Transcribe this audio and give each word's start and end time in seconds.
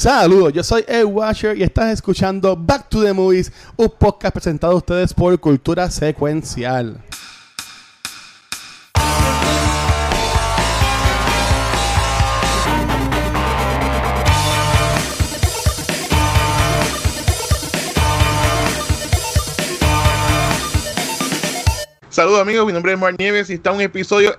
Saludos, 0.00 0.54
yo 0.54 0.64
soy 0.64 0.82
Ed 0.88 1.04
Washer 1.04 1.58
y 1.58 1.62
estás 1.62 1.92
escuchando 1.92 2.56
Back 2.56 2.88
to 2.88 3.02
the 3.02 3.12
Movies, 3.12 3.52
un 3.76 3.90
podcast 3.90 4.32
presentado 4.32 4.72
a 4.72 4.76
ustedes 4.76 5.12
por 5.12 5.38
Cultura 5.38 5.90
Secuencial. 5.90 7.04
Saludos 22.08 22.40
amigos, 22.40 22.64
mi 22.64 22.72
nombre 22.72 22.94
es 22.94 22.98
Mar 22.98 23.14
Nieves 23.18 23.50
y 23.50 23.52
está 23.52 23.70
un 23.70 23.82
episodio 23.82 24.34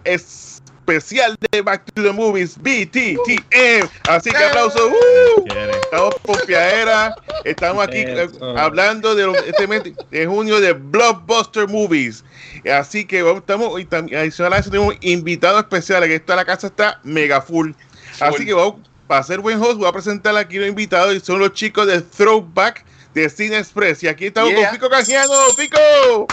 especial 0.91 1.35
de 1.51 1.61
Back 1.61 1.83
to 1.93 2.03
the 2.03 2.11
Movies 2.11 2.57
BTTM. 2.57 3.87
Así 4.09 4.31
que 4.31 4.37
aplausos. 4.43 4.81
¡uh! 4.81 5.45
Estamos 5.83 6.15
con 6.25 6.37
Piaera, 6.45 7.15
estamos 7.43 7.83
aquí 7.85 7.97
eh, 7.99 8.29
hablando 8.57 9.13
de 9.15 9.25
lo- 9.25 9.35
este 9.35 9.67
mes 9.67 9.83
de 10.09 10.25
junio 10.25 10.59
de 10.59 10.73
Blockbuster 10.73 11.67
Movies. 11.67 12.23
Así 12.71 13.05
que 13.05 13.21
vamos, 13.21 13.41
estamos 13.41 13.79
y 13.79 13.85
tam- 13.85 14.13
adicional 14.15 14.53
a 14.53 14.57
eso 14.57 14.69
tenemos 14.71 14.95
invitados 15.01 15.61
especiales, 15.61 16.09
que 16.09 16.15
esta 16.15 16.35
la 16.35 16.45
casa 16.45 16.67
está 16.67 16.99
mega 17.03 17.41
full. 17.41 17.71
Así 18.19 18.45
que 18.45 18.53
vamos, 18.53 18.75
para 19.07 19.23
ser 19.23 19.39
buen 19.39 19.61
host, 19.61 19.75
voy 19.77 19.87
a 19.87 19.91
presentar 19.91 20.35
aquí 20.37 20.57
los 20.57 20.67
invitados 20.69 21.13
y 21.15 21.19
son 21.19 21.39
los 21.39 21.53
chicos 21.53 21.87
de 21.87 22.01
Throwback 22.01 22.85
de 23.13 23.29
Cine 23.29 23.57
Express. 23.57 24.03
Y 24.03 24.07
aquí 24.07 24.27
estamos 24.27 24.51
Yeah. 24.51 24.61
con 24.69 24.75
Fico 24.75 24.89
Canjiano. 24.89 25.33
¡Fico! 25.57 26.27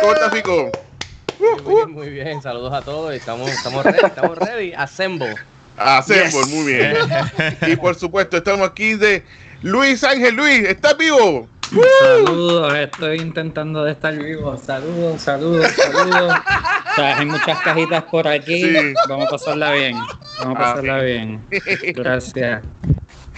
¿Cómo 0.00 0.12
estás, 0.12 0.32
Fico? 0.32 0.70
Muy 1.64 1.74
bien, 1.74 1.90
muy 1.92 2.10
bien. 2.10 2.42
Saludos 2.42 2.72
a 2.72 2.82
todos. 2.82 3.12
Estamos, 3.14 3.50
estamos 3.50 3.84
ready, 3.84 4.04
estamos 4.06 4.38
ready. 4.38 4.72
Assemble. 4.74 5.34
Hacemos, 5.76 6.48
muy 6.48 6.72
bien. 6.72 6.96
y 7.68 7.76
por 7.76 7.94
supuesto, 7.94 8.36
estamos 8.38 8.68
aquí 8.68 8.94
de 8.94 9.24
Luis 9.62 10.02
Ángel. 10.02 10.34
Luis, 10.34 10.64
¿estás 10.64 10.96
vivo? 10.98 11.48
Saludos, 12.00 12.74
estoy 12.74 13.18
intentando 13.20 13.84
de 13.84 13.92
estar 13.92 14.12
vivo. 14.16 14.56
Saludos, 14.56 15.20
saludos, 15.22 15.70
saludos. 15.72 16.34
O 16.34 16.94
sea, 16.96 17.18
hay 17.18 17.26
muchas 17.26 17.60
cajitas 17.60 18.02
por 18.04 18.26
aquí. 18.26 18.62
Sí. 18.64 18.94
Vamos 19.08 19.26
a 19.28 19.30
pasarla 19.30 19.72
bien. 19.72 19.96
Vamos 20.40 20.40
a 20.40 20.50
Ah, 20.50 20.54
pasarla 20.74 21.00
bien. 21.02 21.40
Gracias. 21.94 22.62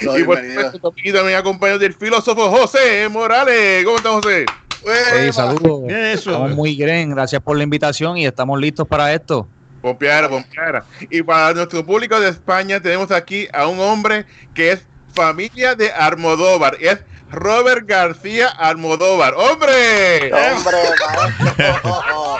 y 0.01 0.07
por 0.25 0.39
supuesto, 0.73 0.93
también 1.13 1.37
acompañado 1.37 1.79
del 1.79 1.93
filósofo 1.93 2.49
José 2.51 3.07
Morales. 3.11 3.85
¿Cómo 3.85 3.97
estás, 3.99 4.13
José? 4.13 4.47
Oye, 4.85 5.33
saludos. 5.33 5.91
Eso. 5.91 6.31
Estamos 6.31 6.53
muy 6.53 6.77
bien, 6.77 7.11
gracias 7.11 7.43
por 7.43 7.57
la 7.57 7.63
invitación 7.63 8.17
y 8.17 8.27
estamos 8.27 8.59
listos 8.61 8.87
para 8.87 9.13
esto. 9.13 9.47
Pompeara, 9.83 10.29
pompeara. 10.29 10.85
Y 11.11 11.23
para 11.23 11.55
nuestro 11.55 11.85
público 11.85 12.21
de 12.21 12.29
España 12.29 12.81
tenemos 12.81 13.11
aquí 13.11 13.49
a 13.53 13.67
un 13.67 13.81
hombre 13.81 14.27
que 14.55 14.73
es 14.73 14.87
familia 15.15 15.75
de 15.75 15.91
Almodóvar. 15.91 16.77
Es 16.81 17.01
Robert 17.31 17.87
García 17.87 18.49
Almodóvar. 18.49 19.35
¡Hombre! 19.35 20.33
Hombre, 20.33 20.77
maestro. 21.17 22.37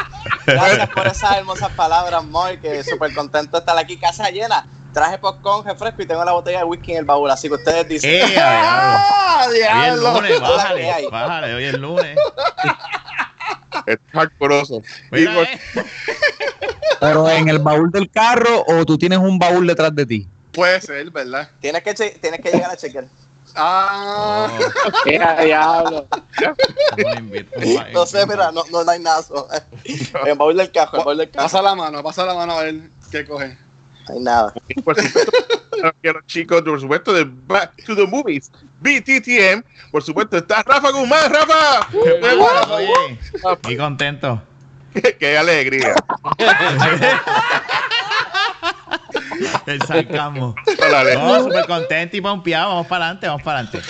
Gracias 0.47 0.89
por 0.91 1.07
esas 1.07 1.37
hermosas 1.37 1.71
palabras, 1.73 2.25
Moy, 2.25 2.59
que 2.59 2.83
súper 2.83 3.15
contento 3.15 3.53
de 3.53 3.61
estar 3.61 3.79
aquí, 3.79 3.97
casa 3.97 4.31
llena. 4.31 4.67
Traje 4.93 5.19
popcorn, 5.19 5.65
refresco 5.69 6.03
y 6.03 6.07
tengo 6.07 6.25
la 6.25 6.33
botella 6.33 6.59
de 6.59 6.65
whisky 6.65 6.93
en 6.93 6.99
el 6.99 7.05
baúl, 7.05 7.31
así 7.31 7.49
que 7.49 7.55
ustedes 7.55 7.87
dicen. 7.89 8.11
¡Eh, 8.11 8.35
¡Ah, 8.39 9.45
Hoy 9.49 9.55
es 9.55 9.61
diablo! 9.61 10.15
lunes, 10.15 10.33
Hola, 10.39 10.47
¿qué 10.47 10.51
bájale, 10.51 11.09
bájale, 11.11 11.55
hoy 11.55 11.65
es 11.65 11.79
lunes. 11.79 12.19
Es 13.87 13.99
hardcoreoso. 14.13 14.75
Y 14.77 14.83
Mira, 15.13 15.35
por- 15.35 15.45
eh. 15.45 15.61
Pero 17.01 17.31
en 17.31 17.49
el 17.49 17.59
baúl 17.61 17.91
del 17.91 18.11
carro 18.11 18.65
o 18.67 18.85
tú 18.85 18.99
tienes 18.99 19.19
un 19.19 19.39
baúl 19.39 19.67
detrás 19.67 19.95
de 19.95 20.05
ti. 20.07 20.29
Puede 20.53 20.81
ser, 20.81 21.11
¿verdad? 21.11 21.49
Tienes 21.61 21.83
que, 21.83 21.95
tienes 21.95 22.41
que 22.41 22.51
llegar 22.51 22.71
a 22.71 22.77
chequear. 22.77 23.05
Oh, 23.57 24.47
diablo! 25.43 26.07
No 27.93 28.07
sé, 28.07 28.27
mira, 28.27 28.53
no, 28.53 28.63
no, 28.71 28.89
hay 28.91 29.01
nada. 29.01 29.23
En 29.85 30.27
el 30.27 30.35
baúl 30.39 30.57
del 30.57 30.71
carro, 30.71 30.99
el 30.99 31.05
baúl 31.05 31.19
del 31.19 31.31
carro. 31.31 31.45
Pasa 31.45 31.63
la 31.63 31.75
mano, 31.75 32.03
pasa 32.03 32.25
la 32.27 32.35
mano 32.35 32.53
a 32.59 32.63
ver 32.65 32.75
qué 33.11 33.25
coge. 33.25 33.57
No 34.11 34.17
hay 34.17 34.23
nada. 34.25 34.53
Y 34.69 34.81
por 34.81 35.01
supuesto, 35.01 35.33
a 35.85 35.93
los 36.03 36.27
chicos, 36.27 36.63
por 36.63 36.81
supueto, 36.81 37.13
de 37.13 37.31
Back 37.47 37.85
to 37.85 37.95
the 37.95 38.07
Movies, 38.07 38.51
BTTM. 38.81 39.63
Por 39.93 40.03
supuesto, 40.03 40.39
está 40.39 40.63
Rafa 40.63 40.91
Guzmán. 40.91 41.33
¡Rafa! 41.33 41.89
Oye, 42.75 43.19
muy 43.63 43.77
contento. 43.77 44.43
¡Qué 45.19 45.39
alegría! 45.39 45.95
El 49.67 49.81
sarcasmo. 49.83 50.55
No, 51.15 51.45
súper 51.45 51.67
contento 51.67 52.17
y 52.17 52.21
pompeado. 52.21 52.71
Vamos 52.71 52.87
para 52.89 53.05
adelante, 53.07 53.29
vamos 53.29 53.43
para 53.43 53.61
adelante. 53.61 53.81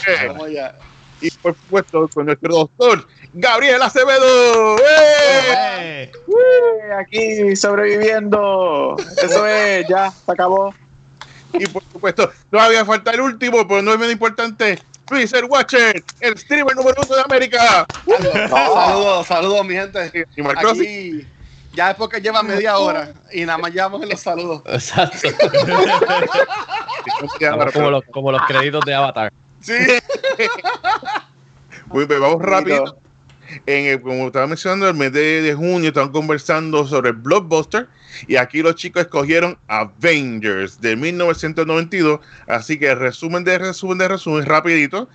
Y 1.20 1.30
por 1.30 1.54
supuesto, 1.54 2.08
con 2.12 2.26
nuestro 2.26 2.54
doctor, 2.54 3.06
Gabriel 3.34 3.82
Acevedo. 3.82 4.78
¡Eh! 4.78 6.10
Eh, 6.12 6.92
Aquí 6.98 7.56
sobreviviendo. 7.56 8.96
Eso 9.22 9.46
es, 9.46 9.86
ya, 9.88 10.10
se 10.10 10.32
acabó. 10.32 10.74
Y 11.52 11.66
por 11.66 11.82
supuesto, 11.92 12.30
todavía 12.50 12.84
falta 12.84 13.10
el 13.10 13.20
último, 13.20 13.66
pero 13.66 13.82
no 13.82 13.92
es 13.92 13.98
menos 13.98 14.12
importante. 14.12 14.78
Luis 15.10 15.32
el 15.32 15.46
Watcher, 15.46 16.04
el 16.20 16.38
streamer 16.38 16.76
número 16.76 17.02
uno 17.04 17.16
de 17.16 17.22
América. 17.22 17.86
Saludos, 18.48 19.26
saludos, 19.26 19.66
mi 19.66 19.74
gente. 19.74 20.26
Y. 20.36 20.46
Aquí, 20.46 21.26
ya 21.72 21.90
es 21.90 21.96
porque 21.96 22.20
lleva 22.20 22.42
media 22.42 22.78
hora 22.78 23.12
y 23.32 23.44
nada 23.44 23.58
más 23.58 23.72
llevamos 23.72 24.02
en 24.02 24.10
los 24.10 24.20
saludos. 24.20 24.62
Exacto. 24.66 25.28
Como 27.72 27.90
los, 27.90 28.04
como 28.04 28.32
los 28.32 28.42
créditos 28.42 28.84
de 28.84 28.94
Avatar. 28.94 29.32
Sí. 29.60 29.74
Muy 31.86 32.06
bien, 32.06 32.20
vamos 32.20 32.42
rápido. 32.42 32.98
En 33.66 33.86
el- 33.86 34.00
como 34.00 34.26
estaba 34.28 34.46
mencionando, 34.46 34.88
el 34.88 34.94
mes 34.94 35.12
de, 35.12 35.42
de 35.42 35.54
junio 35.54 35.88
estaban 35.88 36.12
conversando 36.12 36.86
sobre 36.86 37.10
Blockbuster 37.12 37.88
y 38.28 38.36
aquí 38.36 38.62
los 38.62 38.76
chicos 38.76 39.02
escogieron 39.02 39.58
Avengers 39.66 40.80
de 40.80 40.94
1992. 40.94 42.20
Así 42.46 42.78
que 42.78 42.94
resumen 42.94 43.42
de 43.42 43.58
resumen 43.58 43.98
de 43.98 44.06
resumen, 44.08 44.46
rapidito. 44.46 45.08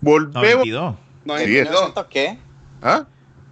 Volvemos. 0.00 0.66
92. 0.66 0.94
No, 1.24 1.38
Sí, 1.38 1.44
sí, 1.44 1.58
es. 1.58 1.68
¿900 1.70 2.06
qué? 2.08 2.38
¿Ah? 2.82 3.04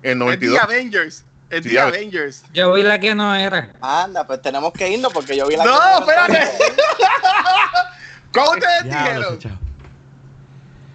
En 0.02 0.12
Es 0.12 0.16
92. 0.16 0.58
The 0.58 0.64
Avengers. 0.64 1.24
Sí, 1.62 1.76
a- 1.76 1.86
Avengers. 1.88 2.44
Yo 2.54 2.72
vi 2.72 2.82
la 2.82 2.98
que 2.98 3.14
no 3.14 3.34
era. 3.34 3.72
Anda, 3.82 4.26
pues 4.26 4.40
tenemos 4.40 4.72
que 4.72 4.88
irnos 4.88 5.12
porque 5.12 5.36
yo 5.36 5.46
vi 5.48 5.56
la 5.56 5.64
No, 5.66 5.78
cámara, 5.78 6.00
espérate. 6.26 6.64
entonces- 6.64 6.86
¿Cómo 8.32 8.50
ustedes 8.52 8.84
Diablo, 8.84 9.32
dijeron? 9.32 9.58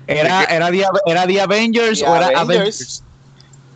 ¿Era, 0.07 0.43
era, 0.45 0.69
The, 0.71 0.85
era 1.05 1.25
The 1.27 1.41
Avengers 1.41 1.99
The 1.99 2.05
o 2.07 2.15
era 2.15 2.27
Avengers. 2.39 2.41
Avengers? 2.41 3.03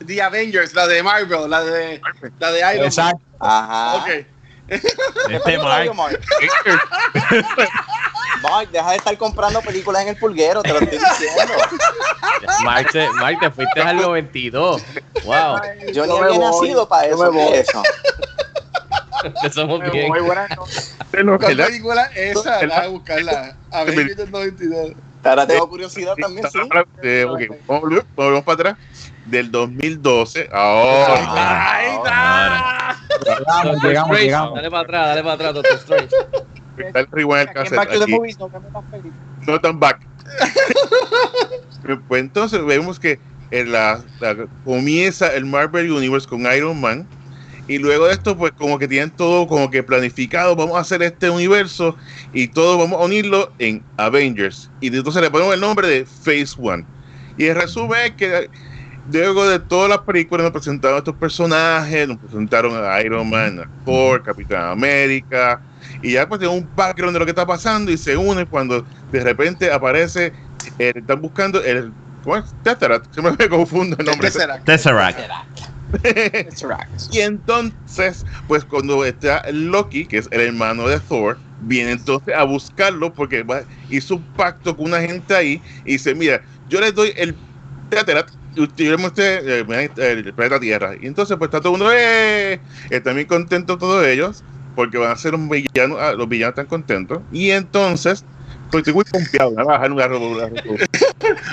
The 0.06 0.22
Avengers, 0.22 0.74
la 0.74 0.88
de 0.88 1.04
Marvel, 1.04 1.50
la 1.50 1.62
de, 1.64 2.02
la 2.40 2.52
de 2.52 2.60
Iron 2.60 2.76
Man. 2.78 2.86
Exacto. 2.86 3.22
Ajá. 3.40 3.96
Ok. 3.98 4.26
Este 4.70 5.58
Mark. 5.64 5.94
Mark. 5.96 6.20
Mark, 8.42 8.70
deja 8.72 8.92
de 8.92 8.98
estar 8.98 9.18
comprando 9.18 9.62
películas 9.62 10.04
en 10.04 10.10
el 10.10 10.16
pulguero, 10.16 10.62
te 10.62 10.70
lo 10.70 10.80
estoy 10.80 11.00
diciendo. 11.00 11.54
Mark, 12.64 12.88
te, 12.92 13.08
te 13.40 13.52
fuiste 13.52 13.82
al 13.82 13.98
92. 13.98 14.82
Wow. 15.26 15.36
Yo 15.92 16.06
ni 16.06 16.10
Yo 16.12 16.20
me 16.20 16.26
había 16.28 16.38
voy, 16.40 16.62
nacido 16.62 16.88
para 16.88 17.08
eso. 17.08 17.18
me 17.18 17.30
voy. 17.30 17.52
¿qué 17.52 17.60
es 17.60 17.70
eso? 17.70 17.84
Somos 19.54 19.92
bien. 19.92 20.08
Muy 20.08 20.22
buena. 20.22 20.48
Tenemos 21.12 21.40
¿Cuál 21.40 21.50
que 21.52 21.56
dar- 21.56 21.68
película 21.68 22.06
es 22.16 22.38
esa? 22.38 22.58
Déjame 22.60 22.88
buscarla. 22.88 23.56
Avengers 23.72 24.16
del 24.16 24.32
92. 24.32 24.92
Ahora 25.24 25.46
tengo 25.48 25.68
curiosidad 25.70 26.16
también, 26.16 26.48
sí. 26.50 26.60
Ok, 26.60 26.74
vamos, 27.68 27.82
volvemos- 27.84 28.06
volvemos 28.16 28.44
para 28.44 28.54
atrás. 28.72 28.78
Del 29.26 29.52
2012. 29.52 30.50
Ahora. 30.52 31.76
¡Ahí 31.76 31.96
está! 31.98 32.98
Llegamos, 33.26 33.84
llegamos, 33.84 34.10
Strange, 34.10 34.24
llegamos. 34.24 34.56
Dale 34.56 34.72
para 34.72 34.84
atrás, 34.84 35.08
dale 35.08 35.22
para 35.24 35.34
atrás, 35.34 35.54
Doctor 35.54 35.76
Strange. 35.78 36.16
Está 36.78 37.00
el 37.02 37.08
rewind 37.12 37.48
Back 37.76 37.92
to 37.92 38.00
the. 38.00 38.08
Movies 38.08 38.40
no 38.40 38.50
no 39.46 39.62
tan 39.62 39.80
back. 39.80 40.00
pues 42.08 42.22
entonces 42.22 42.64
vemos 42.64 43.00
que 43.00 43.20
en 43.52 43.72
la, 43.72 44.02
la- 44.20 44.48
comienza 44.64 45.34
el 45.34 45.46
Marvel 45.46 45.92
Universe 45.92 46.28
con 46.28 46.42
Iron 46.54 46.80
Man 46.80 47.08
y 47.70 47.78
luego 47.78 48.08
de 48.08 48.14
esto 48.14 48.36
pues 48.36 48.52
como 48.54 48.80
que 48.80 48.88
tienen 48.88 49.12
todo 49.12 49.48
como 49.48 49.70
que 49.70 49.84
planificado, 49.84 50.56
vamos 50.56 50.76
a 50.76 50.82
hacer 50.82 51.04
este 51.04 51.30
universo 51.30 51.96
y 52.34 52.48
todo 52.48 52.80
vamos 52.80 53.00
a 53.00 53.06
unirlo 53.06 53.54
en 53.60 53.84
Avengers 53.98 54.72
y 54.82 54.88
entonces 54.88 55.22
le 55.22 55.30
ponemos 55.30 55.54
el 55.54 55.62
nombre 55.62 55.88
de 55.88 56.06
Phase 56.06 56.56
One. 56.58 56.84
Y 57.38 57.46
el 57.46 57.56
resumen 57.56 58.00
es 58.06 58.12
que 58.14 58.50
luego 59.14 59.48
de 59.48 59.60
todas 59.60 59.88
las 59.88 60.00
películas 60.00 60.44
nos 60.44 60.52
presentaron 60.52 60.98
estos 60.98 61.16
personajes, 61.16 62.08
nos 62.08 62.18
presentaron 62.18 62.74
a 62.76 63.00
Iron 63.02 63.30
Man, 63.30 63.60
a 63.60 63.86
Thor, 63.86 64.24
Capitán 64.24 64.72
América, 64.72 65.62
y 66.02 66.14
ya 66.14 66.28
pues 66.28 66.40
tiene 66.40 66.56
un 66.56 66.68
background 66.76 67.14
de 67.14 67.20
lo 67.20 67.26
que 67.26 67.32
está 67.32 67.46
pasando 67.46 67.92
y 67.92 67.98
se 67.98 68.18
une 68.18 68.48
cuando 68.48 68.84
de 69.12 69.24
repente 69.24 69.72
aparece, 69.72 70.34
eh, 70.80 70.92
están 70.96 71.22
buscando 71.22 71.64
el, 71.64 71.94
¿cómo 72.24 72.38
es? 72.38 72.46
Tesseract, 72.64 73.06
se 73.14 73.22
me 73.22 73.48
confundo 73.48 73.96
el 74.00 74.06
nombre. 74.08 74.32
Tesseract. 74.32 74.66
Tesseract. 74.66 75.18
Tesseract. 75.18 75.79
Y 77.08 77.20
entonces, 77.22 78.26
pues 78.46 78.66
cuando 78.66 79.04
está 79.06 79.44
Loki, 79.52 80.08
que 80.08 80.18
es 80.20 80.28
el 80.32 80.42
hermano 80.42 80.88
de 80.88 81.00
Thor, 81.00 81.42
viene 81.58 81.92
entonces 81.92 82.34
a 82.36 82.44
buscarlo 82.44 83.14
porque 83.16 83.46
hizo 83.88 84.16
un 84.18 84.28
pacto 84.36 84.76
con 84.76 84.88
una 84.88 85.02
gente 85.02 85.36
ahí 85.36 85.64
y 85.84 85.94
dice, 85.94 86.14
mira, 86.16 86.44
yo 86.66 86.80
les 86.82 86.94
doy 86.94 87.14
el 87.18 87.42
usted- 88.56 88.86
yo 88.86 88.92
le 88.92 88.98
mostré 88.98 89.60
eh, 89.60 89.66
el 89.98 90.34
planeta 90.34 90.60
Tierra. 90.60 90.96
Y 91.00 91.08
entonces 91.08 91.38
pues 91.38 91.48
está 91.48 91.60
todo 91.62 91.74
el 91.76 91.80
mundo, 91.80 91.94
¡eh! 91.96 92.64
Están 92.90 93.16
bien 93.16 93.28
contentos 93.28 93.78
todos 93.78 94.06
ellos 94.06 94.46
porque 94.74 94.98
van 94.98 95.12
a 95.12 95.16
ser 95.18 95.36
un 95.36 95.50
villano, 95.50 95.98
ah, 96.00 96.14
los 96.14 96.28
villanos 96.30 96.52
están 96.54 96.68
contentos. 96.68 97.24
Y 97.30 97.52
entonces, 97.52 98.26
estoy 98.78 98.94
muy 98.94 99.04
pompeado, 99.06 99.52
me 99.52 99.64
va 99.64 99.76
a 99.76 99.78
bajar 99.78 99.92
un 99.92 99.98
garro. 99.98 100.20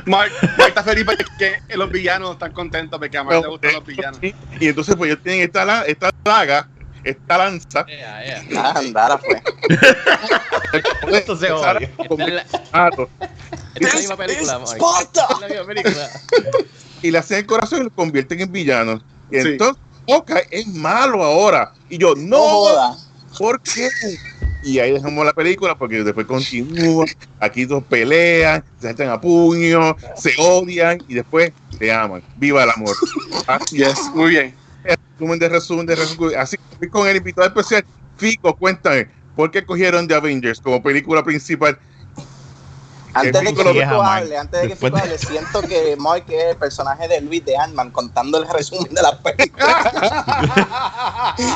Mark, 0.04 0.32
Mark 0.58 0.68
está 0.68 0.82
feliz 0.84 1.04
porque 1.04 1.24
que 1.38 1.76
los 1.76 1.90
villanos 1.90 2.32
están 2.32 2.52
contentos 2.52 2.98
porque 2.98 3.16
a 3.18 3.24
Mark 3.24 3.40
le 3.42 3.48
gustan 3.48 3.72
los 3.74 3.84
villanos. 3.86 4.20
Y 4.22 4.68
entonces 4.68 4.94
pues 4.96 5.10
ellos 5.10 5.22
tienen 5.22 5.42
esta, 5.42 5.82
esta 5.86 6.10
daga, 6.24 6.68
esta 7.04 7.38
lanza. 7.38 7.86
Yeah, 7.86 8.42
yeah. 8.46 8.60
Ah, 8.62 8.74
andara, 8.76 9.18
pues. 9.18 9.42
Esto 11.12 11.36
se 11.36 11.50
odia. 11.52 11.90
Con 12.08 12.20
Es 12.20 12.34
la- 12.34 12.44
misma 13.94 14.16
película. 14.16 14.60
¡Esparta! 14.64 15.26
Es 15.30 15.40
la 15.40 15.48
misma 15.48 15.66
película. 15.66 16.10
y 17.02 17.10
le 17.10 17.18
hacen 17.18 17.38
el 17.38 17.46
corazón 17.46 17.80
y 17.80 17.84
lo 17.84 17.90
convierten 17.90 18.40
en 18.40 18.52
villanos. 18.52 19.02
Y 19.30 19.40
Sí. 19.40 19.48
entonces, 19.48 19.82
Hawkeye 20.08 20.46
es 20.50 20.66
malo 20.68 21.22
ahora. 21.22 21.72
Y 21.88 21.98
yo, 21.98 22.14
No 22.16 22.36
no, 22.38 22.38
joda. 22.38 22.96
¿por 23.38 23.60
qué? 23.62 23.88
Y 24.66 24.80
ahí 24.80 24.90
dejamos 24.90 25.24
la 25.24 25.32
película 25.32 25.78
porque 25.78 26.02
después 26.02 26.26
continúa. 26.26 27.06
Aquí 27.38 27.66
dos 27.66 27.84
pelean, 27.84 28.64
se 28.80 28.90
echan 28.90 29.10
a 29.10 29.20
puño, 29.20 29.96
se 30.16 30.34
odian 30.36 30.98
y 31.06 31.14
después 31.14 31.52
se 31.78 31.92
aman. 31.92 32.20
¡Viva 32.34 32.64
el 32.64 32.70
amor! 32.70 32.96
Así 33.46 33.76
Yes, 33.76 34.10
muy 34.12 34.30
bien. 34.30 34.56
es, 34.82 34.96
resumen 35.12 35.38
de 35.38 35.48
resumen 35.48 35.86
de 35.86 35.94
resumen. 35.94 36.36
Así 36.36 36.56
que 36.80 36.90
con 36.90 37.06
el 37.06 37.16
invitado 37.16 37.46
especial, 37.46 37.86
Fico, 38.16 38.56
cuéntame, 38.56 39.08
¿por 39.36 39.52
qué 39.52 39.64
cogieron 39.64 40.08
The 40.08 40.14
Avengers 40.14 40.60
como 40.60 40.82
película 40.82 41.22
principal? 41.22 41.78
Antes 43.14 43.32
de 43.32 43.54
que 43.54 43.64
Mark. 43.64 43.78
hable, 44.22 44.36
antes 44.36 44.62
de 44.62 44.68
que 44.68 44.74
de- 44.90 45.00
hable, 45.00 45.18
siento 45.18 45.62
que 45.62 45.96
Mark 45.98 46.24
es 46.28 46.44
el 46.52 46.56
personaje 46.56 47.08
de 47.08 47.20
Luis 47.22 47.44
de 47.44 47.56
Ant-Man 47.56 47.90
contando 47.90 48.38
el 48.38 48.48
resumen 48.48 48.92
de 48.92 49.02
la 49.02 49.18
película. 49.18 49.66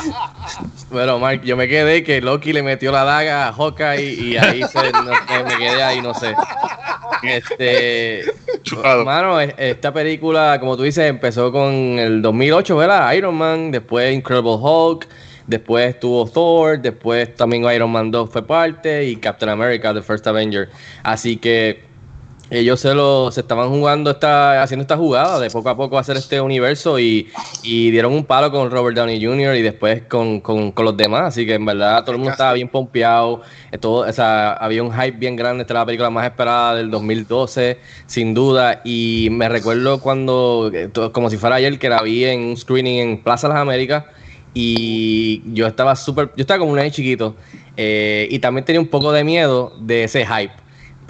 Bueno, 0.89 1.19
Mark, 1.19 1.41
yo 1.43 1.55
me 1.55 1.67
quedé 1.69 2.03
que 2.03 2.19
Loki 2.19 2.51
le 2.51 2.63
metió 2.63 2.91
la 2.91 3.05
daga 3.05 3.47
a 3.47 3.53
Hawkeye 3.53 4.13
y 4.13 4.35
ahí 4.37 4.61
se, 4.63 4.91
no 4.91 5.03
me 5.45 5.55
quedé 5.57 5.81
ahí, 5.81 6.01
no 6.01 6.13
sé. 6.13 6.35
Este, 7.23 8.25
Chupado. 8.63 9.05
mano, 9.05 9.39
es- 9.39 9.53
esta 9.57 9.93
película, 9.93 10.57
como 10.59 10.75
tú 10.75 10.83
dices, 10.83 11.09
empezó 11.09 11.49
con 11.51 11.71
el 11.97 12.21
2008, 12.21 12.75
¿verdad? 12.75 13.13
Iron 13.13 13.35
Man, 13.35 13.71
después 13.71 14.13
Incredible 14.13 14.57
Hulk, 14.59 15.07
después 15.51 15.89
estuvo 15.95 16.25
Thor, 16.27 16.79
después 16.81 17.35
también 17.35 17.63
Iron 17.71 17.91
Man 17.91 18.09
2 18.09 18.29
fue 18.31 18.41
parte 18.45 19.05
y 19.05 19.17
Captain 19.17 19.49
America, 19.49 19.93
The 19.93 20.01
First 20.01 20.25
Avenger. 20.25 20.69
Así 21.03 21.37
que 21.37 21.91
ellos 22.53 22.81
se 22.81 22.93
lo 22.93 23.31
se 23.31 23.39
estaban 23.39 23.69
jugando 23.69 24.11
esta 24.11 24.61
haciendo 24.61 24.81
esta 24.81 24.97
jugada 24.97 25.39
de 25.39 25.49
poco 25.49 25.69
a 25.69 25.77
poco 25.77 25.97
hacer 25.97 26.17
este 26.17 26.41
universo 26.41 26.99
y, 26.99 27.29
y 27.63 27.91
dieron 27.91 28.11
un 28.11 28.25
palo 28.25 28.51
con 28.51 28.69
Robert 28.69 28.97
Downey 28.97 29.23
Jr. 29.23 29.55
y 29.55 29.61
después 29.61 30.01
con, 30.09 30.41
con- 30.41 30.73
con 30.73 30.83
los 30.83 30.97
demás. 30.97 31.21
Así 31.27 31.45
que 31.45 31.53
en 31.53 31.65
verdad 31.65 32.01
todo 32.01 32.11
el 32.11 32.17
mundo 32.17 32.31
estaba 32.31 32.51
bien 32.51 32.67
pompeado. 32.67 33.41
Todo, 33.79 34.05
o 34.05 34.11
sea, 34.11 34.51
había 34.53 34.83
un 34.83 34.91
hype 34.91 35.17
bien 35.17 35.37
grande. 35.37 35.61
Esta 35.61 35.73
era 35.75 35.79
la 35.81 35.85
película 35.85 36.09
más 36.09 36.25
esperada 36.25 36.75
del 36.75 36.91
2012 36.91 37.79
sin 38.05 38.33
duda. 38.33 38.81
Y 38.83 39.29
me 39.31 39.47
recuerdo 39.47 40.01
cuando 40.01 40.69
eh, 40.73 40.89
como 41.13 41.29
si 41.29 41.37
fuera 41.37 41.55
ayer 41.55 41.79
que 41.79 41.87
la 41.87 42.01
vi 42.01 42.25
en 42.25 42.41
un 42.41 42.57
screening 42.57 42.99
en 42.99 43.23
Plaza 43.23 43.47
Las 43.47 43.59
Américas 43.59 44.03
y 44.53 45.41
yo 45.53 45.67
estaba 45.67 45.95
súper 45.95 46.27
yo 46.35 46.41
estaba 46.41 46.59
como 46.59 46.71
un 46.71 46.77
nene 46.77 46.91
chiquito 46.91 47.35
eh, 47.77 48.27
y 48.29 48.39
también 48.39 48.65
tenía 48.65 48.81
un 48.81 48.87
poco 48.87 49.11
de 49.11 49.23
miedo 49.23 49.73
de 49.79 50.03
ese 50.03 50.25
hype 50.25 50.53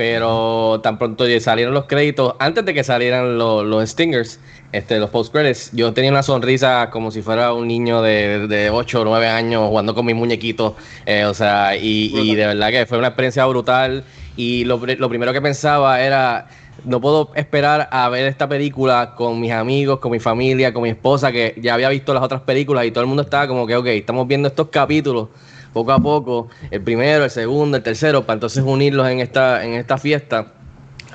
pero 0.01 0.79
tan 0.81 0.97
pronto 0.97 1.25
salieron 1.39 1.75
los 1.75 1.85
créditos, 1.85 2.33
antes 2.39 2.65
de 2.65 2.73
que 2.73 2.83
salieran 2.83 3.37
los, 3.37 3.63
los 3.63 3.87
stingers, 3.87 4.39
este, 4.71 4.97
los 4.99 5.11
post 5.11 5.31
credits, 5.31 5.69
yo 5.73 5.93
tenía 5.93 6.09
una 6.09 6.23
sonrisa 6.23 6.89
como 6.89 7.11
si 7.11 7.21
fuera 7.21 7.53
un 7.53 7.67
niño 7.67 8.01
de, 8.01 8.47
de 8.47 8.71
8 8.71 9.01
o 9.01 9.05
9 9.05 9.27
años 9.27 9.67
jugando 9.67 9.93
con 9.93 10.07
mis 10.07 10.15
muñequitos, 10.15 10.73
eh, 11.05 11.25
o 11.25 11.35
sea, 11.35 11.75
y, 11.75 12.11
y 12.15 12.33
de 12.33 12.47
verdad 12.47 12.71
que 12.71 12.85
fue 12.87 12.97
una 12.97 13.09
experiencia 13.09 13.45
brutal 13.45 14.03
y 14.35 14.63
lo, 14.63 14.77
lo 14.77 15.09
primero 15.09 15.33
que 15.33 15.41
pensaba 15.41 16.01
era, 16.01 16.47
no 16.83 16.99
puedo 16.99 17.31
esperar 17.35 17.87
a 17.91 18.09
ver 18.09 18.25
esta 18.25 18.47
película 18.49 19.13
con 19.15 19.39
mis 19.39 19.51
amigos, 19.51 19.99
con 19.99 20.11
mi 20.11 20.19
familia, 20.19 20.73
con 20.73 20.83
mi 20.83 20.89
esposa, 20.89 21.31
que 21.31 21.55
ya 21.61 21.73
había 21.73 21.89
visto 21.89 22.13
las 22.13 22.23
otras 22.23 22.41
películas 22.41 22.85
y 22.85 22.91
todo 22.91 23.01
el 23.01 23.07
mundo 23.07 23.23
estaba 23.23 23.47
como 23.47 23.67
que, 23.67 23.75
ok, 23.75 23.87
estamos 23.87 24.27
viendo 24.27 24.47
estos 24.47 24.69
capítulos 24.69 25.29
poco 25.73 25.91
a 25.91 25.99
poco, 25.99 26.49
el 26.69 26.81
primero, 26.81 27.23
el 27.23 27.29
segundo, 27.29 27.77
el 27.77 27.83
tercero, 27.83 28.25
para 28.25 28.35
entonces 28.35 28.63
unirlos 28.63 29.07
en 29.07 29.19
esta, 29.19 29.63
en 29.63 29.73
esta 29.73 29.97
fiesta 29.97 30.53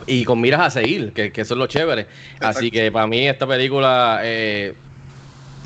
y 0.07 0.25
con 0.25 0.41
miras 0.41 0.61
a 0.61 0.71
seguir, 0.71 1.13
que, 1.13 1.33
que 1.33 1.41
eso 1.43 1.55
es 1.55 1.59
lo 1.59 1.67
chévere. 1.67 2.07
Así 2.41 2.71
que 2.71 2.91
para 2.93 3.07
mí 3.07 3.27
esta 3.27 3.47
película, 3.47 4.21
eh, 4.23 4.75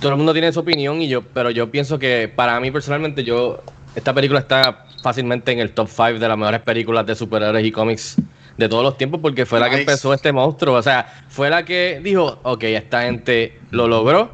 todo 0.01 0.13
el 0.13 0.17
mundo 0.17 0.33
tiene 0.33 0.53
su 0.53 0.61
opinión, 0.61 1.01
y 1.03 1.09
yo, 1.09 1.23
pero 1.23 1.51
yo 1.51 1.71
pienso 1.71 1.99
que 1.99 2.33
para 2.35 2.59
mí 2.59 2.71
personalmente, 2.71 3.23
yo 3.23 3.63
esta 3.95 4.15
película 4.15 4.41
está 4.41 4.87
fácilmente 5.03 5.53
en 5.53 5.61
el 5.61 5.73
top 5.73 5.89
5 5.89 6.19
de 6.19 6.29
las 6.29 6.39
mejores 6.39 6.61
películas 6.63 7.07
de 7.07 7.15
superhéroes 7.15 7.65
y 7.65 7.73
cómics 7.73 8.17
de 8.57 8.69
todos 8.69 8.83
los 8.83 8.97
tiempos, 8.97 9.21
porque 9.21 9.47
fue 9.47 9.61
la 9.61 9.71
que 9.71 9.81
empezó 9.81 10.13
este 10.15 10.33
monstruo. 10.33 10.77
O 10.77 10.83
sea, 10.83 11.25
fue 11.29 11.51
la 11.51 11.65
que 11.65 12.01
dijo, 12.03 12.39
ok, 12.43 12.65
esta 12.65 13.03
gente 13.03 13.59
lo 13.71 13.89
logró, 13.89 14.31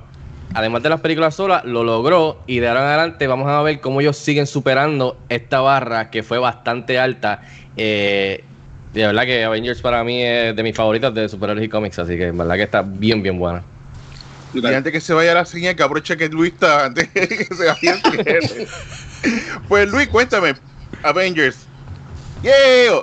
además 0.54 0.82
de 0.82 0.88
las 0.88 1.00
películas 1.00 1.34
solas, 1.34 1.64
lo 1.64 1.84
logró 1.84 2.40
y 2.46 2.58
de 2.60 2.68
ahora 2.68 2.80
en 2.80 2.86
adelante 2.86 3.26
vamos 3.26 3.48
a 3.48 3.62
ver 3.62 3.80
cómo 3.80 4.00
ellos 4.00 4.16
siguen 4.16 4.46
superando 4.46 5.18
esta 5.28 5.60
barra 5.60 6.10
que 6.10 6.22
fue 6.22 6.38
bastante 6.38 6.98
alta. 6.98 7.42
Eh, 7.76 8.42
y 8.94 9.00
de 9.00 9.06
verdad 9.06 9.24
que 9.24 9.44
Avengers 9.44 9.82
para 9.82 10.02
mí 10.04 10.22
es 10.22 10.56
de 10.56 10.62
mis 10.62 10.74
favoritas 10.74 11.12
de 11.12 11.28
superhéroes 11.28 11.66
y 11.66 11.68
cómics, 11.68 11.98
así 11.98 12.16
que 12.16 12.28
en 12.28 12.38
verdad 12.38 12.54
que 12.54 12.62
está 12.62 12.82
bien, 12.82 13.22
bien 13.22 13.38
buena. 13.38 13.62
Y 14.54 14.64
antes 14.66 14.90
que 14.90 15.00
se 15.00 15.12
vaya 15.12 15.34
la 15.34 15.44
señal, 15.44 15.76
que 15.76 15.82
aproveche 15.82 16.16
que 16.16 16.28
Luis 16.28 16.54
está, 16.54 16.86
antes 16.86 17.08
que 17.12 17.44
se 17.44 17.66
vaya. 17.66 18.00
Pues 19.68 19.90
Luis, 19.90 20.08
cuéntame, 20.08 20.54
Avengers. 21.02 21.66
Yeah. 22.42 23.02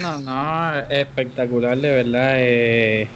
No, 0.00 0.18
no, 0.20 0.78
espectacular, 0.90 1.76
de 1.78 1.90
verdad. 1.90 2.34
Eh, 2.38 3.10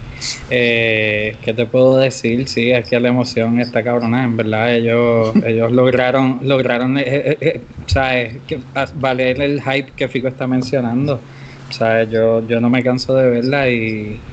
eh, 0.48 1.38
¿Qué 1.42 1.54
te 1.54 1.66
puedo 1.66 1.96
decir? 1.98 2.48
Sí, 2.48 2.72
que 2.88 3.00
la 3.00 3.08
emoción 3.08 3.60
está 3.60 3.82
cabrona, 3.82 4.24
en 4.24 4.36
verdad. 4.36 4.74
Ellos, 4.74 5.34
ellos 5.44 5.72
lograron, 5.72 6.40
lograron, 6.42 6.98
eh, 6.98 7.04
eh, 7.06 7.38
eh, 7.40 7.66
¿sabes? 7.86 8.42
As- 8.74 8.98
valer 8.98 9.40
el 9.40 9.62
hype 9.62 9.92
que 9.94 10.08
Fico 10.08 10.28
está 10.28 10.46
mencionando. 10.46 11.24
¿Sabes? 11.68 12.08
Yo, 12.10 12.44
yo 12.46 12.60
no 12.60 12.68
me 12.70 12.82
canso 12.82 13.14
de 13.14 13.30
verla 13.30 13.70
y, 13.70 14.24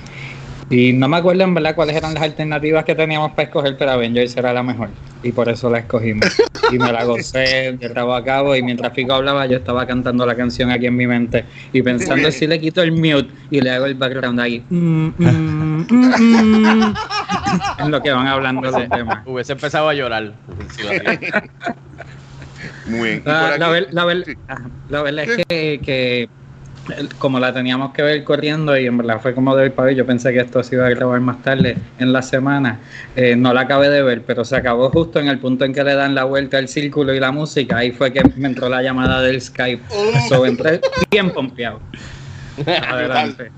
y 0.69 0.91
no 0.93 1.07
me 1.07 1.17
acuerdo 1.17 1.43
en 1.43 1.53
verdad 1.53 1.75
cuáles 1.75 1.95
eran 1.95 2.13
las 2.13 2.24
alternativas 2.24 2.83
que 2.83 2.93
teníamos 2.95 3.31
para 3.31 3.43
escoger, 3.43 3.77
pero 3.77 3.91
Avengers 3.91 4.36
era 4.36 4.51
la 4.53 4.63
mejor. 4.63 4.89
Y 5.24 5.31
por 5.31 5.47
eso 5.50 5.69
la 5.69 5.79
escogimos. 5.79 6.25
Y 6.69 6.77
me 6.77 6.91
la 6.91 7.05
gocé 7.05 7.77
de 7.79 7.88
rabo 7.88 8.13
a 8.13 8.21
cabo. 8.25 8.53
Y 8.53 8.62
mientras 8.62 8.91
Fico 8.93 9.13
hablaba, 9.13 9.45
yo 9.45 9.55
estaba 9.55 9.88
cantando 9.88 10.25
la 10.25 10.36
canción 10.36 10.69
aquí 10.69 10.86
en 10.88 10.97
mi 10.97 11.07
mente. 11.07 11.45
Y 11.71 11.81
pensando 11.81 12.29
si 12.29 12.45
le 12.45 12.59
quito 12.59 12.81
el 12.81 12.91
mute 12.91 13.29
y 13.50 13.62
le 13.62 13.71
hago 13.71 13.86
el 13.86 13.95
background 13.95 14.38
ahí. 14.41 14.65
Mm, 14.69 15.07
mm, 15.17 15.86
mm, 15.88 15.88
mm. 15.89 16.93
en 17.79 17.91
lo 17.91 18.01
que 18.01 18.12
van 18.12 18.27
hablando 18.27 18.69
del 18.69 18.89
tema. 18.89 19.24
Hubiese 19.25 19.53
empezado 19.53 19.88
a 19.88 19.93
llorar. 19.93 20.33
si 20.75 20.83
lo 20.83 20.89
hacía. 20.89 21.43
Muy 22.88 23.00
bien. 23.09 23.21
Y 23.25 23.29
La, 23.29 23.57
la 23.57 23.69
ver- 23.69 23.88
la 23.91 24.03
ver- 24.05 24.25
Sí. 24.25 24.33
ajá, 24.47 24.69
la 24.89 25.01
verdad 25.03 25.25
es 25.25 25.45
que, 25.81 26.29
como 27.17 27.39
la 27.39 27.53
teníamos 27.53 27.94
que 27.94 28.01
ver 28.01 28.24
corriendo 28.24 28.77
y 28.77 28.86
en 28.86 28.98
verdad 28.98 29.20
fue 29.22 29.34
como 29.34 29.56
de 29.56 29.63
hoy 29.63 29.70
para 29.72 29.89
hoy, 29.89 29.96
yo 29.96 30.06
pensé 30.06 30.32
que 30.34 30.39
esto 30.39 30.63
se 30.63 30.75
iba 30.75 30.86
a 30.86 30.89
grabar 30.89 31.20
más 31.22 31.41
tarde 31.41 31.77
en 31.98 32.13
la 32.13 32.22
semana, 32.22 32.79
eh, 33.15 33.36
no 33.36 33.53
la 33.53 33.62
acabé 33.62 33.89
de 33.89 34.01
ver, 34.03 34.24
pero 34.25 34.46
se 34.46 34.56
acabó 34.56 34.89
justo 34.89 35.20
en 35.20 35.27
el 35.27 35.39
punto 35.39 35.65
en 35.65 35.74
que 35.74 35.84
le 35.84 35.96
dan 35.96 36.15
la 36.15 36.24
vuelta 36.24 36.58
al 36.58 36.67
círculo 36.67 37.13
y 37.13 37.20
la 37.20 37.32
música, 37.32 37.77
ahí 37.77 37.91
fue 37.91 38.12
que 38.13 38.24
me 38.38 38.48
entró 38.48 38.70
la 38.70 38.82
llamada 38.82 39.22
del 39.22 39.41
Skype, 39.41 39.84
so, 40.29 40.46
entré 40.46 40.82
bien 41.12 41.32
pompeado. 41.32 41.82
Adelante. 42.89 43.51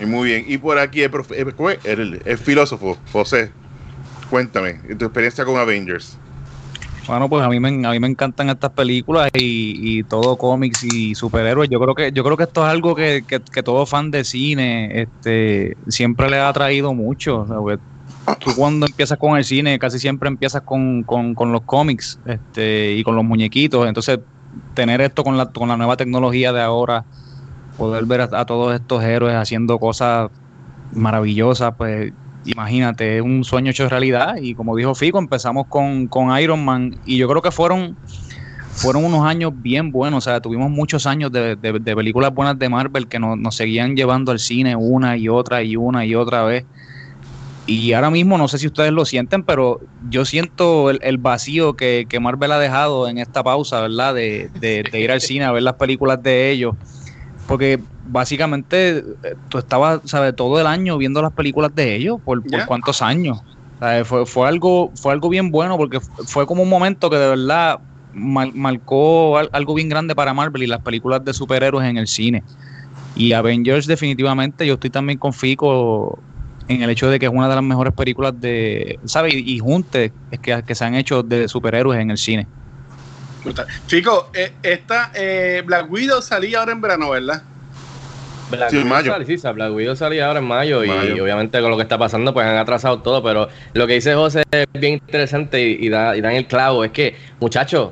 Muy 0.00 0.28
bien. 0.28 0.44
Y 0.46 0.58
por 0.58 0.78
aquí 0.78 1.02
el, 1.02 1.10
profe- 1.10 1.36
el- 1.36 1.54
¿cómo 1.54 1.70
es? 1.70 1.78
el- 1.84 2.20
el 2.24 2.38
filósofo, 2.38 2.98
José. 3.12 3.50
Cuéntame, 4.28 4.74
tu 4.98 5.06
experiencia 5.06 5.44
con 5.44 5.56
Avengers. 5.56 6.18
Bueno, 7.06 7.28
pues 7.28 7.44
a 7.44 7.48
mí 7.48 7.60
me, 7.60 7.68
a 7.86 7.90
mí 7.92 8.00
me 8.00 8.08
encantan 8.08 8.48
estas 8.48 8.72
películas 8.72 9.30
y, 9.34 9.98
y 9.98 10.02
todo 10.02 10.36
cómics 10.36 10.82
y 10.82 11.14
superhéroes. 11.14 11.68
Yo 11.70 11.78
creo 11.78 11.94
que 11.94 12.10
yo 12.10 12.24
creo 12.24 12.36
que 12.36 12.42
esto 12.44 12.66
es 12.66 12.72
algo 12.72 12.96
que, 12.96 13.24
que, 13.26 13.40
que 13.40 13.62
todo 13.62 13.86
fan 13.86 14.10
de 14.10 14.24
cine 14.24 15.02
este, 15.02 15.76
siempre 15.86 16.28
le 16.28 16.38
ha 16.38 16.48
atraído 16.48 16.94
mucho. 16.94 17.42
o 17.42 17.46
porque 17.46 17.80
tú 18.40 18.50
cuando 18.56 18.86
empiezas 18.86 19.18
con 19.18 19.36
el 19.36 19.44
cine 19.44 19.78
casi 19.78 20.00
siempre 20.00 20.28
empiezas 20.28 20.62
con, 20.62 21.04
con, 21.04 21.34
con 21.34 21.52
los 21.52 21.62
cómics 21.62 22.18
este, 22.26 22.94
y 22.94 23.04
con 23.04 23.14
los 23.14 23.24
muñequitos. 23.24 23.86
Entonces 23.86 24.18
tener 24.74 25.00
esto 25.00 25.22
con 25.22 25.36
la, 25.36 25.46
con 25.46 25.68
la 25.68 25.76
nueva 25.76 25.96
tecnología 25.96 26.52
de 26.52 26.60
ahora, 26.60 27.04
poder 27.78 28.04
ver 28.06 28.22
a 28.22 28.44
todos 28.46 28.74
estos 28.74 29.04
héroes 29.04 29.36
haciendo 29.36 29.78
cosas 29.78 30.30
maravillosas, 30.92 31.74
pues 31.76 32.12
imagínate, 32.46 33.16
es 33.18 33.22
un 33.22 33.44
sueño 33.44 33.70
hecho 33.70 33.88
realidad. 33.88 34.36
Y 34.40 34.54
como 34.54 34.76
dijo 34.76 34.94
Fico, 34.94 35.18
empezamos 35.18 35.66
con, 35.68 36.08
con 36.08 36.36
Iron 36.38 36.64
Man 36.64 36.96
y 37.04 37.16
yo 37.18 37.28
creo 37.28 37.42
que 37.42 37.50
fueron 37.50 37.96
fueron 38.78 39.04
unos 39.06 39.24
años 39.24 39.52
bien 39.54 39.90
buenos. 39.90 40.18
O 40.26 40.30
sea, 40.30 40.40
tuvimos 40.40 40.70
muchos 40.70 41.06
años 41.06 41.32
de, 41.32 41.56
de- 41.56 41.78
de 41.78 41.96
películas 41.96 42.32
buenas 42.34 42.58
de 42.58 42.68
Marvel 42.68 43.08
que 43.08 43.18
nos, 43.18 43.38
nos 43.38 43.54
seguían 43.56 43.96
llevando 43.96 44.32
al 44.32 44.38
cine 44.38 44.76
una 44.76 45.16
y 45.16 45.28
otra 45.28 45.62
y 45.62 45.76
una 45.76 46.04
y 46.04 46.14
otra 46.14 46.44
vez. 46.44 46.66
Y 47.68 47.94
ahora 47.94 48.10
mismo, 48.10 48.38
no 48.38 48.46
sé 48.46 48.58
si 48.58 48.66
ustedes 48.68 48.92
lo 48.92 49.04
sienten, 49.04 49.42
pero 49.42 49.80
yo 50.08 50.24
siento 50.24 50.88
el, 50.90 51.00
el 51.02 51.18
vacío 51.18 51.74
que, 51.74 52.06
que 52.08 52.20
Marvel 52.20 52.52
ha 52.52 52.58
dejado 52.60 53.08
en 53.08 53.18
esta 53.18 53.42
pausa, 53.42 53.80
¿verdad? 53.80 54.14
De, 54.14 54.50
de- 54.60 54.84
de 54.92 55.00
ir 55.00 55.10
al 55.10 55.20
cine 55.20 55.44
a 55.46 55.52
ver 55.52 55.62
las 55.62 55.74
películas 55.74 56.22
de 56.22 56.50
ellos. 56.50 56.74
Porque 57.46 57.84
básicamente 58.02 58.98
eh, 58.98 59.04
tú 59.48 59.58
estabas, 59.58 60.00
¿sabes? 60.04 60.34
Todo 60.36 60.60
el 60.60 60.66
año 60.66 60.98
viendo 60.98 61.22
las 61.22 61.32
películas 61.32 61.74
de 61.74 61.94
ellos. 61.96 62.18
¿Por, 62.24 62.44
por 62.46 62.60
Ya. 62.60 62.66
cuántos 62.66 63.02
años? 63.02 63.38
¿Sabes? 63.78 64.06
Fue, 64.08 64.26
fue, 64.26 64.48
algo, 64.48 64.92
fue 65.00 65.12
algo 65.12 65.28
bien 65.28 65.50
bueno 65.50 65.76
porque 65.76 66.00
fu- 66.00 66.12
fue 66.26 66.46
como 66.46 66.62
un 66.62 66.68
momento 66.68 67.10
que 67.10 67.16
de 67.16 67.28
verdad 67.28 67.78
mar- 68.12 68.52
marcó 68.54 69.38
al- 69.38 69.50
algo 69.52 69.74
bien 69.74 69.88
grande 69.88 70.14
para 70.14 70.34
Marvel 70.34 70.62
y 70.62 70.66
las 70.66 70.80
películas 70.80 71.24
de 71.24 71.34
superhéroes 71.34 71.88
en 71.88 71.98
el 71.98 72.08
cine. 72.08 72.44
Y 73.14 73.32
Avengers 73.32 73.86
definitivamente, 73.86 74.66
yo 74.66 74.74
estoy 74.74 74.90
también 74.90 75.18
con 75.18 75.32
Fico 75.32 76.24
en 76.68 76.82
el 76.82 76.90
hecho 76.90 77.08
de 77.10 77.18
que 77.18 77.26
es 77.26 77.32
una 77.32 77.48
de 77.48 77.54
las 77.54 77.64
mejores 77.64 77.94
películas 77.94 78.38
de, 78.38 78.98
¿sabes? 79.06 79.34
Y, 79.34 79.54
y 79.56 79.58
junte 79.58 80.14
es 80.30 80.40
que, 80.40 80.62
que 80.66 80.74
se 80.74 80.84
han 80.84 80.94
hecho 80.96 81.22
de 81.22 81.48
superhéroes 81.48 82.00
en 82.00 82.10
el 82.10 82.18
cine. 82.18 82.50
Brutal. 83.46 83.66
Chico, 83.86 84.30
eh, 84.34 84.52
esta 84.62 85.10
eh, 85.14 85.62
Black 85.64 85.90
Widow 85.90 86.20
salía 86.20 86.58
ahora 86.60 86.72
en 86.72 86.80
verano, 86.80 87.10
¿verdad? 87.10 87.42
Black 88.50 88.70
Sí, 88.70 88.76
en 88.76 88.82
Widow 88.84 88.96
mayo. 88.96 89.12
sale- 89.12 89.26
sí, 89.26 89.36
Black 89.54 89.72
Widow 89.72 89.96
salía 89.96 90.26
ahora 90.26 90.38
en 90.40 90.44
mayo, 90.46 90.84
y 90.84 91.18
obviamente 91.20 91.60
con 91.60 91.70
lo 91.70 91.76
que 91.76 91.82
está 91.82 91.98
pasando 91.98 92.32
pues 92.34 92.46
han 92.46 92.56
atrasado 92.56 93.00
todo, 93.00 93.22
pero 93.22 93.48
lo 93.74 93.86
que 93.86 93.94
dice 93.94 94.14
José 94.14 94.42
es 94.52 94.64
bien 94.80 94.94
interesante 95.08 95.60
y, 95.62 95.86
y 95.86 95.88
da, 95.88 96.16
y 96.16 96.20
da 96.20 96.30
en 96.30 96.36
el 96.36 96.46
clavo, 96.46 96.84
es 96.84 96.90
que 96.92 97.16
muchachos, 97.40 97.90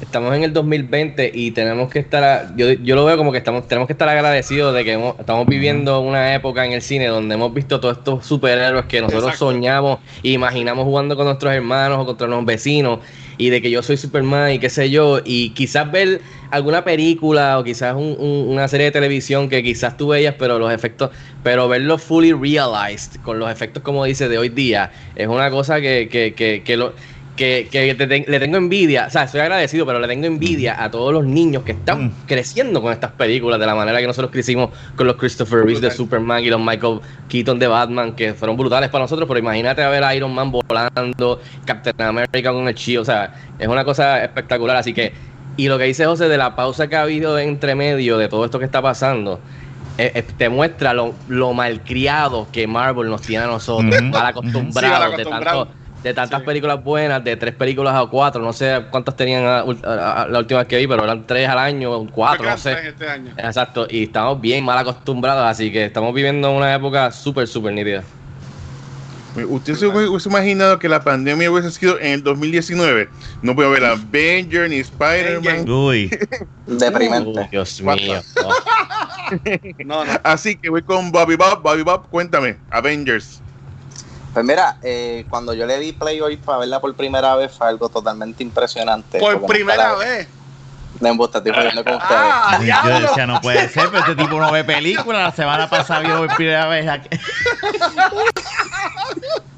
estamos 0.00 0.34
en 0.34 0.44
el 0.44 0.52
2020 0.54 1.30
y 1.34 1.50
tenemos 1.50 1.90
que 1.90 1.98
estar, 1.98 2.24
a- 2.24 2.52
yo, 2.56 2.70
yo 2.72 2.94
lo 2.96 3.04
veo 3.04 3.16
como 3.18 3.32
que 3.32 3.38
estamos 3.38 3.68
tenemos 3.68 3.86
que 3.86 3.92
estar 3.92 4.08
agradecidos 4.08 4.74
de 4.74 4.84
que 4.84 4.92
hemos- 4.92 5.18
estamos 5.18 5.46
viviendo 5.46 6.00
una 6.00 6.34
época 6.34 6.64
en 6.64 6.72
el 6.72 6.80
cine 6.82 7.06
donde 7.08 7.34
hemos 7.34 7.52
visto 7.52 7.80
todos 7.80 7.98
estos 7.98 8.24
superhéroes 8.26 8.86
que 8.86 9.00
nosotros 9.00 9.24
Exacto. 9.24 9.50
soñamos 9.50 9.98
e 10.22 10.30
imaginamos 10.30 10.84
jugando 10.84 11.16
con 11.16 11.26
nuestros 11.26 11.52
hermanos 11.52 11.98
o 11.98 12.06
contra 12.06 12.26
los 12.26 12.44
vecinos 12.46 13.00
y 13.40 13.50
de 13.50 13.62
que 13.62 13.70
yo 13.70 13.82
soy 13.82 13.96
Superman 13.96 14.52
y 14.52 14.58
qué 14.58 14.70
sé 14.70 14.90
yo, 14.90 15.20
y 15.24 15.54
quizás 15.54 15.90
ver 15.90 16.22
alguna 16.50 16.84
película 16.84 17.58
o 17.58 17.64
quizás 17.64 17.94
un- 17.94 18.16
un- 18.18 18.48
una 18.48 18.68
serie 18.68 18.86
de 18.86 18.92
televisión 18.92 19.48
que 19.48 19.62
quizás 19.62 19.96
tú 19.96 20.08
veías, 20.08 20.34
pero 20.38 20.58
los 20.58 20.72
efectos, 20.72 21.10
pero 21.42 21.68
verlo 21.68 21.98
fully 21.98 22.32
realized, 22.32 23.20
con 23.20 23.38
los 23.38 23.50
efectos 23.50 23.82
como 23.82 24.04
dice 24.04 24.28
de 24.28 24.38
hoy 24.38 24.48
día, 24.50 24.92
es 25.14 25.28
una 25.28 25.50
cosa 25.50 25.80
que, 25.80 26.08
que, 26.10 26.34
que, 26.34 26.62
que 26.64 26.76
lo 26.76 26.94
que, 27.40 27.68
que 27.72 27.94
te 27.94 28.06
le 28.06 28.38
tengo 28.38 28.58
envidia, 28.58 29.06
o 29.06 29.10
sea, 29.10 29.22
estoy 29.22 29.40
agradecido, 29.40 29.86
pero 29.86 29.98
le 29.98 30.06
tengo 30.06 30.26
envidia 30.26 30.82
a 30.84 30.90
todos 30.90 31.10
los 31.10 31.24
niños 31.24 31.62
que 31.62 31.72
están 31.72 32.04
Mm. 32.08 32.12
creciendo 32.26 32.82
con 32.82 32.92
estas 32.92 33.12
películas 33.12 33.58
de 33.58 33.64
la 33.64 33.74
manera 33.74 33.98
que 33.98 34.06
nosotros 34.06 34.30
crecimos 34.30 34.68
con 34.94 35.06
los 35.06 35.16
Christopher 35.16 35.64
Reeve 35.64 35.80
de. 35.80 35.90
Superman 35.90 36.44
y 36.44 36.50
los 36.50 36.60
Michael 36.60 37.00
Keaton 37.30 37.58
de 37.58 37.66
Batman, 37.66 38.12
que 38.14 38.34
fueron 38.34 38.58
brutales 38.58 38.90
para 38.90 39.04
nosotros, 39.04 39.26
pero 39.26 39.40
imagínate 39.40 39.82
a 39.82 39.88
ver 39.88 40.04
a 40.04 40.14
Iron 40.14 40.34
Man 40.34 40.52
volando, 40.52 41.40
Captain 41.64 41.94
America 42.06 42.52
con 42.52 42.68
el 42.68 42.74
chi, 42.74 42.98
o 42.98 43.04
sea, 43.06 43.32
es 43.58 43.66
una 43.66 43.84
cosa 43.86 44.22
espectacular, 44.22 44.76
así 44.76 44.92
que, 44.92 45.14
y 45.56 45.68
lo 45.68 45.78
que 45.78 45.84
dice 45.84 46.04
José 46.04 46.28
de 46.28 46.36
la 46.36 46.54
pausa 46.54 46.88
que 46.88 46.96
ha 46.96 47.02
habido 47.02 47.38
entre 47.38 47.74
medio 47.74 48.18
de 48.18 48.28
todo 48.28 48.44
esto 48.44 48.58
que 48.58 48.66
está 48.66 48.82
pasando, 48.82 49.40
eh, 49.96 50.12
eh, 50.14 50.22
te 50.36 50.50
muestra 50.50 50.92
lo, 50.92 51.14
lo 51.28 51.54
malcriado 51.54 52.48
que 52.52 52.66
Marvel 52.66 53.08
nos 53.08 53.22
tiene 53.22 53.44
a 53.44 53.48
nosotros, 53.48 54.02
mal 54.02 54.26
acostumbrados 54.26 54.74
Sí, 54.74 55.00
mal 55.00 55.16
de 55.16 55.22
acostumbrado. 55.22 55.64
tanto 55.66 55.79
de 56.02 56.14
tantas 56.14 56.40
Sí. 56.40 56.46
películas 56.46 56.82
buenas, 56.82 57.22
de 57.22 57.36
tres 57.36 57.54
películas 57.54 57.94
a 57.94 58.06
cuatro, 58.06 58.40
no 58.40 58.52
sé 58.52 58.86
cuántas 58.90 59.14
tenían 59.16 59.44
a- 59.44 59.58
a- 59.84 60.22
a- 60.22 60.28
la 60.28 60.38
última 60.38 60.60
vez 60.60 60.68
que 60.68 60.78
vi, 60.78 60.86
pero 60.86 61.04
eran 61.04 61.26
tres 61.26 61.48
al 61.48 61.58
año, 61.58 62.06
cuatro, 62.10 62.48
no 62.48 62.56
sé. 62.56 62.88
Este 62.88 63.08
año. 63.08 63.34
Exacto, 63.36 63.86
y 63.90 64.04
estamos 64.04 64.40
bien 64.40 64.64
mal 64.64 64.78
acostumbrados, 64.78 65.44
así 65.46 65.70
que 65.70 65.84
estamos 65.84 66.14
viviendo 66.14 66.50
una 66.52 66.74
época 66.74 67.10
súper, 67.12 67.46
súper 67.46 67.74
nítida. 67.74 68.02
¿Usted 69.48 69.74
se 69.74 69.86
hubiese 69.86 70.28
imaginado 70.28 70.78
que 70.78 70.88
la 70.88 71.04
pandemia 71.04 71.50
hubiese 71.50 71.70
sido 71.70 72.00
en 72.00 72.12
el 72.14 72.22
2019? 72.24 73.08
No 73.42 73.54
puedo 73.54 73.70
ver 73.70 73.84
Avenger 73.84 74.68
ni 74.68 74.76
Spider-Man. 74.80 75.68
Uy. 75.68 76.10
Deprimente. 76.66 77.28
Uy, 77.28 77.46
Dios 77.50 77.80
mío. 77.80 78.20
No, 79.84 80.04
no. 80.04 80.12
Así 80.24 80.56
que 80.56 80.68
voy 80.70 80.82
con 80.82 81.12
Bobby 81.12 81.36
Bob. 81.36 81.62
Bobby 81.62 81.82
Bob, 81.82 82.08
cuéntame. 82.08 82.58
Avengers. 82.68 83.44
Pues 84.32 84.44
mira, 84.44 84.76
eh, 84.82 85.24
cuando 85.28 85.54
yo 85.54 85.66
le 85.66 85.78
di 85.78 85.92
play 85.92 86.20
hoy 86.20 86.36
para 86.36 86.58
verla 86.58 86.80
por 86.80 86.94
primera 86.94 87.34
vez 87.34 87.52
fue 87.52 87.66
algo 87.66 87.88
totalmente 87.88 88.42
impresionante. 88.42 89.18
Por 89.18 89.40
no 89.40 89.46
primera 89.46 89.94
vez. 89.94 90.28
De 91.00 91.08
embuste, 91.08 91.38
estoy 91.38 91.52
con 91.52 91.66
ustedes. 91.66 92.00
Ah, 92.10 92.58
Yo 92.60 93.00
decía, 93.00 93.26
no 93.26 93.40
puede 93.40 93.68
ser, 93.68 93.88
pero 93.90 94.00
este 94.00 94.16
tipo 94.16 94.38
no 94.38 94.52
ve 94.52 94.64
películas. 94.64 95.22
La 95.22 95.32
semana 95.32 95.70
pasada 95.70 96.00
vio 96.00 96.18
por 96.18 96.36
primera 96.36 96.66
vez 96.66 96.88
aquí. 96.88 97.08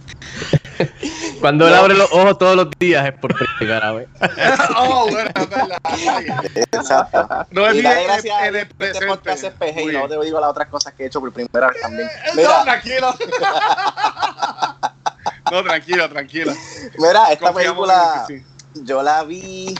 Cuando 1.40 1.66
él 1.68 1.74
abre 1.74 1.94
los 1.94 2.10
ojos 2.12 2.38
todos 2.38 2.56
los 2.56 2.68
días 2.78 3.06
es 3.06 3.12
por 3.14 3.34
primera 3.58 3.92
vez. 3.92 4.08
oh, 4.76 5.06
bueno. 5.10 5.30
Exacto. 6.54 7.28
No 7.50 7.66
es 7.66 7.74
bien 7.74 7.86
en 7.86 8.56
el 8.56 8.56
este 8.78 9.06
podcast 9.06 9.44
es 9.44 9.52
presente. 9.52 9.82
PG 9.84 9.90
y 9.90 9.92
no 9.98 10.08
te 10.08 10.24
digo 10.24 10.40
las 10.40 10.50
otras 10.50 10.68
cosas 10.68 10.92
que 10.94 11.04
he 11.04 11.06
hecho 11.06 11.20
por 11.20 11.32
primera 11.32 11.68
vez 11.68 11.80
también. 11.80 12.08
No, 12.28 12.34
Mira, 12.36 12.62
tranquilo. 12.64 13.14
No, 15.50 15.62
tranquilo, 15.62 16.08
tranquilo. 16.08 16.52
mira 16.98 17.30
esta 17.30 17.52
Confiamos 17.52 17.86
película 17.88 18.24
sí. 18.26 18.42
yo 18.84 19.02
la 19.02 19.22
vi, 19.22 19.74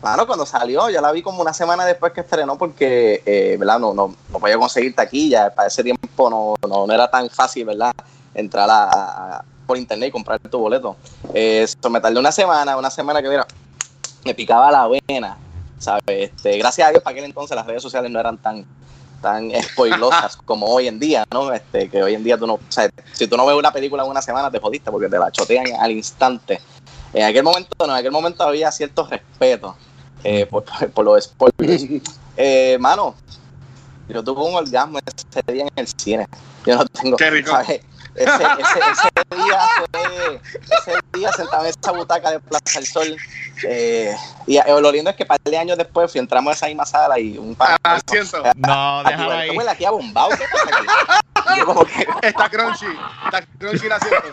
claro, 0.00 0.26
cuando 0.26 0.46
salió, 0.46 0.88
yo 0.88 1.00
la 1.00 1.10
vi 1.10 1.20
como 1.22 1.40
una 1.42 1.52
semana 1.52 1.84
después 1.84 2.12
que 2.12 2.20
estrenó 2.20 2.56
porque, 2.56 3.22
eh, 3.26 3.56
¿verdad? 3.58 3.80
No, 3.80 3.92
no, 3.92 4.14
no 4.30 4.38
podía 4.38 4.56
conseguir 4.56 4.94
taquilla, 4.94 5.52
para 5.52 5.68
ese 5.68 5.82
tiempo 5.82 6.30
no, 6.30 6.54
no, 6.68 6.86
no 6.86 6.92
era 6.92 7.10
tan 7.10 7.28
fácil, 7.28 7.64
¿verdad? 7.64 7.92
Entrar 8.34 8.70
a, 8.70 8.84
a- 9.38 9.44
por 9.66 9.76
internet 9.76 10.08
y 10.08 10.12
comprar 10.12 10.38
tu 10.50 10.58
boleto. 10.58 10.96
Eso 11.34 11.90
me 11.90 12.00
tardé 12.00 12.18
una 12.18 12.32
semana, 12.32 12.76
una 12.76 12.90
semana 12.90 13.20
que, 13.20 13.28
mira, 13.28 13.46
me 14.24 14.34
picaba 14.34 14.70
la 14.70 14.88
vena, 15.08 15.36
¿sabes? 15.78 16.02
Este, 16.06 16.56
gracias 16.58 16.88
a 16.88 16.90
Dios, 16.90 17.02
para 17.02 17.12
aquel 17.12 17.24
entonces 17.24 17.54
las 17.56 17.66
redes 17.66 17.82
sociales 17.82 18.10
no 18.10 18.20
eran 18.20 18.38
tan 18.38 18.64
tan 19.20 19.50
spoilosas 19.72 20.36
como 20.44 20.66
hoy 20.66 20.88
en 20.88 20.98
día, 20.98 21.24
¿no? 21.32 21.52
Este, 21.52 21.88
que 21.88 22.02
hoy 22.02 22.14
en 22.14 22.22
día 22.22 22.38
tú 22.38 22.46
no, 22.46 22.54
o 22.54 22.60
sea, 22.68 22.88
si 23.12 23.26
tú 23.26 23.36
no 23.36 23.44
ves 23.46 23.56
una 23.56 23.72
película 23.72 24.04
en 24.04 24.10
una 24.10 24.22
semana 24.22 24.50
te 24.50 24.58
jodiste 24.60 24.90
porque 24.90 25.08
te 25.08 25.18
la 25.18 25.30
chotean 25.30 25.66
al 25.80 25.90
instante. 25.90 26.60
En 27.12 27.24
aquel 27.24 27.42
momento, 27.42 27.68
no, 27.80 27.86
en 27.86 27.90
aquel 27.98 28.12
momento 28.12 28.42
había 28.44 28.70
cierto 28.70 29.06
respeto 29.06 29.74
eh, 30.22 30.46
por, 30.46 30.64
por- 30.64 30.90
por 30.90 31.04
los 31.04 31.24
spoilers. 31.24 31.84
Eh, 32.38 32.76
mano, 32.78 33.14
yo 34.10 34.22
tuve 34.22 34.42
un 34.42 34.54
orgasmo 34.54 34.98
ese 35.06 35.40
día 35.50 35.62
en 35.62 35.70
el 35.74 35.88
cine. 35.98 36.26
Yo 36.66 36.76
no 36.76 36.84
tengo. 36.84 37.16
Qué 37.16 37.30
rico. 37.30 37.50
¿sabes? 37.50 37.80
Ese, 38.16 38.34
ese, 38.34 38.78
ese 38.90 39.42
día 39.44 39.60
fue. 39.78 40.40
Ese 40.78 40.98
día 41.12 41.32
sentado 41.32 41.64
en 41.64 41.70
esa 41.70 41.92
butaca 41.92 42.30
de 42.30 42.40
Plaza 42.40 42.78
del 42.78 42.86
Sol. 42.86 43.16
eh, 43.64 44.14
y 44.46 44.56
eh, 44.56 44.62
lo 44.80 44.90
lindo 44.92 45.10
es 45.10 45.16
que 45.16 45.24
un 45.24 45.28
par 45.28 45.40
de 45.42 45.56
años 45.56 45.76
después 45.76 46.10
fui, 46.10 46.20
entramos 46.20 46.50
a 46.50 46.54
esa 46.54 46.66
misma 46.66 46.86
sala 46.86 47.18
y 47.18 47.36
un 47.38 47.54
par 47.54 47.76
Ah, 47.82 48.00
siento. 48.06 48.42
No, 48.56 49.02
déjalo 49.04 49.30
ahí. 49.32 49.48
¿Cómo 49.48 49.60
es 49.60 49.66
la 49.66 49.74
tía 49.74 49.90
bombao? 49.90 50.28
¿Qué 50.30 50.44
pasa 50.50 50.78
aquí? 50.78 51.56
Yo 51.58 51.66
como 51.66 51.84
que, 51.84 52.06
Está 52.22 52.48
crunchy. 52.48 52.86
Está 53.26 53.42
crunchy 53.58 53.88
la 53.88 54.00
siento. 54.00 54.26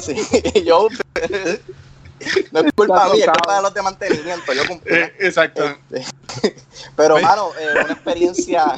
sí, 0.00 0.26
y 0.54 0.64
yo, 0.64 0.88
no 2.52 2.60
es 2.60 2.72
culpa 2.74 3.08
mía, 3.10 3.24
es 3.26 3.30
culpa 3.30 3.56
de 3.56 3.62
los 3.62 3.74
de 3.74 3.82
mantenimiento. 3.82 4.52
Yo 4.54 4.66
cumplí. 4.66 4.94
Eh, 4.94 5.14
exacto. 5.20 5.76
Este, 5.90 6.54
Pero, 6.96 7.20
mano, 7.20 7.50
eh, 7.58 7.84
una 7.84 7.92
experiencia. 7.92 8.76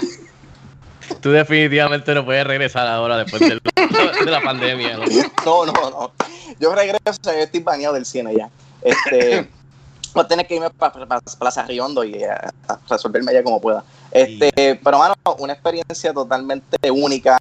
Tú 1.20 1.30
definitivamente 1.30 2.14
no 2.14 2.24
puedes 2.24 2.46
regresar 2.46 2.86
ahora 2.86 3.16
después 3.18 3.40
de 4.24 4.30
la 4.30 4.40
pandemia. 4.40 4.96
¿no? 4.96 5.04
No, 5.44 5.66
no, 5.66 5.90
no. 5.90 6.12
Yo 6.58 6.74
regreso, 6.74 7.18
yo 7.24 7.30
estoy 7.32 7.60
baneado 7.60 7.94
del 7.94 8.04
cine 8.06 8.34
ya. 8.36 8.48
Este, 8.82 9.48
voy 10.14 10.24
a 10.24 10.28
tener 10.28 10.46
que 10.46 10.54
irme 10.56 10.70
para 10.70 10.92
Plaza 11.38 11.64
Riondo 11.64 12.04
y 12.04 12.14
eh, 12.14 12.28
a 12.30 12.78
resolverme 12.88 13.30
allá 13.32 13.42
como 13.42 13.60
pueda. 13.60 13.84
Este, 14.10 14.78
pero, 14.82 14.98
mano, 14.98 15.14
una 15.38 15.52
experiencia 15.52 16.12
totalmente 16.12 16.90
única. 16.90 17.38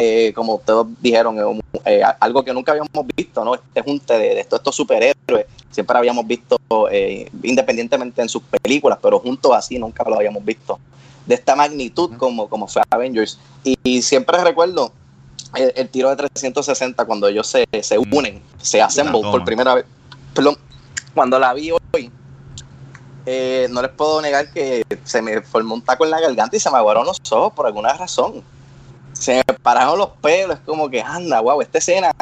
eh, 0.00 0.32
como 0.32 0.58
todos 0.64 0.86
dijeron, 1.00 1.60
eh, 1.84 2.02
algo 2.20 2.44
que 2.44 2.52
nunca 2.52 2.70
habíamos 2.72 3.06
visto, 3.16 3.44
¿no? 3.44 3.54
Este 3.56 3.82
junte 3.82 4.14
de, 4.14 4.34
de 4.36 4.40
estos 4.40 4.74
superhéroes. 4.74 5.46
Siempre 5.72 5.98
habíamos 5.98 6.24
visto, 6.26 6.56
eh, 6.90 7.28
independientemente 7.42 8.22
en 8.22 8.28
sus 8.28 8.42
películas, 8.42 8.98
pero 9.02 9.18
juntos 9.18 9.52
así 9.54 9.78
nunca 9.78 10.04
lo 10.06 10.14
habíamos 10.16 10.44
visto. 10.44 10.78
De 11.28 11.36
esta 11.36 11.54
magnitud 11.54 12.16
como, 12.16 12.48
como 12.48 12.66
fue 12.66 12.82
Avengers. 12.90 13.38
Y, 13.62 13.78
y 13.84 14.02
siempre 14.02 14.42
recuerdo 14.42 14.92
el, 15.54 15.72
el 15.76 15.88
tiro 15.88 16.10
de 16.10 16.16
360 16.16 17.04
cuando 17.04 17.28
ellos 17.28 17.46
se, 17.46 17.66
se 17.82 17.98
unen, 17.98 18.42
se 18.60 18.80
toma. 18.96 19.12
por 19.12 19.44
primera 19.44 19.74
vez. 19.74 19.84
Perdón, 20.34 20.58
cuando 21.14 21.38
la 21.38 21.52
vi 21.54 21.70
hoy, 21.70 22.10
eh, 23.26 23.66
no 23.70 23.82
les 23.82 23.90
puedo 23.90 24.22
negar 24.22 24.50
que 24.52 24.84
se 25.04 25.20
me 25.20 25.42
formó 25.42 25.74
un 25.74 25.82
taco 25.82 26.04
en 26.04 26.10
la 26.10 26.20
garganta 26.20 26.56
y 26.56 26.60
se 26.60 26.70
me 26.70 26.76
aguaron 26.76 27.04
los 27.06 27.20
ojos 27.30 27.52
por 27.52 27.66
alguna 27.66 27.92
razón. 27.92 28.42
Se 29.12 29.42
me 29.46 29.54
pararon 29.54 29.98
los 29.98 30.10
pelos, 30.20 30.58
es 30.58 30.64
como 30.64 30.88
que 30.88 31.02
anda, 31.02 31.40
wow, 31.40 31.60
esta 31.60 31.78
escena, 31.78 32.12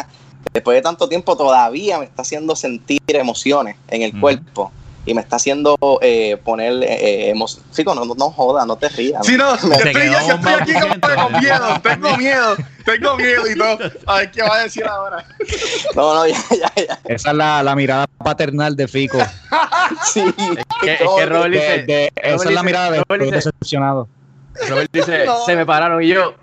después 0.53 0.77
de 0.77 0.83
tanto 0.83 1.09
tiempo, 1.09 1.37
todavía 1.37 1.99
me 1.99 2.07
está 2.07 2.23
haciendo 2.23 2.57
sentir 2.57 3.01
emociones 3.09 3.77
en 3.89 4.03
el 4.03 4.19
cuerpo. 4.19 4.73
Y 5.07 5.15
me 5.15 5.21
está 5.23 5.37
haciendo 5.37 5.79
eh, 6.03 6.37
poner 6.45 6.83
eh, 6.83 7.31
emoción. 7.31 7.65
Fico, 7.73 7.95
no, 7.95 8.05
no, 8.05 8.15
no 8.15 8.31
joda, 8.31 8.67
no 8.67 8.77
te 8.77 8.89
rías. 8.89 9.25
Sí, 9.25 9.37
no, 9.37 9.57
yo 9.59 9.69
Me- 9.69 9.77
estoy, 9.77 9.93
aquí 10.61 10.73
como 10.75 10.95
que 10.95 11.15
con 11.15 11.33
miedo, 11.41 11.81
tengo 11.83 12.17
miedo, 12.17 12.57
tengo 12.85 13.17
miedo 13.17 13.43
y 13.51 13.57
todo. 13.57 13.79
A 14.07 14.17
ver 14.17 14.31
qué 14.33 14.43
va 14.43 14.57
a 14.57 14.63
decir 14.65 14.85
ahora. 14.85 15.25
No, 15.95 16.13
no, 16.15 16.27
ya, 16.27 16.37
ya, 16.51 16.73
ya. 16.89 16.99
Esa 17.05 17.31
es 17.31 17.37
la, 17.37 17.63
la 17.63 17.75
mirada 17.77 18.07
paternal 18.19 18.75
de 18.77 18.89
Fico. 18.89 19.19
Sí. 20.13 20.23
Que, 20.83 20.95
es 20.95 20.99
que 21.17 21.27
Robert 21.27 21.53
De- 21.55 21.79
dice, 21.87 22.13
esa 22.17 22.45
es 22.49 22.51
la 22.55 22.63
mirada 22.65 22.91
de 22.91 23.03
Robert 23.09 23.23
dice- 23.23 23.37
decepcionado. 23.37 24.09
Robert 24.69 24.91
dice, 24.93 25.25
No. 25.27 25.45
se 25.45 25.55
me 25.55 25.65
pararon 25.65 26.03
y 26.03 26.09
yo. 26.09 26.35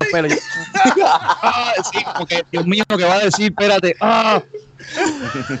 los 0.00 0.08
pelos, 0.10 0.32
yo- 0.32 1.04
Ah, 1.06 1.72
sí, 1.92 2.02
como 2.02 2.26
que, 2.26 2.42
Dios 2.50 2.66
mío, 2.66 2.82
¿qué 2.88 3.04
va 3.04 3.14
a 3.14 3.18
decir? 3.20 3.52
Espérate. 3.52 3.94
Ah. 4.00 4.42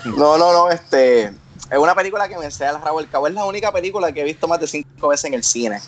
No, 0.04 0.36
no, 0.36 0.52
no, 0.52 0.70
este. 0.70 1.32
Es 1.70 1.78
una 1.78 1.94
película 1.94 2.28
que 2.28 2.36
me 2.38 2.44
enseña 2.44 2.70
el 2.70 2.80
rabo 2.82 2.98
del 3.00 3.08
cabo. 3.08 3.26
Es 3.26 3.34
la 3.34 3.44
única 3.44 3.72
película 3.72 4.12
que 4.12 4.20
he 4.20 4.24
visto 4.24 4.46
más 4.46 4.60
de 4.60 4.66
cinco 4.66 5.08
veces 5.08 5.24
en 5.24 5.34
el 5.34 5.42
cine. 5.42 5.80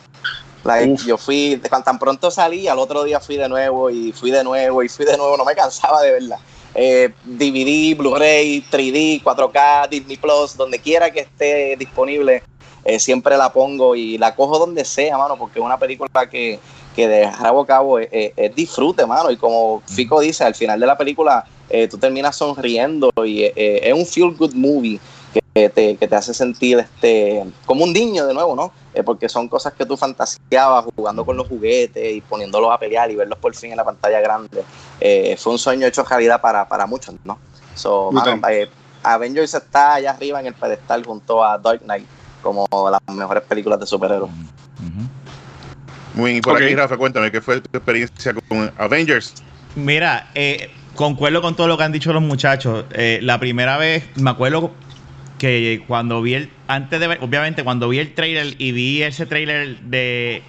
Like, 0.65 1.05
yo 1.07 1.17
fui, 1.17 1.61
cuando 1.69 1.85
tan 1.85 1.99
pronto 1.99 2.31
salí, 2.31 2.67
al 2.67 2.79
otro 2.79 3.05
día 3.05 3.21
fui 3.21 3.37
de 3.37 3.49
nuevo 3.49 3.89
y 3.89 4.13
fui 4.13 4.31
de 4.33 4.43
nuevo 4.43 4.83
y 4.83 4.89
fui 4.89 5.05
de 5.05 5.17
nuevo. 5.17 5.37
No 5.37 5.45
me 5.45 5.55
cansaba 5.55 6.03
de 6.03 6.13
verla. 6.13 6.39
Eh, 6.75 7.13
DVD, 7.25 7.95
Blu-ray, 7.97 8.65
3D, 8.71 9.23
4K, 9.23 9.89
Disney 9.89 10.17
Plus, 10.17 10.57
donde 10.57 10.79
quiera 10.81 11.11
que 11.11 11.21
esté 11.21 11.77
disponible, 11.79 12.43
eh, 12.85 12.99
siempre 12.99 13.37
la 13.37 13.53
pongo 13.53 13.95
y 13.95 14.19
la 14.19 14.35
cojo 14.35 14.59
donde 14.59 14.85
sea, 14.85 15.17
mano, 15.17 15.37
porque 15.39 15.59
es 15.61 15.65
una 15.65 15.79
película 15.79 16.29
que, 16.29 16.59
que 16.95 17.07
de 17.09 17.31
rabo 17.31 17.63
a 17.63 17.67
cabo 17.67 17.99
es, 17.99 18.09
es- 18.11 18.33
es 18.37 18.55
disfrute, 18.55 19.07
mano. 19.07 19.31
Y 19.31 19.37
como 19.37 19.83
Fico 19.87 20.21
dice, 20.21 20.45
al 20.45 20.55
final 20.55 20.81
de 20.81 20.87
la 20.87 20.99
película 20.99 21.45
eh, 21.71 21.87
tú 21.89 21.97
terminas 21.99 22.37
sonriendo 22.37 23.11
y 23.25 23.43
eh, 23.45 23.81
es 23.89 23.95
un 23.95 24.05
feel 24.07 24.33
good 24.37 24.53
movie 24.55 25.01
que 25.55 25.69
te, 25.71 25.97
que 25.97 26.07
te 26.07 26.15
hace 26.15 26.35
sentir 26.35 26.79
este 26.79 27.45
como 27.65 27.85
un 27.85 27.93
niño 27.93 28.27
de 28.27 28.35
nuevo, 28.35 28.55
¿no? 28.55 28.73
Eh, 28.95 29.03
porque 29.03 29.29
son 29.29 29.49
cosas 29.49 29.73
que 29.73 29.87
tú 29.87 29.97
fantaseabas 29.97 30.85
jugando 30.95 31.25
con 31.25 31.37
los 31.37 31.49
juguetes 31.49 32.15
y 32.15 32.21
poniéndolos 32.21 32.71
a 32.71 32.79
pelear 32.79 33.11
y 33.11 33.17
verlos 33.17 33.39
por 33.39 33.55
fin 33.55 33.71
en 33.71 33.77
la 33.77 33.85
pantalla 33.85 34.21
grande. 34.21 34.65
Eh, 35.01 35.37
fue 35.39 35.53
un 35.53 35.59
sueño 35.59 35.87
hecho 35.87 36.05
realidad 36.05 36.41
para, 36.41 36.69
para 36.69 36.87
muchos, 36.87 37.15
¿no? 37.25 37.39
So, 37.75 38.11
mano, 38.13 38.41
eh, 38.49 38.69
Avengers 39.03 39.55
está 39.55 39.95
allá 39.95 40.11
arriba 40.11 40.41
en 40.41 40.47
el 40.47 40.55
pedestal 40.55 41.05
junto 41.05 41.45
a 41.45 41.59
Dark 41.59 41.81
Knight 41.83 42.07
como 42.43 42.67
las 42.91 43.01
mejores 43.15 43.43
películas 43.45 43.81
de 43.81 43.87
superhéroes. 43.87 44.31
Muy 46.15 46.31
bien, 46.31 46.39
y 46.39 46.41
por 46.41 46.57
aquí, 46.57 46.75
Rafa, 46.75 46.97
cuéntame, 46.97 47.31
¿qué 47.31 47.43
fue 47.43 47.61
tu 47.61 47.77
experiencia 47.77 48.33
con 48.49 48.73
Avengers? 48.79 49.35
Mira, 49.75 50.31
eh, 50.35 50.71
concuerdo 50.95 51.43
con 51.43 51.55
todo 51.55 51.67
lo 51.67 51.77
que 51.77 51.85
han 51.85 51.93
dicho 51.93 52.13
los 52.13 52.23
muchachos. 52.23 52.87
Eh, 52.93 53.19
la 53.23 53.39
primera 53.39 53.77
vez, 53.77 54.05
me 54.17 54.31
acuerdo 54.31 54.73
que 55.39 55.83
cuando 55.87 56.23
vi 56.23 56.35
el, 56.35 56.51
antes 56.67 56.99
de 56.99 57.07
ver, 57.07 57.19
obviamente 57.21 57.65
cuando 57.65 57.89
vi 57.89 57.99
el 57.99 58.15
trailer 58.15 58.55
y 58.59 58.73
vi 58.73 59.03
ese 59.03 59.27
trailer 59.27 59.79
de 59.81 60.43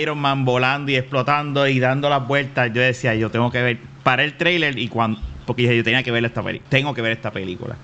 Iron 0.00 0.18
Man 0.18 0.44
volando 0.44 0.90
y 0.90 0.96
explotando 0.96 1.66
y 1.66 1.78
dando 1.78 2.08
las 2.08 2.26
vueltas, 2.26 2.72
yo 2.72 2.80
decía, 2.80 3.14
yo 3.14 3.30
tengo 3.30 3.50
que 3.50 3.62
ver, 3.62 3.78
para 4.02 4.24
el 4.24 4.36
trailer 4.36 4.78
y 4.78 4.88
cuando, 4.88 5.20
porque 5.46 5.76
yo 5.76 5.84
tenía 5.84 6.02
que 6.02 6.10
ver 6.10 6.24
esta 6.24 6.42
película, 6.42 6.70
tengo 6.70 6.94
que 6.94 7.02
ver 7.02 7.12
esta 7.12 7.30
película. 7.30 7.76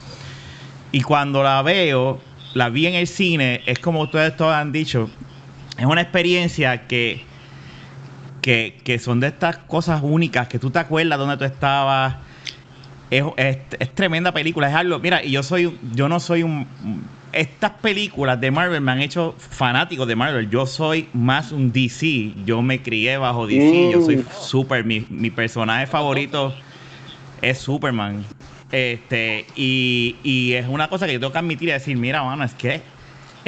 Y 0.90 1.02
cuando 1.02 1.42
la 1.42 1.62
veo, 1.62 2.20
la 2.54 2.70
vi 2.70 2.86
en 2.86 2.94
el 2.94 3.06
cine, 3.06 3.62
es 3.66 3.78
como 3.78 4.00
ustedes 4.02 4.36
todos 4.36 4.54
han 4.54 4.72
dicho, 4.72 5.10
es 5.76 5.86
una 5.86 6.00
experiencia 6.00 6.86
que 6.86 7.28
que, 8.40 8.80
que 8.84 8.98
son 8.98 9.20
de 9.20 9.28
estas 9.28 9.58
cosas 9.58 10.00
únicas 10.02 10.48
que 10.48 10.58
tú 10.58 10.70
te 10.70 10.78
acuerdas 10.78 11.18
dónde 11.18 11.36
tú 11.36 11.44
estabas. 11.44 12.16
Es, 13.10 13.24
es- 13.36 13.58
es 13.78 13.94
tremenda 13.94 14.32
película, 14.32 14.68
es 14.68 14.74
algo. 14.74 14.98
Mira, 14.98 15.24
y 15.24 15.30
yo 15.30 15.42
soy, 15.42 15.78
yo 15.94 16.08
no 16.08 16.20
soy 16.20 16.42
un. 16.42 16.66
Estas 17.32 17.72
películas 17.72 18.40
de 18.40 18.50
Marvel 18.50 18.80
me 18.80 18.90
han 18.92 19.00
hecho 19.02 19.34
fanático 19.38 20.06
de 20.06 20.16
Marvel. 20.16 20.48
Yo 20.50 20.66
soy 20.66 21.08
más 21.12 21.52
un 21.52 21.72
DC. 21.72 22.32
Yo 22.46 22.62
me 22.62 22.80
crié 22.82 23.18
bajo 23.18 23.46
DC. 23.46 23.88
Yo 23.90 24.00
soy 24.00 24.24
super. 24.38 24.84
Mi, 24.84 25.06
mi 25.10 25.30
personaje 25.30 25.86
favorito 25.86 26.54
es 27.42 27.58
Superman. 27.58 28.24
Este, 28.72 29.46
y, 29.56 30.16
y 30.22 30.52
es 30.54 30.66
una 30.68 30.88
cosa 30.88 31.06
que 31.06 31.14
yo 31.14 31.20
tengo 31.20 31.32
que 31.32 31.38
admitir 31.38 31.68
y 31.68 31.72
decir, 31.72 31.96
mira, 31.96 32.22
mano, 32.22 32.44
es 32.44 32.54
que 32.54 32.80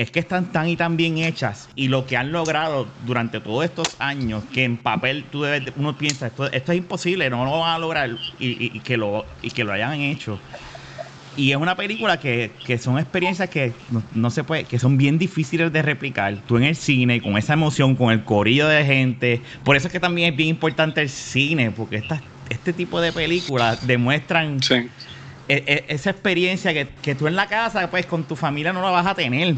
es 0.02 0.10
que 0.10 0.20
están 0.20 0.52
tan 0.52 0.68
y 0.68 0.76
tan 0.76 0.96
bien 0.96 1.18
hechas 1.18 1.70
y 1.74 1.88
lo 1.88 2.06
que 2.06 2.16
han 2.16 2.32
logrado 2.32 2.96
durante 3.00 3.40
todos 3.40 3.64
estos 3.64 3.96
años 3.98 4.46
que 4.52 4.64
en 4.64 4.82
papel 4.82 5.30
tú 5.30 5.42
debes, 5.42 5.72
uno 5.76 5.98
piensa 5.98 6.28
esto, 6.28 6.50
esto 6.50 6.72
es 6.72 6.78
imposible 6.78 7.28
no 7.30 7.44
lo 7.44 7.58
van 7.60 7.74
a 7.74 7.78
lograr 7.78 8.10
y, 8.38 8.48
y- 8.48 8.76
y 8.78 8.80
que 8.82 8.96
lo 8.96 9.38
y 9.42 9.50
que 9.52 9.64
lo 9.64 9.72
hayan 9.72 10.00
hecho 10.00 10.42
y 11.34 11.52
es 11.52 11.56
una 11.56 11.76
película 11.76 12.18
que, 12.18 12.60
que 12.64 12.78
son 12.78 12.98
experiencias 12.98 13.48
que 13.50 13.84
no, 13.88 14.08
no 14.12 14.30
se 14.30 14.44
puede 14.44 14.66
que 14.66 14.78
son 14.78 14.96
bien 14.96 15.18
difíciles 15.18 15.72
de 15.72 15.82
replicar 15.82 16.44
tú 16.46 16.56
en 16.56 16.64
el 16.64 16.76
cine 16.76 17.22
con 17.22 17.36
esa 17.36 17.54
emoción 17.54 17.96
con 17.96 18.10
el 18.12 18.24
corillo 18.24 18.68
de 18.68 18.84
gente 18.84 19.44
por 19.62 19.76
eso 19.76 19.86
es 19.88 19.92
que 19.92 20.00
también 20.00 20.32
es 20.32 20.36
bien 20.36 20.48
importante 20.50 21.00
el 21.02 21.08
cine 21.08 21.70
porque 21.72 21.96
estas 21.96 22.22
este 22.48 22.72
tipo 22.72 23.00
de 23.00 23.12
películas 23.12 23.78
demuestran 23.82 24.62
Sí. 24.62 24.74
e- 25.48 25.64
e- 25.66 25.86
esa 25.94 26.10
experiencia 26.10 26.72
que, 26.72 27.00
que 27.00 27.14
tú 27.14 27.26
en 27.26 27.36
la 27.36 27.46
casa, 27.48 27.90
pues 27.90 28.06
con 28.06 28.26
tu 28.26 28.36
familia 28.36 28.72
no 28.72 28.82
la 28.82 28.90
vas 28.90 29.06
a 29.06 29.14
tener. 29.14 29.56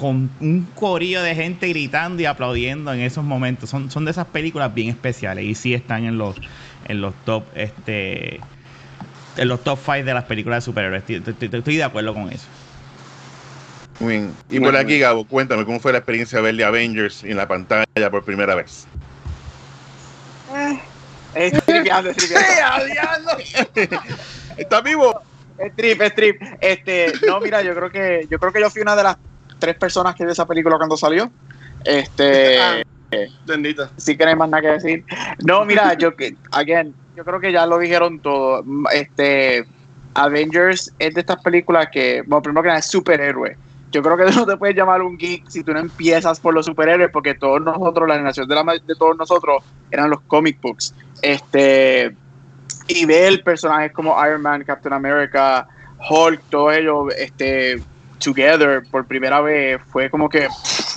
Con 0.00 0.30
un 0.40 0.68
corillo 0.74 1.22
de 1.22 1.34
gente 1.34 1.68
gritando 1.68 2.20
y 2.22 2.26
aplaudiendo 2.26 2.92
en 2.92 3.00
esos 3.00 3.24
momentos. 3.24 3.70
Son, 3.70 3.90
son 3.90 4.04
de 4.04 4.10
esas 4.10 4.26
películas 4.26 4.74
bien 4.74 4.88
especiales 4.88 5.44
y 5.44 5.54
sí 5.54 5.72
están 5.74 6.04
en 6.04 6.18
los, 6.18 6.36
en 6.86 7.00
los 7.00 7.14
top, 7.24 7.44
este. 7.54 8.40
En 9.36 9.48
los 9.48 9.62
top 9.64 9.78
5 9.84 10.04
de 10.04 10.14
las 10.14 10.24
películas 10.24 10.58
de 10.58 10.66
superhéroes. 10.66 11.00
Estoy, 11.08 11.16
estoy- 11.34 11.58
estoy 11.58 11.76
de 11.76 11.84
acuerdo 11.84 12.14
con 12.14 12.30
eso. 12.30 12.46
Muy 14.00 14.14
bien. 14.14 14.34
Y 14.50 14.58
por 14.60 14.76
aquí, 14.76 14.98
Gabo, 14.98 15.24
cuéntame, 15.26 15.64
¿cómo 15.64 15.78
fue 15.80 15.92
la 15.92 15.98
experiencia 15.98 16.38
de 16.38 16.42
verle 16.44 16.64
Avengers 16.64 17.22
en 17.24 17.36
la 17.36 17.46
pantalla 17.48 18.10
por 18.10 18.24
primera 18.24 18.54
vez? 18.54 18.86
Es 21.34 21.52
tripeando, 21.64 22.10
es 22.10 22.16
tripeando. 22.16 23.30
¿Está 24.56 24.80
vivo? 24.80 25.20
Es 25.58 25.74
trip, 25.74 26.00
es 26.00 26.14
trip. 26.14 26.42
Este, 26.60 27.12
no, 27.26 27.40
mira, 27.40 27.62
yo 27.62 27.74
creo 27.74 27.90
que 27.90 28.26
yo 28.30 28.38
creo 28.38 28.52
que 28.52 28.60
yo 28.60 28.70
fui 28.70 28.82
una 28.82 28.94
de 28.96 29.02
las 29.04 29.16
tres 29.58 29.76
personas 29.76 30.14
que 30.14 30.24
vio 30.24 30.32
esa 30.32 30.46
película 30.46 30.76
cuando 30.76 30.96
salió. 30.96 31.30
Este, 31.84 32.58
Ah. 32.60 32.82
Que 34.16 34.24
no 34.24 34.28
hay 34.28 34.36
más 34.36 34.48
nada 34.48 34.62
que 34.62 34.68
decir. 34.68 35.04
No, 35.44 35.64
mira, 35.64 35.94
yo 35.98 36.14
que, 36.16 36.36
again, 36.50 36.94
yo 37.16 37.24
creo 37.24 37.40
que 37.40 37.52
ya 37.52 37.66
lo 37.66 37.78
dijeron 37.78 38.18
todo. 38.20 38.64
Este, 38.92 39.66
Avengers 40.14 40.92
es 40.98 41.14
de 41.14 41.20
estas 41.20 41.42
películas 41.42 41.88
que, 41.92 42.22
bueno, 42.26 42.42
primero 42.42 42.62
que 42.62 42.68
nada 42.68 42.80
es 42.80 42.86
superhéroe. 42.86 43.56
Yo 43.90 44.02
creo 44.02 44.16
que 44.16 44.24
no 44.36 44.46
te 44.46 44.56
puedes 44.56 44.76
llamar 44.76 45.02
un 45.02 45.16
geek 45.16 45.48
si 45.48 45.62
tú 45.62 45.72
no 45.72 45.80
empiezas 45.80 46.40
por 46.40 46.54
los 46.54 46.66
superhéroes, 46.66 47.10
porque 47.10 47.34
todos 47.34 47.60
nosotros, 47.60 48.08
la 48.08 48.14
generación 48.14 48.48
de, 48.48 48.54
la, 48.54 48.64
de 48.64 48.94
todos 48.96 49.16
nosotros, 49.16 49.62
eran 49.90 50.10
los 50.10 50.20
comic 50.22 50.60
books. 50.60 50.94
Este, 51.22 52.14
y 52.88 53.06
ver 53.06 53.42
personajes 53.42 53.92
como 53.92 54.14
Iron 54.26 54.42
Man, 54.42 54.64
Captain 54.64 54.92
America, 54.92 55.66
Hulk, 56.10 56.42
todos 56.50 56.76
ellos, 56.76 57.14
este, 57.16 57.80
together 58.24 58.82
por 58.90 59.06
primera 59.06 59.40
vez, 59.40 59.80
fue 59.88 60.08
como 60.08 60.28
que 60.28 60.48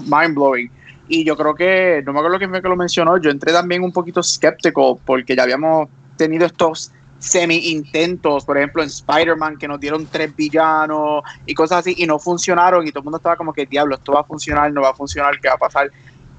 mind 0.06 0.36
blowing. 0.36 0.72
Y 1.10 1.24
yo 1.24 1.38
creo 1.38 1.56
que, 1.56 2.02
no 2.06 2.14
me 2.14 2.20
acuerdo 2.20 2.38
quién 2.38 2.50
fue 2.50 2.62
que 2.62 2.68
lo 2.68 2.76
mencionó, 2.76 3.18
yo 3.18 3.30
entré 3.30 3.52
también 3.54 3.84
un 3.84 3.92
poquito 3.92 4.22
skeptical 4.22 4.96
porque 5.06 5.36
ya 5.36 5.44
habíamos 5.44 5.90
tenido 6.18 6.46
estos 6.46 6.92
semi-intentos, 7.20 8.46
por 8.46 8.58
ejemplo 8.58 8.84
en 8.84 8.90
Spider-Man, 8.90 9.58
que 9.58 9.68
nos 9.68 9.80
dieron 9.80 10.06
tres 10.06 10.36
villanos 10.36 11.24
y 11.46 11.54
cosas 11.54 11.80
así, 11.80 11.96
y 11.98 12.06
no 12.06 12.20
funcionaron, 12.20 12.86
y 12.86 12.92
todo 12.92 13.00
el 13.00 13.06
mundo 13.06 13.18
estaba 13.18 13.36
como 13.36 13.54
que, 13.54 13.66
diablo, 13.66 13.96
esto 13.96 14.14
va 14.14 14.22
a 14.22 14.24
funcionar, 14.24 14.72
no 14.72 14.82
va 14.82 14.90
a 14.90 14.94
funcionar, 14.94 15.40
¿qué 15.40 15.48
va 15.48 15.56
a 15.56 15.58
pasar? 15.58 15.90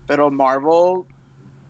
Pero 0.06 0.30
Marvel, 0.30 0.68
o 0.68 1.06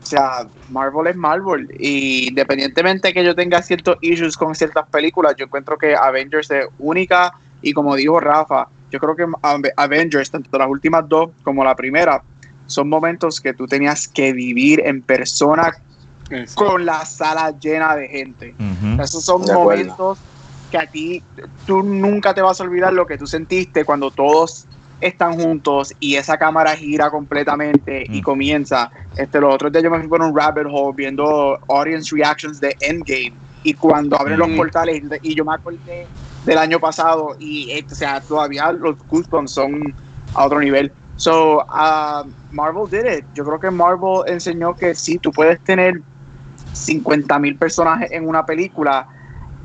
sea, 0.02 0.46
Marvel 0.68 1.06
es 1.06 1.16
Marvel, 1.16 1.68
y 1.78 2.28
independientemente 2.28 3.14
que 3.14 3.24
yo 3.24 3.34
tenga 3.34 3.62
ciertos 3.62 3.96
issues 4.00 4.36
con 4.36 4.54
ciertas 4.54 4.88
películas, 4.88 5.34
yo 5.38 5.46
encuentro 5.46 5.78
que 5.78 5.94
Avengers 5.94 6.50
es 6.50 6.66
única, 6.78 7.32
y 7.62 7.72
como 7.72 7.96
dijo 7.96 8.20
Rafa, 8.20 8.68
yo 8.90 8.98
creo 8.98 9.16
que 9.16 9.26
Ave- 9.42 9.72
Avengers, 9.76 10.30
tanto 10.30 10.58
las 10.58 10.68
últimas 10.68 11.04
dos 11.08 11.30
como 11.42 11.64
la 11.64 11.74
primera, 11.76 12.22
son 12.66 12.88
momentos 12.88 13.40
que 13.40 13.54
tú 13.54 13.66
tenías 13.66 14.08
que 14.08 14.32
vivir 14.32 14.82
en 14.84 15.02
persona 15.02 15.72
con 16.54 16.84
la 16.84 17.04
sala 17.06 17.56
llena 17.58 17.96
de 17.96 18.08
gente. 18.08 18.56
Esos 19.02 19.24
son 19.24 19.42
De 19.46 19.52
acuerdo. 19.52 19.82
momentos 19.84 20.20
que 20.70 20.76
a 20.78 20.86
ti, 20.86 21.24
tú 21.64 21.82
nunca 21.82 22.34
te 22.34 22.42
vas 22.42 22.60
a 22.60 22.64
olvidar 22.64 22.92
lo 22.92 23.06
que 23.06 23.16
tú 23.16 23.26
sentiste 23.26 23.84
cuando 23.84 24.10
todos 24.10 24.66
están 25.00 25.38
juntos 25.40 25.94
y 26.00 26.16
esa 26.16 26.36
cámara 26.36 26.76
gira 26.76 27.10
completamente 27.10 28.04
y 28.10 28.18
Mm. 28.20 28.22
comienza. 28.22 28.90
Este, 29.16 29.40
los 29.40 29.54
otros 29.54 29.72
días 29.72 29.84
yo 29.84 29.90
me 29.90 29.98
fui 30.00 30.08
por 30.08 30.20
un 30.20 30.36
rabbit 30.36 30.66
hole 30.70 30.92
viendo 30.94 31.58
audience 31.68 32.14
reactions 32.14 32.60
de 32.60 32.76
Endgame 32.80 33.38
y 33.62 33.72
cuando 33.74 34.20
abren 34.20 34.38
los 34.38 34.48
Mm. 34.48 34.56
portales 34.56 35.02
y 35.22 35.34
yo 35.34 35.44
me 35.44 35.54
acordé 35.54 36.10
del 36.48 36.58
año 36.58 36.80
pasado 36.80 37.36
y 37.38 37.70
eh, 37.70 37.84
o 37.90 37.94
sea, 37.94 38.20
todavía 38.22 38.72
los 38.72 38.96
goosebumps 39.06 39.52
son 39.52 39.94
a 40.34 40.46
otro 40.46 40.60
nivel. 40.60 40.90
So, 41.16 41.58
uh, 41.58 42.26
Marvel 42.52 42.88
did 42.90 43.04
it. 43.18 43.24
Yo 43.34 43.44
creo 43.44 43.60
que 43.60 43.70
Marvel 43.70 44.22
enseñó 44.26 44.74
que 44.74 44.94
sí, 44.94 45.18
tú 45.18 45.30
puedes 45.30 45.60
tener 45.60 46.00
50 46.72 47.38
mil 47.38 47.56
personajes 47.56 48.10
en 48.12 48.26
una 48.26 48.46
película 48.46 49.06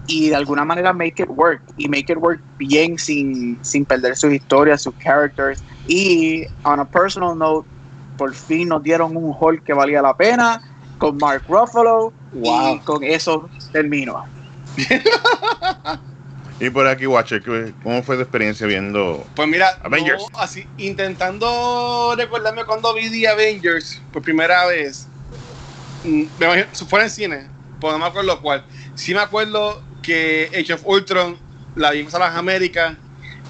y 0.07 0.29
de 0.29 0.35
alguna 0.35 0.65
manera 0.65 0.91
make 0.91 1.23
it 1.23 1.29
work 1.29 1.61
y 1.77 1.87
make 1.87 2.11
it 2.11 2.17
work 2.17 2.41
bien 2.57 2.97
sin, 2.97 3.57
sin 3.63 3.85
perder 3.85 4.17
sus 4.17 4.33
historias, 4.33 4.81
sus 4.81 4.93
characters 4.95 5.63
y 5.87 6.43
on 6.63 6.81
a 6.81 6.85
personal 6.85 7.37
note 7.37 7.65
por 8.17 8.33
fin 8.33 8.67
nos 8.67 8.83
dieron 8.83 9.15
un 9.15 9.33
Hulk 9.39 9.63
que 9.63 9.73
valía 9.73 10.01
la 10.01 10.13
pena 10.17 10.61
con 10.97 11.17
Mark 11.17 11.43
Ruffalo 11.47 12.11
Wow. 12.33 12.75
y 12.75 12.79
con 12.79 13.03
eso 13.03 13.47
termino. 13.71 14.23
Y 16.63 16.69
por 16.69 16.87
aquí, 16.87 17.05
Watcher, 17.05 17.43
¿qué- 17.43 17.73
¿cómo 17.83 18.01
fue 18.03 18.15
tu 18.15 18.21
experiencia 18.21 18.65
viendo? 18.65 19.27
Pues 19.35 19.49
mira, 19.49 19.67
Avengers. 19.83 20.21
yo 20.21 20.39
así, 20.39 20.65
intentando 20.77 22.15
recordarme 22.17 22.63
cuando 22.63 22.93
vi 22.93 23.09
The 23.11 23.27
Avengers 23.27 24.01
por 24.13 24.21
primera 24.21 24.65
vez, 24.67 25.09
mm, 26.03 26.23
me 26.37 26.45
imagino, 26.45 26.67
fuera 26.87 27.03
en 27.03 27.11
cine, 27.11 27.49
pues 27.81 27.91
no 27.91 27.99
me 27.99 28.05
acuerdo 28.05 28.39
cuál. 28.39 28.65
Sí 28.95 29.13
me 29.13 29.19
acuerdo 29.19 29.83
que 30.01 30.49
Age 30.57 30.71
of 30.71 30.85
Ultron 30.85 31.37
la 31.75 31.91
vi 31.91 31.99
en 31.99 32.09
Salas 32.09 32.33
Américas, 32.33 32.95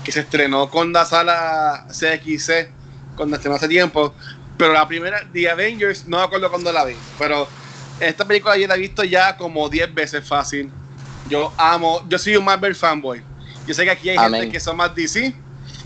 que 0.04 0.12
se 0.12 0.22
estrenó 0.22 0.68
con 0.72 0.92
la 0.92 1.06
sala 1.06 1.86
CXC, 1.92 2.74
cuando 3.16 3.36
estrenó 3.36 3.58
hace 3.58 3.68
tiempo, 3.68 4.16
pero 4.58 4.74
la 4.74 4.88
primera, 4.88 5.22
The 5.32 5.52
Avengers, 5.52 6.08
no 6.08 6.18
me 6.18 6.24
acuerdo 6.24 6.50
cuándo 6.50 6.72
la 6.72 6.84
vi, 6.84 7.00
pero 7.16 7.48
esta 8.00 8.26
película 8.26 8.58
yo 8.58 8.66
la 8.66 8.74
he 8.74 8.80
visto 8.80 9.04
ya 9.04 9.38
como 9.38 9.70
10 9.70 9.94
veces 9.94 10.28
fácil. 10.28 10.74
Yo 11.26 11.54
amo, 11.58 12.02
yo 12.08 12.18
soy 12.18 12.36
un 12.36 12.46
Marvel 12.46 12.76
fanboy. 12.76 13.24
Yo 13.66 13.74
sé 13.74 13.84
que 13.86 13.92
aquí 13.92 14.10
hay 14.10 14.18
Amén. 14.18 14.42
gente 14.42 14.54
que 14.54 14.60
son 14.60 14.76
más 14.78 14.94
DC 14.94 15.34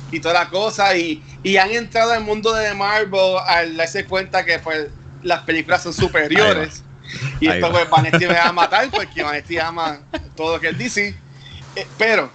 y 0.09 0.19
toda 0.19 0.33
la 0.33 0.49
cosa 0.49 0.95
y, 0.97 1.23
y 1.43 1.57
han 1.57 1.71
entrado 1.71 2.11
al 2.11 2.23
mundo 2.23 2.53
de 2.53 2.73
Marvel 2.73 3.35
al 3.45 3.75
darse 3.77 4.05
cuenta 4.07 4.43
que 4.43 4.57
pues 4.59 4.87
las 5.21 5.41
películas 5.43 5.83
son 5.83 5.93
superiores 5.93 6.83
y 7.39 7.47
Ahí 7.47 7.55
esto 7.55 7.67
va. 7.67 7.79
pues 7.79 7.89
Vanetti 7.89 8.25
me 8.25 8.33
va 8.33 8.47
a 8.47 8.51
matar 8.53 8.89
porque 8.95 9.23
Vanetti 9.23 9.57
ama 9.59 9.99
todo 10.35 10.55
lo 10.55 10.59
que 10.61 10.69
es 10.69 10.77
DC 10.77 11.15
Eh, 11.75 11.87
pero 11.97 12.31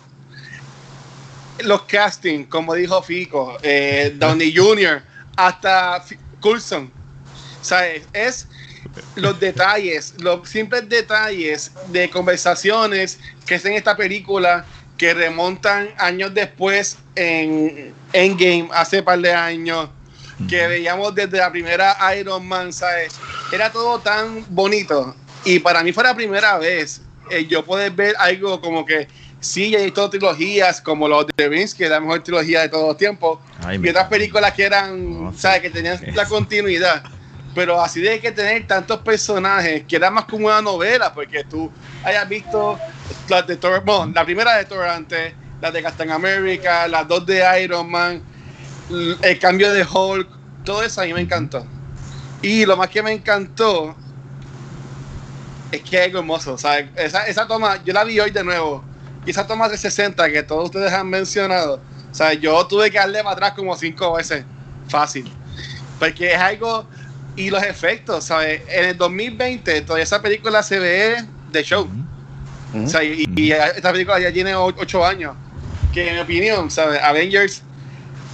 los 1.64 1.82
castings 1.82 2.48
como 2.48 2.74
dijo 2.74 3.02
Fico 3.02 3.58
eh, 3.62 4.14
Downey 4.16 4.54
Jr. 4.56 5.02
hasta 5.36 6.04
Coulson 6.40 6.90
¿sabes? 7.60 8.08
es 8.12 8.48
los 9.16 9.38
detalles, 9.40 10.14
los 10.18 10.48
simples 10.48 10.88
detalles 10.88 11.72
de 11.88 12.10
conversaciones 12.10 13.18
que 13.46 13.56
es 13.56 13.64
en 13.64 13.74
esta 13.74 13.96
película 13.96 14.64
que 14.96 15.14
remontan 15.14 15.88
años 15.98 16.32
después 16.34 16.98
en 17.16 17.92
Endgame, 18.12 18.68
hace 18.72 19.02
par 19.02 19.18
de 19.20 19.32
años, 19.32 19.88
que 20.48 20.66
veíamos 20.66 21.14
desde 21.14 21.38
la 21.38 21.50
primera 21.50 21.96
Iron 22.18 22.46
Man, 22.46 22.72
¿sabes? 22.72 23.14
Era 23.52 23.70
todo 23.70 23.98
tan 24.00 24.44
bonito. 24.48 25.14
Y 25.44 25.58
para 25.58 25.82
mí 25.82 25.92
fue 25.92 26.04
la 26.04 26.14
primera 26.14 26.58
vez 26.58 27.00
eh, 27.30 27.46
yo 27.46 27.64
poder 27.64 27.92
ver 27.92 28.14
algo 28.18 28.60
como 28.60 28.84
que 28.84 29.08
sí, 29.40 29.70
ya 29.70 29.78
hay 29.80 29.90
todas 29.90 30.10
trilogías, 30.10 30.80
como 30.80 31.08
los 31.08 31.26
de 31.36 31.48
Vince, 31.48 31.76
que 31.76 31.84
es 31.84 31.90
la 31.90 32.00
mejor 32.00 32.22
trilogía 32.22 32.60
de 32.62 32.68
todos 32.68 32.86
los 32.88 32.96
tiempos, 32.96 33.40
Ay, 33.64 33.80
y 33.82 33.88
otras 33.88 34.06
películas 34.08 34.52
que 34.52 34.64
eran, 34.64 35.24
No. 35.24 35.34
¿sabes? 35.36 35.62
Que 35.62 35.70
tenían 35.70 36.00
la 36.14 36.26
continuidad. 36.26 37.02
Pero 37.54 37.80
así 37.80 38.00
de 38.00 38.20
que 38.20 38.32
tener 38.32 38.66
tantos 38.66 39.00
personajes, 39.00 39.84
que 39.84 39.96
era 39.96 40.10
más 40.10 40.24
como 40.24 40.46
una 40.46 40.62
novela, 40.62 41.12
porque 41.12 41.44
tú 41.44 41.70
hayas 42.04 42.28
visto 42.28 42.78
las 43.28 43.46
de 43.46 43.56
Thor, 43.56 43.82
la 44.14 44.24
primera 44.24 44.56
de 44.56 44.64
Thor 44.64 44.86
antes, 44.86 45.34
las 45.60 45.72
de 45.72 45.82
Captain 45.82 46.10
America, 46.10 46.88
las 46.88 47.06
dos 47.06 47.26
de 47.26 47.62
Iron 47.62 47.90
Man, 47.90 48.22
el 49.22 49.38
cambio 49.38 49.72
de 49.72 49.84
Hulk, 49.84 50.28
todo 50.64 50.82
eso 50.82 51.00
a 51.00 51.04
mí 51.04 51.12
me 51.12 51.20
encantó. 51.20 51.66
Y 52.40 52.66
lo 52.66 52.76
más 52.76 52.88
que 52.88 53.02
me 53.02 53.12
encantó 53.12 53.94
es 55.70 55.82
que 55.82 55.98
es 55.98 56.06
algo 56.06 56.18
hermoso, 56.18 56.58
¿sabes? 56.58 56.90
Esa, 56.96 57.26
esa 57.26 57.46
toma, 57.46 57.82
yo 57.84 57.92
la 57.92 58.04
vi 58.04 58.18
hoy 58.18 58.30
de 58.30 58.42
nuevo, 58.42 58.84
y 59.24 59.30
esa 59.30 59.46
toma 59.46 59.68
de 59.68 59.76
60 59.76 60.30
que 60.30 60.42
todos 60.42 60.64
ustedes 60.66 60.92
han 60.92 61.08
mencionado, 61.08 61.80
¿sabes? 62.10 62.40
Yo 62.40 62.66
tuve 62.66 62.90
que 62.90 62.98
darle 62.98 63.22
para 63.22 63.32
atrás 63.32 63.52
como 63.52 63.76
cinco 63.76 64.14
veces, 64.14 64.44
fácil. 64.88 65.32
Porque 65.98 66.32
es 66.32 66.38
algo, 66.38 66.86
y 67.36 67.50
los 67.50 67.62
efectos, 67.62 68.24
¿sabes? 68.24 68.62
En 68.68 68.84
el 68.86 68.96
2020 68.98 69.80
todavía 69.82 70.04
esa 70.04 70.20
película 70.20 70.62
se 70.62 70.78
ve 70.78 71.24
de 71.50 71.62
show. 71.62 71.88
O 72.74 72.88
sea, 72.88 73.02
y, 73.04 73.52
esta 73.52 73.92
película 73.92 74.18
ya 74.18 74.32
tiene 74.32 74.54
o- 74.54 74.66
ocho 74.66 75.04
años. 75.04 75.36
Que 75.92 76.08
en 76.08 76.14
mi 76.14 76.20
opinión, 76.20 76.70
¿sabes? 76.70 77.00
Avengers 77.02 77.62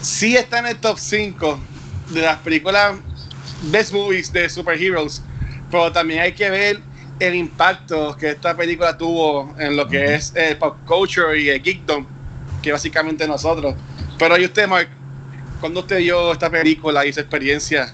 sí 0.01 0.37
está 0.37 0.61
en 0.61 0.67
el 0.67 0.77
top 0.77 0.99
5 0.99 1.61
de 2.11 2.23
las 2.23 2.39
películas 2.39 2.97
best 3.71 3.93
movies 3.93 4.33
de 4.33 4.49
superheroes. 4.49 5.23
Pero 5.71 5.91
también 5.93 6.21
hay 6.21 6.33
que 6.33 6.49
ver 6.51 6.81
el 7.19 7.35
impacto 7.35 8.17
que 8.17 8.31
esta 8.31 8.57
película 8.57 8.97
tuvo 8.97 9.55
en 9.59 9.77
lo 9.77 9.89
que 9.89 10.15
es 10.15 10.33
el 10.37 10.57
pop 10.57 10.77
culture 10.87 11.39
y 11.39 11.49
el 11.49 11.61
geekdom, 11.61 12.07
que 12.63 12.71
básicamente 12.73 13.27
nosotros. 13.27 13.75
Pero 14.19 14.39
y 14.39 14.45
usted, 14.45 14.69
Mark, 14.69 14.89
cuando 15.61 15.81
usted 15.81 15.99
vio 15.99 16.33
esta 16.33 16.49
película 16.49 17.05
y 17.05 17.13
su 17.13 17.21
experiencia 17.21 17.93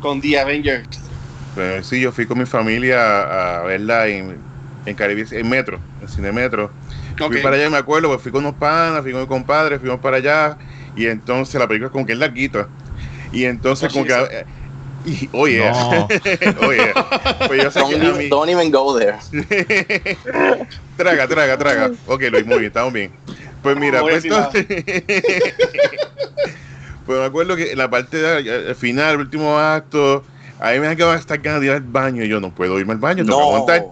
con 0.00 0.20
The 0.20 0.40
Avengers? 0.40 0.88
Pues 1.54 1.86
sí, 1.86 2.00
yo 2.00 2.12
fui 2.12 2.26
con 2.26 2.38
mi 2.38 2.46
familia 2.46 3.60
a, 3.60 3.62
verla 3.62 4.08
en, 4.08 4.42
en 4.84 4.94
Caribe, 4.94 5.24
en 5.30 5.48
Metro, 5.48 5.80
en 6.00 6.08
Cine 6.08 6.32
Metro. 6.32 6.70
Fui 7.16 7.36
Ok. 7.38 7.42
para 7.42 7.56
allá, 7.56 7.70
me 7.70 7.78
acuerdo, 7.78 8.08
pues 8.08 8.20
fui 8.20 8.30
con 8.30 8.44
unos 8.44 8.58
panas, 8.58 9.02
fui 9.02 9.12
con 9.12 9.22
mi 9.22 9.26
compadre, 9.26 9.78
fuimos 9.78 10.00
para 10.00 10.18
allá. 10.18 10.58
Y 10.94 11.06
entonces 11.06 11.58
la 11.58 11.66
película 11.66 11.90
como 11.90 12.04
que 12.04 12.12
es 12.12 12.18
larguita. 12.18 12.68
Y 13.32 13.44
entonces 13.44 13.88
Oh, 13.88 13.92
como 13.92 14.04
que... 14.04 14.12
Jesus. 14.12 14.28
eh, 14.32 14.44
y, 15.06 15.30
oye, 15.32 15.60
No. 15.60 16.08
oye, 16.66 16.92
pues 17.46 17.62
yo 17.62 17.70
sé 17.70 17.78
Don't, 17.78 17.90
que 17.90 17.96
even- 17.96 18.18
mí- 18.18 18.28
don't 18.28 18.50
even 18.50 18.70
go 18.72 18.98
there. 18.98 19.18
traga, 20.96 21.28
traga, 21.28 21.56
traga. 21.56 21.92
Ok, 22.06 22.22
Luis, 22.30 22.44
muy 22.44 22.58
bien, 22.58 22.66
estamos 22.66 22.92
bien. 22.92 23.12
Pues 23.62 23.76
mira, 23.76 24.00
No 24.00 24.08
pues 24.08 24.24
entonces. 24.24 24.66
pues 27.06 27.18
me 27.18 27.24
acuerdo 27.24 27.56
que 27.56 27.72
en 27.72 27.78
la 27.78 27.88
parte 27.88 28.18
de, 28.18 28.68
al 28.68 28.74
final, 28.74 29.14
el 29.14 29.20
último 29.20 29.58
acto, 29.58 30.24
ahí 30.58 30.80
me 30.80 30.88
han 30.88 30.96
quedado 30.96 31.14
estas 31.14 31.40
ganas 31.40 31.60
de 31.60 31.66
ir 31.68 31.72
al 31.72 31.80
baño. 31.82 32.24
Y 32.24 32.28
yo 32.28 32.40
no 32.40 32.52
puedo 32.54 32.78
irme 32.78 32.92
al 32.92 32.98
baño, 32.98 33.24
tengo 33.24 33.38
que 33.38 33.42
No. 33.44 33.48
aguantar. 33.56 33.82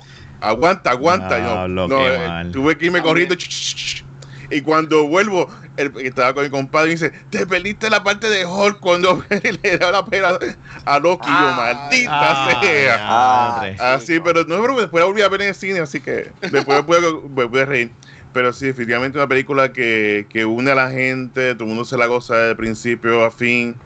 Aguanta, 0.40 0.90
aguanta. 0.90 1.38
Yo, 1.38 1.68
no, 1.68 1.88
qué 1.88 2.14
eh, 2.14 2.18
mal. 2.18 2.52
tuve 2.52 2.76
que 2.76 2.86
irme 2.86 3.00
corriendo. 3.02 3.34
ch, 3.34 3.48
ch, 3.48 3.74
ch, 3.76 4.04
Y 4.50 4.60
cuando 4.60 5.06
vuelvo, 5.08 5.48
el 5.76 5.90
estaba 6.02 6.34
con 6.34 6.44
mi 6.44 6.50
compadre 6.50 6.90
dice, 6.90 7.12
te 7.30 7.46
perdiste 7.46 7.88
la 7.88 8.02
parte 8.04 8.28
de 8.28 8.44
Hulk 8.44 8.78
cuando 8.80 9.24
le 9.62 9.78
da 9.78 9.90
la 9.90 10.04
pera 10.04 10.38
a 10.84 10.98
Loki. 10.98 11.30
Y 11.30 11.38
yo, 11.38 11.48
Ah, 11.48 11.54
maldita 11.56 12.30
Ah, 12.32 12.50
sea. 12.60 12.98
madre. 13.08 13.76
Así, 13.78 14.20
pero 14.20 14.44
no, 14.44 14.60
pero 14.60 14.76
después 14.78 15.00
la 15.00 15.06
volví 15.06 15.22
a 15.22 15.28
ver 15.28 15.42
en 15.42 15.48
el 15.48 15.54
cine, 15.54 15.80
así 15.80 16.00
que 16.00 16.34
después 16.50 16.82
puedo, 16.84 17.22
me 17.28 17.48
pude 17.48 17.64
reír. 17.64 17.96
Pero 18.34 18.52
sí, 18.52 18.66
definitivamente 18.66 19.16
una 19.16 19.28
película 19.28 19.72
que, 19.72 20.26
que 20.28 20.44
une 20.44 20.72
a 20.72 20.74
la 20.74 20.90
gente, 20.90 21.54
todo 21.54 21.64
el 21.64 21.68
mundo 21.68 21.84
se 21.84 21.96
la 21.96 22.06
goza 22.06 22.36
de 22.36 22.56
principio 22.56 23.24
a 23.24 23.30
fin. 23.30 23.76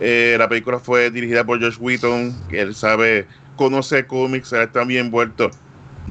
Eh, 0.00 0.34
la 0.38 0.48
película 0.48 0.80
fue 0.80 1.10
dirigida 1.10 1.44
por 1.44 1.60
Josh 1.60 1.76
Whedon, 1.78 2.34
que 2.48 2.60
él 2.60 2.74
sabe, 2.74 3.28
conoce 3.56 4.06
cómics, 4.06 4.52
él 4.52 4.62
está 4.62 4.84
bien 4.84 5.06
envuelto 5.06 5.50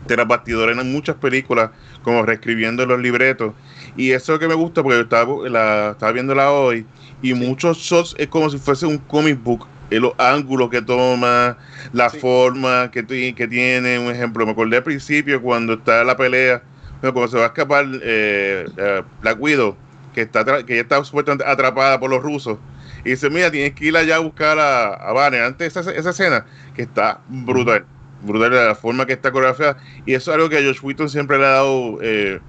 de 0.08 0.18
las 0.18 0.28
bastidoras 0.28 0.78
en 0.78 0.92
muchas 0.92 1.18
películas, 1.18 1.72
como 2.04 2.24
reescribiendo 2.24 2.86
los 2.86 3.00
libretos. 3.00 3.54
Y 3.98 4.12
eso 4.12 4.34
es 4.34 4.36
lo 4.38 4.40
que 4.40 4.48
me 4.48 4.56
gusta, 4.56 4.82
porque 4.82 4.98
yo 4.98 5.04
estaba, 5.04 5.50
la, 5.50 5.92
estaba 5.92 6.12
viéndola 6.14 6.52
hoy, 6.52 6.86
y 7.22 7.34
muchos 7.34 7.78
shots 7.80 8.16
es 8.18 8.28
como 8.28 8.50
si 8.50 8.58
fuese 8.60 8.86
un 8.86 8.98
comic 8.98 9.42
book. 9.44 9.68
eh, 9.92 10.00
Los 10.00 10.14
ángulos 10.18 10.70
que 10.70 10.82
toma, 10.82 11.58
la 11.92 12.10
Sí. 12.10 12.18
forma 12.20 12.90
que, 12.92 13.06
que 13.36 13.48
tiene. 13.48 14.00
Un 14.00 14.10
ejemplo, 14.12 14.46
me 14.46 14.54
acordé 14.54 14.78
al 14.78 14.84
principio 14.84 15.42
cuando 15.42 15.74
está 15.74 16.04
la 16.04 16.18
pelea, 16.18 16.64
bueno, 17.04 17.14
cuando 17.14 17.32
se 17.32 17.38
va 17.38 17.44
a 17.44 17.48
escapar 17.48 17.86
eh, 18.02 18.66
eh, 18.78 19.04
Black 19.22 19.38
Widow, 19.42 19.76
que 20.14 20.22
está 20.22 20.46
que 20.64 20.74
ella 20.74 20.84
está 20.84 21.04
supuestamente 21.04 21.46
atrapada 21.46 22.00
por 22.00 22.10
los 22.10 22.24
rusos. 22.24 22.58
Y 23.04 23.10
dice, 23.10 23.30
mira, 23.30 23.52
tienes 23.52 23.74
que 23.74 23.86
ir 23.86 23.98
allá 23.98 24.16
a 24.16 24.20
buscar 24.20 24.58
a, 24.58 24.94
a 24.94 25.12
Banner. 25.12 25.44
Antes 25.44 25.74
de 25.74 25.82
esa, 25.82 25.92
esa 25.92 26.10
escena, 26.12 26.46
que 26.74 26.84
está 26.84 27.20
brutal. 27.28 27.86
Brutal 28.22 28.56
la 28.56 28.76
forma 28.76 29.06
que 29.06 29.14
está 29.14 29.32
coreografiada. 29.32 29.78
Y 30.06 30.14
eso 30.14 30.32
es 30.32 30.36
algo 30.36 30.48
que 30.50 30.58
a 30.58 30.62
Josh 30.62 30.80
Whedon 30.82 31.10
siempre 31.10 31.38
le 31.38 31.46
ha 31.46 31.50
dado 31.50 31.98
eh, 32.02 32.40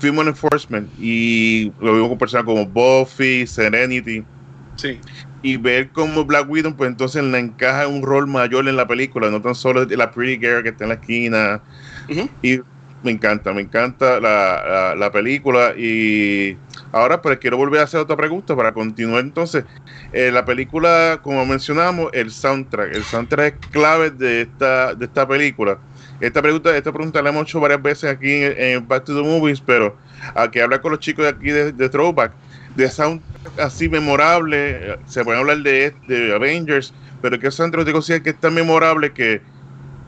film 0.00 0.18
enforcement. 0.20 0.88
Y 0.98 1.72
lo 1.80 1.94
vimos 1.94 2.08
con 2.08 2.18
personas 2.18 2.46
como 2.46 2.66
Buffy, 2.66 3.46
Serenity. 3.46 4.24
Sí. 4.74 4.98
Y 5.42 5.56
ver 5.56 5.90
cómo 5.90 6.24
Black 6.24 6.50
Widow, 6.50 6.74
pues 6.74 6.90
entonces 6.90 7.22
le 7.22 7.38
encaja 7.38 7.86
un 7.86 8.02
rol 8.02 8.26
mayor 8.26 8.66
en 8.66 8.74
la 8.74 8.88
película. 8.88 9.30
No 9.30 9.40
tan 9.40 9.54
solo 9.54 9.84
la 9.84 10.10
Pretty 10.10 10.44
Girl 10.44 10.64
que 10.64 10.70
está 10.70 10.84
en 10.84 10.88
la 10.88 10.94
esquina. 10.96 11.62
Y 12.42 12.60
me 13.02 13.10
encanta, 13.10 13.52
me 13.52 13.62
encanta 13.62 14.20
la, 14.20 14.62
la, 14.66 14.94
la 14.94 15.12
película. 15.12 15.74
Y 15.76 16.56
ahora, 16.92 17.20
pues 17.22 17.38
quiero 17.38 17.56
volver 17.56 17.80
a 17.80 17.84
hacer 17.84 18.00
otra 18.00 18.16
pregunta 18.16 18.54
para 18.56 18.72
continuar. 18.72 19.20
Entonces, 19.20 19.64
eh, 20.12 20.30
la 20.32 20.44
película, 20.44 21.20
como 21.22 21.44
mencionamos, 21.46 22.10
el 22.12 22.30
soundtrack. 22.30 22.94
El 22.94 23.04
soundtrack 23.04 23.54
es 23.64 23.70
clave 23.70 24.10
de 24.10 24.42
esta, 24.42 24.94
de 24.94 25.04
esta 25.06 25.26
película. 25.26 25.78
Esta 26.20 26.42
pregunta, 26.42 26.76
esta 26.76 26.92
pregunta 26.92 27.22
la 27.22 27.30
hemos 27.30 27.44
hecho 27.44 27.60
varias 27.60 27.82
veces 27.82 28.10
aquí 28.10 28.30
en, 28.30 28.86
Back 28.86 29.04
to 29.04 29.14
the 29.14 29.26
Movies, 29.26 29.60
pero 29.60 29.96
a 30.34 30.50
que 30.50 30.60
hablar 30.60 30.82
con 30.82 30.90
los 30.90 31.00
chicos 31.00 31.24
de 31.24 31.30
aquí 31.30 31.50
de, 31.50 31.88
Throwback, 31.88 32.32
de 32.76 32.90
soundtrack 32.90 33.30
así 33.58 33.88
memorable, 33.88 34.92
eh, 34.92 34.96
se 35.06 35.24
puede 35.24 35.38
hablar 35.38 35.58
de, 35.58 35.94
de 36.08 36.34
Avengers, 36.34 36.92
pero 37.22 37.38
que 37.38 37.50
soundtrack 37.50 38.02
sí 38.02 38.12
es 38.12 38.20
que 38.20 38.30
es 38.30 38.40
tan 38.40 38.52
memorable 38.52 39.12
que 39.12 39.40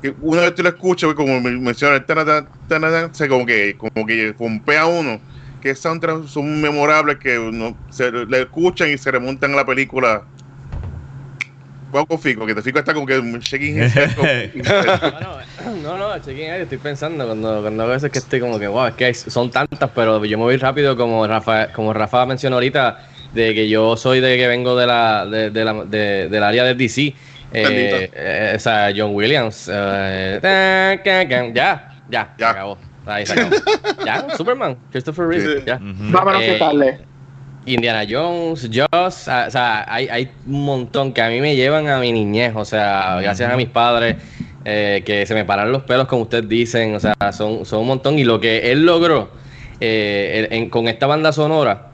que 0.02 0.14
una 0.20 0.42
vez 0.42 0.54
tú 0.54 0.62
lo 0.62 0.68
escuchas, 0.70 1.06
pues, 1.08 1.16
como 1.16 1.40
men- 1.40 1.62
menciona 1.62 1.96
el 1.96 2.04
tanatán, 2.04 2.48
tanatán, 2.66 3.14
se 3.14 3.28
como 3.28 3.46
que, 3.46 3.76
como 3.78 4.06
que 4.06 4.34
pompea 4.36 4.82
a 4.82 4.86
uno. 4.86 5.20
Que 5.60 5.74
soundtracks 5.76 6.30
son 6.32 6.60
memorables 6.60 7.18
que 7.18 7.38
uno 7.38 7.78
se 7.88 8.10
le 8.10 8.42
escuchan 8.42 8.90
y 8.90 8.98
se 8.98 9.12
remontan 9.12 9.52
a 9.52 9.56
la 9.56 9.64
película. 9.66 10.26
Juego 11.92 12.06
con 12.06 12.18
Fico, 12.20 12.46
que 12.46 12.54
te 12.54 12.62
Fico 12.62 12.78
está 12.78 12.94
como 12.94 13.06
que 13.06 13.20
shaking 13.20 13.82
his 13.82 13.92
No, 15.82 15.98
no, 15.98 16.18
chequen 16.20 16.50
ahí, 16.50 16.62
estoy 16.62 16.78
pensando 16.78 17.26
cuando, 17.26 17.60
cuando 17.60 17.82
a 17.82 17.86
veces 17.86 18.10
que 18.10 18.18
estoy 18.18 18.40
como 18.40 18.58
que, 18.58 18.66
wow, 18.66 18.86
es 18.86 18.94
que 18.94 19.04
hay- 19.04 19.14
son 19.14 19.50
tantas, 19.50 19.90
pero 19.94 20.24
yo 20.24 20.38
me 20.38 20.44
voy 20.44 20.56
rápido 20.56 20.96
como 20.96 21.26
Rafa, 21.26 21.70
como 21.72 21.92
Rafa 21.92 22.24
mencionó 22.26 22.56
ahorita, 22.56 22.98
de 23.32 23.54
que 23.54 23.68
yo 23.68 23.96
soy 23.96 24.20
de 24.20 24.36
que 24.38 24.48
vengo 24.48 24.74
de 24.76 24.86
la, 24.86 25.26
de, 25.26 25.50
de 25.50 25.64
la, 25.64 25.84
de- 25.84 26.28
del 26.28 26.42
área 26.42 26.64
de 26.64 26.74
DC. 26.74 27.14
Eh, 27.54 28.10
eh, 28.14 28.52
o 28.56 28.58
sea, 28.58 28.90
John 28.96 29.14
Williams. 29.14 29.68
eh, 29.72 30.40
ya, 31.04 31.92
ya, 32.08 32.32
ya, 32.38 32.48
acabó. 32.50 32.78
Ahí 33.06 33.26
se 33.26 33.32
acabó. 33.32 33.50
ya, 34.06 34.26
Superman, 34.36 34.76
Christopher 34.90 35.26
Reeve, 35.26 35.58
Sí. 35.60 35.64
ya. 35.66 35.76
Ujú. 35.76 36.12
Vámonos 36.12 36.42
Eh, 36.42 36.56
tarde. 36.58 36.98
Indiana 37.64 38.04
Jones, 38.08 38.68
Joss, 38.72 39.28
o 39.28 39.50
sea, 39.50 39.84
hay, 39.88 40.08
hay 40.08 40.30
un 40.46 40.64
montón 40.64 41.12
que 41.12 41.22
a 41.22 41.28
mí 41.28 41.40
me 41.40 41.54
llevan 41.54 41.86
a 41.88 41.98
mi 42.00 42.10
niñez, 42.10 42.52
o 42.56 42.64
sea, 42.64 43.20
gracias 43.22 43.52
a 43.52 43.56
mis 43.56 43.68
padres 43.68 44.16
eh, 44.64 45.02
que 45.06 45.26
se 45.26 45.34
me 45.34 45.44
paran 45.44 45.70
los 45.70 45.84
pelos, 45.84 46.06
como 46.08 46.22
ustedes 46.22 46.48
dicen, 46.48 46.94
o 46.96 47.00
sea, 47.00 47.14
son, 47.32 47.64
son 47.64 47.80
un 47.82 47.86
montón. 47.86 48.18
Y 48.18 48.24
lo 48.24 48.40
que 48.40 48.72
él 48.72 48.84
logró 48.84 49.30
eh, 49.78 50.48
en- 50.50 50.70
con 50.70 50.88
esta 50.88 51.06
banda 51.06 51.32
sonora 51.32 51.91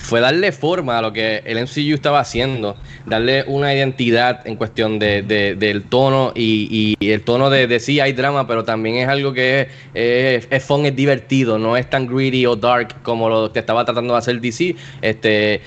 fue 0.00 0.20
darle 0.20 0.50
forma 0.52 0.98
a 0.98 1.02
lo 1.02 1.12
que 1.12 1.42
el 1.44 1.58
MCU 1.58 1.94
estaba 1.94 2.20
haciendo, 2.20 2.76
darle 3.06 3.44
una 3.46 3.74
identidad 3.74 4.46
en 4.46 4.56
cuestión 4.56 4.98
de, 4.98 5.22
de- 5.22 5.54
del 5.54 5.82
tono 5.84 6.32
y, 6.34 6.94
el 7.00 7.22
tono 7.22 7.50
de, 7.50 7.66
de 7.66 7.80
sí 7.80 8.00
hay 8.00 8.12
drama, 8.12 8.46
pero 8.46 8.64
también 8.64 8.96
es 8.96 9.08
algo 9.08 9.32
que 9.32 9.60
es, 9.60 9.68
es, 9.94 10.48
es 10.50 10.64
fun, 10.64 10.86
es 10.86 10.96
divertido, 10.96 11.58
no 11.58 11.76
es 11.76 11.88
tan 11.88 12.06
greedy 12.06 12.46
o 12.46 12.56
dark 12.56 13.02
como 13.02 13.28
lo 13.28 13.52
que 13.52 13.58
estaba 13.58 13.84
tratando 13.84 14.14
de 14.14 14.18
hacer 14.18 14.40
DC. 14.40 14.74
Este, 15.02 15.60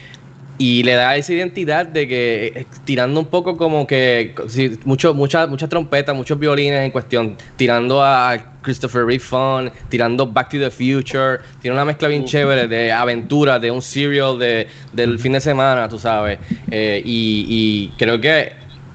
y 0.64 0.82
le 0.82 0.94
da 0.94 1.18
esa 1.18 1.34
identidad 1.34 1.86
de 1.86 2.08
que 2.08 2.46
eh, 2.56 2.66
tirando 2.86 3.20
un 3.20 3.26
poco 3.26 3.58
como 3.58 3.86
que 3.86 4.34
sí, 4.48 4.80
mucho, 4.86 5.14
muchas 5.14 5.50
muchas 5.50 5.68
trompetas, 5.68 6.16
muchos 6.16 6.40
violines 6.40 6.86
en 6.86 6.92
cuestión, 6.92 7.36
tirando 7.58 8.02
a 8.02 8.38
Christopher 8.62 9.04
Reeve 9.04 9.20
Fun, 9.20 9.70
tirando 9.90 10.26
Back 10.26 10.52
to 10.52 10.60
the 10.60 10.72
Future, 10.72 11.40
tiene 11.62 11.76
una 11.76 11.84
mezcla 11.84 12.08
bien 12.08 12.24
chévere 12.24 12.70
de 12.70 12.94
aventura, 12.94 13.60
de 13.60 13.72
un 13.72 13.82
serial 13.82 14.40
de, 14.40 14.66
del 14.94 15.20
fin 15.20 15.34
de 15.34 15.42
semana, 15.42 15.90
tú 15.90 16.00
sabes. 16.00 16.40
Eh, 16.72 17.02
y, 17.04 17.46
y 17.50 17.98
creo 17.98 18.22
que 18.22 18.54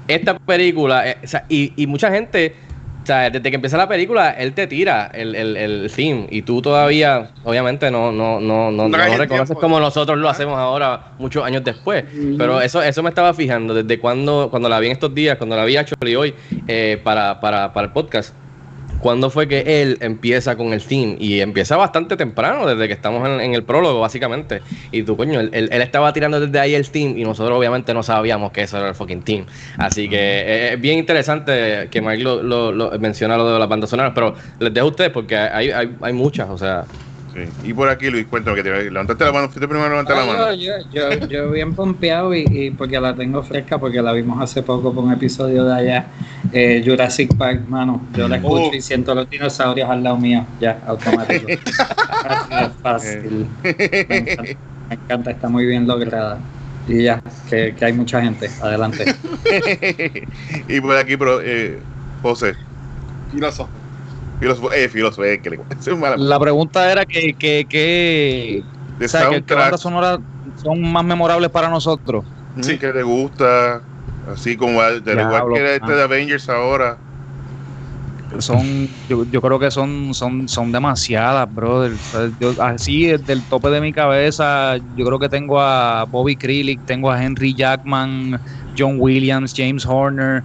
esta 0.08 0.38
película, 0.38 1.06
eh, 1.06 1.18
o 1.22 1.26
sea, 1.26 1.44
y, 1.50 1.74
y 1.76 1.86
mucha 1.86 2.10
gente, 2.10 2.54
sea, 3.08 3.30
desde 3.30 3.50
que 3.50 3.56
empieza 3.56 3.76
la 3.76 3.88
película, 3.88 4.30
él 4.30 4.52
te 4.52 4.66
tira 4.66 5.10
el, 5.12 5.34
el, 5.34 5.56
el 5.56 5.90
theme 5.90 6.26
y 6.30 6.42
tú 6.42 6.62
todavía, 6.62 7.30
obviamente, 7.44 7.90
no, 7.90 8.12
no, 8.12 8.40
no, 8.40 8.70
no, 8.70 8.88
No 8.88 8.96
lo 8.96 9.04
reconoces 9.04 9.28
tiempo. 9.48 9.60
como 9.60 9.80
nosotros 9.80 10.16
lo 10.18 10.28
hacemos 10.28 10.58
ahora, 10.58 11.12
muchos 11.18 11.44
años 11.44 11.64
después. 11.64 12.04
Pero 12.36 12.60
eso, 12.60 12.82
eso 12.82 13.02
me 13.02 13.08
estaba 13.08 13.34
fijando 13.34 13.74
desde 13.74 13.98
cuando, 13.98 14.48
cuando 14.50 14.68
la 14.68 14.78
vi 14.80 14.86
en 14.86 14.92
estos 14.92 15.14
días, 15.14 15.36
cuando 15.36 15.56
la 15.56 15.64
vi 15.64 15.76
actually 15.76 16.14
hoy 16.14 16.34
eh, 16.66 17.00
para, 17.02 17.40
para, 17.40 17.72
para 17.72 17.86
el 17.86 17.92
podcast. 17.92 18.34
¿Cuándo 18.98 19.30
fue 19.30 19.48
que 19.48 19.82
él 19.82 19.98
empieza 20.00 20.56
con 20.56 20.72
el 20.72 20.84
theme? 20.86 21.16
Y 21.18 21.40
empieza 21.40 21.76
bastante 21.76 22.16
temprano, 22.16 22.66
desde 22.66 22.86
que 22.88 22.94
estamos 22.94 23.26
en, 23.28 23.40
en 23.40 23.54
el 23.54 23.64
prólogo, 23.64 24.00
básicamente. 24.00 24.62
Y 24.90 25.04
tú, 25.04 25.16
coño, 25.16 25.40
él, 25.40 25.50
él- 25.52 25.68
él 25.72 25.82
estaba 25.82 26.12
tirando 26.12 26.40
desde 26.40 26.58
ahí 26.60 26.74
el 26.74 26.90
theme 26.90 27.18
y 27.18 27.24
nosotros 27.24 27.56
obviamente 27.58 27.94
no 27.94 28.02
sabíamos 28.02 28.50
que 28.52 28.62
eso 28.62 28.76
era 28.78 28.88
el 28.88 28.94
fucking 28.94 29.22
theme. 29.22 29.46
Así 29.78 30.08
que 30.08 30.16
eh, 30.16 30.72
es 30.74 30.80
bien 30.80 30.98
interesante 30.98 31.88
que 31.90 32.00
Mike 32.02 32.22
lo, 32.22 32.42
lo- 32.42 32.72
lo 32.72 32.98
menciona 32.98 33.36
lo 33.36 33.52
de 33.52 33.58
las 33.58 33.68
bandas 33.68 33.90
sonoras, 33.90 34.12
pero 34.14 34.34
les 34.58 34.72
dejo 34.74 34.86
a 34.86 34.90
ustedes 34.90 35.10
porque 35.10 35.36
hay, 35.36 35.70
hay, 35.70 35.96
hay 36.00 36.12
muchas, 36.12 36.48
o 36.50 36.58
sea... 36.58 36.88
Sí. 37.46 37.68
Y 37.68 37.72
por 37.74 37.88
aquí, 37.88 38.10
Luis, 38.10 38.26
cuéntame 38.26 38.56
que 38.56 38.62
te 38.62 38.90
levantaste 38.90 39.24
la 39.24 39.32
mano, 39.32 39.48
fuiste 39.48 39.68
primero 39.68 39.86
a 39.86 39.90
levantar 39.90 40.16
la 40.16 40.22
Ah, 40.22 40.26
mano. 40.26 40.54
yo, 40.54 40.72
yo, 40.90 41.10
yo, 41.12 41.26
yo 41.28 41.50
bien 41.50 41.74
pompeado 41.74 42.34
y, 42.34 42.44
y 42.50 42.70
porque 42.70 43.00
la 43.00 43.14
tengo 43.14 43.42
fresca, 43.42 43.78
porque 43.78 44.00
la 44.02 44.12
vimos 44.12 44.40
hace 44.42 44.62
poco 44.62 44.92
por 44.94 45.04
un 45.04 45.12
episodio 45.12 45.64
de 45.64 45.74
allá, 45.74 46.06
eh, 46.52 46.82
Jurassic 46.84 47.36
Park, 47.36 47.68
mano. 47.68 48.02
Yo 48.14 48.28
la 48.28 48.36
escucho 48.36 48.70
Oh. 48.70 48.74
y 48.74 48.80
siento 48.80 49.14
los 49.14 49.28
dinosaurios 49.28 49.88
al 49.88 50.02
lado 50.02 50.16
mío, 50.18 50.46
ya, 50.60 50.82
automático. 50.86 51.46
Así 52.24 52.70
fácil. 52.82 53.46
Me 53.62 54.18
encanta, 54.18 54.42
me 54.88 54.94
encanta, 54.96 55.30
está 55.30 55.48
muy 55.48 55.66
bien 55.66 55.86
lograda. 55.86 56.38
Y 56.86 57.02
ya, 57.04 57.22
que, 57.50 57.74
que 57.74 57.84
hay 57.84 57.92
mucha 57.92 58.22
gente. 58.22 58.48
Adelante. 58.62 59.04
y 60.68 60.80
por 60.80 60.96
aquí, 60.96 61.16
pero, 61.16 61.40
eh, 61.42 61.86
José, 62.22 62.54
Filósofo. 63.30 63.70
Filósofo, 64.38 64.72
eh, 64.72 64.88
filósofo, 64.88 65.24
eh, 65.24 65.40
que 65.40 65.50
le 65.50 65.60
es 65.80 65.98
mala. 65.98 66.16
La 66.16 66.38
pregunta 66.38 66.90
era 66.90 67.04
que, 67.04 67.34
que, 67.34 67.66
que, 67.68 68.62
o 69.02 69.08
sea, 69.08 69.22
que, 69.22 69.26
que 69.26 69.32
soundtrack, 69.36 69.58
bandas 69.58 69.80
sonoras 69.80 70.18
son 70.62 70.80
más 70.92 71.04
memorables 71.04 71.50
para 71.50 71.68
nosotros. 71.68 72.24
sí. 72.60 72.78
que 72.78 72.88
te 72.92 73.02
gusta, 73.02 73.82
así 74.32 74.56
como 74.56 74.80
al- 74.80 75.02
del 75.04 75.20
igual 75.20 75.42
que 75.54 75.74
este 75.74 75.92
ah. 75.92 75.96
de 75.96 76.02
Avengers 76.02 76.48
ahora. 76.48 76.98
Son, 78.40 78.86
yo, 79.08 79.24
yo 79.24 79.40
creo 79.40 79.58
que 79.58 79.70
son, 79.70 80.12
son, 80.12 80.46
son 80.48 80.70
demasiadas, 80.70 81.52
brother. 81.52 81.92
O 81.94 81.96
sea, 81.96 82.30
yo, 82.38 82.54
así, 82.62 83.06
desde 83.06 83.32
el 83.32 83.42
tope 83.48 83.70
de 83.70 83.80
mi 83.80 83.90
cabeza, 83.90 84.76
yo 84.76 85.06
creo 85.06 85.18
que 85.18 85.30
tengo 85.30 85.58
a 85.58 86.04
Bobby 86.04 86.36
Krilick, 86.36 86.84
tengo 86.84 87.10
a 87.10 87.24
Henry 87.24 87.54
Jackman, 87.54 88.38
John 88.76 88.96
Williams, 88.98 89.54
James 89.56 89.86
Horner. 89.86 90.44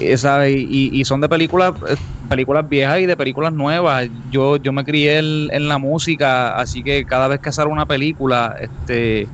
Esa, 0.00 0.48
y, 0.48 0.90
y 0.92 1.04
son 1.04 1.20
de 1.20 1.28
películas 1.28 1.74
eh, 1.88 1.96
películas 2.30 2.68
viejas 2.68 3.00
y 3.00 3.06
de 3.06 3.16
películas 3.16 3.52
nuevas. 3.52 4.08
Yo, 4.30 4.56
yo 4.56 4.72
me 4.72 4.84
crié 4.84 5.18
en, 5.18 5.48
en 5.52 5.68
la 5.68 5.78
música, 5.78 6.56
así 6.56 6.82
que 6.82 7.04
cada 7.04 7.26
vez 7.28 7.40
que 7.40 7.52
sale 7.52 7.70
una 7.70 7.86
película, 7.86 8.54
este 8.60 9.30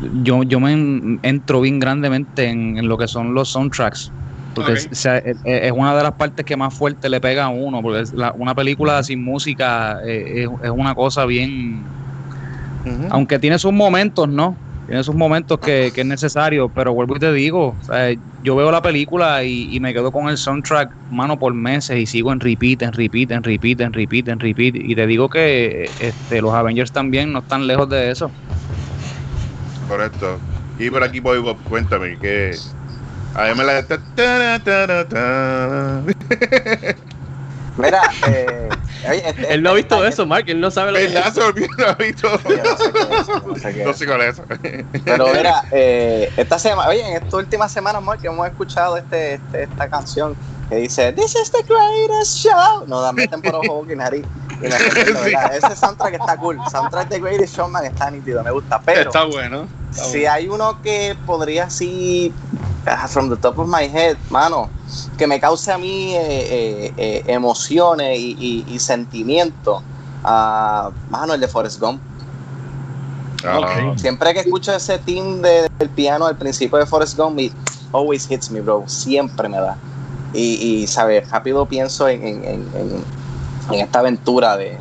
yo, 0.00 0.42
yo 0.42 0.60
me 0.60 0.72
en- 0.72 1.20
entro 1.22 1.60
bien 1.60 1.78
grandemente 1.78 2.46
en, 2.46 2.78
en 2.78 2.88
lo 2.88 2.96
que 2.98 3.06
son 3.06 3.34
los 3.34 3.50
soundtracks. 3.50 4.12
Porque 4.54 4.72
es, 4.72 4.88
o 4.92 4.94
sea, 4.94 5.18
es- 5.18 5.40
es 5.44 5.72
una 5.72 5.96
de 5.96 6.02
las 6.02 6.12
partes 6.14 6.44
que 6.44 6.56
más 6.56 6.74
fuerte 6.74 7.08
le 7.08 7.20
pega 7.20 7.44
a 7.44 7.48
uno. 7.50 7.82
Porque 7.82 8.00
es 8.00 8.12
la- 8.12 8.32
una 8.34 8.54
película 8.54 9.02
sin 9.02 9.22
música 9.22 9.98
eh, 10.06 10.42
es, 10.44 10.48
es 10.62 10.70
una 10.70 10.94
cosa 10.94 11.26
bien. 11.26 11.86
Aunque 13.10 13.38
tiene 13.38 13.58
sus 13.58 13.72
momentos, 13.72 14.28
¿no? 14.28 14.58
Tiene 14.86 15.02
sus 15.02 15.14
momentos 15.14 15.58
que, 15.58 15.92
que 15.94 16.02
es 16.02 16.06
necesario. 16.06 16.68
Pero 16.68 16.92
vuelvo 16.92 17.16
y 17.16 17.20
te 17.20 17.32
digo, 17.32 17.76
o 17.78 17.82
sea, 17.82 18.14
yo 18.42 18.56
veo 18.56 18.70
la 18.70 18.82
película 18.82 19.42
y, 19.44 19.78
me 19.80 19.92
quedo 19.92 20.12
con 20.12 20.28
el 20.28 20.36
soundtrack 20.36 20.94
mano 21.10 21.38
por 21.38 21.54
meses 21.54 21.98
y 21.98 22.06
sigo 22.06 22.32
en 22.32 22.40
repeat, 22.40 22.82
en 22.82 22.92
repeat, 22.92 23.30
en 23.30 23.42
repeat, 23.42 23.80
en 23.80 23.92
repeat, 23.92 24.28
en 24.28 24.40
repeat. 24.40 24.74
Y 24.76 24.94
te 24.94 25.06
digo 25.06 25.28
que 25.28 25.90
este, 26.00 26.40
los 26.40 26.52
Avengers 26.52 26.92
también 26.92 27.32
no 27.32 27.40
están 27.40 27.66
lejos 27.66 27.88
de 27.88 28.10
eso. 28.10 28.30
Correcto. 29.88 30.38
Y 30.78 30.90
por 30.90 31.02
aquí, 31.02 31.20
Boy 31.20 31.38
Bob, 31.38 31.62
cuéntame 31.64 32.18
que. 32.18 32.56
La. 33.34 33.82
ta- 33.82 34.00
ta- 34.14 34.60
ta- 34.62 35.08
ta- 35.08 36.02
Mira, 37.76 38.02
eh, 38.28 38.68
oye, 39.08 39.28
este- 39.28 39.52
Él 39.54 39.62
no 39.62 39.70
ha 39.70 39.72
este- 39.72 39.82
visto 39.82 39.96
este- 40.04 40.08
eso, 40.14 40.26
Mark, 40.26 40.44
él 40.46 40.60
no 40.60 40.70
sabe 40.70 40.92
lo 40.92 40.98
que 40.98 41.08
¿Verdad? 41.08 41.32
Se 41.32 41.40
olvidó, 41.42 41.68
no 41.78 41.86
ha 41.86 41.94
visto. 41.94 42.30
No 42.30 43.56
sé 43.56 43.70
es, 43.70 43.76
es. 43.76 44.00
es 44.02 44.08
eso. 44.28 44.44
Pero 45.04 45.26
mira, 45.34 45.64
eh, 45.72 46.30
esta 46.36 46.58
semana, 46.58 46.88
oye, 46.88 47.00
en 47.06 47.22
esta 47.22 47.36
última 47.36 47.68
semana, 47.68 47.98
amor, 47.98 48.18
que 48.18 48.28
hemos 48.28 48.46
escuchado 48.46 48.96
este, 48.96 49.34
este- 49.34 49.64
esta 49.64 49.88
canción 49.88 50.36
que 50.68 50.76
dice 50.76 51.12
This 51.12 51.34
is 51.34 51.50
the 51.50 51.62
greatest 51.68 52.36
show. 52.38 52.86
No, 52.86 53.00
dame 53.00 53.28
por 53.28 53.54
ojo 53.56 53.84
nariz. 53.96 54.24
Y. 54.62 54.66
Ese 54.66 55.76
soundtrack 55.76 56.14
está 56.14 56.36
cool. 56.36 56.58
Soundtrack 56.70 57.08
de 57.08 57.20
Greatest 57.20 57.56
Showman 57.56 57.84
está 57.84 58.10
nítido, 58.10 58.42
me 58.42 58.50
gusta. 58.52 58.80
Pero 58.84 59.10
Está 59.10 59.24
bueno. 59.24 59.66
está 59.90 60.04
si 60.04 60.18
bueno. 60.20 60.32
hay 60.32 60.48
uno 60.48 60.80
que 60.80 61.16
podría 61.26 61.64
así, 61.64 62.32
ah, 62.86 63.08
from 63.08 63.28
the 63.30 63.36
top 63.36 63.58
of 63.58 63.68
my 63.68 63.84
head, 63.84 64.16
mano, 64.30 64.70
que 65.16 65.26
me 65.26 65.40
cause 65.40 65.72
a 65.72 65.78
mí 65.78 66.14
eh, 66.14 66.18
eh, 66.20 66.94
eh, 66.96 67.22
emociones 67.26 68.18
y, 68.18 68.36
y- 68.38 68.64
y 68.74 68.78
sentimientos, 68.78 69.82
ah, 70.24 70.90
mano, 71.08 71.34
el 71.34 71.40
de 71.40 71.48
Forrest 71.48 71.80
Gump. 71.80 72.02
Ah, 73.44 73.92
Siempre 73.98 74.32
que 74.32 74.40
escucho 74.40 74.72
ese 74.74 74.98
team 74.98 75.40
de- 75.42 75.66
del 75.78 75.90
piano 75.90 76.26
al 76.26 76.36
principio 76.36 76.78
de 76.78 76.86
Forrest 76.86 77.16
Gump, 77.16 77.38
it 77.40 77.52
always 77.92 78.30
hits 78.30 78.50
me, 78.50 78.60
bro. 78.60 78.84
Siempre 78.86 79.48
me 79.48 79.58
da. 79.58 79.76
Y, 80.32 80.82
y 80.82 80.86
¿sabes? 80.86 81.28
Rápido 81.30 81.66
pienso 81.66 82.08
en, 82.08 82.26
en- 82.26 82.44
en- 82.44 82.70
en- 82.74 83.04
en 83.70 83.80
esta 83.80 84.00
aventura 84.00 84.56
de, 84.56 84.78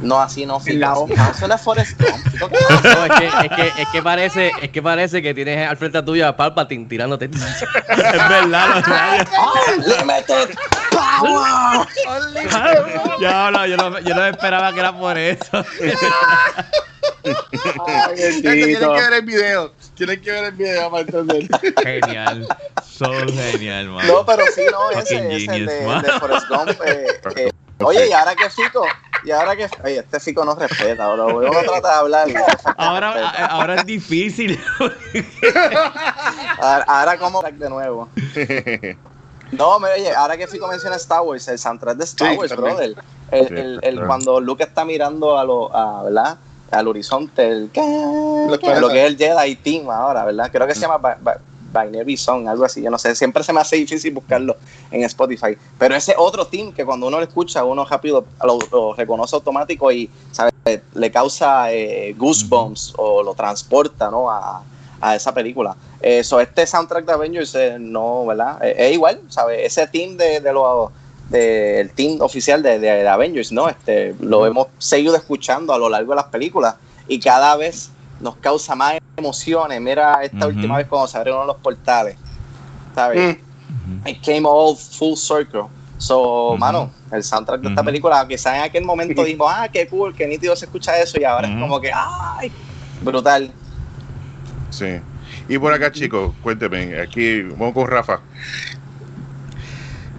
No, 0.00 0.20
así 0.20 0.46
no, 0.46 0.60
En 0.64 0.80
la 0.80 0.94
no 0.94 1.54
es 1.54 1.60
Forrest 1.60 2.00
Gump. 2.00 2.28
Fico, 2.30 2.48
¿qué 2.50 2.56
No, 2.60 3.04
es 3.04 3.12
que, 3.18 3.26
es 3.26 3.50
que, 3.50 3.82
es 3.82 3.88
que 3.88 4.02
parece, 4.02 4.52
es 4.62 4.70
que 4.70 4.82
parece 4.82 5.22
que 5.22 5.34
tienes 5.34 5.68
al 5.68 5.76
frente 5.76 6.02
tuyo 6.02 6.26
a 6.26 6.36
Palpatine 6.36 6.86
tirándote. 6.86 7.26
Es 7.90 8.28
verdad, 8.28 8.82
rayos. 8.86 9.28
Unlimited 9.76 10.56
power. 10.90 11.86
Yo 13.20 13.50
no, 13.50 13.66
yo 13.66 13.76
no, 13.76 13.98
yo 14.00 14.14
no 14.14 14.26
esperaba 14.26 14.72
que 14.72 14.80
era 14.80 14.92
por 14.96 15.18
eso. 15.18 15.64
Ay, 17.86 18.16
Tienen 18.16 18.42
bendito. 18.42 18.94
que 18.94 19.00
ver 19.00 19.12
el 19.12 19.24
video. 19.24 19.74
Tienen 19.94 20.20
que 20.22 20.30
ver 20.32 20.44
el 20.44 20.52
video 20.52 20.90
para 20.90 21.02
entender. 21.02 21.48
Genial. 21.82 22.48
So 22.84 23.12
genial, 23.28 23.88
man. 23.88 24.06
No, 24.06 24.24
pero 24.24 24.44
sí, 24.54 24.62
no, 24.70 24.90
ese, 24.90 25.16
ese 25.16 25.46
genius, 25.46 25.68
de, 25.70 25.86
man. 25.86 26.02
de 26.02 26.12
Forrest 26.12 26.48
Gump. 26.48 26.70
eh, 26.86 27.06
eh, 27.36 27.50
Oye, 27.82 28.08
y 28.08 28.12
ahora 28.12 28.34
que 28.34 28.48
Fico, 28.50 28.84
y 29.24 29.30
ahora 29.30 29.56
que. 29.56 29.68
Oye, 29.84 29.98
este 29.98 30.20
Fico 30.20 30.44
no 30.44 30.54
respeta, 30.54 31.08
bro. 31.12 31.38
Uno 31.38 31.50
trata 31.62 31.88
de 31.88 31.94
hablar. 31.94 32.28
Ahora, 32.76 33.30
ahora 33.46 33.74
es 33.76 33.86
difícil. 33.86 34.58
Ahora, 36.60 36.84
ahora 36.86 37.18
como 37.18 37.42
de 37.42 37.68
nuevo. 37.70 38.08
No, 39.52 39.78
me, 39.80 39.88
oye, 39.92 40.14
ahora 40.14 40.36
que 40.36 40.46
Fico 40.46 40.68
menciona 40.68 40.96
Star 40.96 41.22
Wars, 41.22 41.48
el 41.48 41.58
soundtrack 41.58 41.96
de 41.96 42.04
Star 42.04 42.32
Sí, 42.32 42.38
Wars, 42.38 42.50
también. 42.50 42.74
brother. 42.76 43.04
El, 43.30 43.80
el, 43.82 44.06
cuando 44.06 44.40
Luke 44.40 44.62
está 44.62 44.84
mirando 44.84 45.38
a 45.38 45.44
lo, 45.44 45.74
a, 45.74 46.02
¿verdad? 46.04 46.38
al 46.70 46.86
horizonte, 46.88 47.48
el, 47.48 47.62
lo 48.48 48.58
que 48.58 48.72
es 48.72 48.78
el 48.78 49.16
Jedi 49.16 49.56
Team 49.56 49.90
ahora, 49.90 50.24
¿verdad? 50.24 50.50
Creo 50.52 50.66
que 50.66 50.74
se 50.74 50.82
llama 50.82 51.16
Binary 51.72 52.16
Song, 52.16 52.46
algo 52.48 52.64
así, 52.64 52.82
yo 52.82 52.90
no 52.90 52.98
sé. 52.98 53.14
Siempre 53.14 53.42
se 53.42 53.52
me 53.52 53.60
hace 53.60 53.76
difícil 53.76 54.12
buscarlo 54.12 54.56
en 54.90 55.02
Spotify. 55.04 55.56
Pero 55.78 55.94
ese 55.94 56.14
otro 56.18 56.46
team 56.46 56.72
que 56.72 56.84
cuando 56.84 57.06
uno 57.06 57.18
lo 57.18 57.22
escucha, 57.24 57.64
uno 57.64 57.84
rápido 57.84 58.26
lo, 58.44 58.58
lo 58.72 58.94
reconoce 58.94 59.36
automático 59.36 59.90
y, 59.92 60.10
¿sabes? 60.32 60.52
Le 60.94 61.10
causa 61.10 61.72
eh, 61.72 62.14
goosebumps 62.18 62.94
o 62.96 63.22
lo 63.22 63.34
transporta, 63.34 64.10
¿no? 64.10 64.30
A, 64.30 64.62
a 65.00 65.16
esa 65.16 65.32
película. 65.32 65.74
Eso, 66.00 66.40
este 66.40 66.66
soundtrack 66.66 67.06
de 67.06 67.12
Avengers, 67.12 67.54
eh, 67.54 67.76
no, 67.78 68.26
¿verdad? 68.26 68.62
Eh, 68.62 68.74
es 68.76 68.92
igual, 68.92 69.20
¿sabes? 69.28 69.60
Ese 69.64 69.86
team 69.86 70.16
de, 70.16 70.40
de 70.40 70.52
los 70.52 70.90
del 71.30 71.90
team 71.92 72.20
oficial 72.22 72.60
de, 72.62 72.80
de- 72.80 73.02
de 73.04 73.08
Avengers, 73.08 73.52
¿no? 73.52 73.68
Este, 73.68 74.14
lo 74.20 74.46
hemos 74.46 74.66
seguido 74.78 75.14
escuchando 75.14 75.72
a 75.72 75.78
lo 75.78 75.88
largo 75.88 76.10
de 76.12 76.16
las 76.16 76.24
películas 76.26 76.74
y 77.06 77.20
cada 77.20 77.54
vez 77.56 77.90
nos 78.20 78.36
causa 78.36 78.74
más 78.74 78.98
emociones. 79.16 79.80
Mira 79.80 80.22
esta 80.22 80.46
última 80.46 80.76
vez 80.76 80.86
cuando 80.86 81.08
se 81.08 81.16
abrieron 81.16 81.46
los 81.46 81.56
portales, 81.56 82.16
¿sabes? 82.94 83.38
Mm. 83.68 84.08
It 84.08 84.22
came 84.22 84.42
all 84.44 84.76
full 84.76 85.16
circle. 85.16 85.64
So, 85.98 86.56
mano, 86.58 86.90
el 87.12 87.22
soundtrack 87.22 87.60
de 87.60 87.68
esta 87.68 87.82
Ujú. 87.82 87.86
película, 87.86 88.26
quizás 88.26 88.56
en 88.56 88.62
aquel 88.62 88.84
momento 88.84 89.22
dijimos, 89.22 89.52
ah, 89.54 89.68
qué 89.70 89.86
cool, 89.86 90.14
qué 90.14 90.26
nítido 90.26 90.56
se 90.56 90.64
escucha 90.64 90.98
eso, 90.98 91.20
y 91.20 91.24
ahora 91.24 91.46
es 91.46 91.60
como 91.60 91.78
que, 91.78 91.90
ay, 91.94 92.50
brutal. 93.02 93.52
Sí. 94.70 94.98
Y 95.46 95.58
por 95.58 95.72
acá, 95.74 95.92
chicos, 95.92 96.32
cuénteme. 96.42 96.98
Aquí, 97.00 97.42
vamos 97.42 97.74
con 97.74 97.86
Rafa. 97.86 98.20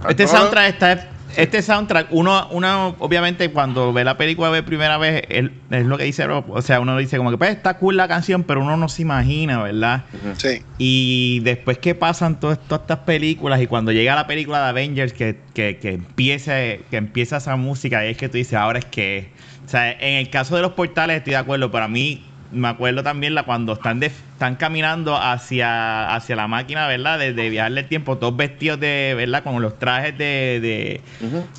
Este 0.07 0.27
soundtrack 0.27 0.73
está. 0.73 1.07
Este 1.37 1.61
soundtrack, 1.61 2.07
uno, 2.11 2.47
uno 2.51 2.95
obviamente 2.99 3.49
cuando 3.51 3.93
ve 3.93 4.03
la 4.03 4.17
película 4.17 4.51
de 4.51 4.63
primera 4.63 4.97
vez, 4.97 5.23
él- 5.29 5.51
es 5.69 5.85
lo 5.85 5.97
que 5.97 6.03
dice 6.03 6.25
Rob. 6.27 6.45
O 6.49 6.61
sea, 6.61 6.79
uno 6.79 6.97
dice 6.97 7.17
como 7.17 7.31
que 7.31 7.37
pues 7.37 7.51
está 7.51 7.77
cool 7.77 7.97
la 7.97 8.07
canción, 8.07 8.43
pero 8.43 8.61
uno 8.61 8.77
no 8.77 8.89
se 8.89 9.01
imagina, 9.03 9.61
¿verdad? 9.63 10.05
Sí. 10.37 10.61
Y 10.77 11.39
después 11.43 11.77
que 11.77 11.95
pasan 11.95 12.39
todas, 12.39 12.59
todas 12.59 12.81
estas 12.81 12.99
películas 12.99 13.61
y 13.61 13.67
cuando 13.67 13.91
llega 13.91 14.15
la 14.15 14.27
película 14.27 14.61
de 14.63 14.69
Avengers 14.69 15.13
que, 15.13 15.39
que, 15.53 15.77
que 15.77 15.89
empiece, 15.93 16.81
que 16.89 16.97
empieza 16.97 17.37
esa 17.37 17.55
música, 17.55 18.05
y 18.05 18.09
es 18.11 18.17
que 18.17 18.29
tú 18.29 18.37
dices, 18.37 18.53
ahora 18.55 18.79
es 18.79 18.85
que. 18.85 19.31
O 19.65 19.69
sea, 19.71 19.91
en 19.91 20.15
el 20.17 20.29
caso 20.29 20.55
de 20.55 20.61
los 20.63 20.73
portales 20.73 21.17
estoy 21.17 21.31
de 21.31 21.37
acuerdo, 21.37 21.71
pero 21.71 21.85
a 21.85 21.87
mí 21.87 22.25
me 22.51 22.67
acuerdo 22.67 23.03
también 23.03 23.33
la 23.35 23.43
cuando 23.43 23.73
están 23.73 23.99
de, 23.99 24.07
están 24.07 24.55
caminando 24.55 25.15
hacia, 25.15 26.13
hacia 26.13 26.35
la 26.35 26.47
máquina, 26.47 26.87
¿verdad? 26.87 27.17
De, 27.19 27.33
de 27.33 27.49
viajar 27.49 27.71
el 27.77 27.87
tiempo, 27.87 28.17
todos 28.17 28.35
vestidos 28.35 28.79
de, 28.79 29.13
¿verdad? 29.15 29.43
Con 29.43 29.61
los 29.61 29.79
trajes 29.79 30.17
de, 30.17 30.59
de 30.61 31.03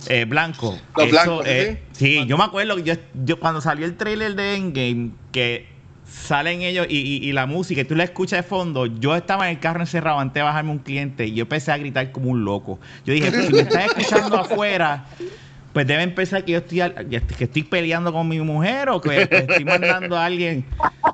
eh, 0.07 0.25
blanco. 0.27 0.81
Los 0.97 1.07
Eso, 1.07 1.13
blancos, 1.13 1.45
eh, 1.47 1.89
sí, 1.93 2.25
yo 2.27 2.37
me 2.37 2.45
acuerdo 2.45 2.77
que 2.77 2.83
yo, 2.83 2.95
yo 3.15 3.39
cuando 3.41 3.61
salió 3.61 3.87
el 3.87 3.97
trailer 3.97 4.35
de 4.35 4.57
Endgame, 4.57 5.13
que 5.33 5.73
salen 6.05 6.61
ellos 6.63 6.87
y, 6.91 6.99
y- 6.99 7.29
y 7.29 7.33
la 7.33 7.47
música, 7.47 7.81
y 7.81 7.85
tú 7.85 7.95
la 7.95 8.05
escuchas 8.05 8.41
de 8.41 8.43
fondo, 8.43 8.85
yo 8.87 9.17
estaba 9.17 9.49
en 9.49 9.57
el 9.57 9.61
carro 9.61 9.81
encerrado 9.81 10.19
antes 10.19 10.35
de 10.35 10.43
bajarme 10.43 10.71
un 10.71 10.81
cliente 10.81 11.27
y 11.27 11.35
yo 11.35 11.43
empecé 11.43 11.73
a 11.73 11.79
gritar 11.79 12.13
como 12.13 12.29
un 12.31 12.45
loco. 12.45 12.81
Yo 13.07 13.15
dije, 13.15 13.33
pues, 13.33 13.47
si 13.47 13.55
me 13.55 13.63
estás 13.63 13.87
escuchando 13.87 14.37
afuera, 14.39 15.09
pues 15.73 15.87
deben 15.87 16.15
pensar 16.15 16.45
que 16.45 16.53
yo 16.53 16.59
estoy 16.59 16.81
al- 16.81 16.95
que 17.09 17.45
estoy 17.45 17.63
peleando 17.63 18.13
con 18.13 18.29
mi 18.29 18.41
mujer 18.41 18.89
o 18.91 19.01
que 19.01 19.29
que 19.29 19.39
estoy 19.39 19.65
mandando 19.65 20.17
a 20.17 20.27
alguien. 20.27 20.65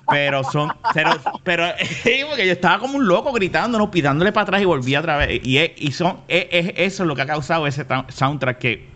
Pero 0.08 0.42
son, 0.42 0.72
pero, 0.94 1.18
pero 1.44 1.64
porque 2.28 2.46
yo 2.46 2.52
estaba 2.52 2.78
como 2.78 2.96
un 2.96 3.06
loco 3.06 3.30
gritando, 3.32 3.76
¿no? 3.78 3.90
pidándole 3.90 4.32
para 4.32 4.44
atrás 4.44 4.62
y 4.62 4.64
volví 4.64 4.96
otra 4.96 5.16
vez. 5.18 5.40
Y, 5.44 5.58
es- 5.58 5.72
y 5.76 5.92
son, 5.92 6.18
es, 6.28 6.46
es 6.50 6.72
eso 6.76 7.04
lo 7.04 7.14
que 7.14 7.22
ha 7.22 7.26
causado 7.26 7.66
ese 7.66 7.84
soundtrack 8.08 8.58
que 8.58 8.88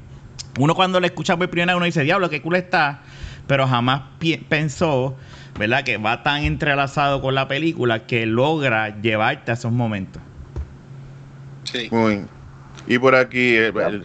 uno 0.59 0.75
cuando 0.75 1.01
lo 1.01 1.07
escucha 1.07 1.37
por 1.37 1.48
primera 1.51 1.72
vez 1.72 1.77
uno 1.77 1.85
dice, 1.87 2.03
diablo, 2.03 2.29
qué 2.31 2.40
cool 2.42 2.57
está, 2.57 3.03
pero 3.46 3.66
jamás 3.68 4.03
pensó, 4.48 5.16
¿verdad? 5.59 5.85
Que 5.85 5.98
va 5.98 6.22
tan 6.22 6.44
entrelazado 6.44 7.20
con 7.20 7.35
la 7.35 7.46
película 7.46 8.07
que 8.07 8.25
logra 8.27 9.01
llevarte 9.01 9.51
a 9.51 9.55
esos 9.55 9.70
momentos. 9.72 10.22
Sí. 11.64 11.88
Muy 11.90 12.11
bien. 12.14 12.29
Y 12.87 12.98
por 12.98 13.14
aquí. 13.14 13.57
el- 13.57 14.05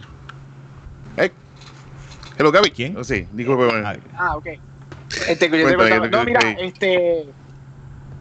Hello, 2.38 2.52
Gaby. 2.52 2.70
¿Quién? 2.70 2.96
Oh, 2.96 3.02
sí, 3.02 3.26
disculpe. 3.32 3.68
Ah, 3.84 3.96
Ah, 4.16 4.36
ok. 4.36 4.46
Este, 5.28 5.50
que 5.50 5.58
yo 5.60 5.68
te 5.68 5.74
Cuéntame, 5.76 6.08
que 6.08 6.16
no, 6.16 6.24
mira, 6.24 6.52
este. 6.60 7.34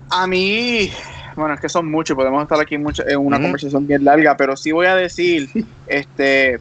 A 0.10 0.26
mí. 0.26 0.92
Bueno, 1.36 1.54
es 1.54 1.60
que 1.60 1.70
son 1.70 1.90
muchos, 1.92 2.16
podemos 2.16 2.42
estar 2.42 2.60
aquí 2.60 2.80
mucho, 2.80 3.08
en 3.08 3.20
una 3.20 3.38
Ujú. 3.38 3.44
conversación 3.44 3.86
bien 3.86 4.04
larga, 4.04 4.36
pero 4.36 4.58
sí 4.58 4.72
voy 4.72 4.88
a 4.88 4.96
decir 4.96 5.48
este 5.86 6.60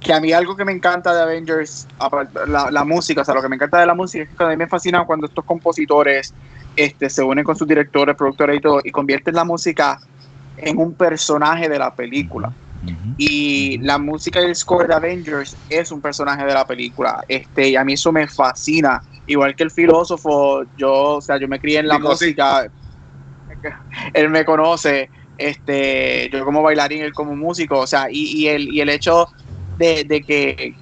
que 0.00 0.12
a 0.14 0.20
mí 0.20 0.32
algo 0.32 0.56
que 0.56 0.64
me 0.64 0.72
encanta 0.72 1.12
de 1.14 1.20
Avengers, 1.20 1.86
aparte- 1.98 2.46
la, 2.46 2.70
la 2.70 2.84
música, 2.84 3.20
o 3.20 3.24
sea, 3.24 3.34
lo 3.34 3.42
que 3.42 3.48
me 3.48 3.56
encanta 3.56 3.80
de 3.80 3.86
la 3.86 3.94
música 3.94 4.22
es 4.24 4.30
que 4.30 4.44
a 4.44 4.48
mí 4.48 4.56
me 4.56 4.68
fascina 4.68 5.04
cuando 5.04 5.26
estos 5.26 5.44
compositores 5.44 6.32
este, 6.76 7.10
se 7.10 7.22
unen 7.22 7.44
con 7.44 7.56
sus 7.56 7.66
directores, 7.66 8.14
productores 8.16 8.56
y 8.56 8.60
todo, 8.60 8.80
y 8.84 8.90
convierten 8.92 9.34
la 9.34 9.44
música 9.44 9.98
en 10.56 10.78
un 10.78 10.94
personaje 10.94 11.68
de 11.68 11.78
la 11.78 11.94
película. 11.94 12.52
Y 13.16 13.78
la 13.78 13.98
música 13.98 14.40
del 14.40 14.54
score 14.54 14.86
de 14.86 14.94
Avengers 14.94 15.58
es 15.68 15.90
un 15.90 16.00
personaje 16.00 16.44
de 16.44 16.54
la 16.54 16.66
película. 16.66 17.20
Este, 17.26 17.70
y 17.70 17.76
a 17.76 17.84
mí 17.84 17.94
eso 17.94 18.12
me 18.12 18.28
fascina. 18.28 19.02
Igual 19.26 19.56
que 19.56 19.64
el 19.64 19.70
filósofo, 19.70 20.62
yo, 20.76 21.16
o 21.16 21.20
sea, 21.20 21.38
yo 21.38 21.48
me 21.48 21.58
crié 21.60 21.80
en 21.80 21.88
la 21.88 21.96
Digo, 21.96 22.14
sí. 22.16 22.26
música. 22.26 22.70
Él 24.14 24.28
me 24.30 24.44
conoce, 24.44 25.10
este, 25.36 26.30
yo 26.32 26.44
como 26.44 26.62
bailarín, 26.62 27.02
él 27.02 27.12
como 27.12 27.34
músico, 27.34 27.80
o 27.80 27.86
sea, 27.86 28.08
y, 28.10 28.42
y 28.42 28.48
el, 28.48 28.68
y 28.72 28.80
el 28.80 28.88
hecho 28.88 29.28
de, 29.78 30.04
de 30.04 30.20
que 30.22 30.74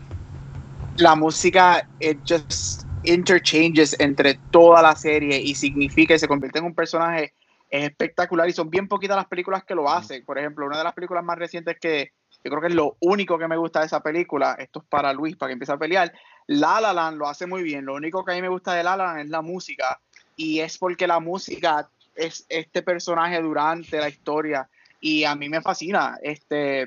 la 0.96 1.14
música 1.14 1.86
it 2.00 2.18
just 2.28 2.82
interchanges 3.02 3.94
entre 4.00 4.40
toda 4.50 4.82
la 4.82 4.94
serie 4.96 5.40
y 5.40 5.54
significa 5.54 6.14
y 6.14 6.18
se 6.18 6.28
convierte 6.28 6.58
en 6.58 6.64
un 6.66 6.74
personaje 6.74 7.34
es 7.70 7.84
espectacular 7.84 8.48
y 8.48 8.52
son 8.52 8.70
bien 8.70 8.88
poquitas 8.88 9.16
las 9.16 9.26
películas 9.26 9.64
que 9.64 9.74
lo 9.74 9.90
hacen. 9.90 10.24
Por 10.24 10.38
ejemplo, 10.38 10.66
una 10.66 10.78
de 10.78 10.84
las 10.84 10.94
películas 10.94 11.24
más 11.24 11.38
recientes 11.38 11.78
que 11.80 12.12
yo 12.44 12.50
creo 12.50 12.60
que 12.60 12.68
es 12.68 12.74
lo 12.74 12.96
único 13.00 13.38
que 13.38 13.48
me 13.48 13.56
gusta 13.56 13.80
de 13.80 13.86
esa 13.86 14.00
película, 14.00 14.54
esto 14.58 14.78
es 14.78 14.84
para 14.86 15.12
Luis, 15.12 15.36
para 15.36 15.48
que 15.48 15.54
empiece 15.54 15.72
a 15.72 15.76
pelear, 15.78 16.12
La 16.46 16.80
La 16.80 16.92
Land 16.92 17.18
lo 17.18 17.26
hace 17.28 17.46
muy 17.46 17.62
bien. 17.64 17.84
Lo 17.84 17.94
único 17.94 18.24
que 18.24 18.32
a 18.32 18.34
mí 18.36 18.42
me 18.42 18.48
gusta 18.48 18.72
de 18.74 18.84
La 18.84 18.96
La 18.96 19.06
Land 19.06 19.20
es 19.20 19.28
la 19.30 19.42
música 19.42 19.98
y 20.36 20.60
es 20.60 20.78
porque 20.78 21.06
la 21.08 21.18
música 21.18 21.88
es 22.14 22.46
este 22.48 22.82
personaje 22.82 23.40
durante 23.42 23.98
la 23.98 24.08
historia 24.08 24.68
y 25.00 25.24
a 25.24 25.34
mí 25.34 25.48
me 25.48 25.60
fascina. 25.60 26.18
Este, 26.22 26.86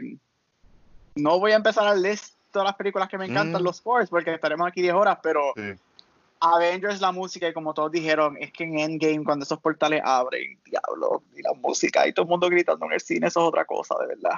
no 1.16 1.40
voy 1.40 1.52
a 1.52 1.56
empezar 1.58 1.88
a 1.88 1.94
leer 1.96 2.20
todas 2.52 2.68
las 2.68 2.76
películas 2.76 3.10
que 3.10 3.18
me 3.18 3.26
encantan, 3.26 3.62
Mm. 3.62 3.66
los 3.66 3.76
sports, 3.78 4.10
porque 4.10 4.34
estaremos 4.34 4.68
aquí 4.68 4.82
10 4.82 4.94
horas, 4.94 5.20
pero 5.22 5.54
Sí. 5.56 5.74
Avengers 6.42 7.02
la 7.02 7.12
música 7.12 7.48
y 7.50 7.54
como 7.54 7.74
todos 7.74 7.92
dijeron, 7.92 8.38
es 8.40 8.52
que 8.52 8.64
en 8.64 8.80
Endgame 8.80 9.24
cuando 9.24 9.44
esos 9.44 9.60
portales 9.60 10.02
abren, 10.04 10.60
diablo, 10.64 11.24
y 11.36 11.42
la 11.42 11.54
música 11.54 12.08
y 12.08 12.14
todo 12.14 12.24
el 12.24 12.30
mundo 12.30 12.50
gritando 12.50 12.86
en 12.86 12.94
el 12.94 13.02
cine, 13.02 13.28
eso 13.28 13.42
es 13.42 13.48
otra 13.48 13.66
cosa, 13.66 13.96
de 14.00 14.08
verdad. 14.08 14.36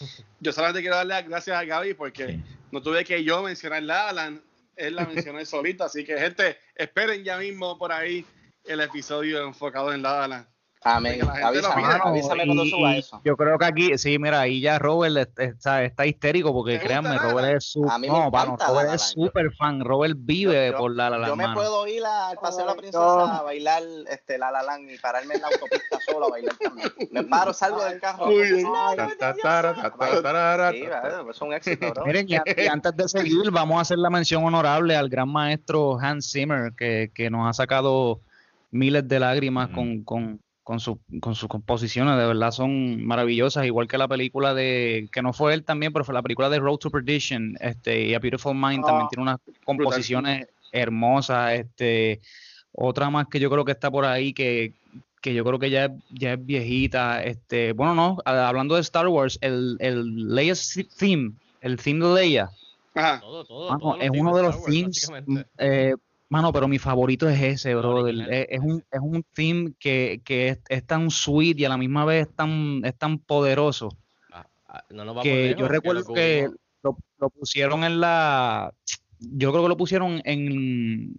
Yo 0.40 0.52
solamente 0.52 0.80
quiero 0.80 0.96
darle 0.96 1.14
las 1.14 1.28
gracias 1.28 1.56
a 1.56 1.64
Gaby 1.64 1.94
porque 1.94 2.26
Sí. 2.26 2.42
no 2.72 2.82
tuve 2.82 3.04
que 3.04 3.22
yo 3.22 3.42
mencionar 3.42 3.82
la 3.82 4.08
Alan, 4.08 4.42
él 4.76 4.96
la 4.96 5.06
mencionó 5.06 5.38
él 5.38 5.46
solito, 5.46 5.84
así 5.84 6.04
que 6.04 6.18
gente, 6.18 6.58
esperen 6.74 7.22
ya 7.22 7.38
mismo 7.38 7.78
por 7.78 7.92
ahí 7.92 8.26
el 8.64 8.80
episodio 8.80 9.46
enfocado 9.46 9.92
en 9.92 10.02
la 10.02 10.24
Alan. 10.24 10.53
Amén. 10.86 11.18
Avísame, 11.42 11.82
avísame 12.04 12.44
cuando 12.44 12.64
Y- 12.64 12.70
suba 12.70 12.96
eso. 12.96 13.20
Yo 13.24 13.36
creo 13.38 13.56
que 13.58 13.64
aquí, 13.64 13.96
sí, 13.98 14.18
mira, 14.18 14.40
ahí 14.40 14.60
ya 14.60 14.78
Robert 14.78 15.16
est- 15.16 15.38
está, 15.40 15.82
está 15.82 16.04
histérico 16.04 16.52
porque 16.52 16.72
¿Te 16.72 16.76
gusta 16.78 16.86
créanme, 17.00 17.18
Robert 17.18 17.56
es 17.56 17.74
me 17.98 18.06
no, 18.08 18.30
Robert 18.30 18.88
La 18.88 18.94
es 18.94 19.02
súper 19.02 19.50
fan. 19.54 19.80
Robert 19.80 20.14
vive 20.18 20.70
Yo- 20.72 20.76
por 20.76 20.94
la 20.94 21.08
la 21.08 21.16
Yo 21.16 21.22
Land, 21.22 21.36
me 21.36 21.44
mano. 21.44 21.54
puedo 21.54 21.86
ir 21.88 22.02
al 22.04 22.36
Paseo 22.36 22.60
de 22.60 22.66
la 22.66 22.74
Princesa 22.74 22.98
no. 22.98 23.20
a 23.26 23.42
bailar 23.42 23.82
este, 24.10 24.36
la 24.36 24.50
la 24.50 24.62
Land 24.62 24.90
y 24.90 24.98
pararme 24.98 25.34
en 25.36 25.40
la 25.40 25.48
autopista 25.48 25.98
solo 26.06 26.26
a 26.26 26.30
bailar 26.30 26.54
también. 26.56 26.92
Me 27.10 27.22
paro, 27.24 27.54
salgo 27.54 27.82
del 27.82 27.98
carro. 27.98 28.26
Es 31.30 31.40
un 31.40 31.52
éxito, 31.54 31.90
bro. 31.92 32.04
Miren, 32.06 32.26
y, 32.28 32.34
y 32.34 32.66
antes 32.66 32.96
de 32.96 33.08
seguir, 33.08 33.50
vamos 33.50 33.78
a 33.78 33.80
hacer 33.80 33.98
la 33.98 34.10
mención 34.10 34.44
honorable 34.44 34.96
al 34.96 35.08
gran 35.08 35.28
maestro 35.28 35.98
Hans 35.98 36.30
Zimmer, 36.30 36.72
que, 36.76 37.10
que 37.14 37.30
nos 37.30 37.48
ha 37.48 37.52
sacado 37.52 38.20
miles 38.70 39.06
de 39.08 39.20
lágrimas 39.20 39.66
Ujú. 39.68 39.74
con, 39.76 40.04
con, 40.04 40.40
con, 40.64 40.80
su- 40.80 41.00
con 41.20 41.34
sus 41.36 41.48
composiciones, 41.48 42.18
de 42.18 42.26
verdad 42.26 42.50
son 42.50 43.04
maravillosas, 43.04 43.64
igual 43.66 43.86
que 43.86 43.98
la 43.98 44.08
película 44.08 44.54
de, 44.54 45.08
que 45.12 45.22
no 45.22 45.32
fue 45.32 45.54
él 45.54 45.62
también, 45.64 45.92
pero 45.92 46.04
fue 46.04 46.14
la 46.14 46.22
película 46.22 46.48
de 46.50 46.58
Road 46.58 46.78
to 46.78 46.90
Perdition, 46.90 47.56
este, 47.60 48.06
y 48.06 48.14
A 48.14 48.18
Beautiful 48.18 48.54
Mind 48.54 48.84
también 48.84 49.06
Ah, 49.06 49.08
tiene 49.10 49.22
unas 49.22 49.38
composiciones 49.64 50.48
hermosas, 50.72 51.52
este, 51.52 52.20
otra 52.72 53.08
más 53.10 53.26
que 53.28 53.38
yo 53.38 53.48
creo 53.50 53.64
que 53.64 53.72
está 53.72 53.90
por 53.90 54.04
ahí, 54.04 54.32
que, 54.32 54.72
que 55.20 55.32
yo 55.34 55.44
creo 55.44 55.58
que 55.58 55.70
ya, 55.70 55.84
es- 55.84 55.92
ya 56.10 56.32
es 56.32 56.44
viejita, 56.44 57.22
este, 57.22 57.72
bueno, 57.72 57.94
no, 57.94 58.16
hablando 58.24 58.74
de 58.74 58.80
Star 58.80 59.06
Wars, 59.06 59.38
el, 59.40 59.76
el 59.78 60.34
Leia's 60.34 60.74
theme, 60.98 61.32
el 61.60 61.76
theme 61.76 62.04
de 62.06 62.14
Leia, 62.14 62.50
Ajá. 62.96 63.20
Todo, 63.20 63.44
todo. 63.44 63.70
Mano, 63.72 63.96
es 64.00 64.08
uno 64.10 64.36
de 64.36 64.42
los 64.44 64.64
themes, 64.64 65.10
eh, 65.58 65.94
mano, 66.34 66.52
pero 66.52 66.66
mi 66.66 66.78
favorito 66.78 67.28
es 67.28 67.40
ese, 67.40 67.74
original, 67.76 68.32
Es, 68.32 68.46
es 68.50 68.60
un, 68.60 68.84
es 68.90 69.00
un 69.00 69.24
theme 69.34 69.72
que, 69.78 70.20
que 70.24 70.48
es, 70.48 70.58
es 70.68 70.84
tan 70.84 71.10
sweet 71.10 71.58
y 71.60 71.64
a 71.64 71.68
la 71.68 71.76
misma 71.76 72.04
vez 72.04 72.26
es 72.26 72.34
tan, 72.34 72.84
es 72.84 72.96
tan 72.96 73.18
poderoso 73.18 73.96
Ah, 74.32 74.46
ah, 74.68 74.84
no 74.90 75.04
nos 75.04 75.14
vamos 75.14 75.22
que 75.22 75.48
lejos, 75.48 75.60
yo 75.60 75.68
recuerdo 75.68 76.12
que 76.12 76.48
lo, 76.82 76.96
lo 77.18 77.30
pusieron 77.30 77.84
en 77.84 78.00
la, 78.00 78.74
yo 79.20 79.52
creo 79.52 79.62
que 79.62 79.68
lo 79.68 79.76
pusieron 79.76 80.20
en, 80.24 81.14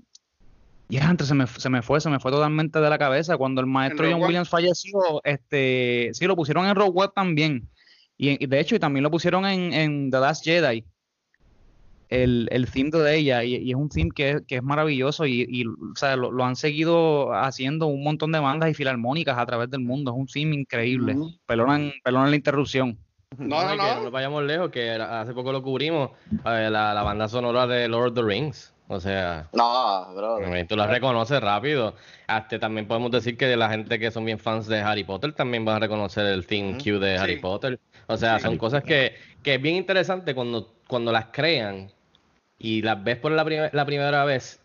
ya 0.89 1.09
antes 1.09 1.28
se 1.28 1.34
me, 1.34 1.47
se 1.47 1.70
me 1.70 1.82
fue, 1.82 2.01
se 2.01 2.09
me 2.09 2.20
fue 2.20 2.32
totalmente 2.32 2.80
de 2.80 2.89
la 2.89 2.97
cabeza 2.97 3.38
cuando 3.38 3.61
el 3.61 3.68
maestro 3.68 4.07
John? 4.11 4.22
Williams 4.22 4.49
falleció, 4.49 5.22
este, 5.24 6.11
sí, 6.13 6.26
lo 6.26 6.36
pusieron 6.36 6.66
en 6.66 6.76
Rogue 6.76 7.03
One 7.03 7.11
también. 7.16 7.70
Y, 8.18 8.45
de 8.45 8.59
hecho 8.59 8.76
y 8.76 8.80
también 8.80 9.03
lo 9.03 9.11
pusieron 9.11 9.45
en, 9.45 9.74
en 9.74 10.11
The 10.11 10.20
Last 10.20 10.43
Jedi 10.45 10.86
el, 12.10 12.47
el 12.51 12.70
theme 12.70 12.89
de 12.91 13.16
ella 13.18 13.43
y, 13.43 13.56
y 13.56 13.70
es 13.72 13.76
un 13.76 13.89
theme 13.89 14.12
que, 14.14 14.30
es- 14.32 14.41
que 14.47 14.56
es 14.58 14.64
maravilloso 14.64 15.26
y, 15.26 15.45
y, 15.49 15.66
o 15.66 15.95
sea, 15.95 16.16
lo, 16.16 16.32
lo 16.32 16.43
han 16.45 16.56
seguido 16.56 17.34
haciendo 17.34 17.88
un 17.88 18.03
montón 18.03 18.32
de 18.32 18.39
bandas 18.39 18.70
y 18.70 18.74
filarmónicas 18.74 19.38
a 19.38 19.45
través 19.45 19.70
del 19.70 19.82
mundo, 19.82 20.12
es 20.12 20.18
un 20.18 20.28
theme 20.28 20.56
increíble. 20.56 21.14
Ujú. 21.16 21.32
Perdonen, 21.45 21.93
perdonen 22.03 22.30
la 22.32 22.36
interrupción. 22.36 22.97
No, 23.38 23.64
no, 23.64 23.72
que 23.72 23.78
no 23.78 23.95
no. 23.95 24.03
nos 24.03 24.12
vayamos 24.12 24.43
lejos, 24.43 24.70
que 24.70 24.91
hace 24.91 25.34
poco 25.34 25.51
lo 25.51 25.62
cubrimos, 25.62 26.12
eh, 26.45 26.70
la, 26.72 26.93
la 26.93 27.03
banda 27.03 27.28
sonora 27.28 27.68
de 27.68 27.88
Lord 27.88 28.10
of 28.10 28.14
the 28.16 28.22
Rings. 28.24 28.72
O 28.88 28.99
sea, 28.99 29.49
No, 29.51 30.14
bro. 30.16 30.38
tú 30.70 30.76
la 30.76 30.86
reconoces 30.86 31.41
rápido. 31.41 31.95
Hasta 32.28 32.60
también 32.60 32.88
podemos 32.88 33.10
decir 33.10 33.36
que 33.36 33.58
la 33.58 33.68
gente 33.68 33.97
que 33.97 34.12
son 34.12 34.26
bien 34.26 34.38
fans 34.38 34.68
de 34.68 34.80
Harry 34.80 35.03
Potter 35.03 35.34
también 35.34 35.66
van 35.66 35.78
a 35.78 35.80
reconocer 35.80 36.28
el 36.28 36.45
theme 36.45 36.78
cue 36.78 36.99
de 36.99 37.18
Harry. 37.18 37.39
Potter. 37.39 37.80
O 38.06 38.16
sea, 38.16 38.38
son 38.38 38.60
cosas 38.60 38.84
que, 38.84 39.16
que 39.41 39.56
es 39.56 39.62
bien 39.62 39.76
interesante 39.76 40.36
cuando, 40.36 40.74
cuando 40.88 41.11
las 41.11 41.27
crean 41.31 41.91
y 42.57 42.81
las 42.81 43.03
ves 43.03 43.17
por 43.17 43.31
la, 43.31 43.69
la 43.71 43.86
primera 43.86 44.25
vez. 44.25 44.59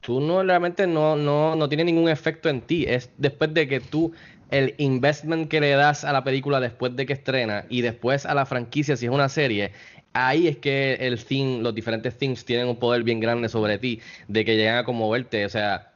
Tú 0.00 0.20
no 0.20 0.42
realmente 0.42 0.86
no, 0.86 1.16
no, 1.16 1.56
no 1.56 1.68
tiene 1.68 1.84
ningún 1.84 2.08
efecto 2.08 2.48
en 2.48 2.62
ti. 2.62 2.84
Es 2.88 3.10
después 3.18 3.52
de 3.52 3.68
que 3.68 3.80
tú, 3.80 4.12
el 4.50 4.74
investment 4.78 5.48
que 5.48 5.60
le 5.60 5.70
das 5.70 6.04
a 6.04 6.12
la 6.12 6.24
película 6.24 6.60
después 6.60 6.96
de 6.96 7.06
que 7.06 7.12
estrena 7.12 7.66
y 7.68 7.82
después 7.82 8.24
a 8.26 8.34
la 8.34 8.46
franquicia, 8.46 8.96
si 8.96 9.06
es 9.06 9.12
una 9.12 9.28
serie, 9.28 9.72
ahí 10.12 10.48
es 10.48 10.56
que 10.58 10.94
el 10.94 11.22
theme, 11.24 11.62
los 11.62 11.74
diferentes 11.74 12.16
themes 12.16 12.44
tienen 12.44 12.68
un 12.68 12.76
poder 12.76 13.02
bien 13.02 13.20
grande 13.20 13.48
sobre 13.48 13.78
ti, 13.78 14.00
de 14.28 14.44
que 14.44 14.56
llegan 14.56 14.78
a 14.78 14.84
conmoverte. 14.84 15.44
O 15.44 15.48
sea, 15.48 15.89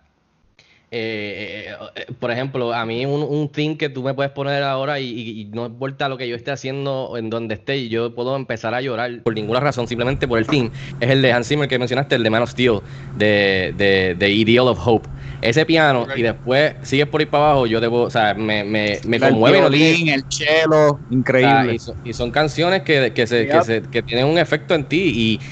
eh, 0.95 1.75
eh, 1.97 2.05
eh, 2.09 2.13
por 2.19 2.31
ejemplo, 2.31 2.73
a 2.73 2.87
mí 2.87 3.05
un, 3.07 3.23
un 3.23 3.51
theme 3.51 3.77
que 3.77 3.89
tú 3.89 4.03
me 4.03 4.15
puedes 4.15 4.33
poner 4.33 4.63
ahora 4.63 5.01
y, 5.01 5.07
y- 5.11 5.41
y 5.43 5.45
no 5.47 5.67
importa 5.67 6.09
lo 6.09 6.17
que 6.17 6.29
yo 6.29 6.37
esté 6.37 6.51
haciendo 6.53 7.15
en 7.19 7.31
donde 7.31 7.55
esté, 7.57 7.89
yo 7.89 8.15
puedo 8.15 8.37
empezar 8.37 8.75
a 8.75 8.81
llorar 8.81 9.23
por 9.23 9.35
ninguna 9.35 9.61
razón, 9.61 9.89
simplemente 9.89 10.29
por 10.29 10.39
el 10.39 10.49
theme. 10.49 10.73
Es 11.01 11.11
el 11.11 11.23
de 11.23 11.33
Hans 11.33 11.49
Zimmer 11.49 11.69
que 11.69 11.79
mencionaste, 11.79 12.15
el 12.17 12.23
de 12.23 12.31
Man 12.31 12.43
of 12.43 12.51
Steel, 12.51 12.81
de, 13.15 13.73
de, 13.77 14.15
de 14.17 14.31
Ideal 14.31 14.69
of 14.69 14.81
Hope. 14.87 15.09
Ese 15.41 15.67
piano 15.67 16.09
y 16.15 16.23
después 16.23 16.75
sigues 16.83 17.07
por 17.09 17.21
ahí 17.21 17.27
para 17.27 17.45
abajo, 17.51 17.67
yo 17.67 17.81
debo, 17.81 18.03
o 18.03 18.11
sea, 18.11 18.35
me, 18.35 18.65
me, 18.65 19.01
me 19.05 19.21
el 19.21 19.21
conmueve. 19.21 19.59
tiene- 19.71 19.71
violín, 19.71 20.09
el 20.09 20.25
cello, 20.29 20.91
o 20.93 21.03
sea, 21.39 21.67
increíble. 21.67 21.75
y, 21.75 21.79
son, 21.79 21.95
y 22.03 22.13
son 22.15 22.31
canciones 22.31 22.83
que, 22.83 23.13
que, 23.13 23.27
se, 23.27 23.49
que, 23.49 23.63
se- 23.63 23.83
que 23.83 24.03
tienen 24.03 24.27
un 24.27 24.39
efecto 24.39 24.75
en 24.75 24.89
ti. 24.89 25.13
Y, 25.15 25.43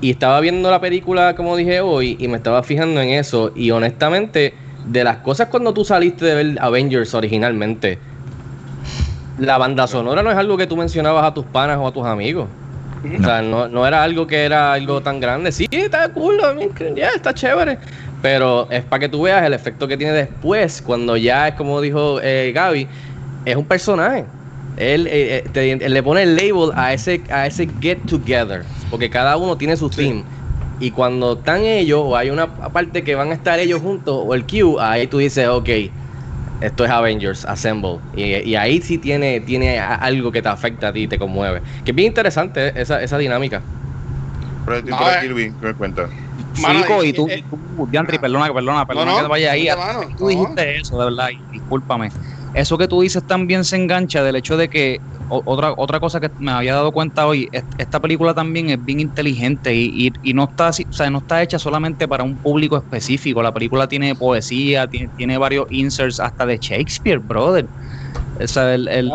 y 0.00 0.10
estaba 0.10 0.40
viendo 0.40 0.70
la 0.70 0.80
película, 0.80 1.34
como 1.34 1.56
dije 1.56 1.80
hoy, 1.80 2.16
y 2.20 2.28
me 2.28 2.36
estaba 2.38 2.62
fijando 2.62 3.00
en 3.00 3.10
eso. 3.10 3.52
Y 3.56 3.70
honestamente, 3.70 4.58
de 4.86 5.04
las 5.04 5.18
cosas 5.18 5.48
cuando 5.48 5.72
tú 5.72 5.84
saliste 5.84 6.24
de 6.24 6.34
ver 6.34 6.58
Avengers 6.60 7.14
originalmente, 7.14 7.98
la 9.38 9.58
banda 9.58 9.86
sonora 9.86 10.22
no 10.22 10.30
es 10.30 10.36
algo 10.36 10.56
que 10.56 10.66
tú 10.66 10.76
mencionabas 10.76 11.24
a 11.24 11.34
tus 11.34 11.44
panas 11.46 11.78
o 11.78 11.86
a 11.86 11.92
tus 11.92 12.04
amigos. 12.06 12.48
O 13.20 13.22
sea, 13.24 13.42
no, 13.42 13.68
no 13.68 13.86
era 13.86 14.02
algo 14.02 14.26
que 14.26 14.44
era 14.44 14.72
algo 14.72 15.02
tan 15.02 15.20
grande. 15.20 15.52
Sí, 15.52 15.66
está 15.70 16.08
cool, 16.08 16.36
ya 16.96 17.08
está 17.14 17.34
chévere. 17.34 17.78
Pero 18.22 18.66
es 18.70 18.82
para 18.84 19.00
que 19.00 19.08
tú 19.10 19.22
veas 19.22 19.44
el 19.44 19.52
efecto 19.52 19.86
que 19.86 19.96
tiene 19.98 20.14
después, 20.14 20.80
cuando 20.80 21.16
ya 21.16 21.48
es 21.48 21.54
como 21.54 21.80
dijo 21.82 22.18
eh, 22.22 22.52
Gaby, 22.54 22.88
es 23.44 23.56
un 23.56 23.66
personaje. 23.66 24.24
Él, 24.78 25.06
eh, 25.06 25.36
eh, 25.44 25.48
te- 25.52 25.72
él 25.72 25.92
le 25.92 26.02
pone 26.02 26.22
el 26.22 26.34
label 26.34 26.70
a 26.74 26.94
ese, 26.94 27.22
a 27.30 27.46
ese 27.46 27.68
get 27.80 27.98
together, 28.06 28.62
porque 28.90 29.10
cada 29.10 29.36
uno 29.36 29.56
tiene 29.58 29.76
su 29.76 29.90
team. 29.90 30.24
Y 30.78 30.90
cuando 30.90 31.34
están 31.34 31.62
ellos, 31.64 32.00
o 32.02 32.16
hay 32.16 32.30
una 32.30 32.54
parte 32.56 33.04
que 33.04 33.14
van 33.14 33.30
a 33.30 33.34
estar 33.34 33.58
ellos 33.60 33.80
juntos, 33.80 34.14
o 34.18 34.34
el 34.34 34.46
Q, 34.46 34.78
ahí 34.80 35.06
tú 35.06 35.18
dices, 35.18 35.46
ok, 35.48 35.68
esto 36.60 36.84
es 36.84 36.90
Avengers, 36.90 37.44
Assemble. 37.44 38.00
Y, 38.12 38.50
y 38.50 38.56
ahí 38.56 38.80
sí 38.80 38.98
tiene, 38.98 39.40
tiene 39.40 39.78
algo 39.78 40.32
que 40.32 40.42
te 40.42 40.48
afecta 40.48 40.88
a 40.88 40.92
ti, 40.92 41.08
te 41.08 41.18
conmueve. 41.18 41.62
Que 41.84 41.92
es 41.92 41.94
bien 41.94 42.08
interesante 42.08 42.68
eh, 42.68 42.72
esa, 42.76 43.02
esa 43.02 43.18
dinámica. 43.18 43.64
Pero 44.64 44.78
estoy 44.78 44.92
No, 44.92 44.98
por 44.98 45.08
eh. 45.12 45.16
aquí, 45.18 45.28
Luis, 45.28 45.56
que 45.58 45.66
me 45.66 45.74
cuenta. 45.74 46.08
Chico, 46.52 47.04
y- 47.04 47.08
y 47.08 47.12
tú, 47.12 47.28
eh, 47.28 47.38
y 47.38 47.42
tú, 47.48 47.86
Diantri, 47.90 48.18
perdona, 48.18 48.52
perdona, 48.52 48.86
perdona 48.86 49.10
no, 49.10 49.16
que 49.18 49.22
te 49.22 49.28
vaya 49.28 49.52
ahí. 49.52 49.68
no, 49.68 49.76
mano, 49.76 50.00
tú 50.16 50.24
no. 50.24 50.30
dijiste 50.30 50.78
eso, 50.80 50.98
de 50.98 51.04
verdad, 51.04 51.28
y 51.32 51.46
discúlpame. 51.50 52.10
Eso 52.52 52.78
que 52.78 52.88
tú 52.88 53.00
dices 53.02 53.24
también 53.26 53.64
se 53.64 53.76
engancha 53.76 54.22
del 54.24 54.36
hecho 54.36 54.56
de 54.56 54.68
que 54.68 55.00
otra 55.28 55.72
otra 55.76 56.00
cosa 56.00 56.20
que 56.20 56.30
me 56.38 56.52
había 56.52 56.74
dado 56.74 56.92
cuenta 56.92 57.26
hoy, 57.26 57.48
est- 57.52 57.72
esta 57.78 58.00
película 58.00 58.34
también 58.34 58.70
es 58.70 58.82
bien 58.84 59.00
inteligente 59.00 59.74
y, 59.74 60.08
y, 60.08 60.12
y 60.22 60.34
no 60.34 60.44
está 60.44 60.68
así- 60.68 60.86
o 60.90 60.92
sea, 60.94 61.10
no 61.10 61.18
está 61.18 61.42
hecha 61.42 61.58
solamente 61.58 62.06
para 62.08 62.24
un 62.24 62.38
público 62.38 62.76
específico. 62.76 63.42
La 63.42 63.52
película 63.54 63.88
tiene 63.88 64.14
poesía, 64.16 64.86
tiene, 64.88 65.08
tiene 65.10 65.38
varios 65.38 65.66
inserts 65.70 66.20
hasta 66.20 66.46
de 66.46 66.58
Shakespeare, 66.58 67.18
brother. 67.18 67.70
O 68.40 68.46
sea, 68.48 68.74
el, 68.74 68.88
el- 68.88 69.10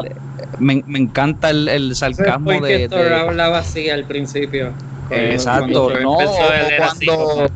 me, 0.57 0.83
me 0.85 0.99
encanta 0.99 1.49
el, 1.49 1.67
el 1.67 1.95
sarcasmo 1.95 2.61
de, 2.61 2.87
de- 2.89 3.13
hablaba 3.13 3.59
así 3.59 3.89
al 3.89 4.05
principio. 4.05 4.75
Exacto, 5.09 5.89
no, 5.89 6.15
cuando 6.75 7.47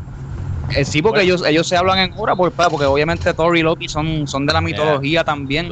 eh, 0.75 0.85
sí, 0.85 1.01
porque 1.01 1.21
ellos 1.21 1.43
ellos 1.45 1.67
se 1.67 1.75
hablan 1.77 1.99
en 1.99 2.11
hora, 2.15 2.35
por, 2.35 2.51
porque 2.53 2.85
obviamente 2.85 3.33
Thor 3.33 3.57
y 3.57 3.61
Loki 3.61 3.87
son, 3.87 4.27
son 4.27 4.45
de 4.45 4.53
la 4.53 4.61
mitología 4.61 5.23
también. 5.23 5.69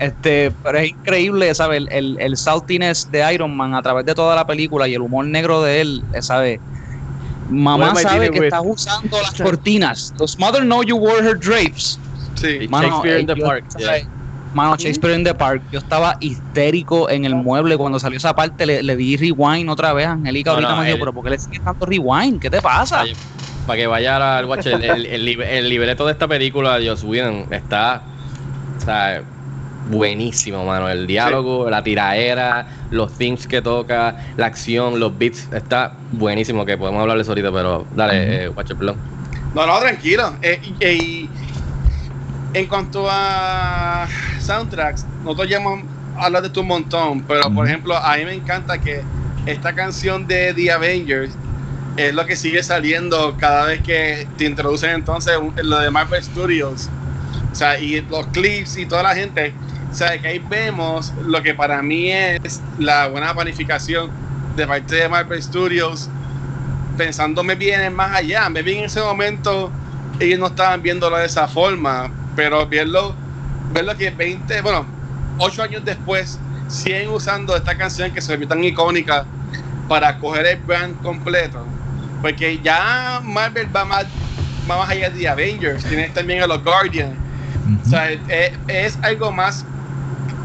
Este, 0.00 0.52
pero 0.62 0.78
es 0.78 0.90
increíble, 0.90 1.54
¿sabes? 1.54 1.78
El, 1.78 1.88
el, 1.90 2.16
el 2.20 2.36
saltiness 2.36 3.10
de 3.10 3.34
Iron 3.34 3.56
Man 3.56 3.74
a 3.74 3.82
través 3.82 4.04
de 4.04 4.14
toda 4.14 4.34
la 4.34 4.46
película 4.46 4.86
y 4.88 4.94
el 4.94 5.00
humor 5.02 5.26
negro 5.26 5.62
de 5.62 5.80
él, 5.80 6.04
¿sabes? 6.20 6.60
What 7.50 7.50
Mamá 7.50 7.94
sabe 7.96 8.30
que 8.30 8.38
with? 8.40 8.44
estás 8.46 8.62
usando 8.64 9.20
las 9.20 9.32
cortinas. 9.34 10.14
Does 10.16 10.38
mother 10.38 10.62
know 10.62 10.82
you 10.82 10.96
wore 10.96 11.22
her 11.22 11.38
drapes? 11.38 11.98
Sí. 12.36 12.66
Mano, 12.68 12.88
Shakespeare 12.88 13.20
in 13.20 13.30
eh, 13.30 13.34
the 13.34 13.40
yo- 13.40 13.46
Park. 13.46 13.64
¿sabes? 13.68 14.08
Mano, 14.54 14.76
Shakespeare 14.76 15.14
in 15.16 15.24
the 15.24 15.34
Park. 15.34 15.62
Yo 15.72 15.78
estaba 15.80 16.16
histérico 16.20 17.10
en 17.10 17.24
el 17.24 17.34
mueble 17.34 17.76
cuando 17.76 17.98
salió 17.98 18.16
esa 18.18 18.34
parte. 18.34 18.64
Le, 18.64 18.82
le 18.82 18.96
di 18.96 19.16
rewind 19.16 19.68
otra 19.68 19.92
vez. 19.92 20.06
Angélica 20.06 20.50
No, 20.50 20.54
ahorita 20.54 20.70
no, 20.70 20.78
me 20.78 20.84
dijo, 20.86 20.94
él- 20.94 21.00
pero 21.00 21.12
¿por 21.12 21.24
qué 21.24 21.30
le 21.30 21.38
sigues 21.38 21.60
tanto 21.60 21.84
rewind? 21.86 22.40
¿Qué 22.40 22.48
te 22.48 22.62
pasa? 22.62 23.00
Ay, 23.00 23.14
Para 23.66 23.78
que 23.78 23.86
vaya 23.86 24.38
al 24.38 24.44
watch, 24.44 24.66
el, 24.66 24.82
el, 24.84 25.06
el 25.06 25.24
libre- 25.24 25.58
el 25.58 25.68
libreto 25.68 26.04
de 26.06 26.12
esta 26.12 26.28
película 26.28 26.78
de 26.78 26.88
Joss 26.88 27.02
Whedon 27.02 27.46
está 27.50 28.02
o 28.76 28.80
sea, 28.84 29.22
buenísimo, 29.88 30.64
mano. 30.64 30.88
El 30.88 31.06
diálogo, 31.06 31.70
la 31.70 31.82
tiraera, 31.82 32.66
los 32.90 33.12
themes 33.16 33.46
que 33.46 33.62
toca, 33.62 34.16
la 34.36 34.46
acción, 34.46 35.00
los 35.00 35.16
beats, 35.16 35.48
está 35.52 35.92
buenísimo. 36.12 36.66
Que 36.66 36.76
podemos 36.76 37.00
hablarles 37.00 37.28
ahorita, 37.28 37.50
pero 37.52 37.86
dale, 37.94 38.44
eh, 38.44 38.48
Watcher, 38.50 38.76
perdón. 38.76 38.96
No, 39.54 39.66
no, 39.66 39.78
tranquilo. 39.78 40.34
Eh, 40.42 40.60
y- 40.80 40.84
y 40.86 41.30
en 42.52 42.66
cuanto 42.66 43.06
a 43.08 44.06
soundtracks, 44.40 45.06
nosotros 45.22 45.48
ya 45.48 45.56
hemos 45.56 45.80
hablado 46.18 46.42
de 46.42 46.46
esto 46.48 46.60
un 46.60 46.68
montón, 46.68 47.22
pero 47.22 47.50
por 47.50 47.66
ejemplo, 47.66 47.96
a 47.96 48.16
mí 48.16 48.24
me 48.24 48.34
encanta 48.34 48.78
que 48.78 49.02
esta 49.46 49.72
canción 49.74 50.26
de 50.26 50.52
The 50.54 50.70
Avengers 50.70 51.36
es 51.96 52.14
lo 52.14 52.26
que 52.26 52.36
sigue 52.36 52.62
saliendo 52.62 53.36
cada 53.38 53.66
vez 53.66 53.82
que 53.82 54.26
te 54.36 54.44
introducen 54.44 54.90
entonces 54.90 55.34
lo 55.62 55.78
de 55.78 55.90
Marvel 55.90 56.22
Studios. 56.22 56.88
O 57.52 57.54
sea, 57.54 57.78
y 57.78 58.00
los 58.00 58.26
clips 58.28 58.76
y 58.76 58.86
toda 58.86 59.04
la 59.04 59.14
gente. 59.14 59.54
O 59.92 59.94
sea, 59.94 60.20
que 60.20 60.26
ahí 60.26 60.38
vemos 60.50 61.12
lo 61.24 61.40
que 61.42 61.54
para 61.54 61.80
mí 61.82 62.10
es 62.10 62.60
la 62.78 63.06
buena 63.06 63.32
planificación 63.32 64.10
de 64.56 64.66
parte 64.66 64.96
de 64.96 65.08
Marvel 65.08 65.40
Studios, 65.40 66.08
pensándome 66.96 67.54
bien 67.54 67.80
en 67.80 67.94
más 67.94 68.16
allá. 68.16 68.48
Me 68.48 68.62
vi 68.62 68.78
en 68.78 68.84
ese 68.86 69.00
momento, 69.00 69.70
ellos 70.18 70.40
no 70.40 70.48
estaban 70.48 70.82
viéndolo 70.82 71.16
de 71.16 71.26
esa 71.26 71.46
forma, 71.46 72.10
pero 72.34 72.66
verlo, 72.66 73.14
verlo 73.72 73.96
que 73.96 74.10
20, 74.10 74.62
bueno, 74.62 74.84
8 75.38 75.62
años 75.62 75.84
después, 75.84 76.40
siguen 76.66 77.10
usando 77.10 77.54
esta 77.56 77.76
canción 77.76 78.12
que 78.12 78.20
se 78.20 78.32
volvió 78.32 78.48
tan 78.48 78.64
icónica 78.64 79.24
para 79.88 80.18
coger 80.18 80.46
el 80.46 80.58
brand 80.58 81.00
completo. 81.02 81.64
Porque 82.24 82.58
ya 82.64 83.20
Marvel 83.22 83.68
va 83.76 83.84
más, 83.84 84.06
va 84.70 84.78
más 84.78 84.88
allá 84.88 85.10
de 85.10 85.28
Avengers, 85.28 85.84
tienes 85.84 86.14
también 86.14 86.42
a 86.42 86.46
los 86.46 86.64
Guardians. 86.64 87.14
O 87.84 87.86
sea, 87.86 88.10
es, 88.12 88.52
es 88.66 88.98
algo 89.02 89.30
más 89.30 89.66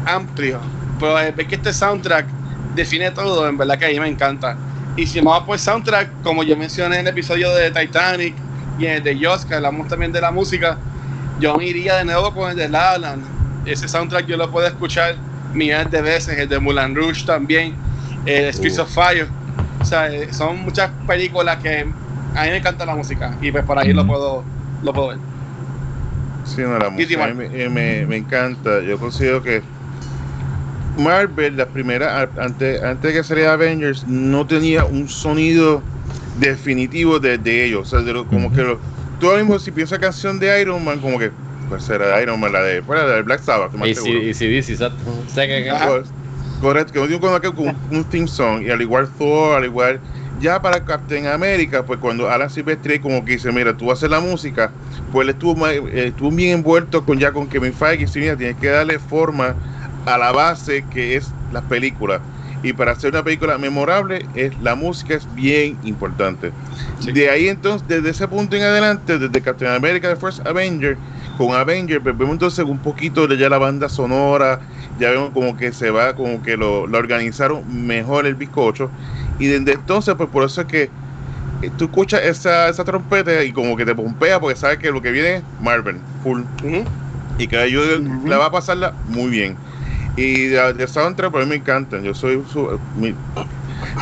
amplio. 0.04 0.60
Pero 0.98 1.14
ver 1.14 1.34
que 1.46 1.54
este 1.54 1.72
soundtrack 1.72 2.26
define 2.74 3.10
todo, 3.12 3.48
en 3.48 3.56
verdad 3.56 3.78
que 3.78 3.86
a 3.86 3.88
mí 3.88 3.98
me 3.98 4.08
encanta. 4.08 4.58
Y 4.94 5.06
si 5.06 5.22
vamos 5.22 5.44
por 5.44 5.58
soundtrack, 5.58 6.20
como 6.22 6.42
yo 6.42 6.54
mencioné 6.54 6.96
en 6.96 7.06
el 7.06 7.14
episodio 7.14 7.50
de 7.54 7.70
Titanic 7.70 8.34
y 8.78 8.84
en 8.84 8.96
el 8.96 9.02
de 9.02 9.18
Joss, 9.18 9.46
que 9.46 9.54
hablamos 9.54 9.88
también 9.88 10.12
de 10.12 10.20
la 10.20 10.30
música, 10.30 10.76
yo 11.40 11.56
me 11.56 11.64
iría 11.64 11.96
de 11.96 12.04
nuevo 12.04 12.34
con 12.34 12.50
el 12.50 12.58
de 12.58 12.68
La 12.68 12.92
La 12.92 12.98
Land. 12.98 13.24
Ese 13.66 13.88
soundtrack 13.88 14.26
yo 14.26 14.36
lo 14.36 14.50
puedo 14.50 14.66
escuchar 14.66 15.14
millones 15.54 15.90
de 15.90 16.02
veces, 16.02 16.38
el 16.38 16.46
de 16.46 16.58
Mulan 16.58 16.94
Rouge 16.94 17.24
también, 17.24 17.74
el 18.26 18.52
Streets 18.52 18.78
of 18.78 18.94
Fire. 18.94 19.39
O 19.80 19.84
sea, 19.84 20.12
eh, 20.12 20.32
son 20.32 20.58
muchas 20.60 20.90
películas 21.06 21.58
que 21.58 21.80
a 21.80 21.84
mí 22.44 22.50
me 22.50 22.56
encanta 22.56 22.84
la 22.86 22.94
música 22.94 23.36
y 23.40 23.50
pues 23.50 23.64
por 23.64 23.78
ahí 23.78 23.92
lo 23.92 24.06
puedo 24.06 24.44
lo 24.82 24.92
puedo 24.92 25.08
ver. 25.08 25.18
Sí, 26.44 26.62
no, 26.62 26.78
la 26.78 26.90
música 26.90 27.24
a 27.24 27.28
mí 27.28 27.34
me, 27.34 27.46
eh, 27.62 27.68
me- 27.68 28.06
me 28.06 28.16
encanta. 28.16 28.80
Yo 28.82 28.98
considero 28.98 29.42
que 29.42 29.62
Marvel, 30.96 31.56
la 31.56 31.66
primera, 31.66 32.20
a- 32.22 32.30
antes, 32.38 32.82
antes 32.82 33.12
de 33.12 33.18
que 33.18 33.24
saliera 33.24 33.54
Avengers, 33.54 34.06
no 34.06 34.46
tenía 34.46 34.84
un 34.84 35.08
sonido 35.08 35.82
definitivo 36.38 37.18
de, 37.18 37.38
de 37.38 37.64
ellos. 37.64 37.82
O 37.92 37.96
sea, 37.96 38.00
de 38.04 38.12
lo- 38.12 38.26
como 38.26 38.52
que 38.52 38.62
lo, 38.62 38.80
tú 39.18 39.26
ahora 39.28 39.38
mismo, 39.42 39.58
si 39.58 39.70
piensas 39.70 39.98
canción 39.98 40.38
de 40.38 40.60
Iron 40.60 40.84
Man, 40.84 41.00
como 41.00 41.18
que, 41.18 41.32
pues 41.68 41.84
será 41.84 42.16
de 42.16 42.22
Iron 42.22 42.38
Man, 42.40 42.52
la 42.52 42.62
de, 42.62 42.82
fuera 42.82 43.06
la 43.06 43.14
de 43.16 43.22
Black 43.22 43.42
Sabbath, 43.42 43.74
más 43.74 43.88
Y 43.88 43.94
si, 43.94 44.10
y 44.10 44.34
si 44.34 44.48
dice, 44.48 44.72
exacto. 44.72 45.24
Sé 45.26 45.46
que- 45.46 45.64
que- 45.64 45.86
Pues, 45.86 46.12
Correcto, 46.60 46.92
que 46.92 46.98
no 47.00 47.06
tiene 47.06 47.20
como 47.20 47.40
que 47.40 47.52
con 47.52 47.76
un 47.90 48.04
theme 48.04 48.28
song, 48.28 48.62
y 48.62 48.70
al 48.70 48.82
igual 48.82 49.08
Thor, 49.16 49.56
al 49.56 49.64
igual, 49.64 50.00
ya 50.40 50.60
para 50.60 50.84
Captain 50.84 51.26
America, 51.26 51.82
pues 51.84 51.98
cuando 51.98 52.28
Alan 52.28 52.50
Silvestri 52.50 52.98
como 52.98 53.24
que 53.24 53.32
dice, 53.32 53.50
mira, 53.50 53.76
tú 53.76 53.86
vas 53.86 53.98
a 53.98 53.98
hacer 54.00 54.10
la 54.10 54.20
música, 54.20 54.70
pues 55.12 55.26
él 55.26 55.30
estuvo, 55.30 55.66
eh, 55.66 56.08
estuvo 56.08 56.30
bien 56.30 56.58
envuelto 56.58 57.04
con 57.04 57.18
ya 57.18 57.32
con 57.32 57.46
Kevin 57.48 57.72
Feige, 57.72 58.02
y 58.02 58.06
dice, 58.06 58.20
mira, 58.20 58.36
tienes 58.36 58.56
que 58.56 58.68
darle 58.68 58.98
forma 58.98 59.54
a 60.06 60.18
la 60.18 60.32
base 60.32 60.84
que 60.90 61.16
es 61.16 61.30
la 61.52 61.62
película. 61.62 62.20
Y 62.62 62.74
para 62.74 62.92
hacer 62.92 63.10
una 63.10 63.24
película 63.24 63.56
memorable, 63.56 64.26
es, 64.34 64.58
la 64.60 64.74
música 64.74 65.14
es 65.14 65.34
bien 65.34 65.78
importante. 65.82 66.52
De 67.00 67.30
ahí 67.30 67.48
entonces, 67.48 67.88
desde 67.88 68.10
ese 68.10 68.28
punto 68.28 68.54
en 68.54 68.62
adelante, 68.62 69.18
desde 69.18 69.40
Captain 69.40 69.72
America 69.72 70.10
The 70.10 70.16
First 70.16 70.46
Avenger, 70.46 70.98
con 71.38 71.54
Avenger, 71.54 72.02
pues 72.02 72.16
vemos 72.18 72.34
entonces 72.34 72.64
un 72.66 72.78
poquito 72.78 73.26
de 73.26 73.38
ya 73.38 73.48
la 73.48 73.56
banda 73.56 73.88
sonora, 73.88 74.60
ya 75.00 75.10
vemos 75.10 75.30
como 75.30 75.56
que 75.56 75.72
se 75.72 75.90
va, 75.90 76.14
como 76.14 76.42
que 76.42 76.56
lo, 76.56 76.86
lo 76.86 76.98
organizaron 76.98 77.64
mejor 77.86 78.26
el 78.26 78.34
bizcocho. 78.34 78.90
Y 79.38 79.46
desde 79.46 79.72
entonces, 79.72 80.14
pues 80.14 80.28
por 80.28 80.44
eso 80.44 80.60
es 80.60 80.66
que 80.66 80.82
eh, 81.62 81.70
tú 81.76 81.84
escuchas 81.86 82.22
esa, 82.22 82.68
esa 82.68 82.84
trompeta 82.84 83.42
y 83.42 83.52
como 83.52 83.76
que 83.76 83.84
te 83.84 83.94
pompea 83.94 84.38
porque 84.38 84.56
sabes 84.56 84.78
que 84.78 84.90
lo 84.90 85.00
que 85.02 85.10
viene 85.10 85.36
es 85.36 85.42
Marvel, 85.60 85.96
full. 86.22 86.42
Y 87.38 87.46
que 87.46 87.70
yo 87.70 87.80
la 88.26 88.38
va 88.38 88.46
a 88.46 88.50
pasarla 88.50 88.92
muy 89.08 89.30
bien. 89.30 89.56
Y 90.16 90.46
de, 90.46 90.74
de 90.74 90.86
soundtrack, 90.86 91.30
pues 91.30 91.42
a 91.42 91.46
mí 91.46 91.50
me 91.50 91.56
encantan. 91.56 92.02
Yo 92.02 92.14
soy 92.14 92.42
su, 92.52 92.78
mi, 92.98 93.14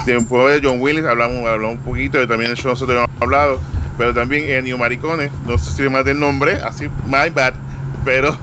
después 0.07 0.61
de 0.61 0.69
John 0.69 0.81
Willis 0.81 1.05
hablamos, 1.05 1.47
hablamos 1.47 1.79
un 1.79 1.85
poquito, 1.85 2.23
y 2.23 2.27
también 2.27 2.55
de 2.55 2.63
nosotros 2.63 2.91
hemos 2.97 3.09
hablado, 3.21 3.61
pero 3.97 4.15
también 4.15 4.49
Ennio 4.49 4.79
Maricone, 4.79 5.31
no 5.47 5.59
sé 5.59 5.73
si 5.73 5.83
me 5.83 5.91
mate 5.91 6.11
el 6.11 6.21
nombre, 6.21 6.55
así, 6.65 6.89
my 7.07 7.31
bad, 7.33 7.55
pero 8.05 8.37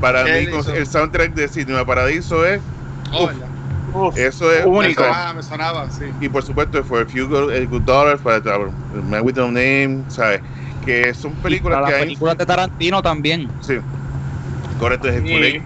para 0.00 0.24
¿Qué 0.24 0.46
mí 0.50 0.58
hizo? 0.58 0.72
el 0.74 0.86
soundtrack 0.86 1.34
de 1.34 1.48
Cinema 1.48 1.84
Paradiso 1.84 2.46
es, 2.46 2.60
Oh, 3.12 4.12
eso 4.14 4.52
es 4.52 4.66
Único. 4.66 5.00
o 5.02 5.04
sea, 5.04 5.28
Ah, 5.30 5.32
me 5.34 5.42
sonaba, 5.42 5.90
sí. 5.90 6.04
y 6.20 6.28
por 6.28 6.42
supuesto 6.42 6.82
fue 6.84 7.04
Few 7.06 7.26
Good, 7.26 7.68
Good 7.70 7.82
Dollars 7.82 8.20
para 8.20 8.40
Man 9.08 9.22
with 9.24 9.34
No 9.36 9.46
Name, 9.46 10.04
¿sabes? 10.08 10.42
Que 10.84 11.14
son 11.14 11.32
películas 11.36 11.76
Para 11.76 11.86
que 11.86 11.92
las 11.92 12.00
hay. 12.00 12.06
películas 12.08 12.36
de 12.38 12.46
Tarantino 12.46 13.02
también. 13.02 13.48
Sí, 13.60 13.74
correcto, 14.78 15.08
es 15.08 15.16
el 15.16 15.26
Sí. 15.26 15.62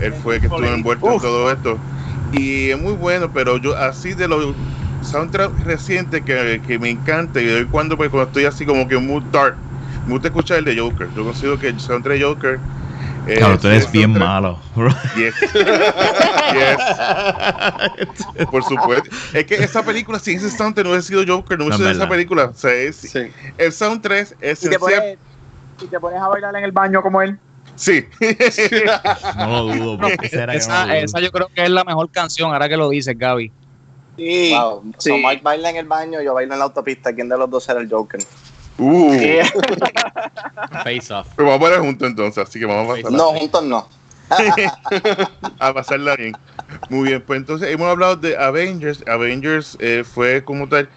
Él 0.00 0.14
fue 0.14 0.36
el 0.36 0.40
que 0.40 0.46
estuvo 0.46 0.64
envuelto 0.66 1.12
en 1.12 1.20
todo 1.20 1.50
esto. 1.50 1.78
Y 2.32 2.70
es 2.70 2.78
muy 2.78 2.92
bueno, 2.94 3.30
pero 3.32 3.56
yo 3.58 3.76
así 3.76 4.14
de 4.14 4.28
los 4.28 4.54
soundtracks 5.02 5.64
recientes 5.64 6.22
que, 6.22 6.60
que 6.66 6.78
me 6.78 6.90
encanta, 6.90 7.40
y 7.40 7.46
de 7.46 7.66
cuando, 7.66 7.96
pues, 7.96 8.08
cuando 8.10 8.28
estoy 8.28 8.44
así 8.44 8.64
como 8.64 8.86
que 8.86 8.96
mood 8.98 9.22
dark, 9.32 9.56
me 10.06 10.12
gusta 10.12 10.28
escuchar 10.28 10.58
el 10.58 10.64
de 10.64 10.78
Joker. 10.78 11.08
Yo 11.16 11.24
considero 11.24 11.58
que 11.58 11.68
el 11.68 11.80
soundtrack 11.80 12.18
de 12.18 12.24
Joker. 12.24 12.58
Eh, 13.26 13.34
Claro, 13.36 13.58
tú 13.58 13.68
eres 13.68 13.84
es 13.84 13.92
bien 13.92 14.12
malo. 14.12 14.58
Yes. 15.16 15.34
Yes. 16.52 18.46
Por 18.50 18.62
supuesto. 18.64 19.10
Es 19.32 19.44
que 19.46 19.54
esa 19.56 19.82
película, 19.84 20.18
sin 20.18 20.38
ese 20.38 20.50
soundtrack, 20.50 20.84
no 20.86 20.92
hubiese 20.92 21.08
sido 21.08 21.24
Joker, 21.26 21.58
no 21.58 21.64
No, 21.64 21.68
hubiese 21.76 21.82
es 21.84 21.90
sido 21.90 22.02
esa 22.04 22.08
película. 22.10 22.44
O 22.46 22.54
sea, 22.54 22.72
es- 22.72 22.96
Sí. 22.96 23.30
el 23.58 23.72
soundtrack 23.72 24.36
es 24.40 24.64
Y 24.64 24.68
te, 24.70 24.78
pones, 24.78 25.18
y 25.80 25.86
te 25.86 26.00
pones 26.00 26.20
a 26.20 26.28
bailar 26.28 26.54
en 26.56 26.64
el 26.64 26.72
baño 26.72 27.02
como 27.02 27.22
él. 27.22 27.38
Sí. 27.76 28.04
No 29.36 29.46
lo 29.48 29.62
dudo, 29.74 29.98
porque 30.00 30.28
será 30.28 30.52
no 30.52 30.58
Esa, 30.58 30.80
lo 30.86 30.92
dudo. 30.92 31.04
esa 31.04 31.20
yo 31.20 31.30
creo 31.30 31.48
que 31.54 31.64
es 31.64 31.70
la 31.70 31.84
mejor 31.84 32.10
canción, 32.10 32.52
ahora 32.52 32.68
que 32.68 32.76
lo 32.76 32.88
dices, 32.90 33.16
Gaby. 33.16 33.52
Sí. 34.16 34.52
Wow. 34.54 34.82
sí. 34.98 35.10
So 35.10 35.16
Mike 35.16 35.40
baila 35.42 35.70
en 35.70 35.76
el 35.76 35.86
baño, 35.86 36.20
yo 36.20 36.34
bailo 36.34 36.52
en 36.52 36.58
la 36.58 36.66
autopista. 36.66 37.14
¿Quién 37.14 37.28
de 37.28 37.38
los 37.38 37.48
dos 37.48 37.66
era 37.68 37.80
el 37.80 37.88
Joker? 37.90 38.20
Uh. 38.80 39.12
Face 40.84 41.12
off. 41.12 41.28
Pero 41.36 41.48
vamos 41.48 41.56
a 41.56 41.70
poner 41.70 41.80
juntos 41.80 42.08
entonces, 42.08 42.48
así 42.48 42.58
que 42.58 42.64
vamos 42.64 42.86
a 42.86 42.96
pasarla, 42.96 43.18
No, 43.18 43.24
juntos 43.34 43.64
no. 43.64 43.88
a 45.58 45.74
pasarla 45.74 46.16
bien. 46.16 46.36
Muy 46.88 47.08
bien, 47.08 47.22
pues 47.26 47.38
entonces 47.38 47.68
hemos 47.68 47.88
hablado 47.88 48.16
de 48.16 48.36
Avengers. 48.38 49.04
Avengers 49.06 49.76
eh, 49.80 50.02
fue 50.04 50.42
como 50.42 50.68
tal 50.68 50.88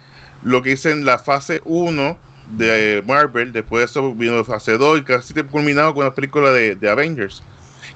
lo 0.42 0.62
que 0.62 0.72
hice 0.72 0.92
en 0.92 1.04
la 1.04 1.18
fase 1.18 1.60
1 1.64 2.16
de 2.56 3.02
Marvel. 3.06 3.52
Después 3.52 3.80
de 3.80 3.84
eso 3.86 4.14
vino 4.14 4.36
la 4.36 4.44
fase 4.44 4.78
2 4.78 5.00
y 5.00 5.02
casi 5.02 5.34
culminado 5.34 5.94
con 5.94 6.04
la 6.04 6.14
película 6.14 6.50
de, 6.52 6.76
de 6.76 6.88
Avengers. 6.88 7.42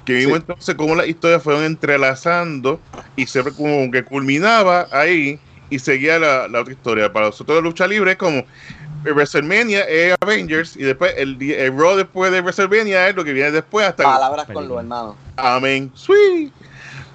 Que 0.05 0.13
vimos 0.13 0.37
entonces 0.37 0.75
cómo 0.75 0.93
las 0.93 1.07
historias 1.07 1.41
fueron 1.41 1.63
entrelazando 1.63 2.79
y 3.15 3.25
siempre 3.25 3.53
como 3.53 3.89
que 3.89 4.03
culminaba 4.03 4.87
ahí 4.91 5.39
y 5.69 5.79
seguía 5.79 6.19
la, 6.19 6.47
la 6.47 6.61
otra 6.61 6.73
historia. 6.73 7.11
Para 7.11 7.27
nosotros 7.27 7.57
de 7.57 7.61
lucha 7.61 7.87
libre 7.87 8.11
es 8.11 8.17
como 8.17 8.43
WrestleMania 9.03 9.81
es 9.83 10.15
Avengers 10.21 10.75
y 10.75 10.83
después 10.83 11.13
el, 11.17 11.41
el 11.41 11.77
Raw 11.77 11.95
después 11.95 12.31
de 12.31 12.41
WrestleMania 12.41 13.07
es 13.09 13.15
lo 13.15 13.23
que 13.23 13.33
viene 13.33 13.51
después 13.51 13.85
hasta 13.87 14.03
Palabras 14.03 14.45
con 14.51 14.67
los 14.67 14.77
hermanos. 14.79 15.15
Amén. 15.37 15.91
Sweet. 15.95 16.51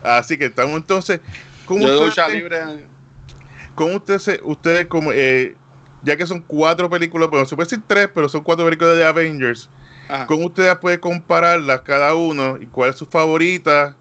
Así 0.03 0.37
que 0.39 0.47
estamos 0.47 0.77
entonces. 0.77 1.21
¿Cómo 1.67 1.81
Yo 1.83 1.89
de 1.89 1.95
ustedes, 2.09 2.09
lucha 2.11 2.29
libre. 2.29 2.87
cómo 3.75 3.97
ustedes, 3.97 4.23
se- 4.23 4.41
ustedes 4.43 4.87
como, 4.87 5.13
eh, 5.13 5.57
ya 6.03 6.17
que 6.17 6.27
son 6.27 6.41
cuatro 6.43 6.91
películas, 6.91 7.31
bueno, 7.31 7.47
se 7.47 7.57
puede 7.57 7.67
decir 7.69 7.83
tres, 7.87 8.09
pero 8.15 8.29
son 8.29 8.43
cuatro 8.43 8.65
películas 8.67 8.97
de 8.97 9.05
Avengers, 9.05 9.71
Ajá. 10.09 10.27
¿cómo 10.27 10.47
ustedes 10.47 10.77
pueden 10.77 11.01
compararlas 11.01 11.81
cada 11.81 12.15
uno 12.15 12.59
y 12.61 12.67
cuál 12.67 12.91
es 12.91 12.97
su 12.97 13.07
favorita? 13.07 13.97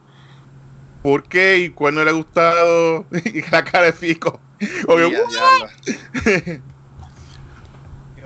¿Por 1.01 1.23
qué? 1.23 1.59
¿Y 1.59 1.69
cuál 1.69 1.95
no 1.95 2.03
le 2.03 2.09
ha 2.09 2.13
gustado? 2.13 3.05
y 3.25 3.41
la 3.49 3.63
cara 3.63 3.85
de 3.85 3.93
Fico. 3.93 4.39
Obvio, 4.87 5.09
ya, 5.11 6.61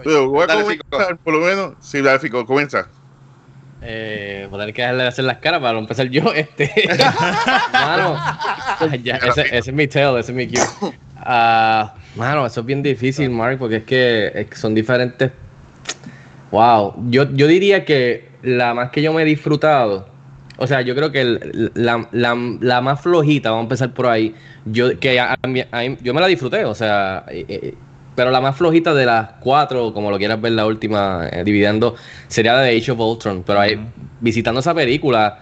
pero 0.03 0.29
voy 0.29 0.43
a 0.43 0.47
Dale, 0.47 0.61
comenzar, 0.63 1.17
por 1.17 1.33
lo 1.33 1.39
menos. 1.45 1.73
Sí, 1.79 2.01
dale, 2.01 2.19
Fico, 2.19 2.45
comienza. 2.45 2.87
Eh, 3.81 4.47
voy 4.49 4.57
a 4.57 4.61
tener 4.63 4.73
que 4.73 4.81
dejarle 4.81 5.03
de 5.03 5.09
hacer 5.09 5.25
las 5.25 5.37
caras 5.37 5.61
para 5.61 5.77
empezar 5.77 6.07
yo. 6.09 6.33
Este. 6.33 6.71
mano, 7.73 8.15
ya, 9.03 9.17
ese, 9.17 9.41
ese 9.41 9.57
es 9.57 9.73
mi 9.73 9.87
tail, 9.87 10.17
ese 10.17 10.31
es 10.31 10.35
mi 10.35 10.47
cue. 10.47 10.63
Ah, 11.17 11.93
mano, 12.15 12.45
eso 12.45 12.61
es 12.61 12.65
bien 12.65 12.81
difícil, 12.81 13.29
Mark, 13.29 13.57
porque 13.59 13.77
es 13.77 13.83
que, 13.83 14.31
es 14.33 14.47
que 14.47 14.55
son 14.55 14.73
diferentes. 14.73 15.31
Wow, 16.51 16.95
yo, 17.09 17.29
yo 17.33 17.47
diría 17.47 17.83
que 17.85 18.29
la 18.41 18.73
más 18.73 18.89
que 18.91 19.01
yo 19.01 19.11
me 19.13 19.23
he 19.23 19.25
disfrutado, 19.25 20.07
o 20.57 20.65
sea, 20.65 20.81
yo 20.81 20.95
creo 20.95 21.11
que 21.11 21.21
el- 21.21 21.71
la, 21.75 22.07
la, 22.11 22.35
la 22.61 22.81
más 22.81 23.01
flojita, 23.01 23.49
vamos 23.51 23.63
a 23.63 23.65
empezar 23.65 23.93
por 23.93 24.07
ahí, 24.07 24.33
yo, 24.65 24.97
que 24.99 25.19
a- 25.19 25.35
a 25.41 25.47
mí- 25.47 25.63
a 25.69 25.79
mí- 25.81 25.97
yo 26.01 26.13
me 26.13 26.21
la 26.21 26.27
disfruté, 26.27 26.63
o 26.65 26.73
sea, 26.73 27.25
eh, 27.27 27.45
eh, 27.49 27.73
pero 28.17 28.31
la 28.31 28.41
más 28.41 28.57
flojita 28.57 28.95
de 28.95 29.05
las 29.05 29.33
cuatro, 29.39 29.93
como 29.93 30.09
lo 30.11 30.17
quieras 30.17 30.41
ver 30.41 30.53
la 30.53 30.65
última, 30.65 31.29
eh, 31.31 31.43
dividiendo, 31.45 31.95
sería 32.27 32.53
la 32.53 32.61
de 32.63 32.75
Age 32.77 32.91
of 32.91 32.99
Ultron. 32.99 33.43
Pero 33.43 33.59
ahí, 33.61 33.77
visitando 34.19 34.59
esa 34.61 34.73
película, 34.73 35.37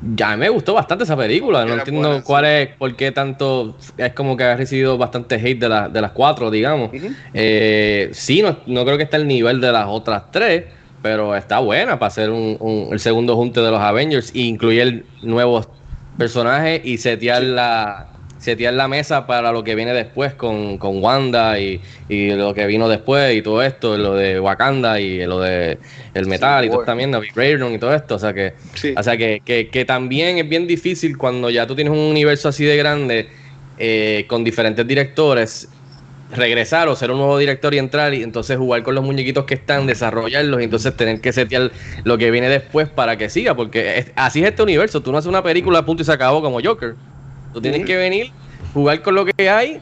ya 0.00 0.36
me 0.36 0.48
gustó 0.50 0.74
bastante 0.74 1.04
esa 1.04 1.16
película. 1.16 1.64
No 1.64 1.74
entiendo 1.74 2.08
buena, 2.08 2.22
cuál 2.22 2.44
sí. 2.44 2.50
es, 2.50 2.76
por 2.76 2.96
qué 2.96 3.12
tanto, 3.12 3.78
es 3.96 4.12
como 4.14 4.36
que 4.36 4.44
ha 4.44 4.56
recibido 4.56 4.98
bastante 4.98 5.36
hate 5.36 5.58
de, 5.60 5.68
la- 5.68 5.88
de 5.88 6.00
las 6.02 6.12
cuatro, 6.12 6.50
digamos. 6.50 6.90
Eh, 7.32 8.10
sí, 8.12 8.42
no, 8.42 8.62
no 8.66 8.84
creo 8.84 8.96
que 8.98 9.04
esté 9.04 9.16
al 9.16 9.26
nivel 9.28 9.60
de 9.60 9.72
las 9.72 9.86
otras 9.88 10.30
tres, 10.30 10.66
pero 11.00 11.34
está 11.34 11.60
buena 11.60 11.98
para 11.98 12.08
hacer 12.08 12.30
un, 12.30 12.56
un- 12.60 12.88
el 12.92 13.00
segundo 13.00 13.36
junte 13.36 13.60
de 13.60 13.70
los 13.70 13.80
Avengers 13.80 14.32
e 14.34 14.40
incluir 14.40 15.14
nuevos 15.22 15.70
personajes 16.16 16.82
y 16.84 16.98
setear 16.98 17.42
la 17.42 18.09
setear 18.40 18.74
la 18.74 18.88
mesa 18.88 19.26
para 19.26 19.52
lo 19.52 19.62
que 19.62 19.74
viene 19.74 19.92
después 19.92 20.34
con, 20.34 20.78
con 20.78 21.02
Wanda 21.02 21.60
y, 21.60 21.82
y 22.08 22.30
lo 22.32 22.54
que 22.54 22.66
vino 22.66 22.88
después 22.88 23.34
y 23.36 23.42
todo 23.42 23.62
esto, 23.62 23.96
lo 23.98 24.14
de 24.14 24.40
Wakanda 24.40 25.00
y 25.00 25.24
lo 25.26 25.40
de 25.40 25.78
el 26.14 26.26
metal 26.26 26.64
y 26.64 26.70
todo 26.70 26.84
también, 26.84 27.10
y 27.14 27.78
todo 27.78 27.94
esto, 27.94 28.14
o 28.16 28.18
sea 28.18 28.32
que 28.32 28.54
Sí. 28.74 28.94
o 28.96 29.02
sea 29.02 29.16
que, 29.16 29.42
que, 29.44 29.70
que 29.70 29.84
también 29.84 30.38
es 30.38 30.48
bien 30.48 30.66
difícil 30.66 31.16
cuando 31.18 31.50
ya 31.50 31.66
tú 31.66 31.74
tienes 31.74 31.92
un 31.92 31.98
universo 31.98 32.48
así 32.48 32.64
de 32.64 32.76
grande 32.76 33.30
eh, 33.76 34.26
con 34.28 34.44
diferentes 34.44 34.86
directores 34.86 35.68
regresar 36.30 36.86
o 36.88 36.94
ser 36.94 37.10
un 37.10 37.18
nuevo 37.18 37.38
director 37.38 37.74
y 37.74 37.78
entrar 37.78 38.14
y 38.14 38.22
entonces 38.22 38.56
jugar 38.56 38.82
con 38.84 38.94
los 38.94 39.02
muñequitos 39.04 39.44
que 39.46 39.54
están, 39.54 39.86
desarrollarlos 39.86 40.60
y 40.60 40.64
entonces 40.64 40.96
tener 40.96 41.20
que 41.20 41.32
setear 41.32 41.72
lo 42.04 42.18
que 42.18 42.30
viene 42.30 42.48
después 42.48 42.88
para 42.88 43.16
que 43.18 43.28
siga, 43.28 43.56
porque 43.56 43.98
es- 43.98 44.12
así 44.16 44.40
es 44.42 44.48
este 44.50 44.62
universo, 44.62 45.02
tú 45.02 45.10
no 45.12 45.18
haces 45.18 45.28
una 45.28 45.42
película 45.42 45.84
punto 45.84 46.02
y 46.02 46.06
se 46.06 46.12
acabó 46.12 46.40
como 46.40 46.60
Joker. 46.62 46.96
Tú 47.52 47.60
tienes 47.60 47.84
que 47.84 47.96
venir, 47.96 48.32
jugar 48.72 49.02
con 49.02 49.14
lo 49.14 49.24
que 49.26 49.50
hay 49.50 49.80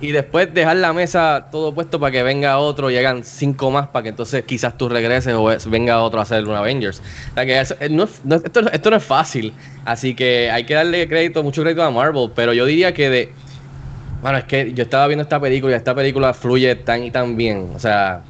y 0.00 0.10
después 0.10 0.52
dejar 0.52 0.76
la 0.78 0.92
mesa 0.92 1.48
todo 1.52 1.72
puesto 1.74 2.00
para 2.00 2.10
que 2.10 2.22
venga 2.22 2.58
otro, 2.58 2.90
llegan 2.90 3.22
cinco 3.24 3.70
más 3.70 3.88
para 3.88 4.02
que 4.04 4.08
entonces 4.08 4.44
quizás 4.44 4.76
tú 4.76 4.88
regreses 4.88 5.34
o 5.34 5.44
venga 5.70 6.02
otro 6.02 6.18
a 6.20 6.22
hacer 6.24 6.44
un 6.46 6.56
Avengers. 6.56 7.00
O 7.30 7.34
sea 7.34 7.46
que 7.46 7.60
eso- 7.60 7.76
eh, 7.80 7.88
no 7.88 8.08
no 8.24 8.36
es- 8.36 8.44
esto, 8.44 8.60
esto 8.72 8.90
no 8.90 8.96
es 8.96 9.04
fácil, 9.04 9.54
así 9.84 10.14
que 10.14 10.50
hay 10.50 10.64
que 10.64 10.74
darle 10.74 11.06
crédito, 11.08 11.42
mucho 11.42 11.62
crédito 11.62 11.82
a 11.84 11.90
Marvel, 11.90 12.30
pero 12.34 12.52
yo 12.52 12.64
diría 12.66 12.92
que 12.92 13.10
de... 13.10 13.34
Bueno, 14.22 14.38
es 14.38 14.44
que 14.44 14.72
yo 14.72 14.84
estaba 14.84 15.06
viendo 15.08 15.22
esta 15.22 15.40
película 15.40 15.72
y 15.74 15.76
esta 15.76 15.94
película 15.94 16.32
fluye 16.32 16.76
tan 16.76 17.02
y 17.02 17.10
tan 17.10 17.36
bien. 17.36 17.72
O 17.74 17.78
sea, 17.78 18.22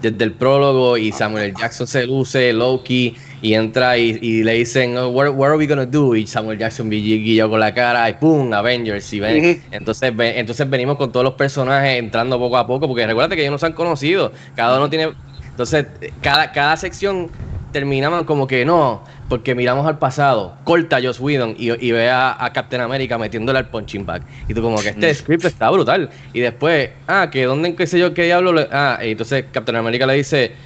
desde 0.00 0.24
el 0.24 0.32
prólogo 0.32 0.96
y 0.96 1.12
Samuel 1.12 1.44
L. 1.44 1.54
Jackson 1.58 1.86
se 1.86 2.06
luce, 2.06 2.52
Loki, 2.52 3.16
y 3.40 3.54
entra 3.54 3.98
y, 3.98 4.18
y 4.20 4.42
le 4.42 4.52
dicen, 4.54 4.96
oh, 4.98 5.08
what, 5.08 5.28
what 5.34 5.48
are 5.48 5.56
we 5.56 5.66
gonna 5.66 5.86
do? 5.86 6.14
Y 6.16 6.26
Samuel 6.26 6.58
Jackson 6.58 6.88
guillado 6.90 7.50
con 7.50 7.60
la 7.60 7.72
cara 7.74 8.08
y 8.10 8.14
¡pum! 8.14 8.52
Avengers. 8.52 9.12
Y 9.12 9.20
ven, 9.20 9.46
entonces, 9.70 10.14
ve- 10.16 10.38
entonces 10.38 10.68
venimos 10.68 10.96
con 10.96 11.12
todos 11.12 11.24
los 11.24 11.34
personajes 11.34 11.98
entrando 11.98 12.38
poco 12.38 12.56
a 12.56 12.66
poco, 12.66 12.88
porque 12.88 13.06
recuerda 13.06 13.34
que 13.36 13.42
ellos 13.42 13.52
no 13.52 13.58
se 13.58 13.66
han 13.66 13.72
conocido. 13.74 14.32
Cada 14.54 14.76
uno 14.78 14.88
tiene. 14.90 15.14
Entonces, 15.50 15.86
cada, 16.20 16.52
cada 16.52 16.76
sección 16.76 17.32
terminaban 17.70 18.24
como 18.24 18.46
que 18.46 18.64
no, 18.64 19.04
porque 19.28 19.54
miramos 19.54 19.86
al 19.86 19.98
pasado, 19.98 20.60
corta 20.64 20.96
a 20.96 21.02
Joss 21.02 21.20
Whedon 21.20 21.54
y, 21.58 21.72
y 21.86 21.92
ve 21.92 22.08
a, 22.08 22.42
a 22.42 22.52
Captain 22.52 22.80
America 22.80 23.18
metiéndole 23.18 23.58
al 23.58 23.68
punching 23.70 24.06
bag. 24.06 24.24
Y 24.48 24.54
tú 24.54 24.62
como 24.62 24.82
que 24.82 24.90
este 24.90 25.12
script 25.14 25.44
está 25.44 25.70
brutal. 25.70 26.10
Y 26.32 26.40
después, 26.40 26.90
ah, 27.06 27.28
que 27.30 27.44
dónde, 27.44 27.74
qué 27.76 27.86
sé 27.86 27.98
yo, 27.98 28.14
qué 28.14 28.24
diablo, 28.24 28.52
le- 28.52 28.68
ah, 28.72 28.98
y 29.02 29.10
entonces 29.10 29.46
Captain 29.52 29.76
America 29.76 30.06
le 30.06 30.14
dice, 30.14 30.56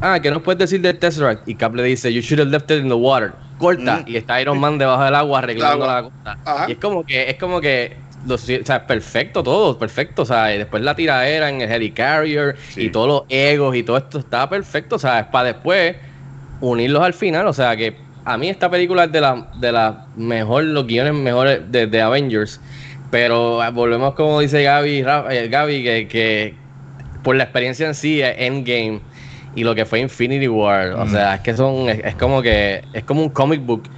ah, 0.00 0.20
que 0.20 0.30
no 0.30 0.42
puedes 0.42 0.58
decir 0.58 0.80
del 0.80 0.98
Tesseract. 0.98 1.48
Y 1.48 1.54
Cap 1.54 1.74
le 1.74 1.82
dice, 1.82 2.12
you 2.12 2.20
should 2.20 2.40
have 2.40 2.50
left 2.50 2.70
it 2.70 2.78
in 2.82 2.88
the 2.88 2.94
water. 2.94 3.32
Corta, 3.58 4.04
Mm. 4.06 4.08
y 4.10 4.16
está 4.16 4.40
Iron 4.40 4.58
Man 4.60 4.78
debajo 4.78 5.02
del 5.04 5.14
agua 5.14 5.40
arreglando 5.40 5.84
Agua. 5.84 6.10
la 6.24 6.34
cosa. 6.36 6.38
Ajá. 6.44 6.64
Y 6.68 6.72
es 6.72 6.78
como 6.78 7.04
que, 7.04 7.30
es 7.30 7.36
como 7.38 7.60
que, 7.60 7.96
lo 8.26 8.38
si- 8.38 8.56
o 8.56 8.64
sea, 8.66 8.86
perfecto 8.86 9.42
todo, 9.42 9.78
perfecto, 9.78 10.22
o 10.22 10.26
sea, 10.26 10.54
y 10.54 10.58
después 10.58 10.82
la 10.82 10.94
tiraera 10.94 11.48
en 11.48 11.60
el 11.60 11.70
Helicarrier 11.70 12.56
Sí. 12.70 12.82
y 12.84 12.90
todos 12.90 13.08
los 13.08 13.22
egos 13.28 13.74
y 13.76 13.82
todo 13.82 13.96
esto 13.96 14.18
estaba 14.20 14.48
perfecto, 14.48 14.96
o 14.96 14.98
sea, 14.98 15.20
es 15.20 15.26
para 15.26 15.52
después 15.52 15.96
unirlos 16.60 17.02
al 17.02 17.14
final, 17.14 17.46
o 17.46 17.52
sea, 17.52 17.76
que 17.76 17.96
a 18.24 18.36
mí 18.36 18.48
esta 18.48 18.70
película 18.70 19.04
es 19.04 19.12
de 19.12 19.20
la, 19.20 19.48
de 19.56 19.72
la 19.72 20.06
mejor, 20.16 20.64
los 20.64 20.86
guiones 20.86 21.14
mejores 21.14 21.60
de, 21.70 21.86
de 21.86 22.00
Avengers, 22.02 22.60
pero 23.10 23.62
ah, 23.62 23.70
volvemos 23.70 24.14
como 24.14 24.40
dice 24.40 24.62
Gaby, 24.62 25.04
eh, 25.30 25.48
Gaby 25.50 25.82
que, 25.82 26.08
que 26.08 26.54
por 27.22 27.36
la 27.36 27.44
experiencia 27.44 27.86
en 27.86 27.94
sí, 27.94 28.20
eh, 28.20 28.34
Endgame 28.46 29.00
y 29.52 29.64
lo 29.64 29.74
que 29.74 29.84
fue 29.86 30.00
Infinity 30.00 30.48
War, 30.48 30.92
o 30.92 31.06
Mm. 31.06 31.08
sea, 31.08 31.34
es 31.36 31.40
que 31.42 31.54
son, 31.56 31.88
es, 31.88 32.00
es 32.04 32.16
como 32.16 32.42
que, 32.42 32.88
es 32.92 33.04
como 33.04 33.22
un 33.22 33.30
comic 33.30 33.64
book, 33.64 33.88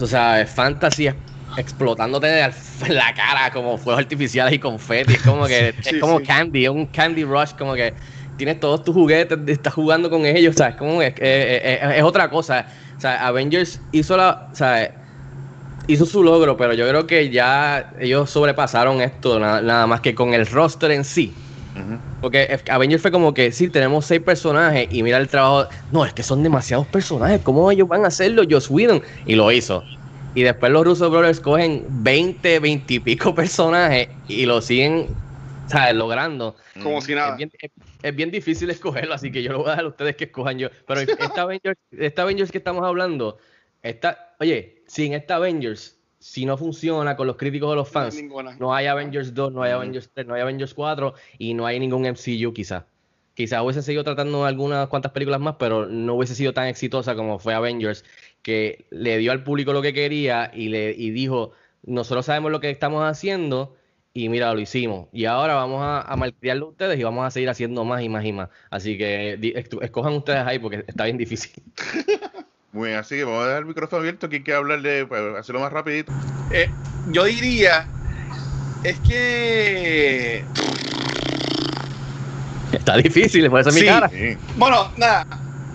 o 0.00 0.06
sea, 0.06 0.40
es 0.40 0.50
fantasy 0.50 1.08
explotándote 1.54 2.40
en 2.40 2.50
la 2.94 3.12
cara 3.14 3.50
como 3.50 3.76
fuegos 3.78 4.00
artificiales 4.00 4.54
y 4.54 4.58
confeti, 4.58 5.14
es 5.14 5.22
como 5.22 5.46
que, 5.46 5.74
Sí, 5.82 5.90
es 5.90 5.96
como 5.98 6.18
sí. 6.18 6.22
candy, 6.22 6.64
es 6.64 6.70
un 6.70 6.86
candy 6.86 7.24
rush, 7.24 7.52
como 7.58 7.74
que 7.74 7.94
tienes 8.36 8.58
todos 8.60 8.82
tus 8.84 8.94
juguetes, 8.94 9.38
estás 9.46 9.74
jugando 9.74 10.08
con 10.10 10.24
ellos, 10.26 10.54
o 10.54 10.58
sea, 10.58 10.68
es 10.70 10.76
como, 10.76 11.02
es, 11.02 11.14
es- 11.18 11.60
es- 11.82 11.96
es 11.98 12.02
otra 12.02 12.30
cosa, 12.30 12.66
o 12.96 13.00
sea, 13.00 13.26
Avengers 13.26 13.86
hizo 13.92 14.16
la, 14.16 14.50
hizo 15.86 16.06
su 16.06 16.22
logro, 16.22 16.56
pero 16.56 16.74
yo 16.74 16.88
creo 16.88 17.06
que 17.06 17.30
ya 17.30 17.90
ellos 17.98 18.30
sobrepasaron 18.30 19.00
esto, 19.00 19.38
nada, 19.38 19.60
nada 19.62 19.86
más 19.86 20.00
que 20.00 20.14
con 20.14 20.34
el 20.34 20.46
roster 20.46 20.90
en 20.92 21.04
sí. 21.04 21.41
Porque 22.20 22.60
Avengers 22.68 23.02
fue 23.02 23.10
como 23.10 23.34
que 23.34 23.50
sí, 23.50 23.68
tenemos 23.68 24.06
seis 24.06 24.20
personajes 24.22 24.86
y 24.90 25.02
mira 25.02 25.18
el 25.18 25.28
trabajo. 25.28 25.68
No, 25.90 26.04
es 26.04 26.12
que 26.14 26.22
son 26.22 26.42
demasiados 26.42 26.86
personajes. 26.88 27.40
¿Cómo 27.42 27.70
ellos 27.70 27.88
van 27.88 28.04
a 28.04 28.08
hacerlo? 28.08 28.42
Joss 28.48 28.70
Whedon. 28.70 29.02
Y 29.24 29.34
lo 29.34 29.50
hizo. 29.50 29.84
Y 30.34 30.42
después 30.42 30.70
los 30.72 30.84
Russo 30.84 31.10
Brothers 31.10 31.40
cogen 31.40 31.84
20, 31.90 32.58
20 32.60 32.94
y 32.94 33.00
pico 33.00 33.34
personajes 33.34 34.08
y 34.26 34.46
lo 34.46 34.60
siguen 34.62 35.08
¿sabes? 35.66 35.94
logrando. 35.94 36.56
Como 36.82 37.00
si 37.00 37.14
nada. 37.14 37.30
Es 37.32 37.36
bien, 37.38 37.50
es- 37.60 37.70
es 38.02 38.16
bien 38.16 38.30
difícil 38.32 38.68
escogerlo, 38.70 39.14
así 39.14 39.30
que 39.30 39.42
yo 39.44 39.52
lo 39.52 39.58
voy 39.58 39.68
a 39.68 39.70
dejar 39.70 39.84
a 39.84 39.88
ustedes 39.88 40.16
que 40.16 40.24
escojan 40.24 40.58
yo. 40.58 40.68
Pero 40.86 41.00
esta 41.36 41.42
Avengers, 41.42 41.78
esta 41.92 42.22
Avengers 42.22 42.50
que 42.50 42.58
estamos 42.58 42.84
hablando, 42.84 43.38
esta, 43.82 44.34
oye, 44.40 44.82
sin 44.86 45.12
esta 45.14 45.36
Avengers, 45.36 46.01
si 46.22 46.46
no 46.46 46.56
funciona 46.56 47.16
con 47.16 47.26
los 47.26 47.36
críticos 47.36 47.70
o 47.70 47.74
los 47.74 47.88
fans, 47.88 48.14
Ninguna. 48.14 48.56
no 48.58 48.72
hay 48.74 48.86
Avengers 48.86 49.34
2, 49.34 49.52
no 49.52 49.62
hay 49.62 49.72
Avengers 49.72 50.08
3, 50.14 50.26
no 50.26 50.34
hay 50.34 50.40
Avengers 50.42 50.72
4 50.72 51.14
y 51.38 51.52
no 51.54 51.66
hay 51.66 51.80
ningún 51.80 52.06
MCU 52.06 52.52
quizá. 52.54 52.86
Quizá 53.34 53.62
hubiese 53.62 53.82
seguido 53.82 54.04
tratando 54.04 54.44
algunas 54.44 54.86
cuantas 54.88 55.10
películas 55.12 55.40
más, 55.40 55.56
pero 55.58 55.86
no 55.86 56.14
hubiese 56.14 56.34
sido 56.34 56.52
tan 56.52 56.66
exitosa 56.68 57.14
como 57.16 57.38
fue 57.38 57.54
Avengers, 57.54 58.04
que 58.42 58.84
le 58.90 59.18
dio 59.18 59.32
al 59.32 59.42
público 59.42 59.72
lo 59.72 59.82
que 59.82 59.92
quería 59.92 60.50
y 60.54 60.68
le 60.68 60.92
y 60.92 61.10
dijo, 61.10 61.52
nosotros 61.84 62.26
sabemos 62.26 62.52
lo 62.52 62.60
que 62.60 62.70
estamos 62.70 63.02
haciendo 63.02 63.74
y 64.14 64.28
mira, 64.28 64.52
lo 64.52 64.60
hicimos. 64.60 65.08
Y 65.12 65.24
ahora 65.24 65.54
vamos 65.54 65.80
a, 65.82 66.02
a 66.02 66.16
malcriarlo 66.16 66.68
ustedes 66.68 67.00
y 67.00 67.02
vamos 67.02 67.24
a 67.26 67.30
seguir 67.30 67.48
haciendo 67.48 67.82
más 67.84 68.02
y 68.02 68.10
más 68.10 68.24
y 68.26 68.32
más. 68.32 68.50
Así 68.70 68.98
que 68.98 69.38
di- 69.40 69.54
escojan 69.56 70.12
ustedes 70.12 70.40
ahí 70.46 70.58
porque 70.58 70.84
está 70.86 71.04
bien 71.04 71.16
difícil. 71.16 71.62
Muy 72.72 72.88
bien, 72.88 73.00
así 73.00 73.16
que 73.16 73.24
vamos 73.24 73.42
a 73.42 73.46
dejar 73.48 73.62
el 73.62 73.66
micrófono 73.68 74.00
abierto. 74.00 74.28
¿Quién 74.30 74.42
quiere 74.42 74.56
hablarle? 74.58 75.06
Para 75.06 75.38
hacerlo 75.38 75.60
más 75.60 75.72
rapidito. 75.72 76.10
Eh, 76.50 76.70
yo 77.10 77.24
diría, 77.24 77.86
es 78.82 78.98
que... 79.00 80.42
Está 82.72 82.96
difícil, 82.96 83.48
por 83.50 83.60
eso 83.60 83.68
es 83.68 83.74
mi 83.74 83.82
Sí. 83.82 83.86
cara. 83.86 84.08
Sí. 84.08 84.36
Bueno, 84.56 84.90
nada, 84.96 85.26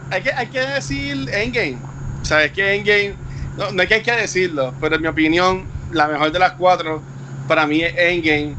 hay 0.10 0.24
que, 0.24 0.34
hay 0.34 0.48
que 0.48 0.60
decir 0.60 1.30
Endgame. 1.32 1.78
Sabes 2.24 2.52
que 2.52 2.74
Endgame, 2.76 3.14
no, 3.58 3.72
no 3.72 3.84
es 3.84 3.88
que 3.88 3.94
hay 3.96 4.02
que 4.02 4.14
decirlo, 4.14 4.74
pero 4.82 4.96
en 4.96 5.04
mi 5.04 5.08
opinión, 5.08 5.66
la 5.92 6.08
mejor 6.08 6.32
de 6.32 6.40
las 6.40 6.54
cuatro 6.54 7.04
para 7.48 7.68
mí 7.68 7.84
es 7.84 7.94
Endgame. 7.96 8.56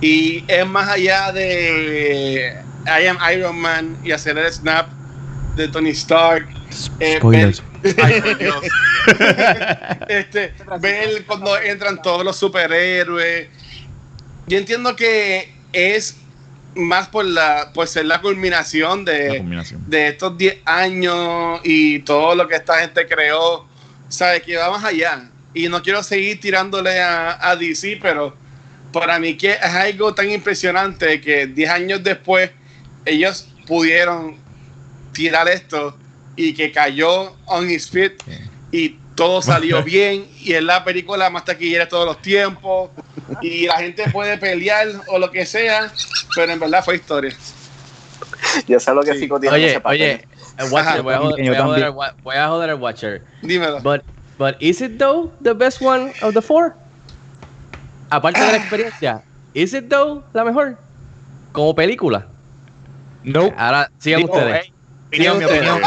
Y 0.00 0.44
es 0.46 0.64
más 0.66 0.88
allá 0.88 1.32
de 1.32 2.54
I 2.86 3.06
am 3.08 3.18
Iron 3.34 3.58
Man 3.58 3.96
y 4.04 4.12
hacer 4.12 4.38
el 4.38 4.50
snap 4.52 4.86
de 5.60 5.68
Tony 5.68 5.90
Stark. 5.90 6.48
eh, 7.00 7.16
Spoilers. 7.18 7.62
ver- 7.82 7.96
Ay, 8.02 8.20
por 8.20 8.38
Dios. 8.38 8.56
este, 10.08 10.52
ver 10.80 11.24
cuando 11.26 11.56
entran 11.58 12.00
todos 12.02 12.24
los 12.24 12.36
superhéroes. 12.36 13.48
Yo 14.46 14.58
entiendo 14.58 14.96
que 14.96 15.52
es 15.72 16.16
más 16.74 17.08
por 17.08 17.24
la 17.24 17.70
por 17.74 17.86
ser 17.88 18.06
la 18.06 18.20
culminación 18.20 19.04
La 19.04 19.12
de, 19.12 19.44
de 19.86 20.08
estos 20.08 20.36
10 20.38 20.58
años 20.64 21.60
y 21.64 22.00
todo 22.00 22.34
lo 22.34 22.46
que 22.48 22.56
esta 22.56 22.80
gente 22.80 23.06
creó, 23.06 23.66
sabe 24.08 24.42
que 24.42 24.56
va 24.56 24.70
más 24.70 24.84
allá. 24.84 25.28
Y 25.52 25.68
no 25.68 25.82
quiero 25.82 26.02
seguir 26.02 26.40
tirándole 26.40 27.00
a, 27.00 27.38
a 27.50 27.56
DC, 27.56 27.98
pero 28.00 28.36
para 28.92 29.18
mí 29.18 29.36
que 29.36 29.52
es 29.52 29.62
algo 29.62 30.14
tan 30.14 30.30
impresionante 30.30 31.20
que 31.20 31.46
10 31.46 31.70
años 31.70 32.02
después 32.02 32.50
ellos 33.04 33.48
pudieron 33.66 34.36
tirar 35.12 35.48
esto 35.48 35.96
y 36.36 36.54
que 36.54 36.72
cayó 36.72 37.32
on 37.46 37.68
his 37.70 37.88
feet 37.88 38.12
y 38.72 38.96
todo 39.14 39.42
salió 39.42 39.82
bien 39.84 40.26
y 40.40 40.52
es 40.54 40.62
la 40.62 40.84
película 40.84 41.28
más 41.30 41.44
taquillera 41.44 41.84
de 41.84 41.90
todos 41.90 42.06
los 42.06 42.22
tiempos 42.22 42.90
y 43.42 43.66
la 43.66 43.76
gente 43.78 44.08
puede 44.10 44.36
pelear 44.38 44.88
o 45.08 45.18
lo 45.18 45.30
que 45.30 45.44
sea, 45.46 45.92
pero 46.34 46.52
en 46.52 46.60
verdad 46.60 46.84
fue 46.84 46.96
historia. 46.96 47.34
Yo 48.66 48.78
sé 48.80 48.94
lo 48.94 49.02
que 49.02 49.12
Sí. 49.14 49.20
Fico 49.20 49.38
tiene 49.40 49.56
Oye, 49.56 49.80
oye, 49.84 50.26
el 50.58 50.70
Watcher, 50.70 51.02
voy 51.02 51.14
a 51.14 51.18
joder, 51.18 51.44
voy 51.44 51.46
a 51.48 51.48
joder 51.48 51.56
también. 51.56 51.84
al 51.84 51.90
wa- 51.90 52.14
voy 52.22 52.36
a 52.36 52.48
joder 52.48 52.70
al 52.70 52.76
Watcher. 52.80 53.24
Dímelo. 53.42 53.80
But, 53.80 54.02
but 54.38 54.56
is 54.60 54.80
it 54.80 54.98
though 54.98 55.32
the 55.42 55.52
best 55.54 55.80
one 55.80 56.12
of 56.22 56.34
the 56.34 56.42
four? 56.42 56.76
Aparte 58.10 58.40
de 58.40 58.50
la 58.50 58.56
experiencia, 58.56 59.22
is 59.54 59.72
it 59.74 59.88
though 59.88 60.24
la 60.32 60.44
mejor? 60.44 60.78
Como 61.52 61.74
película. 61.74 62.26
Nope. 63.22 63.54
Ahora 63.58 63.88
sigan 63.98 64.22
Digo, 64.22 64.32
ustedes. 64.34 64.60
hey, 64.64 64.72
Sigan 64.72 64.79
opinión, 65.10 65.38
mi 65.38 65.44
opinión. 65.44 65.80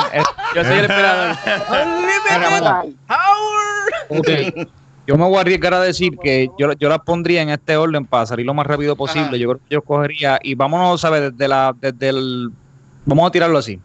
Yo 0.55 0.63
soy 0.63 0.77
el 0.77 0.85
esperador. 0.85 1.37
Unlimited 1.69 2.95
power. 3.07 4.19
ok. 4.19 4.67
Yo 5.05 5.17
me 5.17 5.25
voy 5.25 5.35
a 5.35 5.41
arriesgar 5.41 5.73
a 5.73 5.81
decir 5.81 6.17
que 6.23 6.47
yo, 6.57 6.71
yo 6.73 6.87
las 6.87 6.99
pondría 6.99 7.41
en 7.41 7.49
este 7.49 7.75
orden 7.75 8.05
para 8.05 8.25
salir 8.25 8.45
lo 8.45 8.53
más 8.53 8.65
rápido 8.65 8.95
posible. 8.95 9.27
Ajá. 9.27 9.37
Yo 9.37 9.49
creo 9.49 9.59
que 9.59 9.75
yo 9.75 9.81
cogería 9.81 10.39
y 10.41 10.55
vámonos, 10.55 11.01
¿sabes? 11.01 11.31
Desde 11.31 11.47
la, 11.47 11.75
desde 11.77 12.09
el, 12.09 12.51
vamos 13.05 13.27
a 13.27 13.31
tirarlo 13.31 13.57
así. 13.57 13.79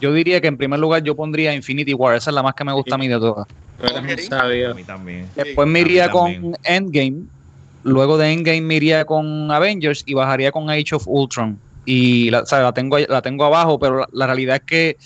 Yo 0.00 0.12
diría 0.12 0.40
que 0.40 0.48
en 0.48 0.56
primer 0.56 0.80
lugar 0.80 1.02
yo 1.02 1.14
pondría 1.14 1.54
Infinity 1.54 1.94
War, 1.94 2.16
esa 2.16 2.30
es 2.30 2.34
la 2.34 2.42
más 2.42 2.54
que 2.54 2.64
me 2.64 2.72
gusta 2.72 2.96
a 2.96 2.98
mí 2.98 3.06
de 3.06 3.18
todas. 3.18 3.46
A 3.82 4.74
mí 4.74 4.84
también. 4.84 5.28
Después 5.36 5.68
me 5.68 5.80
iría 5.80 6.10
con 6.10 6.56
Endgame. 6.64 7.24
Luego 7.82 8.16
de 8.16 8.32
Endgame 8.32 8.62
me 8.62 8.76
iría 8.76 9.04
con 9.04 9.50
Avengers 9.50 10.02
y 10.06 10.14
bajaría 10.14 10.50
con 10.50 10.70
Age 10.70 10.94
of 10.94 11.06
Ultron. 11.06 11.58
Y 11.84 12.30
la, 12.30 12.40
o 12.40 12.46
sea, 12.46 12.60
la 12.62 12.72
tengo 12.72 12.98
la 12.98 13.22
tengo 13.22 13.44
abajo, 13.44 13.78
pero 13.78 14.00
la, 14.00 14.08
la 14.12 14.26
realidad 14.26 14.56
es 14.56 14.62
que 14.62 14.96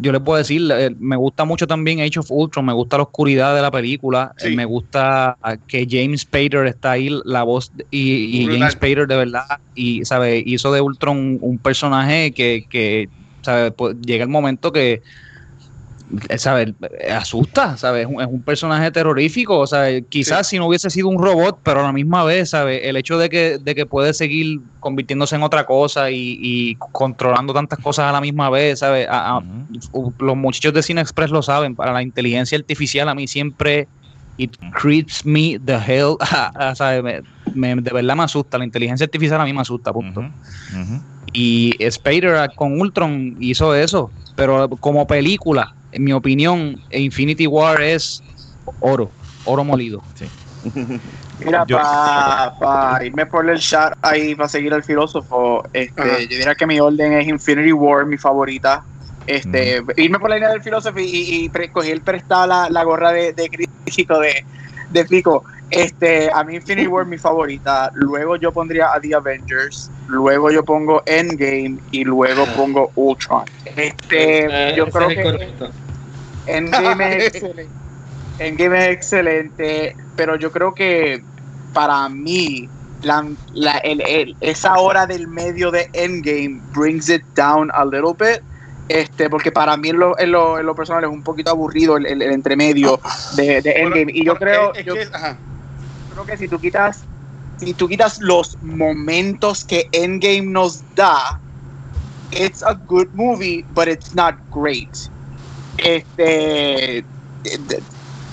yo 0.00 0.12
les 0.12 0.20
puedo 0.20 0.38
decir, 0.38 0.70
eh, 0.72 0.94
me 0.98 1.16
gusta 1.16 1.44
mucho 1.44 1.66
también 1.66 2.00
Age 2.00 2.20
of 2.20 2.30
Ultron, 2.30 2.64
me 2.66 2.72
gusta 2.72 2.98
la 2.98 3.04
oscuridad 3.04 3.54
de 3.56 3.62
la 3.62 3.70
película, 3.70 4.32
Sí. 4.36 4.48
eh, 4.48 4.56
me 4.56 4.64
gusta 4.64 5.36
que 5.66 5.86
James 5.90 6.20
Spader 6.20 6.66
está 6.66 6.92
ahí, 6.92 7.10
la 7.24 7.42
voz 7.42 7.72
y. 7.90 8.46
James 8.46 8.72
Spader 8.74 9.06
de 9.08 9.16
verdad, 9.16 9.44
y 9.74 10.04
sabe, 10.04 10.42
hizo 10.44 10.72
de 10.72 10.80
Ultron 10.80 11.16
un, 11.16 11.38
un 11.40 11.58
personaje 11.58 12.32
que, 12.32 12.66
que 12.68 13.08
sabe, 13.42 13.70
pues, 13.72 13.96
llega 14.02 14.24
el 14.24 14.30
momento 14.30 14.72
que 14.72 15.02
sabe, 16.36 16.74
eh, 17.00 17.10
asusta, 17.12 17.76
¿sabes? 17.76 18.06
Es 18.06 18.12
un, 18.12 18.20
es 18.20 18.26
un 18.26 18.42
personaje 18.42 18.90
terrorífico, 18.90 19.58
o 19.58 19.66
sea, 19.66 20.00
quizás 20.02 20.46
si 20.48 20.58
no 20.58 20.66
hubiese 20.66 20.90
sido 20.90 21.08
un 21.08 21.22
robot, 21.22 21.60
pero 21.64 21.80
a 21.80 21.82
la 21.84 21.92
misma 21.92 22.24
vez, 22.24 22.50
¿sabes? 22.50 22.80
El 22.84 22.96
hecho 22.96 23.18
de 23.18 23.28
que, 23.28 23.58
de 23.60 23.74
que 23.74 23.86
puede 23.86 24.14
seguir 24.14 24.60
convirtiéndose 24.78 25.36
en 25.36 25.42
otra 25.42 25.64
cosa 25.64 26.10
y, 26.10 26.38
y 26.40 26.76
controlando 26.76 27.52
tantas 27.52 27.78
cosas 27.78 28.06
a 28.06 28.12
la 28.12 28.20
misma 28.20 28.50
vez, 28.50 28.78
¿sabes? 28.78 29.06
A- 29.08 29.36
a- 29.36 29.38
Ujú. 29.38 30.14
los 30.18 30.36
muchachos 30.36 30.72
de 30.72 30.82
Cine 30.82 31.00
Express 31.00 31.30
lo 31.30 31.42
saben, 31.42 31.76
para 31.76 31.92
la 31.92 32.02
inteligencia 32.02 32.56
artificial 32.58 33.08
a 33.08 33.14
mí 33.14 33.26
siempre 33.28 33.88
it 34.36 34.56
creeps 34.80 35.24
me 35.26 35.58
the 35.64 35.74
hell, 35.86 36.16
¿sabes? 36.74 37.02
Me- 37.02 37.22
me- 37.74 37.82
de 37.82 37.90
verdad 37.92 38.14
me 38.16 38.22
asusta, 38.22 38.56
la 38.58 38.64
inteligencia 38.64 39.04
artificial 39.04 39.40
a 39.40 39.44
mí 39.44 39.52
me 39.52 39.60
asusta, 39.60 39.92
punto. 39.92 40.20
Ujú. 40.20 40.28
Ujú. 40.82 41.02
Y 41.32 41.74
Spader 41.90 42.50
con 42.56 42.80
Ultron 42.80 43.34
hizo 43.40 43.74
eso, 43.74 44.12
pero 44.34 44.68
como 44.70 45.06
película, 45.06 45.74
en 45.98 46.04
mi 46.04 46.12
opinión, 46.12 46.76
Infinity 46.90 47.46
War 47.46 47.82
es 47.82 48.22
oro, 48.78 49.12
oro 49.44 49.64
molido. 49.64 50.02
Mira, 51.38 51.64
para 51.66 53.04
irme 53.04 53.26
por 53.26 53.48
el 53.48 53.58
chat 53.58 53.92
ahí, 54.02 54.34
para 54.34 54.48
seguir 54.48 54.72
al 54.74 54.82
filósofo, 54.82 55.62
este, 55.72 56.00
Ajá. 56.00 56.20
yo 56.20 56.28
diría 56.28 56.54
que 56.54 56.66
mi 56.66 56.80
orden 56.80 57.12
es 57.14 57.28
Infinity 57.28 57.72
War, 57.72 58.06
mi 58.06 58.16
favorita. 58.16 58.84
Este, 59.26 59.82
Irme 59.96 60.18
por 60.18 60.30
la 60.30 60.36
línea 60.36 60.50
del 60.50 60.62
filósofo 60.62 60.98
y, 61.00 61.04
y, 61.04 61.44
y 61.44 61.48
pre- 61.50 61.70
cogí 61.70 61.90
el 61.90 62.02
prestada 62.02 62.46
la, 62.46 62.70
la 62.70 62.82
gorra 62.84 63.12
de, 63.12 63.34
de 63.34 63.48
crítico 63.50 64.18
de, 64.20 64.32
de 64.90 65.06
Fico. 65.06 65.44
Este, 65.68 66.30
a 66.32 66.42
mí 66.44 66.54
Infinity 66.56 66.86
War 66.88 67.06
mi 67.06 67.18
favorita. 67.18 67.90
Luego 67.94 68.36
yo 68.36 68.52
pondría 68.52 68.86
a 68.94 69.00
The 69.00 69.14
Avengers. 69.14 69.90
Luego 70.06 70.50
yo 70.50 70.64
pongo 70.64 71.02
Endgame 71.04 71.76
y 71.90 72.04
luego 72.04 72.46
pongo 72.56 72.90
Ultron. 72.94 73.44
Este, 73.64 74.46
Eh, 74.46 74.74
yo 74.76 74.86
creo 74.86 75.08
es 75.10 75.16
que 75.16 75.22
correcto. 75.22 75.72
Endgame 76.48 77.16
es 77.18 77.24
excelente. 77.34 77.72
Endgame 78.38 78.78
es 78.86 78.92
excelente, 78.96 79.96
pero 80.16 80.36
yo 80.36 80.50
creo 80.52 80.74
que 80.74 81.22
para 81.72 82.08
mí 82.08 82.68
la, 83.02 83.24
la- 83.52 83.78
el- 83.78 84.00
el- 84.02 84.36
esa 84.40 84.74
hora 84.78 85.06
del 85.06 85.28
medio 85.28 85.70
de 85.70 85.88
Endgame 85.92 86.60
brings 86.74 87.08
it 87.08 87.22
down 87.34 87.70
a 87.74 87.84
little 87.84 88.14
bit. 88.18 88.40
Este, 88.88 89.28
porque 89.28 89.52
para 89.52 89.76
mí 89.76 89.90
en 89.90 89.98
lo, 89.98 90.18
en 90.18 90.32
lo, 90.32 90.58
en 90.58 90.64
lo 90.64 90.74
personal 90.74 91.04
es 91.04 91.10
un 91.10 91.22
poquito 91.22 91.50
aburrido 91.50 91.96
el, 91.98 92.06
el- 92.06 92.22
entremedio 92.22 92.98
de, 93.36 93.60
de 93.60 93.72
Endgame. 93.72 94.12
Y 94.12 94.24
yo 94.24 94.34
creo, 94.36 94.72
yo 94.84 94.94
creo 96.14 96.24
que 96.26 96.36
si 96.38 96.48
tú 96.48 96.58
quitas, 96.58 97.02
si 97.58 97.74
tú 97.74 97.86
quitas 97.88 98.18
los 98.18 98.56
momentos 98.62 99.64
que 99.64 99.88
Endgame 99.92 100.42
nos 100.46 100.82
da, 100.94 101.38
it's 102.30 102.62
a 102.62 102.74
good 102.86 103.08
movie, 103.12 103.64
but 103.74 103.88
it's 103.88 104.14
not 104.14 104.36
great. 104.50 105.10
Este, 105.78 107.04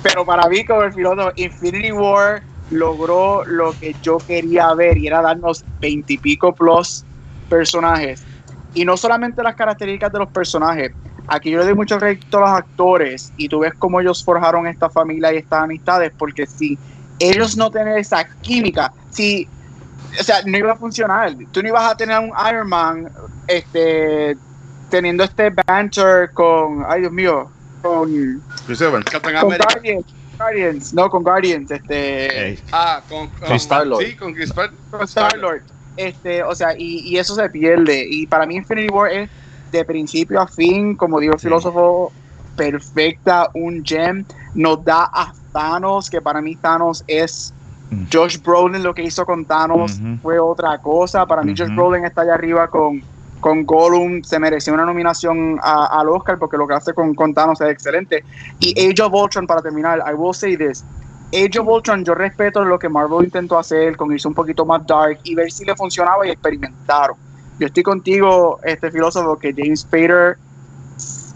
pero 0.04 0.26
para 0.26 0.48
mí 0.50 0.66
como 0.66 0.84
el 0.84 0.93
filósofo, 0.93 1.32
Infinity 1.36 1.91
War 1.91 2.43
logró 2.72 3.46
lo 3.46 3.74
que 3.74 3.96
yo 4.02 4.18
quería 4.18 4.74
ver 4.74 4.98
y 4.98 5.08
era 5.08 5.22
darnos 5.22 5.64
veintipico 5.80 6.54
plus 6.54 7.04
personajes. 7.50 8.24
Y 8.74 8.84
no 8.86 8.98
solamente 8.98 9.41
las 9.43 9.56
características 9.56 10.12
de 10.12 10.20
los 10.20 10.30
personajes. 10.30 10.91
Aquí 11.28 11.50
yo 11.50 11.60
le 11.60 11.66
doy 11.66 11.74
mucho 11.74 11.98
crédito 11.98 12.38
a 12.38 12.41
los 12.41 12.50
actores 12.50 13.34
y 13.38 13.48
tú 13.48 13.60
ves 13.60 13.74
cómo 13.80 14.00
ellos 14.00 14.24
forjaron 14.24 14.68
esta 14.68 14.89
familia 14.89 15.34
y 15.34 15.38
estas 15.38 15.64
amistades, 15.64 16.12
porque 16.16 16.46
si 16.46 16.78
ellos 17.18 17.58
no 17.58 17.72
tienen 17.72 17.98
esa 17.98 18.28
química, 18.41 18.91
si, 19.10 19.48
o 20.20 20.24
sea, 20.24 20.41
no 20.46 20.58
iba 20.58 20.74
a 20.74 20.76
funcionar. 20.76 21.34
Tú 21.52 21.64
no 21.64 21.70
ibas 21.70 21.91
a 21.91 21.98
tener 21.98 22.20
un 22.20 22.32
Iron 22.48 22.70
Man 22.70 23.10
este, 23.48 24.38
teniendo 24.90 25.24
este 25.24 25.50
banter 25.66 26.32
con, 26.34 26.84
ay 26.88 27.02
Dios 27.02 27.12
mío, 27.12 27.50
con, 27.82 28.42
Chris 28.66 28.82
Evans. 28.82 29.06
Captain 29.06 29.36
con. 29.40 29.50
Guardians, 29.58 30.06
Guardians, 30.38 30.94
no, 30.94 31.10
con 31.10 31.24
Guardians, 31.24 31.72
este. 31.72 32.60
Ah, 32.72 33.02
con, 33.08 33.28
con. 33.30 33.60
Sí, 34.00 34.16
con 34.16 34.34
Chris 34.34 34.54
con 34.54 35.02
Star-Lord. 35.04 35.62
Este, 35.98 36.44
o 36.44 36.54
sea, 36.54 36.78
y, 36.78 37.00
y 37.08 37.18
eso 37.18 37.36
se 37.36 37.50
pierde. 37.50 38.06
Y 38.10 38.28
para 38.28 38.46
mí 38.46 38.56
Infinity 38.56 38.90
War 38.90 39.12
es 39.12 39.30
de 39.72 39.86
principio 39.86 40.42
a 40.42 40.48
fin, 40.48 40.96
como 40.96 41.20
dijo 41.20 41.34
el 41.34 41.40
Sí. 41.40 41.48
filósofo, 41.48 42.12
perfecta, 42.56 43.50
un 43.54 43.84
gem. 43.84 44.26
Nos 44.54 44.84
da 44.84 45.10
a 45.14 45.34
Thanos, 45.54 46.10
que 46.10 46.22
para 46.22 46.42
mí 46.42 46.56
Thanos 46.56 47.04
es 47.08 47.54
Mm. 47.92 48.06
Josh 48.12 48.42
Brolin, 48.42 48.82
lo 48.82 48.96
que 48.96 49.04
hizo 49.04 49.28
con 49.28 49.46
Thanos 49.46 50.00
fue 50.24 50.40
otra 50.40 50.80
cosa. 50.80 51.26
Para 51.28 51.44
mí 51.44 51.54
Josh 51.56 51.68
Ujú. 51.68 51.76
Brolin 51.76 52.04
está 52.06 52.22
allá 52.22 52.34
arriba 52.34 52.68
con, 52.68 53.04
con 53.46 53.64
Gollum, 53.64 54.24
se 54.24 54.39
mereció 54.39 54.74
una 54.74 54.86
nominación 54.86 55.60
a- 55.62 56.00
al 56.00 56.10
Oscar 56.10 56.39
porque 56.39 56.58
lo 56.58 56.66
que 56.68 56.74
hace 56.74 56.96
con, 56.96 57.14
con 57.14 57.32
Thanos 57.32 57.62
es 57.62 57.70
excelente. 57.70 58.24
Y 58.60 58.72
Age 58.89 59.04
of 59.04 59.14
Ultron, 59.14 59.46
para 59.46 59.62
terminar, 59.62 60.00
I 60.00 60.16
will 60.16 60.34
say 60.34 60.58
this. 60.58 60.84
Age 61.32 61.60
of 61.60 61.68
Ultron, 61.68 62.04
yo 62.04 62.16
respeto 62.16 62.66
lo 62.66 62.80
que 62.80 62.89
Marvel 62.89 63.24
intentó 63.26 63.60
hacer 63.60 63.96
con 63.98 64.12
irse 64.12 64.28
un 64.28 64.34
poquito 64.34 64.66
más 64.66 64.84
dark 64.88 65.20
y 65.24 65.36
ver 65.36 65.52
si 65.52 65.64
le 65.64 65.76
funcionaba 65.76 66.26
y 66.26 66.32
experimentaron. 66.32 67.16
Yo 67.60 67.68
estoy 67.68 67.84
contigo, 67.84 68.60
este 68.64 68.89
filósofo, 68.89 69.38
que 69.38 69.54
James 69.56 69.82
Spader 69.82 70.38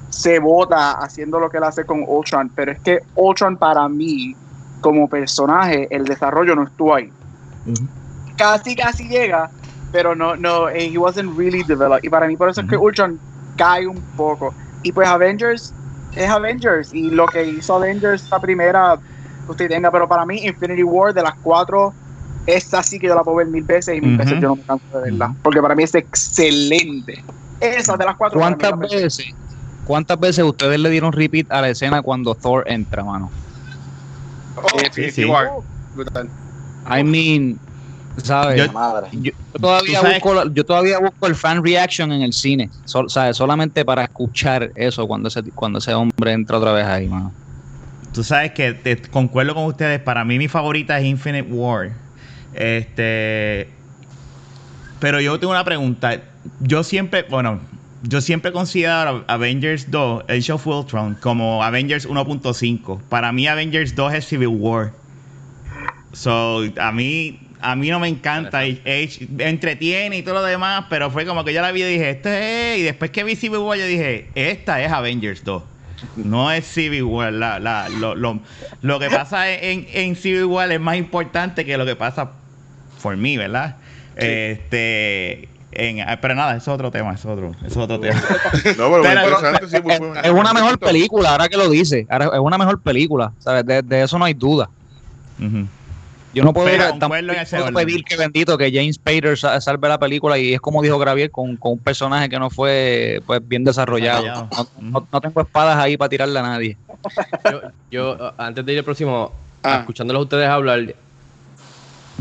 se 0.10 0.40
vota 0.40 0.94
haciendo 0.94 1.40
lo 1.40 1.48
que 1.48 1.58
él 1.58 1.64
hace 1.64 1.86
con 1.86 2.04
Ultron, 2.08 2.50
pero 2.56 2.72
es 2.72 2.80
que 2.80 3.02
Ultron 3.14 3.56
para 3.56 3.88
mí, 3.88 4.36
como 4.82 5.08
personaje, 5.08 5.88
el 5.92 6.06
desarrollo 6.06 6.56
no 6.56 6.64
estuvo 6.64 6.96
ahí. 6.96 7.14
Casi, 8.36 8.76
casi 8.76 9.08
llega, 9.08 9.52
pero 9.92 10.16
no, 10.16 10.36
no, 10.36 10.70
eh, 10.70 10.90
he 10.92 10.98
wasn't 10.98 11.38
really 11.38 11.64
developed. 11.64 12.04
Y 12.04 12.10
para 12.10 12.28
mí, 12.28 12.38
por 12.38 12.50
eso 12.50 12.62
es 12.62 12.68
que. 12.68 12.78
Ultron 12.78 13.20
cae 13.56 13.88
un 13.88 14.02
poco. 14.16 14.54
Y 14.84 14.92
pues 14.92 15.08
Avengers 15.08 15.74
es 16.16 16.30
Avengers, 16.30 16.94
y 16.94 17.12
lo 17.12 17.28
que 17.28 17.44
hizo 17.46 17.76
Avengers 17.76 18.28
la 18.32 18.40
primera, 18.40 19.00
usted 19.48 19.70
tenga, 19.70 19.92
pero 19.92 20.08
para 20.08 20.26
mí, 20.26 20.44
Infinity 20.44 20.84
War 20.84 21.14
de 21.14 21.22
las 21.22 21.34
cuatro, 21.42 21.94
esta 22.46 22.82
sí 22.82 22.98
que 22.98 23.08
yo 23.08 23.16
la 23.16 23.24
puedo 23.24 23.38
ver 23.38 23.48
mil 23.48 23.64
veces 23.64 23.96
y 23.96 24.02
mil 24.02 24.16
Ujú. 24.16 24.24
veces 24.24 24.40
yo 24.42 24.48
no 24.48 24.56
me 24.56 24.64
canso 24.64 24.86
de 24.98 25.02
verla, 25.04 25.36
porque 25.44 25.62
para 25.62 25.76
mí 25.76 25.84
es 25.84 25.94
excelente. 25.94 27.24
Esa 27.60 27.98
de 27.98 28.06
las 28.06 28.16
cuatro. 28.16 28.40
¿Cuántas 28.40 28.72
la 28.72 28.78
veces, 28.78 29.34
cuántas 29.86 30.20
veces 30.20 30.46
ustedes 30.46 30.80
le 30.80 30.90
dieron 30.90 31.12
repeat 31.12 31.52
a 31.52 31.62
la 31.62 31.70
escena 31.70 32.02
cuando 32.02 32.34
Thor 32.34 32.64
entra, 32.68 33.04
mano? 33.04 33.30
Oh, 34.56 34.80
sí. 34.92 35.26
War. 35.26 35.52
Brutal. 35.94 36.30
I 36.88 37.04
mean, 37.04 37.60
¿sabes? 38.24 38.58
Yo- 38.58 38.66
La 38.68 38.72
madre. 38.72 39.08
Yo, 39.14 39.32
yo 39.32 39.60
todavía 39.60 40.02
sabes- 40.02 40.22
busco, 40.22 40.50
yo 40.54 40.66
todavía 40.66 41.00
busco 41.00 41.28
el 41.28 41.36
fan 41.36 41.64
reaction 41.64 42.12
en 42.12 42.22
el 42.22 42.34
cine, 42.34 42.70
sol- 42.86 43.10
¿sabes? 43.10 43.38
solamente 43.38 43.84
para 43.86 44.04
escuchar 44.04 44.72
eso 44.76 45.08
cuando 45.08 45.28
ese, 45.30 45.44
cuando 45.56 45.80
ese 45.80 45.94
hombre 45.94 46.32
entra 46.34 46.58
otra 46.58 46.72
vez 46.74 46.86
ahí, 46.86 47.08
mano. 47.08 47.32
Tú 48.14 48.24
sabes 48.24 48.52
que 48.54 48.74
te- 48.74 49.02
concuerdo 49.04 49.54
con 49.54 49.66
ustedes. 49.66 50.00
Para 50.02 50.26
mí, 50.26 50.38
mi 50.38 50.48
favorita 50.48 50.98
es 51.00 51.06
Infinite 51.06 51.52
War. 51.52 51.92
Este. 52.54 53.70
Pero 55.00 55.22
yo 55.22 55.40
tengo 55.40 55.52
una 55.52 55.64
pregunta. 55.64 56.20
Yo 56.60 56.84
siempre, 56.84 57.24
bueno, 57.30 57.60
yo 58.04 58.20
siempre 58.22 58.52
considero 58.52 59.24
Avengers 59.28 59.92
2, 59.92 60.24
Age 60.28 60.52
of 60.52 60.66
Ultron, 60.68 61.16
como 61.22 61.64
Avengers 61.64 62.08
1.5. 62.08 63.00
Para 63.10 63.32
mí, 63.32 63.48
Avengers 63.48 63.96
2 63.96 64.14
es 64.14 64.26
Civil 64.28 64.48
War. 64.50 64.92
So, 66.12 66.64
a 66.82 66.92
mí, 66.92 67.40
a 67.62 67.76
mí 67.76 67.90
no 67.90 68.00
me 68.00 68.08
encanta. 68.08 68.60
Age, 68.60 69.28
entretiene 69.40 70.18
y 70.18 70.22
todo 70.24 70.36
lo 70.36 70.44
demás, 70.44 70.86
pero 70.90 71.12
fue 71.12 71.26
como 71.26 71.44
que 71.44 71.54
yo 71.54 71.62
la 71.62 71.72
vi 71.72 71.84
y 71.84 71.86
dije, 71.86 72.10
esto 72.12 72.30
es. 72.30 72.80
Y 72.80 72.84
después 72.84 73.12
que 73.12 73.24
vi 73.24 73.36
Civil 73.36 73.60
War, 73.60 73.78
yo 73.78 73.86
dije, 73.86 74.30
esta 74.36 74.82
es 74.82 74.92
Avengers 74.92 75.44
2. 75.44 75.64
No 76.16 76.52
es 76.52 76.66
Civil 76.66 77.04
War. 77.04 77.34
La, 77.34 77.60
la- 77.60 77.90
lo, 77.90 78.16
lo- 78.16 78.40
lo 78.82 79.00
que 79.00 79.10
pasa 79.10 79.52
en, 79.54 79.88
en 79.94 80.16
Civil 80.16 80.46
War 80.46 80.72
es 80.72 80.80
más 80.80 80.96
importante 80.98 81.66
que 81.66 81.78
lo 81.78 81.86
que 81.86 81.96
pasa 81.96 82.32
por 83.02 83.18
mí, 83.18 83.36
¿verdad? 83.38 83.76
Este. 84.16 85.50
en- 85.72 86.02
ah, 86.02 86.18
pero 86.22 86.36
nada, 86.36 86.52
eso 86.56 86.72
es 86.72 86.76
otro 86.76 86.92
tema, 86.92 87.14
eso 87.14 87.30
es 87.32 87.34
otro, 87.38 87.52
eso 87.60 87.68
es 87.68 87.78
otro 87.78 88.00
tema. 88.00 88.20
No, 88.20 88.90
pero, 88.90 89.02
Pero- 89.04 89.22
interesante, 89.24 89.68
sí, 89.70 89.78
pues, 89.84 90.00
pues, 90.00 90.20
Es 90.26 90.32
una 90.32 90.54
mejor 90.54 90.80
película, 90.80 91.32
ahora 91.32 91.48
que 91.48 91.58
lo 91.58 91.70
dice. 91.70 92.08
Ahora 92.10 92.26
es 92.34 92.40
una 92.40 92.58
mejor 92.58 92.82
película, 92.82 93.34
¿sabes? 93.40 93.66
De, 93.66 93.82
de 93.82 94.02
eso 94.04 94.18
no 94.18 94.26
hay 94.26 94.34
duda. 94.34 94.70
Ujú. 95.40 95.68
Yo 96.34 96.44
no 96.44 96.54
puedo, 96.54 96.68
Pero 96.68 96.90
tampoco 97.00 97.74
pedir 97.74 98.04
que 98.04 98.16
bendito 98.16 98.56
que 98.58 98.72
James 98.72 98.96
Spader 98.98 99.36
sa- 99.38 99.60
salve 99.60 99.88
la 99.90 99.98
película 99.98 100.38
y 100.38 100.54
es 100.54 100.62
como 100.62 100.82
dijo 100.84 101.00
Gravier 101.00 101.32
con, 101.32 101.58
con 101.58 101.72
un 101.74 101.80
personaje 101.80 102.30
que 102.30 102.38
no 102.38 102.50
fue 102.52 103.20
pues 103.26 103.40
bien 103.48 103.64
desarrollado. 103.64 104.22
Desarrollado. 104.24 104.70
No, 104.80 104.92
no- 105.00 105.08
no 105.12 105.22
tengo 105.22 105.42
espadas 105.42 105.78
ahí 105.78 105.98
para 105.98 106.10
tirarle 106.10 106.38
a 106.40 106.44
nadie. 106.44 106.78
Yo, 107.52 107.62
yo, 107.90 108.34
antes 108.38 108.64
de 108.66 108.74
ir 108.74 108.80
al 108.80 108.86
próximo, 108.86 109.32
Ah. 109.64 109.78
escuchándolos 109.80 110.22
a 110.22 110.24
ustedes 110.24 110.48
hablar, 110.48 110.94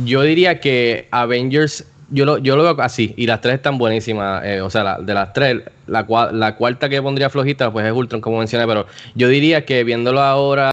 yo 0.04 0.22
diría 0.22 0.61
que 0.61 1.09
Avengers, 1.11 1.84
yo 2.11 2.24
lo, 2.24 2.38
yo 2.38 2.56
lo 2.56 2.62
veo 2.62 2.80
así, 2.82 3.14
y 3.16 3.26
las 3.26 3.40
tres 3.40 3.56
están 3.56 3.78
buenísimas. 3.78 4.42
eh, 4.44 4.61
o 4.61 4.70
sea, 4.70 4.84
la- 4.84 4.98
de 4.98 5.14
las 5.14 5.32
tres, 5.32 5.62
la, 5.86 6.06
la 6.32 6.54
cuarta 6.56 6.88
que 6.88 7.02
pondría 7.02 7.28
flojita, 7.30 7.70
pues 7.72 7.86
es 7.86 7.92
Ultron, 7.92 8.20
como 8.20 8.38
mencioné, 8.38 8.66
pero 8.66 8.86
yo 9.14 9.28
diría 9.28 9.64
que 9.64 9.84
viéndolo 9.84 10.20
ahora, 10.22 10.70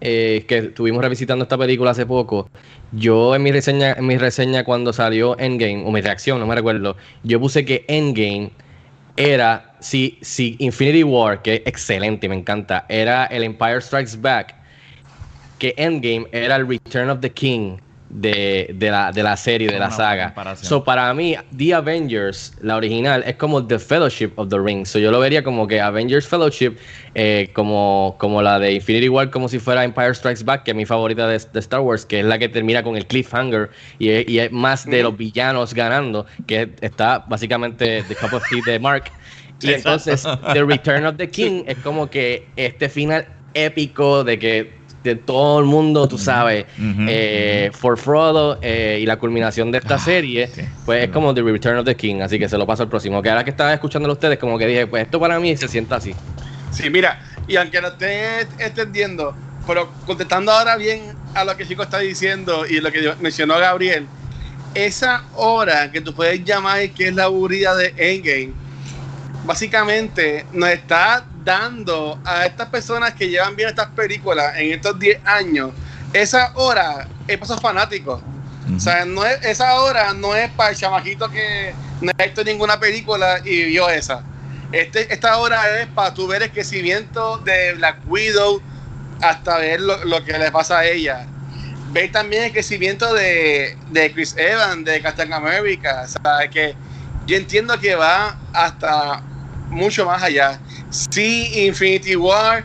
eh, 0.00 0.44
que 0.48 0.58
estuvimos 0.58 1.02
revisitando 1.02 1.42
esta 1.44 1.58
película 1.58 1.90
hace 1.90 2.06
poco, 2.06 2.48
yo 2.92 3.34
en 3.34 3.42
mi 3.42 3.52
reseña, 3.52 3.92
en 3.92 4.06
mi 4.06 4.16
reseña 4.16 4.64
cuando 4.64 4.92
salió 4.92 5.38
Endgame, 5.38 5.84
o 5.84 5.90
mi 5.90 6.00
reacción, 6.00 6.40
no 6.40 6.46
me 6.46 6.54
recuerdo, 6.54 6.96
yo 7.22 7.40
puse 7.40 7.64
que 7.64 7.84
Endgame 7.88 8.50
era, 9.16 9.74
si, 9.80 10.18
si 10.22 10.56
Infinity 10.58 11.04
War, 11.04 11.42
que 11.42 11.56
es 11.56 11.62
excelente, 11.66 12.28
me 12.28 12.36
encanta, 12.36 12.86
era 12.88 13.26
el 13.26 13.42
Empire 13.44 13.80
Strikes 13.80 14.16
Back, 14.20 14.54
que 15.58 15.74
Endgame 15.76 16.26
era 16.32 16.56
el 16.56 16.66
Return 16.66 17.10
of 17.10 17.20
the 17.20 17.30
King 17.30 17.76
de, 18.10 18.70
de 18.74 18.90
la, 18.90 19.12
de 19.12 19.22
la 19.22 19.36
serie, 19.36 19.68
de 19.68 19.78
la 19.78 19.90
saga. 19.90 20.34
So, 20.60 20.84
para 20.84 21.12
mí, 21.14 21.36
The 21.56 21.74
Avengers, 21.74 22.52
la 22.60 22.76
original, 22.76 23.22
es 23.26 23.36
como 23.36 23.64
The 23.66 23.78
Fellowship 23.78 24.32
of 24.36 24.48
the 24.48 24.58
Ring. 24.58 24.84
So, 24.84 24.98
yo 24.98 25.10
lo 25.10 25.20
vería 25.20 25.42
como 25.42 25.66
que 25.66 25.80
Avengers 25.80 26.26
Fellowship, 26.26 26.76
eh, 27.14 27.50
como, 27.54 28.16
como 28.18 28.42
la 28.42 28.58
de 28.58 28.74
Infinity 28.74 29.08
War, 29.08 29.30
como 29.30 29.48
si 29.48 29.58
fuera 29.58 29.84
Empire 29.84 30.14
Strikes 30.14 30.44
Back, 30.44 30.64
que 30.64 30.72
es 30.72 30.76
mi 30.76 30.84
favorita 30.84 31.26
de, 31.26 31.38
de 31.38 31.60
Star 31.60 31.80
Wars, 31.80 32.04
que 32.04 32.20
es 32.20 32.26
la 32.26 32.38
que 32.38 32.48
termina 32.48 32.82
con 32.82 32.96
el 32.96 33.06
cliffhanger 33.06 33.70
y 33.98 34.10
es, 34.10 34.28
y 34.28 34.38
es 34.40 34.52
más 34.52 34.84
de 34.84 35.02
los 35.02 35.16
villanos 35.16 35.72
ganando, 35.72 36.26
que 36.46 36.70
está 36.80 37.24
básicamente 37.28 38.02
The 38.08 38.14
Cup 38.16 38.34
of 38.34 38.48
Tea 38.50 38.60
de 38.66 38.78
Mark. 38.78 39.04
Y 39.62 39.72
entonces, 39.72 40.26
The 40.52 40.64
Return 40.64 41.04
of 41.04 41.16
the 41.16 41.28
King 41.28 41.64
es 41.66 41.76
como 41.78 42.08
que 42.08 42.48
este 42.56 42.88
final 42.88 43.26
épico 43.52 44.24
de 44.24 44.38
que 44.38 44.79
de 45.02 45.16
todo 45.16 45.60
el 45.60 45.66
mundo, 45.66 46.06
tú 46.08 46.18
sabes, 46.18 46.66
eh, 46.78 47.70
For 47.72 47.98
Frodo 47.98 48.58
eh, 48.60 48.98
y 49.00 49.06
la 49.06 49.18
culminación 49.18 49.72
de 49.72 49.78
esta 49.78 49.98
serie, 49.98 50.46
sí. 50.48 50.62
pues 50.84 51.04
es 51.04 51.10
como 51.10 51.34
The 51.34 51.42
Return 51.42 51.78
of 51.78 51.84
the 51.86 51.96
King, 51.96 52.20
así 52.20 52.38
que 52.38 52.48
se 52.48 52.58
lo 52.58 52.66
paso 52.66 52.82
al 52.82 52.88
próximo. 52.88 53.22
Que 53.22 53.30
ahora 53.30 53.44
que 53.44 53.50
estaba 53.50 53.72
escuchándolo 53.72 54.12
a 54.12 54.14
ustedes, 54.14 54.38
como 54.38 54.58
que 54.58 54.66
dije, 54.66 54.86
pues 54.86 55.04
esto 55.04 55.18
para 55.18 55.38
mí 55.40 55.56
se 55.56 55.68
sienta 55.68 55.96
así. 55.96 56.14
Sí, 56.70 56.90
mira, 56.90 57.20
y 57.48 57.56
aunque 57.56 57.80
no 57.80 57.88
esté 57.88 58.46
entendiendo, 58.58 59.34
pero 59.66 59.90
contestando 60.06 60.52
ahora 60.52 60.76
bien 60.76 61.14
a 61.34 61.44
lo 61.44 61.56
que 61.56 61.66
Chico 61.66 61.82
está 61.82 61.98
diciendo 61.98 62.66
y 62.66 62.80
lo 62.80 62.92
que 62.92 63.14
mencionó 63.20 63.58
Gabriel, 63.58 64.06
esa 64.74 65.24
hora 65.34 65.90
que 65.90 66.00
tú 66.00 66.14
puedes 66.14 66.44
llamar 66.44 66.90
que 66.90 67.08
es 67.08 67.14
la 67.14 67.24
aburrida 67.24 67.74
de 67.74 67.94
Endgame, 67.96 68.52
básicamente 69.44 70.46
nos 70.52 70.68
está 70.68 71.24
dando 71.44 72.18
a 72.24 72.46
estas 72.46 72.68
personas 72.68 73.14
que 73.14 73.28
llevan 73.28 73.56
bien 73.56 73.68
estas 73.68 73.88
películas 73.88 74.56
en 74.56 74.72
estos 74.72 74.98
10 74.98 75.20
años, 75.24 75.70
esa 76.12 76.52
hora 76.54 77.08
es 77.26 77.38
para 77.38 77.44
esos 77.44 77.60
fanáticos. 77.60 78.22
O 78.76 78.78
sea, 78.78 79.04
no 79.04 79.24
es, 79.24 79.44
esa 79.44 79.80
hora 79.80 80.12
no 80.12 80.34
es 80.36 80.50
para 80.52 80.70
el 80.70 80.76
chamaquito 80.76 81.28
que 81.28 81.74
no 82.00 82.12
ha 82.16 82.24
visto 82.24 82.44
ninguna 82.44 82.78
película 82.78 83.40
y 83.44 83.64
vio 83.64 83.88
esa. 83.88 84.22
Este, 84.70 85.12
esta 85.12 85.36
hora 85.38 85.80
es 85.80 85.88
para 85.88 86.14
tú 86.14 86.28
ver 86.28 86.42
el 86.42 86.52
crecimiento 86.52 87.38
de 87.38 87.72
Black 87.74 87.98
Widow 88.06 88.62
hasta 89.20 89.58
ver 89.58 89.80
lo, 89.80 90.04
lo 90.04 90.24
que 90.24 90.38
le 90.38 90.52
pasa 90.52 90.78
a 90.78 90.84
ella. 90.84 91.26
Ver 91.90 92.12
también 92.12 92.44
el 92.44 92.52
crecimiento 92.52 93.12
de, 93.12 93.76
de 93.90 94.12
Chris 94.12 94.36
Evans, 94.36 94.84
de 94.84 95.02
Captain 95.02 95.32
America. 95.32 96.04
O 96.04 96.08
sea, 96.08 96.48
que 96.48 96.76
yo 97.26 97.36
entiendo 97.36 97.78
que 97.80 97.96
va 97.96 98.38
hasta 98.52 99.22
mucho 99.68 100.06
más 100.06 100.22
allá. 100.22 100.60
Sí, 100.90 101.66
Infinity 101.66 102.16
War 102.16 102.64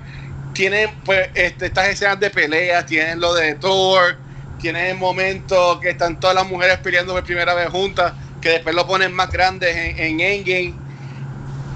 tiene 0.54 0.90
pues 1.06 1.30
este, 1.34 1.68
estas 1.68 1.90
escenas 1.90 2.20
de 2.20 2.30
peleas, 2.30 2.86
tienen 2.86 3.20
lo 3.20 3.34
de 3.34 3.56
Thor, 3.56 4.18
tienen 4.60 4.88
el 4.88 4.98
momento 4.98 5.80
que 5.80 5.90
están 5.92 6.20
todas 6.20 6.36
las 6.36 6.48
mujeres 6.48 6.78
peleando 6.80 7.14
por 7.14 7.24
primera 7.24 7.54
vez 7.54 7.70
juntas, 7.70 8.14
que 8.42 8.50
después 8.50 8.76
lo 8.76 8.88
ponen 8.88 9.14
más 9.14 9.30
grandes 9.32 9.76
en, 9.76 10.00
en 10.00 10.20
Endgame. 10.20 10.74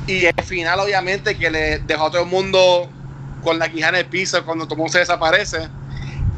Y 0.07 0.25
el 0.25 0.43
final, 0.43 0.79
obviamente, 0.79 1.37
que 1.37 1.51
le 1.51 1.79
dejó 1.79 2.07
a 2.07 2.11
todo 2.11 2.23
el 2.23 2.27
mundo 2.29 2.89
con 3.43 3.59
la 3.59 3.69
quijana 3.69 3.99
en 3.99 4.05
el 4.05 4.09
piso 4.09 4.43
cuando 4.43 4.65
todo 4.65 4.75
el 4.75 4.79
mundo 4.79 4.93
se 4.93 4.99
desaparece. 4.99 5.67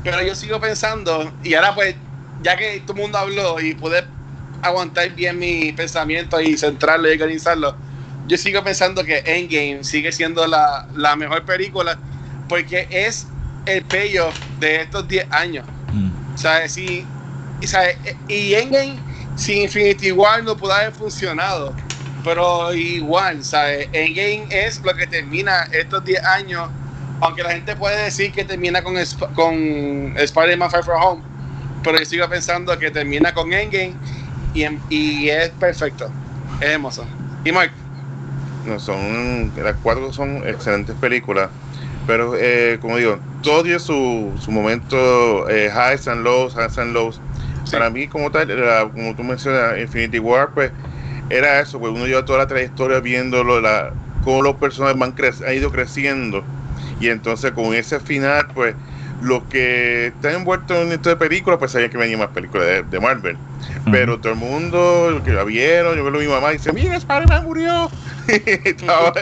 Pero 0.04 0.22
yo 0.22 0.36
sigo 0.36 0.60
pensando, 0.60 1.32
y 1.44 1.54
ahora 1.54 1.74
pues, 1.76 1.96
ya 2.42 2.58
que 2.58 2.80
todo 2.82 2.98
el 2.98 3.04
mundo 3.04 3.18
habló 3.18 3.62
y 3.62 3.76
pude 3.76 4.04
aguantar 4.62 5.10
bien 5.12 5.40
mi 5.40 5.72
pensamiento 5.72 6.42
y 6.42 6.58
centrarlo 6.58 7.08
y 7.08 7.14
organizarlo, 7.14 7.76
yo 8.28 8.38
sigo 8.38 8.64
pensando 8.64 9.04
que 9.04 9.22
Endgame 9.26 9.84
sigue 9.84 10.12
siendo 10.12 10.46
la, 10.48 10.88
la 10.96 11.16
mejor 11.16 11.44
película 11.44 11.98
porque 12.48 12.88
es 12.90 13.28
el 13.66 13.84
payoff 13.86 14.38
de 14.60 14.82
estos 14.82 15.08
10 15.08 15.28
años. 15.32 15.66
Mm. 15.94 16.38
¿Sabes? 16.38 16.78
Y, 16.78 17.06
¿sabes? 17.64 17.98
y 18.28 18.54
Endgame 18.54 18.98
sin 19.36 19.64
Infinity 19.64 20.12
War 20.12 20.44
no 20.44 20.56
pudo 20.56 20.74
haber 20.74 20.94
funcionado. 20.94 21.74
Pero 22.24 22.74
igual, 22.74 23.44
¿sabes? 23.44 23.88
Endgame 23.94 24.46
es 24.50 24.82
lo 24.84 24.94
que 24.94 25.08
termina 25.08 25.64
estos 25.72 26.04
10 26.04 26.24
años. 26.26 26.70
Aunque 27.22 27.44
la 27.44 27.52
gente 27.52 27.76
puede 27.76 28.04
decir 28.04 28.32
que 28.32 28.44
termina 28.44 28.84
con, 28.84 28.96
con 29.36 30.14
Spider-Man 30.18 30.70
Far 30.72 30.84
From 30.84 31.02
Home. 31.02 31.24
Pero 31.84 32.00
yo 32.00 32.06
sigo 32.06 32.30
pensando 32.30 32.78
que 32.78 32.92
termina 32.92 33.34
con 33.34 33.54
Endgame 33.54 33.96
y, 34.54 34.66
y 34.90 35.30
es 35.30 35.50
perfecto. 35.52 36.12
Es 36.60 36.70
hermoso. 36.70 37.06
Y 37.44 37.52
Mark, 37.52 37.72
son, 38.78 39.52
las 39.56 39.76
cuatro 39.82 40.12
son 40.12 40.38
excelentes 40.48 40.96
películas, 40.96 41.50
pero 42.08 42.36
eh, 42.38 42.78
como 42.82 42.98
digo, 42.98 43.20
todo 43.42 43.64
tiene 43.64 43.80
su, 43.80 44.34
su 44.40 44.52
momento 44.52 45.50
eh, 45.50 45.70
highs 45.74 46.08
and 46.08 46.24
lows, 46.24 46.54
highs 46.56 46.78
and 46.78 46.94
lows. 46.94 47.22
Sí. 47.64 47.72
Para 47.72 47.90
mí, 47.90 48.08
como 48.08 48.32
tal, 48.32 48.48
como 48.94 49.16
tú 49.16 49.24
mencionas, 49.24 49.80
Infinity 49.80 50.20
War, 50.20 50.52
pues 50.54 50.72
era 51.30 51.60
eso, 51.60 51.80
pues 51.80 51.92
uno 51.94 52.06
lleva 52.08 52.26
toda 52.26 52.40
la 52.40 52.48
trayectoria 52.48 53.00
viéndolo, 53.00 53.62
la, 53.62 53.92
cómo 54.24 54.42
los 54.42 54.56
personajes 54.56 55.00
van 55.00 55.16
cre- 55.16 55.46
han 55.48 55.56
ido 55.56 55.72
creciendo, 55.72 56.44
y 57.00 57.10
entonces 57.10 57.52
con 57.52 57.74
ese 57.74 58.00
final, 58.00 58.48
pues 58.54 58.76
los 59.22 59.46
que 59.48 60.08
están 60.08 60.34
envueltos 60.36 60.78
en 60.78 60.92
esto 60.92 61.10
de 61.10 61.16
películas, 61.18 61.60
pues 61.60 61.72
sabían 61.72 61.90
que 61.90 61.98
venía 61.98 62.18
más 62.18 62.30
películas 62.30 62.68
de, 62.68 62.84
de 62.84 63.00
Marvel. 63.00 63.40
Pero 63.92 64.20
todo 64.20 64.34
el 64.34 64.40
mundo 64.40 65.12
los 65.12 65.22
que 65.22 65.32
la 65.32 65.44
vieron, 65.44 65.96
yo 65.96 66.04
veo 66.04 66.16
a 66.16 66.20
mi 66.20 66.28
mamá 66.28 66.50
y 66.50 66.54
dice, 66.54 66.74
mira, 66.74 66.96
Spider-Man 66.98 67.44
murió. 67.46 67.92
Estaba- 68.28 69.14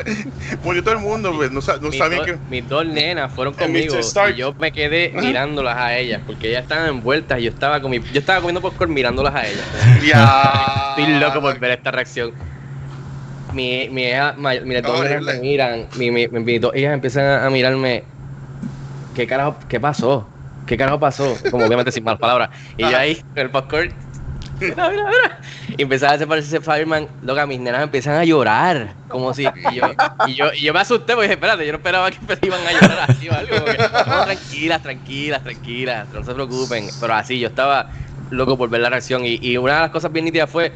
murió 0.64 0.84
todo 0.84 0.94
el 0.96 1.02
mundo, 1.02 1.34
pues, 1.36 1.52
no, 1.52 1.60
no 1.82 1.92
mis, 1.92 2.00
sabían 2.00 2.24
que... 2.24 2.40
mis 2.48 2.68
dos 2.68 2.86
nenas 2.86 3.32
fueron 3.34 3.54
El 3.54 3.58
conmigo 3.58 4.14
y 4.26 4.36
yo 4.36 4.56
me 4.58 4.72
quedé 4.72 5.12
mirándolas 5.16 5.76
a 5.78 5.98
ellas 5.98 6.22
porque 6.26 6.50
ellas 6.50 6.62
estaban 6.64 6.88
envueltas 6.90 7.40
y 7.40 7.44
yo 7.44 7.50
estaba 7.50 7.82
con 7.82 7.92
mi, 7.92 8.00
yo 8.10 8.20
estaba 8.20 8.42
comiendo 8.42 8.62
popcorn 8.62 8.94
mirándolas 8.94 9.36
a 9.36 9.48
ellas. 9.48 9.68
ya. 10.02 10.66
Estoy 10.90 11.08
loco 11.20 11.42
por 11.42 11.60
ver 11.60 11.72
esta 11.72 11.92
reacción. 11.92 12.36
Mi, 13.52 13.90
mi 13.90 14.04
hija, 14.08 14.36
ma- 14.38 14.60
mis 14.62 14.86
dos 14.86 15.00
nenas 15.00 15.22
Horrible. 15.22 15.34
me 15.34 15.40
miran, 15.40 15.90
mi, 15.94 16.12
mi, 16.12 16.28
mi 16.28 16.60
dos 16.60 16.76
hijas 16.76 16.94
empiezan 16.94 17.26
a, 17.26 17.46
a 17.48 17.50
mirarme. 17.50 18.06
¿Qué 19.14 19.28
carajo, 19.28 19.60
qué 19.68 19.80
pasó? 19.80 20.30
¿Qué 20.66 20.78
carajo 20.78 21.00
pasó? 21.00 21.38
Como 21.50 21.66
obviamente 21.66 21.92
sin 21.92 22.04
malas 22.04 22.20
palabras. 22.20 22.50
Y 22.78 22.84
yo 22.84 22.98
ahí, 22.98 23.16
con 23.34 23.44
el 23.44 23.52
popcorn. 23.52 23.94
Mira, 24.60 24.90
mira, 24.90 25.04
mira. 25.06 25.42
Y 25.78 25.82
empezaba 25.82 26.12
a 26.14 26.18
desaparecer 26.18 26.62
Fireman. 26.62 27.10
Loca, 27.22 27.46
mis 27.48 27.60
nenas 27.60 27.82
empiezan 27.82 28.16
a 28.16 28.26
llorar. 28.26 28.96
Como 29.08 29.34
si. 29.34 29.48
Y 30.28 30.36
yo, 30.36 30.54
y 30.54 30.62
yo, 30.62 30.74
me 30.74 30.80
asusté 30.80 31.14
porque 31.14 31.24
dije, 31.24 31.34
espérate, 31.34 31.66
yo 31.66 31.72
no 31.72 31.78
esperaba 31.78 32.12
que 32.12 32.18
iban 32.42 32.66
a 32.68 32.72
llorar 32.72 33.10
así 33.10 33.30
o 33.30 33.34
algo. 33.34 33.56
tranquilas, 34.26 34.82
tranquilas, 34.82 35.44
tranquilas, 35.44 36.08
no 36.12 36.24
se 36.24 36.34
preocupen. 36.34 36.90
Pero 37.00 37.14
así, 37.14 37.40
yo 37.40 37.48
estaba 37.48 37.90
loco 38.30 38.58
por 38.58 38.70
ver 38.70 38.82
la 38.82 38.90
reacción. 38.90 39.26
Y, 39.26 39.40
y 39.42 39.58
una 39.58 39.76
de 39.76 39.82
las 39.82 39.92
cosas 39.92 40.12
bien 40.12 40.26
nítidas 40.26 40.50
fue 40.50 40.74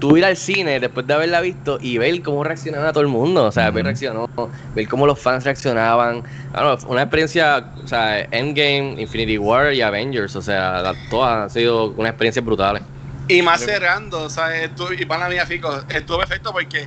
tú 0.00 0.16
ir 0.16 0.24
al 0.24 0.36
cine 0.36 0.80
después 0.80 1.06
de 1.06 1.14
haberla 1.14 1.40
visto 1.40 1.78
y 1.80 1.98
ver 1.98 2.22
cómo 2.22 2.42
reaccionaba 2.42 2.92
todo 2.92 3.02
el 3.02 3.08
mundo. 3.08 3.44
O 3.44 3.52
sea, 3.52 3.70
ver 3.70 3.84
reaccionó, 3.84 4.26
ver 4.74 4.88
cómo 4.88 5.06
los 5.06 5.20
fans 5.20 5.44
reaccionaban. 5.44 6.24
Claro, 6.50 6.78
fue 6.78 6.90
una 6.90 7.02
experiencia, 7.02 7.70
o 7.84 7.86
sea, 7.86 8.20
Endgame, 8.30 8.96
Infinity 9.00 9.38
War 9.38 9.72
y 9.72 9.82
Avengers. 9.82 10.34
O 10.34 10.42
sea, 10.42 10.82
la- 10.82 10.94
todas 11.08 11.42
han 11.44 11.50
sido 11.50 11.90
una 11.92 12.08
experiencia 12.08 12.42
brutales. 12.42 12.82
Y 13.28 13.42
más 13.42 13.60
cerrando, 13.60 14.28
¿sabes? 14.28 14.70
Estu- 14.74 14.98
y 15.00 15.04
para 15.04 15.28
mí, 15.28 15.36
Fico, 15.46 15.84
estuvo 15.88 16.18
perfecto 16.18 16.50
porque 16.52 16.86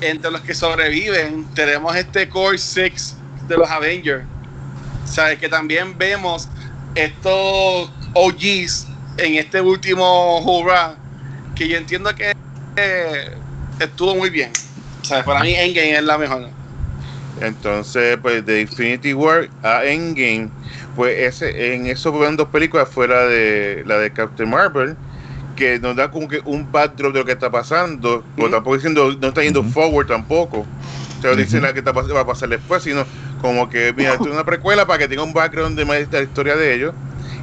entre 0.00 0.30
los 0.30 0.42
que 0.42 0.54
sobreviven 0.54 1.46
tenemos 1.54 1.96
este 1.96 2.28
Core 2.28 2.58
6 2.58 3.16
de 3.48 3.56
los 3.56 3.70
Avengers. 3.70 4.24
¿Sabes? 5.06 5.38
Que 5.38 5.48
también 5.48 5.96
vemos 5.96 6.48
estos 6.94 7.90
OGs 8.12 8.86
en 9.16 9.36
este 9.36 9.60
último 9.60 10.40
hurrah. 10.40 10.96
Que 11.54 11.66
yo 11.66 11.76
entiendo 11.78 12.14
que 12.14 12.32
eh, 12.78 13.38
estuvo 13.80 14.14
muy 14.14 14.30
bien. 14.30 14.50
¿Sabes? 15.02 15.24
Para 15.24 15.40
mí, 15.40 15.54
Endgame 15.54 15.96
es 15.96 16.02
la 16.02 16.18
mejor. 16.18 16.48
Entonces, 17.40 18.18
pues 18.20 18.44
de 18.44 18.62
Infinity 18.62 19.14
War 19.14 19.48
a 19.62 19.84
Endgame, 19.84 20.50
pues 20.96 21.16
ese, 21.18 21.74
en 21.74 21.86
esos 21.86 22.12
fueron 22.12 22.36
dos 22.36 22.48
películas 22.48 22.88
fuera 22.88 23.26
de 23.26 23.82
la 23.86 23.98
de 23.98 24.10
Captain 24.10 24.50
Marvel, 24.50 24.96
que 25.56 25.78
nos 25.78 25.96
da 25.96 26.10
como 26.10 26.28
que 26.28 26.40
un 26.44 26.70
backdrop 26.70 27.12
de 27.12 27.18
lo 27.20 27.24
que 27.24 27.32
está 27.32 27.50
pasando, 27.50 28.24
pero 28.36 28.50
tampoco 28.50 28.76
diciendo, 28.76 29.16
no 29.20 29.28
está 29.28 29.42
yendo 29.42 29.62
forward 29.62 30.06
tampoco. 30.06 30.66
O 31.18 31.22
sea, 31.22 31.34
dice 31.34 31.60
la 31.60 31.72
que 31.72 31.80
está, 31.80 31.92
va 31.92 32.20
a 32.20 32.26
pasar 32.26 32.48
después, 32.48 32.82
sino 32.82 33.04
como 33.40 33.68
que, 33.68 33.92
mira, 33.96 34.12
esto 34.12 34.26
es 34.26 34.32
una 34.32 34.44
precuela 34.44 34.86
para 34.86 35.00
que 35.00 35.08
tenga 35.08 35.22
un 35.22 35.32
background 35.32 35.76
de 35.76 35.84
más 35.84 35.98
de 36.10 36.18
la 36.18 36.22
historia 36.22 36.56
de 36.56 36.74
ellos. 36.74 36.94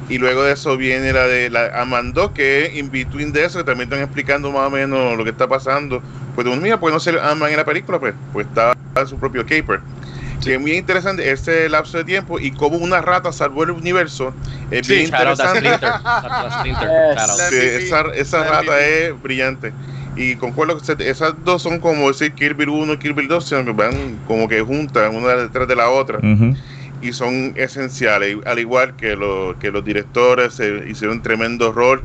Y 0.08 0.18
luego 0.18 0.44
de 0.44 0.52
eso 0.52 0.76
viene 0.76 1.12
la 1.12 1.26
de 1.26 1.50
la 1.50 1.70
Amando, 1.74 2.32
que 2.32 2.66
es 2.66 2.76
in 2.76 2.90
between 2.90 3.32
de 3.32 3.44
eso, 3.44 3.58
que 3.58 3.64
también 3.64 3.88
están 3.88 4.02
explicando 4.02 4.52
más 4.52 4.68
o 4.68 4.70
menos 4.70 5.16
lo 5.16 5.24
que 5.24 5.30
está 5.30 5.48
pasando. 5.48 6.00
Pues, 6.34 6.46
mira, 6.58 6.78
pues 6.78 6.94
no 6.94 7.00
ser 7.00 7.18
Ant-Man 7.18 7.50
en 7.50 7.56
la 7.56 7.64
película, 7.64 7.98
pues, 7.98 8.14
pues 8.32 8.46
está 8.46 8.72
en 8.94 9.06
su 9.06 9.18
propio 9.18 9.42
caper. 9.42 9.80
Que 10.42 10.54
es 10.54 10.60
muy 10.60 10.72
interesante 10.72 11.28
ese 11.30 11.68
lapso 11.68 11.98
de 11.98 12.04
tiempo 12.04 12.38
y 12.38 12.50
cómo 12.52 12.76
una 12.76 13.00
rata 13.00 13.32
salvó 13.32 13.64
el 13.64 13.70
universo. 13.70 14.34
Es 14.70 14.86
Sí, 14.86 14.92
bien 14.92 15.06
interesante. 15.06 15.68
Sí, 17.48 17.56
esa, 17.56 18.02
esa 18.14 18.44
rata 18.44 18.80
es 18.80 19.20
brillante. 19.20 19.72
Y 20.14 20.36
concuerdo 20.36 20.78
que 20.78 21.10
esas 21.10 21.34
dos 21.44 21.62
son 21.62 21.78
como 21.78 22.08
decir 22.08 22.32
Kill 22.32 22.54
Bill 22.54 22.70
1 22.70 22.94
y 22.94 22.96
Kill 22.98 23.12
Bill 23.12 23.28
2, 23.28 23.46
sino 23.46 23.64
que 23.64 23.72
van 23.72 24.18
como 24.26 24.48
que 24.48 24.62
juntas, 24.62 25.10
una 25.12 25.34
detrás 25.36 25.68
de 25.68 25.76
la 25.76 25.90
otra. 25.90 26.18
Ujú. 26.18 26.56
Y 27.02 27.12
son 27.12 27.52
esenciales, 27.56 28.36
al 28.46 28.58
igual 28.58 28.94
que, 28.96 29.16
lo- 29.16 29.56
que 29.58 29.70
los 29.70 29.84
directores 29.84 30.54
se 30.54 30.84
hicieron 30.88 31.18
un 31.18 31.22
tremendo 31.22 31.72
rol. 31.72 32.02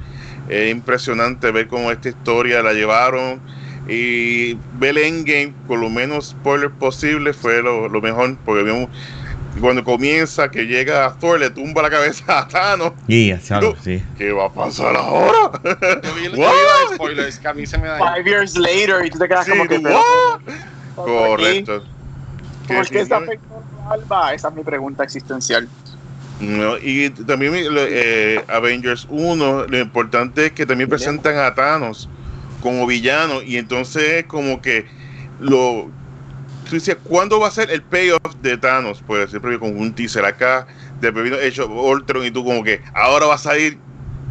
Es 0.49 0.71
impresionante 0.71 1.51
ver 1.51 1.67
cómo 1.67 1.91
esta 1.91 2.09
historia 2.09 2.61
la 2.61 2.73
llevaron. 2.73 3.41
Y 3.87 4.53
ver 4.79 4.91
el 4.91 4.97
Endgame, 4.99 5.53
con 5.67 5.81
lo 5.81 5.89
menos 5.89 6.27
spoiler 6.29 6.69
posible, 6.71 7.33
fue 7.33 7.61
lo, 7.61 7.87
lo 7.89 8.01
mejor. 8.01 8.37
Porque 8.45 8.63
vimos 8.63 8.89
cuando 9.59 9.83
comienza, 9.83 10.49
que 10.49 10.65
llega 10.65 11.05
a 11.05 11.13
Thor, 11.13 11.39
le 11.39 11.49
tumba 11.49 11.81
la 11.81 11.89
cabeza 11.89 12.39
a 12.39 12.47
Thanos. 12.47 12.93
Y 13.07 13.29
ya, 13.29 13.39
claro, 13.39 13.75
sí. 13.81 14.01
¿Qué 14.17 14.31
va 14.31 14.45
a 14.45 14.53
pasar 14.53 14.95
ahora? 14.95 15.51
Yo 15.63 16.15
vi, 16.15 16.23
yo 16.23 16.31
vi 16.31 16.37
What? 16.39 16.53
los 16.83 16.95
spoilers 16.95 17.39
que 17.39 17.47
a 17.47 17.53
mí 17.53 17.65
se 17.65 17.77
me 17.77 17.87
da. 17.87 17.97
Five 17.97 18.29
years 18.29 18.55
later, 18.57 19.05
y 19.05 19.09
tú 19.09 19.19
te 19.19 19.27
quedas 19.27 19.45
Sí, 19.45 19.51
como 19.51 19.67
que. 19.67 19.77
what? 19.77 20.03
Correcto. 20.95 21.83
¿Por 22.67 22.87
qué 22.87 22.99
está 23.01 23.17
afectando 23.17 23.65
a 23.87 23.93
Alba? 23.93 24.33
Esa 24.33 24.49
es 24.49 24.53
mi 24.55 24.63
pregunta 24.63 25.03
existencial. 25.03 25.67
No, 26.39 26.77
y 26.79 27.11
también 27.11 27.53
eh, 27.55 28.43
Avengers 28.47 29.05
1, 29.09 29.67
lo 29.67 29.77
importante 29.79 30.47
es 30.47 30.51
que 30.53 30.65
también 30.65 30.89
presentan 30.89 31.37
a 31.37 31.53
Thanos 31.53 32.09
como 32.61 32.87
villano 32.87 33.41
y 33.43 33.57
entonces 33.57 34.25
como 34.25 34.61
que 34.61 34.85
lo... 35.39 35.89
Tú 36.67 36.75
dices, 36.75 36.97
¿cuándo 37.03 37.39
va 37.39 37.47
a 37.47 37.51
ser 37.51 37.69
el 37.69 37.81
payoff 37.83 38.35
de 38.41 38.57
Thanos? 38.57 39.03
Pues 39.05 39.29
siempre 39.29 39.59
con 39.59 39.77
un 39.77 39.93
teaser 39.93 40.25
acá, 40.25 40.65
después 40.99 41.25
vino 41.25 41.37
hecho 41.37 41.67
Ultron 41.67 42.25
y 42.25 42.31
tú 42.31 42.43
como 42.43 42.63
que 42.63 42.81
ahora 42.93 43.25
va 43.27 43.35
a 43.35 43.39
salir 43.39 43.77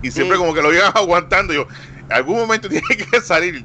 y 0.03 0.11
siempre 0.11 0.37
Mm. 0.37 0.41
como 0.41 0.55
que 0.55 0.63
lo 0.63 0.73
iban 0.75 0.91
aguantando. 0.95 1.53
Yo, 1.53 1.67
algún 2.09 2.39
momento 2.39 2.69
tiene 2.71 2.87
que 2.89 3.21
salir 3.21 3.65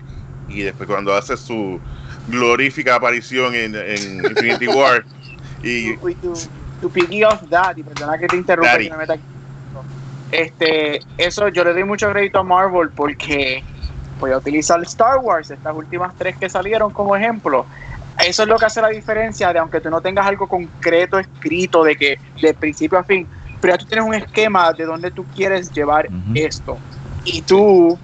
y 0.49 0.61
después 0.61 0.87
cuando 0.87 1.15
hace 1.15 1.35
su 1.37 1.79
glorífica 2.27 2.95
aparición 2.95 3.55
en, 3.55 3.75
en 3.75 4.25
Infinity 4.25 4.67
War 4.67 5.03
y 5.65 5.97
to, 5.97 6.09
to, 6.21 6.33
to 6.81 6.89
piggy 6.89 7.23
off 7.23 7.41
that, 7.49 7.75
y 7.77 7.83
perdona 7.83 8.17
que 8.17 8.27
te 8.27 8.37
interrumpa 8.37 8.73
Daddy. 8.73 8.87
y 8.87 8.89
me 8.91 8.97
meta 8.97 9.13
aquí. 9.13 9.23
Este, 10.31 10.99
eso 11.17 11.47
yo 11.49 11.63
le 11.63 11.73
doy 11.73 11.83
mucho 11.83 12.09
crédito 12.11 12.39
a 12.39 12.43
Marvel 12.43 12.89
porque 12.89 13.63
voy 14.19 14.31
a 14.31 14.37
utilizar 14.37 14.81
Star 14.83 15.19
Wars, 15.19 15.51
estas 15.51 15.75
últimas 15.75 16.13
tres 16.17 16.35
que 16.37 16.49
salieron 16.49 16.91
como 16.91 17.15
ejemplo. 17.15 17.65
Eso 18.25 18.43
es 18.43 18.49
lo 18.49 18.57
que 18.57 18.65
hace 18.65 18.81
la 18.81 18.89
diferencia 18.89 19.51
de 19.51 19.59
aunque 19.59 19.81
tú 19.81 19.89
no 19.89 20.01
tengas 20.01 20.25
algo 20.25 20.47
concreto 20.47 21.19
escrito 21.19 21.83
de 21.83 21.95
que 21.95 22.17
de 22.41 22.53
principio 22.53 22.97
a 22.97 23.03
fin, 23.03 23.27
pero 23.61 23.73
ya 23.73 23.77
tú 23.77 23.85
tienes 23.85 24.07
un 24.07 24.13
esquema 24.13 24.71
de 24.73 24.85
dónde 24.85 25.11
tú 25.11 25.25
quieres 25.35 25.71
llevar 25.71 26.07
Ujú. 26.07 26.31
esto. 26.33 26.77
Y 27.25 27.41
tú 27.41 27.97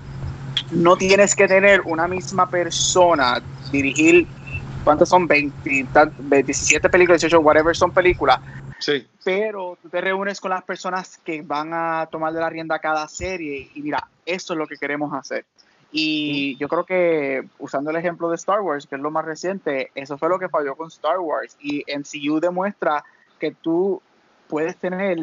no 0.72 0.96
tienes 0.98 1.36
que 1.36 1.48
tener 1.48 1.82
una 1.86 2.08
misma 2.08 2.50
persona 2.50 3.42
dirigir 3.72 4.28
¿cuántas 4.84 5.10
son? 5.10 5.28
20, 5.28 5.86
tan- 5.94 6.14
17 6.20 6.90
películas, 6.90 7.22
18, 7.22 7.40
whatever 7.40 7.76
son 7.76 7.92
películas, 7.92 8.40
Sí. 8.80 9.08
pero 9.24 9.78
tú 9.82 9.90
te 9.90 10.02
reúnes 10.02 10.40
con 10.40 10.50
las 10.52 10.64
personas 10.64 11.18
que 11.20 11.42
van 11.42 11.72
a 11.74 12.08
tomar 12.12 12.34
de 12.34 12.40
la 12.40 12.50
rienda 12.50 12.80
cada 12.80 13.08
serie 13.08 13.70
y 13.74 13.82
mira, 13.82 14.08
eso 14.26 14.54
es 14.54 14.58
lo 14.58 14.68
que 14.68 14.78
queremos 14.78 15.14
hacer. 15.14 15.46
Y 15.94 16.56
yo 16.58 16.70
creo 16.70 16.86
que 16.86 17.46
usando 17.60 17.90
el 17.92 17.98
ejemplo 17.98 18.30
de 18.30 18.36
Star 18.36 18.62
Wars, 18.62 18.88
que 18.88 18.96
es 18.96 19.02
lo 19.02 19.12
más 19.12 19.26
reciente, 19.26 19.92
eso 19.94 20.18
fue 20.18 20.30
lo 20.30 20.40
que 20.40 20.48
falló 20.48 20.76
con 20.76 20.88
Star 20.88 21.20
Wars. 21.20 21.58
Y 21.60 21.84
MCU 21.88 22.40
demuestra 22.40 23.04
que 23.40 23.52
tú 23.52 24.02
puedes 24.48 24.78
tener 24.78 25.18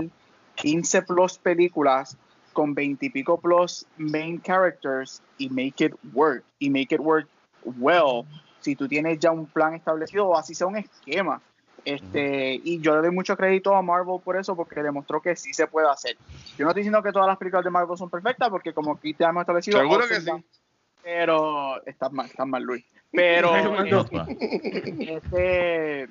15 0.57 1.03
plus 1.03 1.39
películas 1.39 2.19
con 2.53 2.75
20 2.75 3.07
y 3.07 3.11
pico 3.11 3.41
plus 3.41 3.87
main 3.97 4.39
characters 4.41 5.23
y 5.39 5.49
make 5.49 5.83
it 5.83 5.95
work. 6.13 6.45
Y 6.59 6.69
make 6.69 6.95
it 6.95 7.01
work 7.01 7.27
well. 7.65 8.27
Si 8.69 8.77
tú 8.77 8.87
tienes 8.87 9.19
ya 9.19 9.31
un 9.31 9.47
plan 9.47 9.73
establecido 9.73 10.29
o 10.29 10.37
así 10.37 10.55
sea 10.55 10.67
un 10.67 10.77
esquema. 10.77 11.41
Este, 11.87 12.61
y 12.63 12.79
yo 12.83 12.95
le 12.97 13.01
doy 13.01 13.11
mucho 13.13 13.35
crédito 13.35 13.75
a 13.75 13.81
Marvel 13.81 14.21
por 14.23 14.37
eso, 14.37 14.55
porque 14.55 14.83
demostró 14.83 15.23
que 15.23 15.35
sí 15.37 15.55
se 15.55 15.67
puede 15.67 15.89
hacer. 15.89 16.19
Yo 16.59 16.67
no 16.67 16.71
estoy 16.73 16.83
diciendo 16.83 17.03
que 17.03 17.13
todas 17.13 17.27
las 17.27 17.39
películas 17.39 17.65
de 17.65 17.71
Marvel 17.71 17.97
son 17.97 18.11
perfectas, 18.11 18.51
porque 18.51 18.75
como 18.75 18.93
aquí 18.93 19.15
te 19.15 19.25
hemos 19.25 19.41
establecido, 19.41 19.81
Seguro 19.81 20.07
que 20.07 20.21
sí. 20.21 20.31
Pero 21.03 21.83
estás 21.87 22.13
mal, 22.13 22.27
estás 22.27 22.47
mal, 22.47 22.63
Luis. 22.63 22.85
Pero 23.11 23.55
ese, 24.29 26.09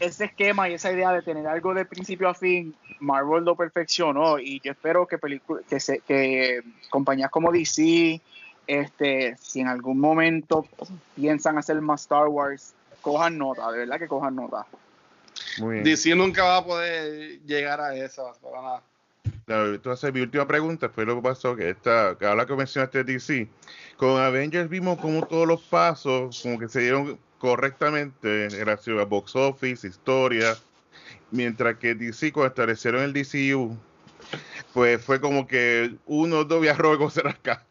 ese 0.00 0.24
esquema 0.24 0.68
y 0.68 0.74
esa 0.74 0.90
idea 0.90 1.12
de 1.12 1.22
tener 1.22 1.46
algo 1.46 1.74
de 1.74 1.84
principio 1.84 2.28
a 2.28 2.34
fin, 2.34 2.74
Marvel 2.98 3.44
lo 3.44 3.54
perfeccionó 3.54 4.40
y 4.40 4.58
yo 4.64 4.72
espero 4.72 5.06
que, 5.06 5.16
que, 5.68 5.78
se, 5.78 6.00
que 6.00 6.60
compañías 6.90 7.30
como 7.30 7.52
DC, 7.52 8.20
este, 8.66 9.36
si 9.40 9.60
en 9.60 9.68
algún 9.68 9.98
momento 9.98 10.66
piensan 11.14 11.58
hacer 11.58 11.80
más 11.80 12.02
Star 12.02 12.28
Wars, 12.28 12.74
cojan 13.00 13.38
nota, 13.38 13.70
de 13.72 13.78
verdad 13.78 13.98
que 13.98 14.08
cojan 14.08 14.36
nota. 14.36 14.66
muy 15.58 15.74
bien. 15.74 15.84
DC 15.84 16.14
nunca 16.14 16.44
va 16.44 16.56
a 16.58 16.64
poder 16.64 17.40
llegar 17.42 17.80
a 17.80 17.94
eso, 17.94 18.32
para 18.42 18.62
nada. 18.62 18.82
No, 19.46 19.66
entonces 19.66 20.12
mi 20.12 20.20
última 20.20 20.46
pregunta 20.46 20.88
fue 20.88 21.04
lo 21.04 21.16
que 21.16 21.22
pasó, 21.22 21.56
que 21.56 21.70
esta, 21.70 22.16
que 22.18 22.26
ahora 22.26 22.46
que 22.46 22.54
mencionaste 22.54 23.04
DC, 23.04 23.48
con 23.96 24.20
Avengers 24.20 24.68
vimos 24.68 24.98
como 24.98 25.26
todos 25.26 25.46
los 25.46 25.62
pasos 25.62 26.40
como 26.42 26.58
que 26.58 26.68
se 26.68 26.80
dieron 26.80 27.18
correctamente 27.38 28.44
en 28.44 28.50
relación 28.50 29.00
a 29.00 29.04
box 29.04 29.34
office, 29.34 29.86
historia, 29.86 30.56
mientras 31.32 31.76
que 31.78 31.94
DC 31.94 32.32
cuando 32.32 32.48
establecieron 32.48 33.02
el 33.02 33.12
DCU, 33.12 33.76
pues 34.72 35.04
fue 35.04 35.20
como 35.20 35.46
que 35.46 35.96
uno, 36.06 36.44
dos 36.44 36.60
viajes 36.60 36.82
con 36.98 37.28
acá. 37.28 37.64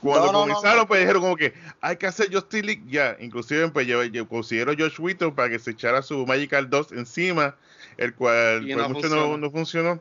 Cuando 0.00 0.26
No, 0.26 0.32
no, 0.32 0.46
no, 0.46 0.54
comenzaron, 0.54 0.78
no. 0.78 0.86
pues 0.86 1.00
dijeron 1.00 1.22
como 1.22 1.36
que 1.36 1.54
hay 1.80 1.96
que 1.96 2.06
hacer 2.06 2.32
Justice 2.32 2.62
League 2.64 2.82
ya. 2.88 3.16
Inclusive, 3.20 3.68
pues 3.68 3.86
yo, 3.86 4.02
yo 4.04 4.28
considero 4.28 4.72
a 4.72 4.74
Josh 4.78 4.98
Whedon 5.00 5.34
para 5.34 5.48
que 5.50 5.58
se 5.58 5.72
echara 5.72 6.02
su 6.02 6.26
Magical 6.26 6.68
2 6.70 6.92
encima, 6.92 7.54
el 7.96 8.14
cual 8.14 8.62
pues, 8.64 8.76
no 8.76 8.88
mucho 8.88 9.00
funcionó. 9.08 9.26
no, 9.28 9.38
no 9.38 9.50
funcionó. 9.50 10.00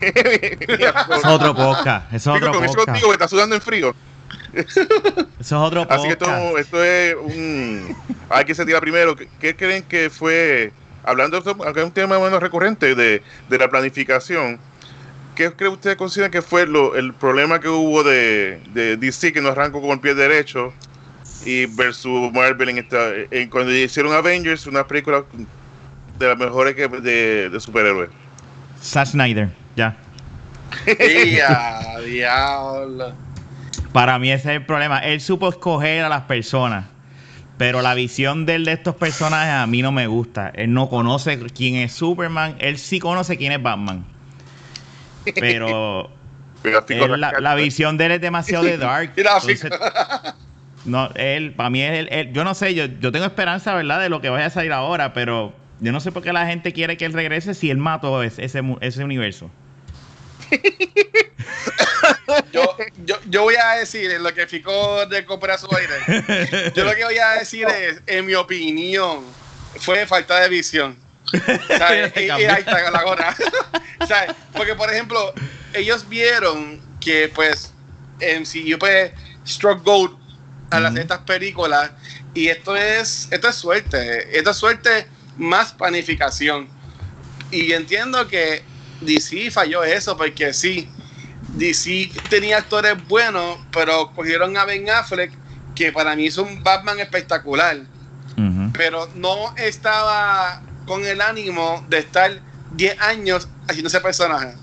Es 0.00 1.24
otro 1.24 1.54
podcast. 1.54 2.12
Eso 2.12 2.34
es 2.34 2.40
Digo, 2.40 2.48
otro 2.48 2.52
con 2.52 2.64
eso 2.64 2.74
podcast. 2.74 2.86
contigo 2.88 3.08
que 3.08 3.12
está 3.14 3.28
sudando 3.28 3.54
en 3.54 3.60
frío. 3.62 3.94
Eso 4.52 4.82
es 5.38 5.52
otro 5.52 5.86
Así 5.88 6.08
que 6.08 6.16
podcast. 6.16 6.42
esto, 6.42 6.58
esto 6.58 6.84
es 6.84 7.14
un. 7.16 7.96
Hay 8.30 8.44
que 8.44 8.54
se 8.54 8.64
tira 8.66 8.80
primero. 8.80 9.16
¿Qué, 9.16 9.28
qué 9.40 9.56
creen 9.56 9.82
que 9.84 10.10
fue? 10.10 10.72
Hablando 11.04 11.40
de 11.40 11.50
esto, 11.50 11.62
aunque 11.64 11.80
es 11.80 11.86
un 11.86 11.92
tema 11.92 12.18
menos 12.18 12.40
recurrente 12.42 12.94
de, 12.94 13.22
de 13.48 13.58
la 13.58 13.68
planificación. 13.68 14.58
¿Qué 15.38 15.52
cree 15.52 15.68
usted 15.68 15.96
considera 15.96 16.32
que 16.32 16.42
fue 16.42 16.66
lo, 16.66 16.96
el 16.96 17.14
problema 17.14 17.60
que 17.60 17.68
hubo 17.68 18.02
de, 18.02 18.60
de 18.74 18.96
DC 18.96 19.32
que 19.32 19.40
no 19.40 19.50
arrancó 19.50 19.80
con 19.80 19.90
el 19.90 20.00
pie 20.00 20.12
derecho 20.12 20.72
y 21.46 21.66
versus 21.66 22.32
Marvel 22.32 22.70
en 22.70 22.78
esta 22.78 23.12
en 23.30 23.48
cuando 23.48 23.72
hicieron 23.72 24.12
Avengers, 24.14 24.66
una 24.66 24.84
película 24.84 25.22
de 26.18 26.26
las 26.26 26.36
mejores 26.36 26.74
que 26.74 26.88
de, 26.88 27.50
de 27.50 27.60
superhéroes? 27.60 28.10
Zack 28.82 29.06
Snyder, 29.06 29.48
ya. 29.76 29.96
¡Ya, 31.30 32.00
diablo! 32.04 33.12
Para 33.92 34.18
mí 34.18 34.32
ese 34.32 34.48
es 34.48 34.56
el 34.56 34.66
problema. 34.66 34.98
Él 34.98 35.20
supo 35.20 35.50
escoger 35.50 36.02
a 36.02 36.08
las 36.08 36.22
personas. 36.22 36.86
Pero 37.58 37.80
la 37.80 37.94
visión 37.94 38.44
de 38.44 38.56
él 38.56 38.64
de 38.64 38.72
estos 38.72 38.96
personajes 38.96 39.52
a 39.52 39.68
mí 39.68 39.82
no 39.82 39.92
me 39.92 40.08
gusta. 40.08 40.50
Él 40.56 40.72
no 40.72 40.88
conoce 40.88 41.38
quién 41.54 41.76
es 41.76 41.92
Superman. 41.92 42.56
Él 42.58 42.76
sí 42.76 42.98
conoce 42.98 43.36
quién 43.36 43.52
es 43.52 43.62
Batman. 43.62 44.04
Pero 45.34 46.10
él- 46.88 47.20
la, 47.20 47.32
la 47.40 47.54
visión 47.54 47.96
de 47.98 48.06
él 48.06 48.12
es 48.12 48.20
demasiado 48.20 48.64
de 48.64 48.76
dark. 48.78 49.12
Entonces, 49.16 49.70
no, 50.84 51.10
él, 51.14 51.52
para 51.52 51.70
mí 51.70 51.82
es 51.82 51.92
él, 51.98 52.08
él- 52.10 52.32
yo 52.32 52.44
no 52.44 52.54
sé, 52.54 52.74
yo, 52.74 52.86
yo 52.86 53.12
tengo 53.12 53.26
esperanza, 53.26 53.74
¿verdad? 53.74 54.00
De 54.00 54.08
lo 54.08 54.20
que 54.20 54.28
vaya 54.30 54.46
a 54.46 54.50
salir 54.50 54.72
ahora, 54.72 55.12
pero 55.12 55.54
yo 55.80 55.92
no 55.92 56.00
sé 56.00 56.12
por 56.12 56.22
qué 56.22 56.32
la 56.32 56.46
gente 56.46 56.72
quiere 56.72 56.96
que 56.96 57.04
él 57.04 57.12
regrese 57.12 57.54
si 57.54 57.70
él 57.70 57.76
mató 57.78 58.22
ese, 58.22 58.44
ese, 58.44 58.62
ese 58.80 59.04
universo. 59.04 59.50
Yo, 62.52 62.76
yo, 63.04 63.16
yo 63.28 63.42
voy 63.42 63.54
a 63.56 63.76
decir 63.76 64.10
en 64.10 64.22
lo 64.22 64.32
que 64.34 64.46
Fico 64.46 65.04
recupera 65.06 65.56
su 65.56 65.66
aire. 65.74 66.72
Yo 66.74 66.84
lo 66.84 66.94
que 66.94 67.04
voy 67.04 67.16
a 67.18 67.30
decir 67.38 67.66
es, 67.68 68.02
en 68.06 68.26
mi 68.26 68.34
opinión, 68.34 69.24
fue 69.80 70.06
falta 70.06 70.38
de 70.40 70.48
visión. 70.48 70.96
¿Sabes? 71.78 72.12
y, 72.16 72.20
y 72.20 72.30
ahí 72.30 72.60
está 72.60 72.90
la 72.90 73.02
gorra. 73.02 73.36
¿Sabes? 74.08 74.34
Porque, 74.52 74.74
por 74.74 74.90
ejemplo, 74.90 75.32
ellos 75.74 76.08
vieron 76.08 76.80
que, 77.00 77.30
pues, 77.34 77.72
en 78.20 78.42
MCU 78.42 78.78
pues, 78.78 79.12
struck 79.46 79.84
gold 79.84 80.16
al 80.70 80.86
hacer 80.86 81.00
estas 81.00 81.20
películas. 81.20 81.90
Y 82.34 82.48
esto 82.48 82.76
es, 82.76 83.28
esto 83.30 83.48
es 83.48 83.56
suerte. 83.56 84.36
Esto 84.36 84.50
es 84.50 84.56
suerte 84.56 85.06
más 85.36 85.72
planificación. 85.72 86.68
Y 87.50 87.72
entiendo 87.72 88.26
que 88.28 88.62
DC 89.00 89.50
falló 89.50 89.84
eso, 89.84 90.16
porque 90.16 90.52
sí, 90.52 90.88
DC 91.56 92.10
tenía 92.28 92.58
actores 92.58 92.96
buenos, 93.08 93.58
pero 93.72 94.12
cogieron 94.14 94.56
a 94.56 94.64
Ben 94.64 94.88
Affleck, 94.90 95.32
que 95.74 95.92
para 95.92 96.14
mí 96.14 96.26
es 96.26 96.36
un 96.36 96.62
Batman 96.62 96.98
espectacular, 97.00 97.78
pero 98.72 99.08
no 99.14 99.54
estaba 99.56 100.62
con 100.88 101.04
el 101.04 101.20
ánimo 101.20 101.84
de 101.88 101.98
estar 101.98 102.42
10 102.74 102.98
años 103.00 103.46
haciendo 103.68 103.88
ese 103.88 104.00
personaje. 104.00 104.54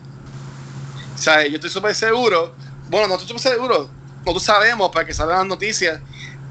O 1.13 1.17
sea, 1.17 1.45
yo 1.47 1.55
estoy 1.55 1.69
súper 1.69 1.95
seguro, 1.95 2.53
bueno, 2.89 3.07
no 3.07 3.13
estoy 3.13 3.27
súper 3.29 3.53
seguro, 3.53 3.89
nosotros 4.25 4.43
sabemos, 4.43 4.89
para 4.91 5.05
que 5.05 5.13
salgan 5.13 5.37
las 5.37 5.47
noticias, 5.47 5.99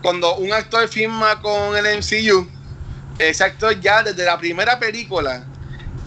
cuando 0.00 0.36
un 0.36 0.52
actor 0.52 0.88
firma 0.88 1.40
con 1.40 1.76
el 1.76 1.84
MCU, 1.86 2.48
ese 3.18 3.44
actor 3.44 3.78
ya 3.80 4.02
desde 4.02 4.24
la 4.24 4.38
primera 4.38 4.78
película 4.78 5.44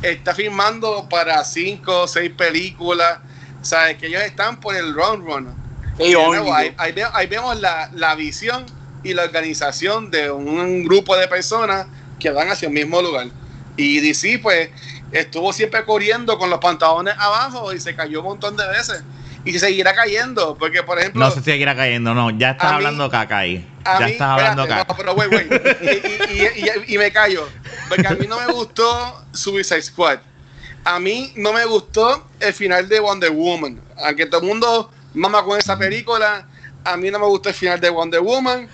está 0.01 0.33
firmando 0.33 1.07
para 1.09 1.43
5 1.43 2.01
o 2.03 2.07
6 2.07 2.31
películas, 2.31 3.19
¿sabes? 3.61 3.97
Que 3.97 4.07
ellos 4.07 4.21
están 4.23 4.59
por 4.59 4.75
el 4.75 4.93
run 4.93 5.25
run. 5.25 5.47
Ey, 5.99 6.07
Y 6.07 6.09
de 6.11 6.15
oye. 6.15 6.27
nuevo, 6.27 6.53
ahí, 6.53 6.73
ahí 6.77 6.91
ve- 6.93 7.07
ahí 7.13 7.27
vemos 7.27 7.59
la, 7.59 7.89
la 7.93 8.15
visión 8.15 8.65
y 9.03 9.13
la 9.13 9.23
organización 9.23 10.09
de 10.11 10.31
un 10.31 10.83
grupo 10.83 11.15
de 11.17 11.27
personas 11.27 11.87
que 12.19 12.29
van 12.29 12.49
hacia 12.49 12.67
el 12.67 12.73
mismo 12.73 13.01
lugar. 13.01 13.27
Y 13.77 13.99
DC, 14.01 14.39
pues, 14.39 14.69
estuvo 15.11 15.53
siempre 15.53 15.85
corriendo 15.85 16.37
con 16.37 16.49
los 16.49 16.59
pantalones 16.59 17.15
abajo 17.17 17.71
y 17.73 17.79
se 17.79 17.95
cayó 17.95 18.19
un 18.21 18.25
montón 18.27 18.57
de 18.57 18.67
veces. 18.67 19.03
Y 19.45 19.53
se 19.53 19.59
seguirá 19.59 19.93
cayendo, 19.95 20.57
porque, 20.57 20.83
por 20.83 20.99
ejemplo, 20.99 21.23
No 21.23 21.31
se 21.31 21.41
seguirá 21.41 21.73
cayendo, 21.75 22.13
no. 22.13 22.31
Ya 22.31 22.51
estás 22.51 22.69
mí- 22.71 22.75
hablando 22.75 23.09
caca 23.09 23.37
ahí. 23.37 23.65
Ya 23.85 24.05
mí- 24.05 24.11
estás 24.11 24.27
hablando 24.29 24.63
espérate, 24.63 24.87
caca. 24.87 24.93
No, 24.93 24.97
pero 24.97 25.15
güey, 25.15 25.29
güey. 25.47 25.47
Y, 25.81 25.87
y- 26.33 26.43
y- 26.43 26.91
y- 26.91 26.95
y 26.95 26.97
me 26.97 27.11
callo. 27.11 27.47
Porque 27.87 28.07
a 28.07 28.11
mí 28.11 28.27
no 28.27 28.39
me 28.39 28.51
gustó 28.51 29.23
Suicide 29.31 29.81
Squad. 29.83 30.19
A 30.83 30.99
mí 30.99 31.31
no 31.35 31.53
me 31.53 31.63
gustó 31.65 32.27
el 32.39 32.53
final 32.53 32.89
de 32.89 32.99
Wonder 32.99 33.31
Woman. 33.31 33.79
Aunque 34.03 34.25
todo 34.25 34.41
el 34.41 34.47
mundo 34.47 34.91
mama 35.13 35.43
con 35.43 35.57
esa 35.57 35.77
película, 35.77 36.45
a 36.83 36.97
mí 36.97 37.09
no 37.11 37.19
me 37.19 37.25
gustó 37.27 37.49
el 37.49 37.55
final 37.55 37.79
de 37.79 37.89
Wonder 37.89 38.21
Woman. 38.21 38.67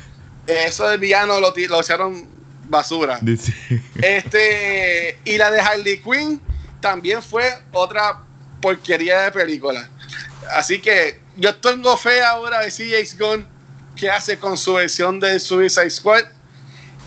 Eso 0.48 0.88
del 0.88 1.00
villano 1.00 1.40
lo, 1.40 1.54
lo 1.56 1.80
hicieron 1.82 2.28
basura. 2.74 3.20
Dice- 3.22 3.54
Este, 4.02 5.18
y 5.24 5.38
la 5.38 5.50
de 5.50 5.62
Harley 5.62 6.02
Quinn 6.02 6.42
también 6.82 7.24
fue 7.24 7.50
otra 7.72 8.20
porquería 8.62 9.22
de 9.22 9.32
película. 9.32 9.88
Así 10.54 10.80
que 10.82 11.22
yo 11.38 11.56
tengo 11.56 11.96
fe 11.96 12.22
ahora 12.22 12.60
de 12.60 12.70
CJ 12.72 13.18
Gunn 13.18 13.48
qué 13.96 14.10
hace 14.10 14.38
con 14.38 14.58
su 14.58 14.74
versión 14.74 15.20
de 15.20 15.40
Suicide 15.40 15.90
Squad 15.90 16.24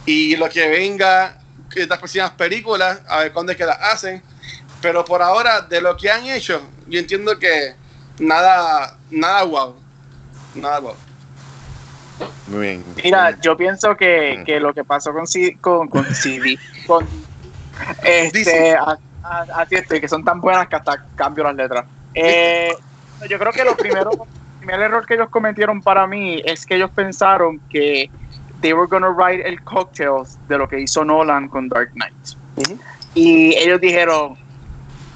y 0.07 0.37
lo 0.37 0.49
que 0.49 0.69
venga 0.69 1.39
de 1.75 1.83
estas 1.83 1.99
próximas 1.99 2.31
películas, 2.31 3.01
a 3.09 3.21
ver 3.21 3.33
cuándo 3.33 3.53
es 3.53 3.59
que 3.59 3.67
las 3.67 3.79
hacen. 3.81 4.23
Pero 4.81 5.05
por 5.05 5.21
ahora, 5.21 5.63
de 5.63 5.81
lo 5.81 5.97
que 5.97 6.11
han 6.11 6.25
hecho, 6.27 6.63
yo 6.87 6.99
entiendo 7.01 7.39
que 7.39 7.75
nada, 8.19 8.97
nada 9.11 9.43
wow. 9.43 9.77
Nada 10.55 10.79
wow. 10.79 10.95
Muy 12.47 12.61
bien. 12.61 12.95
Mira, 13.03 13.37
yo 13.43 13.57
pienso 13.57 13.97
que, 13.97 14.43
que 14.45 14.61
lo 14.61 14.73
que 14.73 14.85
pasó 14.85 15.13
con, 15.13 15.27
C- 15.27 15.59
con, 15.61 15.89
con 15.89 16.05
CD, 16.15 16.57
con 16.87 17.09
este, 18.03 18.75
a- 18.75 18.99
a- 19.23 19.47
así 19.57 19.75
estoy, 19.75 20.01
que 20.01 20.09
son 20.09 20.25
tan 20.25 20.41
buenas 20.41 20.69
que 20.69 20.77
hasta 20.77 21.05
cambio 21.15 21.45
las 21.45 21.55
letras. 21.55 21.85
Eh, 22.15 22.73
yo 23.29 23.39
creo 23.39 23.53
que 23.53 23.65
lo 23.65 23.77
primero, 23.77 24.11
el 24.13 24.59
primer 24.59 24.81
error 24.81 25.05
que 25.07 25.15
ellos 25.15 25.29
cometieron 25.31 25.83
para 25.83 26.07
mí 26.07 26.41
es 26.45 26.65
que 26.65 26.77
ellos 26.77 26.91
pensaron 26.93 27.61
que 27.69 28.11
they 28.61 28.73
were 28.73 28.87
gonna 28.89 29.11
write 29.11 29.47
el 29.47 29.63
cocktails 29.63 30.39
de 30.49 30.57
lo 30.59 30.69
que 30.69 30.81
hizo 30.81 31.05
Nolan 31.05 31.49
con 31.49 31.69
Dark 31.69 31.91
Knight. 31.95 32.15
Y 33.15 33.55
ellos 33.57 33.81
dijeron, 33.81 34.37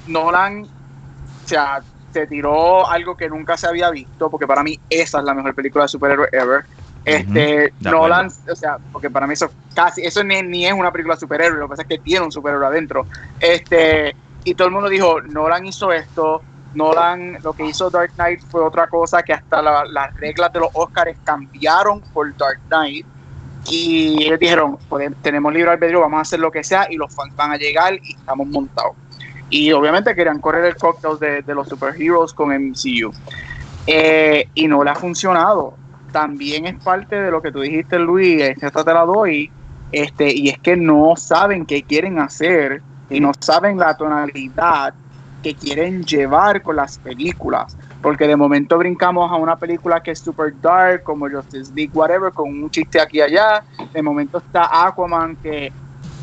Nolan, 0.05 0.63
o 0.63 1.47
sea, 1.47 1.83
se 2.11 2.27
tiró 2.27 2.89
algo 2.89 3.15
que 3.15 3.29
nunca 3.29 3.55
se 3.57 3.67
había 3.67 3.89
visto, 3.89 4.29
porque 4.29 4.45
para 4.47 4.63
mí 4.63 4.79
esa 4.89 5.19
es 5.19 5.23
la 5.23 5.33
mejor 5.33 5.55
película 5.55 5.85
de 5.85 5.87
superhéroe 5.89 6.27
ever. 6.31 6.65
Este, 7.03 7.73
de 7.79 7.89
Nolan, 7.91 8.27
o 8.51 8.55
sea, 8.55 8.77
porque 8.91 9.09
para 9.09 9.25
mí 9.25 9.33
eso 9.33 9.49
casi, 9.73 10.03
eso 10.03 10.23
ni, 10.23 10.41
ni 10.43 10.65
es 10.67 10.73
una 10.73 10.91
película 10.91 11.15
de 11.15 11.19
superhéroe, 11.21 11.57
lo 11.59 11.65
que 11.65 11.69
pasa 11.69 11.81
es 11.83 11.87
que 11.87 11.97
tiene 11.97 12.25
un 12.25 12.31
superhéroe 12.31 12.67
adentro. 12.67 13.05
Este, 13.39 14.15
y 14.43 14.53
todo 14.53 14.67
el 14.67 14.73
mundo 14.73 14.87
dijo, 14.89 15.19
Nolan 15.21 15.65
hizo 15.65 15.91
esto, 15.91 16.41
Nolan, 16.75 17.37
lo 17.43 17.53
que 17.53 17.65
hizo 17.65 17.89
Dark 17.89 18.11
Knight 18.13 18.41
fue 18.49 18.61
otra 18.63 18.87
cosa 18.87 19.23
que 19.23 19.33
hasta 19.33 19.61
la- 19.61 19.83
las 19.85 20.13
reglas 20.15 20.53
de 20.53 20.59
los 20.59 20.69
Oscars 20.73 21.17
cambiaron 21.23 22.01
por 22.13 22.35
Dark 22.37 22.59
Knight. 22.69 23.05
Y 23.69 24.23
ellos 24.23 24.39
dijeron, 24.39 24.77
"Podem- 24.89 25.13
tenemos 25.21 25.53
libre 25.53 25.69
albedrío, 25.71 25.99
vamos 26.01 26.17
a 26.17 26.21
hacer 26.21 26.39
lo 26.39 26.49
que 26.51 26.63
sea 26.63 26.87
y 26.89 26.95
los 26.95 27.13
fans 27.13 27.35
van 27.35 27.51
a 27.51 27.57
llegar 27.57 27.93
y 27.93 28.13
estamos 28.13 28.47
montados. 28.47 28.93
Y 29.49 29.71
obviamente 29.71 30.15
querían 30.15 30.39
correr 30.39 30.65
el 30.65 30.75
cocktail 30.77 31.19
de, 31.19 31.41
de 31.43 31.53
los 31.55 31.67
superheroes 31.67 32.33
con 32.33 32.51
MCU. 32.51 33.11
Eh, 33.85 34.47
y 34.55 34.67
no 34.67 34.83
le 34.83 34.89
ha 34.91 34.95
funcionado. 34.95 35.75
También 36.11 36.65
es 36.65 36.79
parte 36.83 37.15
de 37.15 37.31
lo 37.31 37.41
que 37.41 37.51
tú 37.51 37.61
dijiste, 37.61 37.97
Luis, 37.99 38.41
esta 38.41 38.83
te 38.83 38.93
la 38.93 39.05
doy, 39.05 39.53
este, 39.89 40.31
y 40.33 40.49
es 40.49 40.59
que 40.59 40.75
no 40.75 41.15
saben 41.17 41.65
qué 41.65 41.83
quieren 41.85 42.19
hacer 42.19 42.83
y 43.09 43.19
no 43.19 43.31
saben 43.39 43.77
la 43.77 43.95
tonalidad 43.95 44.95
que 45.41 45.55
quieren 45.55 46.03
llevar 46.03 46.61
con 46.61 46.75
las 46.75 46.99
películas. 46.99 47.75
Porque 48.01 48.27
de 48.27 48.35
momento 48.35 48.77
brincamos 48.77 49.31
a 49.31 49.35
una 49.35 49.57
película 49.57 50.01
que 50.01 50.11
es 50.11 50.19
super 50.19 50.53
dark, 50.59 51.03
como 51.03 51.29
Justice 51.29 51.71
League, 51.73 51.91
whatever, 51.93 52.31
con 52.33 52.49
un 52.49 52.69
chiste 52.69 52.99
aquí 52.99 53.17
y 53.17 53.21
allá. 53.21 53.63
De 53.93 54.01
momento 54.01 54.37
está 54.39 54.85
Aquaman, 54.85 55.37
que 55.37 55.73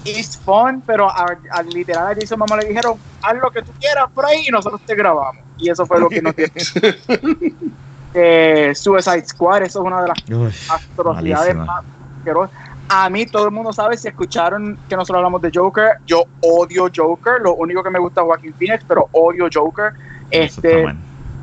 es 0.05 0.37
fun, 0.39 0.83
pero 0.87 1.09
a, 1.09 1.39
a- 1.51 1.63
literal 1.63 2.09
a 2.13 2.15
Jason 2.15 2.39
Momoa 2.39 2.59
le 2.59 2.69
dijeron, 2.69 3.03
haz 3.21 3.35
lo 3.39 3.51
que 3.51 3.63
tú 3.63 3.73
quieras 3.79 4.07
por 4.15 4.25
ahí 4.27 4.45
y 4.47 4.51
nosotros 4.51 4.83
te 4.85 4.95
grabamos. 4.95 5.45
Y 5.57 5.71
eso 5.71 5.87
fue 5.87 5.99
lo 6.01 6.09
que 6.09 6.23
nos 6.23 6.35
dio. 6.37 6.47
Eh, 8.15 8.73
Suicide 8.75 9.27
Squad, 9.27 9.63
eso 9.63 9.81
es 9.81 9.87
una 9.87 10.03
de 10.03 10.09
las 10.09 10.19
Uy, 10.29 10.53
atrocidades 10.69 11.55
malísima. 11.55 11.65
más 11.65 11.85
asquerosas. 12.19 12.57
A 12.89 13.11
mí 13.11 13.27
todo 13.27 13.45
el 13.47 13.51
mundo 13.51 13.73
sabe, 13.73 13.99
si 13.99 14.09
escucharon 14.09 14.79
que 14.89 14.97
nosotros 14.97 15.19
hablamos 15.19 15.43
de 15.43 15.51
Joker, 15.55 15.99
yo 16.07 16.25
odio 16.41 16.89
Joker, 16.95 17.41
lo 17.43 17.55
único 17.55 17.83
que 17.83 17.91
me 17.91 17.99
gusta 17.99 18.23
es 18.23 18.27
Joaquin 18.27 18.55
Phoenix, 18.55 18.85
pero 18.89 19.09
odio 19.13 19.49
Joker. 19.53 19.93
Este. 20.31 20.87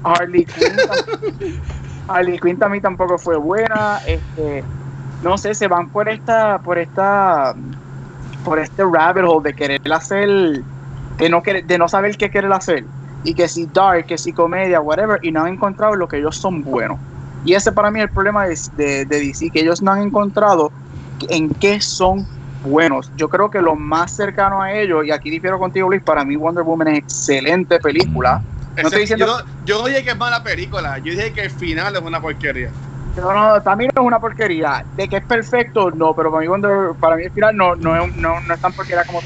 Harley 0.04 0.46
Quinn, 0.46 0.74
Harley 2.08 2.40
Quinn 2.40 2.58
también 2.58 2.82
tampoco 2.82 3.18
fue 3.18 3.38
buena. 3.38 4.00
Este, 4.06 4.64
no 5.24 5.38
sé, 5.38 5.56
se 5.56 5.68
van 5.68 5.90
por 5.90 6.08
esta, 6.08 6.60
por 6.60 6.78
esta, 6.78 7.56
por 8.44 8.60
este 8.60 8.84
rabbit 8.84 9.24
hole 9.28 9.50
de 9.50 9.56
querer 9.56 9.94
hacer, 9.94 10.28
de 11.18 11.30
no 11.30 11.42
querer, 11.42 11.66
de 11.66 11.78
no 11.78 11.88
saber 11.88 12.18
qué 12.18 12.30
querer 12.30 12.54
hacer 12.54 12.86
y 13.26 13.34
que 13.34 13.48
si 13.48 13.66
dark, 13.66 14.06
que 14.06 14.18
si 14.18 14.32
comedia, 14.32 14.80
whatever, 14.80 15.20
y 15.22 15.32
no 15.32 15.42
han 15.44 15.54
encontrado 15.54 15.96
lo 15.96 16.08
que 16.08 16.18
ellos 16.18 16.38
son 16.38 16.64
buenos. 16.64 16.98
Y 17.44 17.54
ese 17.54 17.72
para 17.72 17.92
mí 17.92 18.00
es 18.00 18.06
el 18.06 18.12
problema 18.12 18.46
de, 18.48 18.58
de, 18.78 19.06
de 19.06 19.20
DC, 19.20 19.50
que 19.52 19.60
ellos 19.62 19.82
no 19.82 19.92
han 19.92 20.02
encontrado 20.04 20.72
en 21.30 21.50
qué 21.50 21.80
son 21.82 22.26
buenos. 22.64 23.12
Yo 23.18 23.28
creo 23.30 23.50
que 23.52 23.62
lo 23.62 23.76
más 23.76 24.12
cercano 24.12 24.62
a 24.62 24.74
ellos, 24.74 25.06
y 25.06 25.12
aquí 25.12 25.30
difiero 25.30 25.60
contigo 25.60 25.90
Luis, 25.90 26.02
para 26.04 26.24
mí 26.26 26.36
Wonder 26.36 26.64
Woman 26.64 26.88
es 26.90 27.00
excelente 27.00 27.80
película. 27.80 28.42
No 28.78 28.84
estoy 28.84 29.02
diciendo- 29.02 29.26
yo, 29.28 29.38
no, 29.38 29.66
yo 29.66 29.78
no 29.82 29.88
dije 29.88 30.04
que 30.04 30.10
es 30.12 30.18
mala 30.18 30.44
película, 30.44 30.98
yo 31.00 31.12
dije 31.12 31.32
que 31.32 31.42
el 31.42 31.50
final 31.52 31.96
es 31.96 32.02
una 32.02 32.20
porquería. 32.20 32.70
No, 33.16 33.32
no, 33.34 33.62
también 33.62 33.92
es 33.96 34.02
una 34.04 34.20
porquería. 34.20 34.84
De 34.98 35.08
que 35.08 35.18
es 35.18 35.24
perfecto, 35.26 35.90
no, 35.92 36.14
pero 36.14 36.32
para 36.32 36.42
mí, 36.42 36.48
Wonder- 36.48 36.94
para 37.00 37.16
mí 37.16 37.24
el 37.24 37.32
final 37.32 37.56
no, 37.56 37.76
no, 37.76 37.96
es, 37.96 38.16
no, 38.18 38.42
no 38.42 38.54
es 38.54 38.60
tan 38.60 38.74
porquería 38.74 39.06
como. 39.06 39.22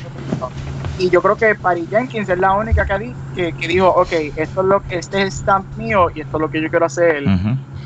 Y 1.00 1.10
yo 1.10 1.22
creo 1.22 1.38
que 1.38 1.56
Patty 1.56 1.88
Jenkins 1.90 2.28
es 2.28 2.38
la 2.38 2.52
única 2.54 2.86
que, 2.86 3.00
di- 3.00 3.18
que, 3.34 3.54
que 3.54 3.68
dijo, 3.70 3.88
ok, 3.88 4.12
esto 4.36 4.62
es 4.62 4.68
lo, 4.68 4.84
este 4.90 5.18
es 5.18 5.24
el 5.24 5.32
stamp 5.32 5.68
mío 5.76 6.08
y 6.14 6.20
esto 6.20 6.38
es 6.38 6.42
lo 6.42 6.50
que 6.50 6.62
yo 6.62 6.70
quiero 6.70 6.86
hacer, 6.86 7.24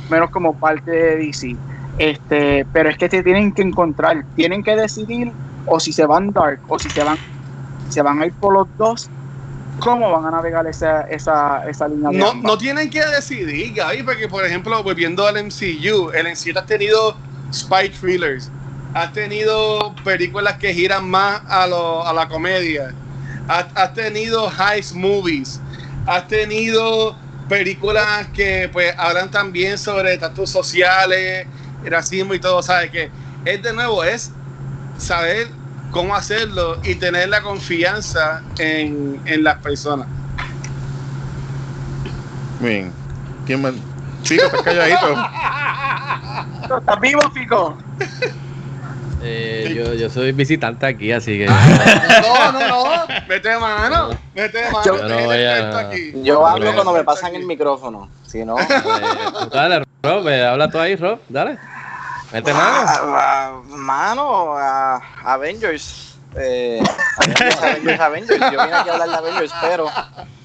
menos 0.09 0.31
como 0.31 0.57
parte 0.57 0.89
de 0.89 1.17
DC. 1.17 1.55
Este, 1.99 2.65
pero 2.71 2.89
es 2.89 2.97
que 2.97 3.07
te 3.09 3.21
tienen 3.21 3.53
que 3.53 3.61
encontrar, 3.61 4.25
tienen 4.33 4.63
que 4.63 4.75
decidir 4.75 5.31
o 5.65 5.79
si 5.79 5.93
se 5.93 6.07
van 6.07 6.31
dark 6.31 6.61
o 6.67 6.79
si 6.79 6.89
se 6.89 7.03
van, 7.03 7.19
se 7.87 8.01
van 8.01 8.19
a 8.19 8.25
ir 8.25 8.33
por 8.39 8.51
los 8.53 8.67
dos, 8.77 9.11
cómo 9.79 10.09
van 10.11 10.25
a 10.25 10.31
navegar 10.31 10.65
esa, 10.65 11.01
esa, 11.01 11.61
esa 11.67 11.87
línea 11.87 12.09
de 12.09 12.17
No, 12.17 12.31
ambas. 12.31 12.51
no 12.53 12.57
tienen 12.57 12.89
que 12.89 13.05
decidir, 13.05 13.75
Gaby, 13.75 14.01
porque 14.01 14.27
por 14.27 14.43
ejemplo, 14.43 14.81
volviendo 14.81 15.27
al 15.27 15.37
MCU, 15.37 16.09
el 16.15 16.25
MCU 16.27 16.57
ha 16.57 16.65
tenido 16.65 17.15
spy 17.51 17.89
thrillers, 17.89 18.49
has 18.95 19.13
tenido 19.13 19.93
películas 20.03 20.57
que 20.57 20.73
giran 20.73 21.07
más 21.09 21.41
a, 21.47 21.67
lo- 21.67 22.05
a 22.05 22.11
la 22.13 22.27
comedia, 22.27 22.93
has, 23.47 23.65
has 23.75 23.93
tenido 23.93 24.49
heist 24.49 24.93
movies, 24.93 25.59
has 26.05 26.27
tenido 26.27 27.15
películas 27.49 28.27
que 28.33 28.69
pues 28.71 28.93
hablan 28.97 29.29
también 29.29 29.77
sobre 29.77 30.13
estatus 30.13 30.49
sociales, 30.49 31.47
racismo 31.85 32.33
y 32.33 32.39
todo, 32.39 32.61
¿sabes? 32.61 32.91
Que 32.91 33.11
es 33.45 33.61
de 33.61 33.73
nuevo, 33.73 34.03
es 34.03 34.31
saber 34.97 35.47
cómo 35.91 36.15
hacerlo 36.15 36.79
y 36.83 36.95
tener 36.95 37.29
la 37.29 37.41
confianza 37.41 38.41
en, 38.57 39.21
en 39.25 39.43
las 39.43 39.57
personas. 39.59 40.07
Bien. 42.59 42.91
¿Quién 43.45 43.61
más? 43.61 43.73
Fico, 44.23 44.45
estás 44.45 44.61
calladito. 44.61 45.13
¿Estás 46.77 46.99
vivo, 47.01 47.21
Fico? 47.33 47.77
Eh, 49.25 49.73
yo, 49.75 49.93
yo 49.93 50.09
soy 50.09 50.31
visitante 50.33 50.85
aquí, 50.85 51.11
así 51.11 51.37
que. 51.39 51.45
No, 52.21 52.51
no, 52.51 52.67
no. 52.67 53.05
Mete 53.27 53.57
mano. 53.57 54.09
Mete 54.35 54.63
mano. 54.71 54.83
Yo 54.85 54.95
Tú 54.99 55.07
no 55.07 55.13
eres 55.15 55.25
voy 55.25 55.35
a- 55.37 55.57
experto 55.57 55.77
aquí. 55.77 56.11
Yo 56.23 56.45
hablo 56.47 56.73
cuando 56.73 56.93
me 56.93 57.03
pasan 57.03 57.35
el 57.35 57.45
micrófono. 57.45 58.09
Si 58.27 58.43
no, 58.43 58.57
Eh, 58.59 58.65
dale, 59.51 59.83
Rob, 60.01 60.27
eh, 60.27 60.45
habla 60.45 60.67
tú 60.69 60.79
ahí, 60.79 60.95
Rob, 60.95 61.19
dale. 61.29 61.57
Mete 62.31 62.51
mano. 62.53 62.77
Ah, 62.87 63.01
ah, 63.15 63.61
mano, 63.67 64.55
ah, 64.57 64.99
Avengers. 65.23 66.17
Eh, 66.35 66.81
Avengers, 67.17 67.61
Avengers, 67.61 67.99
Avengers. 67.99 68.39
Yo 68.39 68.49
vine 68.63 68.73
aquí 68.73 68.89
a 68.89 68.93
hablar 68.93 69.09
de 69.09 69.15
Avengers, 69.17 69.53
pero 69.61 69.85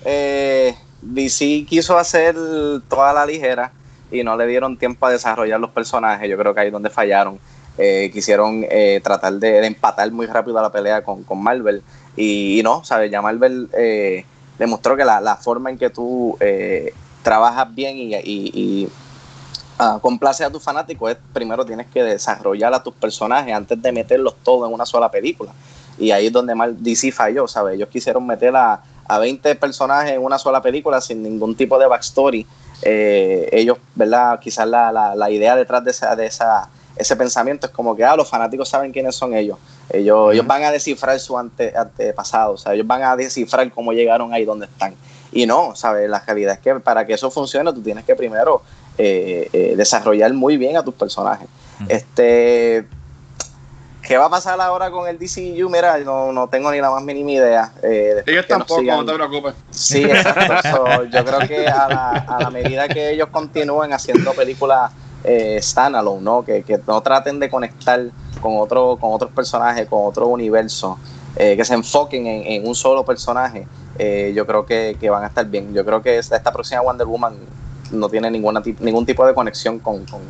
eh, 0.05 0.76
DC 1.00 1.64
quiso 1.66 1.96
hacer 1.96 2.36
toda 2.88 3.12
la 3.14 3.24
ligera 3.24 3.72
y 4.10 4.22
no 4.22 4.36
le 4.36 4.46
dieron 4.46 4.76
tiempo 4.76 5.06
a 5.06 5.10
desarrollar 5.10 5.59
los 5.59 5.70
personajes. 5.70 6.28
Yo 6.28 6.36
creo 6.36 6.52
que 6.55 6.60
ahí 6.60 6.66
es 6.66 6.72
donde 6.72 6.90
fallaron. 6.90 7.40
Eh, 7.80 8.10
quisieron 8.12 8.66
eh, 8.68 9.00
tratar 9.05 9.34
de, 9.34 9.64
empatar 9.64 10.10
muy 10.10 10.26
rápido 10.26 10.60
la 10.60 10.70
pelea 10.72 11.02
con, 11.02 11.22
con 11.22 11.40
Marvel 11.40 11.80
y, 12.16 12.60
no, 12.64 12.82
¿sabes? 12.82 13.09
Ya 13.09 13.22
Marvel 13.22 13.70
eh, 13.72 14.24
demostró 14.59 14.96
que 14.96 15.05
la, 15.05 15.36
forma 15.36 15.70
en 15.70 15.78
que 15.78 15.88
tú 15.88 16.36
eh, 16.40 16.92
trabajas 17.22 17.72
bien 17.72 17.96
y, 17.96 18.16
y- 18.24 18.88
ah, 19.78 20.00
complaces 20.02 20.44
a 20.44 20.50
tus 20.50 20.60
fanáticos 20.62 21.12
es 21.12 21.18
primero 21.32 21.64
tienes 21.64 21.86
que 21.86 22.02
desarrollar 22.02 22.74
a 22.74 22.82
tus 22.82 22.94
personajes 22.94 23.55
antes 23.55 23.80
de 23.80 23.92
meterlos 23.92 24.34
todos 24.42 24.66
en 24.66 24.74
una 24.74 24.84
sola 24.84 25.09
película. 25.09 25.52
Y 25.96 26.10
ahí 26.10 26.26
es 26.26 26.32
donde 26.32 26.56
mal 26.56 26.82
DC 26.82 27.12
falló, 27.12 27.46
¿sabes? 27.46 27.76
Ellos 27.76 27.88
quisieron 27.88 28.26
meter 28.26 28.56
a, 28.56 28.80
a 29.06 29.18
20 29.20 29.55
personajes 29.55 30.12
en 30.12 30.22
una 30.24 30.38
sola 30.38 30.60
película 30.60 31.00
sin 31.00 31.22
ningún 31.22 31.55
tipo 31.55 31.78
de 31.78 31.86
backstory. 31.86 32.44
Eh, 32.82 33.48
ellos, 33.52 33.78
¿verdad? 33.94 34.40
Quizás 34.40 34.66
la, 34.66 34.90
la, 34.90 35.14
la 35.14 35.30
idea 35.30 35.55
detrás 35.55 35.84
de 35.84 35.92
esa, 35.92 36.16
de 36.16 36.26
esa 36.26 36.68
ese 36.98 37.16
pensamiento 37.16 37.66
es 37.66 37.72
como 37.72 37.94
que 37.96 38.04
ah, 38.04 38.16
los 38.16 38.28
fanáticos 38.28 38.68
saben 38.68 38.92
quiénes 38.92 39.14
son 39.16 39.34
ellos. 39.34 39.58
Ellos, 39.90 40.32
ellos 40.34 40.46
van 40.46 40.64
a 40.64 40.70
descifrar 40.70 41.18
su 41.20 41.38
ante, 41.38 41.72
antepasado, 41.76 42.52
o 42.52 42.58
sea, 42.58 42.74
ellos 42.74 42.86
van 42.86 43.02
a 43.02 43.16
descifrar 43.16 43.70
cómo 43.72 43.92
llegaron 43.92 44.32
ahí 44.34 44.44
donde 44.44 44.66
están. 44.66 44.94
Y 45.32 45.46
no, 45.46 45.74
¿sabes? 45.76 46.08
La 46.08 46.20
realidad 46.20 46.54
es 46.54 46.60
que 46.60 46.74
para 46.80 47.06
que 47.06 47.14
eso 47.14 47.30
funcione, 47.30 47.72
tú 47.72 47.82
tienes 47.82 48.04
que 48.04 48.14
primero 48.16 48.62
eh, 48.96 49.48
eh, 49.52 49.74
desarrollar 49.76 50.32
muy 50.32 50.56
bien 50.56 50.76
a 50.76 50.82
tus 50.82 50.94
personajes. 50.94 51.48
Este. 51.88 52.86
¿Qué 54.02 54.16
va 54.16 54.24
a 54.26 54.30
pasar 54.30 54.58
ahora 54.58 54.90
con 54.90 55.06
el 55.06 55.18
DCU? 55.18 55.68
Mira, 55.68 55.98
no, 55.98 56.32
no 56.32 56.48
tengo 56.48 56.70
ni 56.72 56.80
la 56.80 56.90
más 56.90 57.02
mínima 57.02 57.30
idea. 57.32 57.72
Eh, 57.82 58.22
Ellos 58.26 58.46
tampoco, 58.46 58.80
sigan- 58.80 58.96
no 58.96 59.04
te 59.04 59.12
preocupes. 59.14 59.54
Sí, 59.70 60.02
exacto. 60.04 60.70
So, 60.70 61.04
yo 61.04 61.24
creo 61.26 61.40
que 61.46 61.68
a 61.68 61.88
la, 61.88 62.10
a 62.26 62.42
la 62.44 62.50
medida 62.50 62.88
que 62.88 63.10
ellos 63.10 63.28
continúen 63.28 63.92
haciendo 63.92 64.32
películas 64.32 64.92
eh, 65.24 65.59
standalone, 65.61 66.23
¿no? 66.23 66.45
Que, 66.45 66.62
que 66.62 66.81
no 66.86 67.01
traten 67.01 67.39
de 67.39 67.49
conectar 67.49 68.01
con 68.40 68.57
otro, 68.57 68.97
con 68.97 69.12
otros 69.12 69.31
personajes, 69.32 69.86
con 69.89 70.07
otro 70.07 70.27
universo, 70.28 70.99
eh, 71.36 71.57
que 71.57 71.65
se 71.65 71.74
enfoquen 71.74 72.27
en, 72.27 72.47
en 72.47 72.69
un 72.69 72.74
solo 72.74 73.05
personaje, 73.05 73.66
eh, 73.99 74.32
yo 74.35 74.47
creo 74.47 74.65
que, 74.65 74.97
que 74.99 75.11
van 75.11 75.24
a 75.24 75.27
estar 75.27 75.47
bien. 75.47 75.74
Yo 75.74 75.85
creo 75.85 76.03
que 76.03 76.19
esta, 76.19 76.36
esta 76.36 76.53
próxima 76.53 76.81
Wonder 76.81 77.07
Woman 77.07 77.36
no 77.90 78.09
tiene 78.09 78.31
ninguna 78.31 78.62
ningún 78.81 79.07
tipo 79.07 79.27
de 79.27 79.35
conexión 79.35 79.78
con, 79.78 80.05
con, 80.05 80.20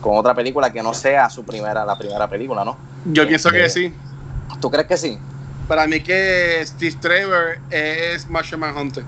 con 0.00 0.16
otra 0.16 0.34
película 0.34 0.72
que 0.72 0.82
no 0.82 0.92
sea 0.94 1.28
su 1.30 1.44
primera, 1.44 1.84
la 1.84 1.96
primera 1.96 2.28
película, 2.28 2.64
¿no? 2.64 2.76
Yo 3.04 3.26
pienso 3.26 3.50
que 3.50 3.68
sí. 3.68 3.94
¿Tú 4.60 4.70
crees 4.70 4.86
que 4.86 4.96
sí? 4.96 5.18
Para 5.68 5.86
mí 5.86 6.00
que 6.00 6.62
Steve 6.66 6.96
Trevor 7.00 7.58
es 7.70 8.28
Martian 8.28 8.60
Manhunter. 8.60 9.04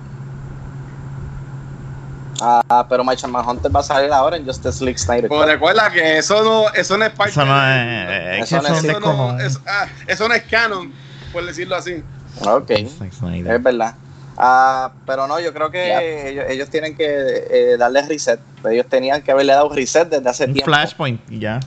Ah, 2.40 2.86
pero 2.88 3.04
Michael 3.04 3.32
Manhunter 3.32 3.74
va 3.74 3.80
a 3.80 3.84
salir 3.84 4.12
ahora 4.12 4.36
en 4.36 4.44
Justice 4.44 4.84
League 4.84 4.98
Snyder. 4.98 5.28
Cut. 5.28 5.44
recuerda 5.44 5.90
que 5.90 6.18
eso 6.18 6.42
no, 6.42 6.72
eso 6.74 6.98
no 6.98 7.04
es 7.04 7.12
parte 7.12 7.30
Eso 7.30 7.44
no 7.44 7.66
es. 7.66 8.42
Eso 8.42 8.62
no 8.62 8.68
eso, 8.76 9.00
no, 9.00 9.38
eso- 9.38 9.60
ah, 9.66 9.86
eso 10.06 10.28
no 10.28 10.34
es 10.34 10.42
canon, 10.44 10.92
por 11.32 11.46
decirlo 11.46 11.76
así. 11.76 12.02
Ok. 12.46 12.70
Es 12.70 13.62
verdad. 13.62 13.94
Ah, 14.36 14.90
pero 15.06 15.28
no, 15.28 15.38
yo 15.38 15.52
creo 15.52 15.70
que 15.70 16.28
ellos, 16.28 16.44
ellos 16.48 16.68
tienen 16.70 16.96
que 16.96 17.04
eh, 17.06 17.76
darle 17.78 18.02
reset. 18.02 18.40
Ellos 18.68 18.86
tenían 18.88 19.22
que 19.22 19.30
haberle 19.30 19.52
dado 19.52 19.68
reset 19.68 20.08
desde 20.08 20.28
hace 20.28 20.44
Un 20.46 20.54
tiempo. 20.54 20.72
flashpoint 20.72 21.20
y 21.30 21.38
ya. 21.38 21.60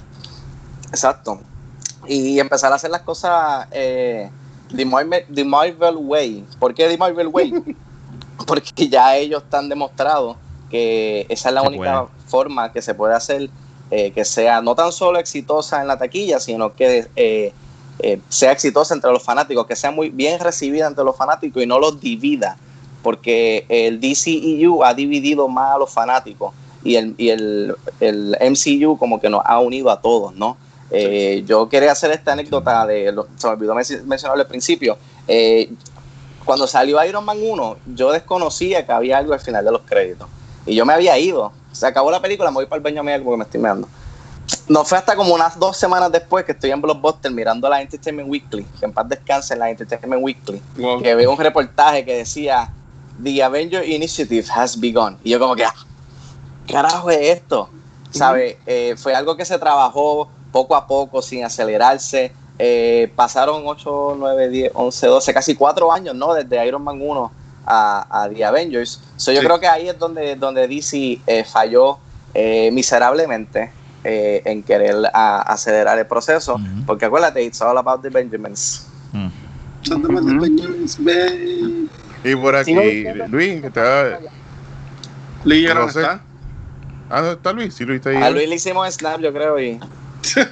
Exacto. 0.90 1.40
Y 2.08 2.40
empezar 2.40 2.72
a 2.72 2.76
hacer 2.76 2.90
las 2.90 3.02
cosas 3.02 3.68
eh, 3.72 4.30
the, 4.76 4.86
Marvel, 4.86 5.24
the 5.34 5.46
Marvel 5.46 5.96
Way. 5.98 6.46
¿Por 6.60 6.74
qué 6.74 6.88
The 6.88 6.98
Marvel 6.98 7.28
Way? 7.28 7.54
Porque 8.46 8.88
ya 8.90 9.16
ellos 9.16 9.44
están 9.44 9.70
demostrado 9.70 10.38
que 10.70 11.26
esa 11.30 11.50
es 11.50 11.56
la 11.56 11.62
Se 11.62 11.68
única 11.68 12.02
puede. 12.04 12.08
forma 12.28 12.72
que 12.72 12.82
se 12.82 12.94
puede 12.94 13.14
hacer 13.16 13.50
eh, 13.90 14.12
que 14.12 14.26
sea 14.26 14.62
no 14.62 14.76
tan 14.76 14.92
solo 14.92 15.18
exitosa 15.18 15.82
en 15.82 15.88
la 15.88 15.98
taquilla, 15.98 16.40
sino 16.42 16.76
que 16.76 17.08
eh, 17.16 17.54
eh, 18.00 18.20
sea 18.30 18.52
exitosa 18.52 18.94
entre 18.94 19.12
los 19.12 19.24
fanáticos, 19.24 19.66
que 19.66 19.76
sea 19.78 19.92
muy 19.92 20.10
bien 20.10 20.40
recibida 20.42 20.88
entre 20.88 21.04
los 21.06 21.16
fanáticos 21.16 21.64
y 21.64 21.66
no 21.66 21.80
los 21.80 22.00
divida, 22.02 22.58
porque 23.02 23.66
el 23.70 24.00
DCEU 24.02 24.84
ha 24.84 24.94
dividido 24.94 25.48
más 25.48 25.76
a 25.76 25.78
los 25.80 25.90
fanáticos 25.90 26.54
y 26.84 26.96
el, 26.96 27.16
y 27.18 27.30
el, 27.30 27.76
el 28.02 28.36
MCU 28.40 28.98
como 28.98 29.20
que 29.22 29.30
nos 29.30 29.42
ha 29.46 29.60
unido 29.60 29.90
a 29.90 30.02
todos, 30.02 30.36
¿no? 30.36 30.58
Yo 31.46 31.68
quería 31.70 31.92
hacer 31.94 32.12
esta 32.12 32.34
anécdota 32.34 32.86
de, 32.86 33.12
lo- 33.12 33.28
se 33.38 33.48
me 33.48 33.54
olvidó 33.54 33.74
men- 33.76 33.86
mencionarlo 34.06 34.42
al 34.42 34.48
principio, 34.48 34.98
cuando 36.46 36.66
salió 36.68 37.04
Iron 37.06 37.26
Man 37.26 37.38
1, 37.42 37.78
yo 37.96 38.12
desconocía 38.12 38.86
que 38.86 38.92
había 38.92 39.18
algo 39.18 39.34
al 39.34 39.40
final 39.40 39.66
de 39.66 39.72
los 39.72 39.82
créditos. 39.82 40.28
Y 40.68 40.76
yo 40.76 40.86
me 40.86 40.94
había 40.94 41.18
ido. 41.18 41.52
Se 41.72 41.88
acabó 41.88 42.12
la 42.12 42.22
película, 42.22 42.52
me 42.52 42.56
voy 42.56 42.66
para 42.66 42.78
el 42.78 42.84
baño 42.84 43.00
a 43.00 43.04
mear 43.04 43.24
porque 43.24 43.38
me 43.38 43.44
estoy 43.46 43.60
meando. 43.62 43.88
No 44.68 44.84
fue 44.86 44.98
hasta 44.98 45.16
como 45.16 45.34
unas 45.34 45.58
dos 45.60 45.78
semanas 45.78 46.12
después 46.12 46.46
que 46.46 46.52
estoy 46.52 46.72
en 46.72 46.82
Blockbuster 46.82 47.32
mirando 47.32 47.70
la 47.70 47.82
Entertainment 47.82 48.30
Weekly, 48.30 48.66
que 48.80 48.86
en 48.86 48.94
paz 48.94 49.08
descanse 49.10 49.54
en 49.54 49.60
la 49.60 49.70
Entertainment 49.70 50.24
Weekly, 50.24 50.62
Wow. 50.78 51.02
que 51.02 51.16
veo 51.16 51.32
un 51.32 51.38
reportaje 51.38 52.06
que 52.06 52.18
decía 52.18 52.70
The 53.22 53.44
Avenger 53.44 53.88
Initiative 53.88 54.46
has 54.54 54.80
begun. 54.80 55.18
Y 55.24 55.32
yo 55.32 55.40
como 55.40 55.56
que, 55.56 55.66
ah, 55.66 55.74
carajo 56.70 57.10
es 57.12 57.38
esto? 57.38 57.70
¿Sabe? 58.12 58.58
Eh, 58.66 58.96
fue 58.98 59.14
algo 59.16 59.36
que 59.36 59.46
se 59.46 59.60
trabajó 59.60 60.30
poco 60.52 60.76
a 60.76 60.88
poco, 60.88 61.22
sin 61.22 61.44
acelerarse. 61.44 62.32
Eh, 62.58 63.12
pasaron 63.16 63.64
8, 63.66 64.16
9, 64.18 64.50
10, 64.50 64.72
11, 64.74 65.08
12, 65.08 65.34
casi 65.34 65.56
4 65.56 65.92
años, 65.92 66.16
¿no? 66.16 66.34
Desde 66.34 66.66
Iron 66.66 66.84
Man 66.84 67.00
1 67.02 67.32
a, 67.68 68.24
a 68.24 68.30
The 68.30 68.46
Avengers. 68.46 69.02
So, 69.18 69.32
yo 69.32 69.42
Sí. 69.42 69.46
creo 69.46 69.60
que 69.60 69.68
ahí 69.68 69.90
es 69.90 70.00
donde, 70.00 70.36
donde 70.36 70.68
DC 70.68 71.20
eh, 71.28 71.44
falló 71.44 72.00
eh, 72.34 72.70
miserablemente 72.72 73.72
eh, 74.04 74.42
en 74.46 74.64
querer 74.64 74.96
a- 75.14 75.42
acelerar 75.42 76.00
el 76.00 76.06
proceso. 76.08 76.56
Ujú. 76.56 76.86
Porque 76.86 77.06
acuérdate, 77.06 77.44
it's 77.44 77.62
all 77.62 77.78
about 77.78 78.02
the 78.02 78.10
Benjamins. 78.10 78.88
Mm. 79.12 79.28
Y 82.24 82.36
por 82.36 82.56
aquí. 82.56 82.74
Luis, 83.28 83.62
que 83.62 83.68
está. 83.68 84.20
Lee 85.44 85.64
ya 85.64 85.74
no 85.74 85.88
está. 85.88 86.22
Ah, 87.10 87.22
¿dónde 87.22 87.34
está 87.36 87.54
Luis? 87.54 87.74
Sí, 87.74 87.86
Luis 87.86 87.98
está 88.00 88.10
ahí. 88.10 88.18
A 88.18 88.30
Luis 88.30 88.50
le 88.50 88.56
hicimos 88.56 88.94
snap, 88.94 89.22
yo 89.22 89.32
creo, 89.32 89.58
y 89.60 89.80
Pero, 90.36 90.50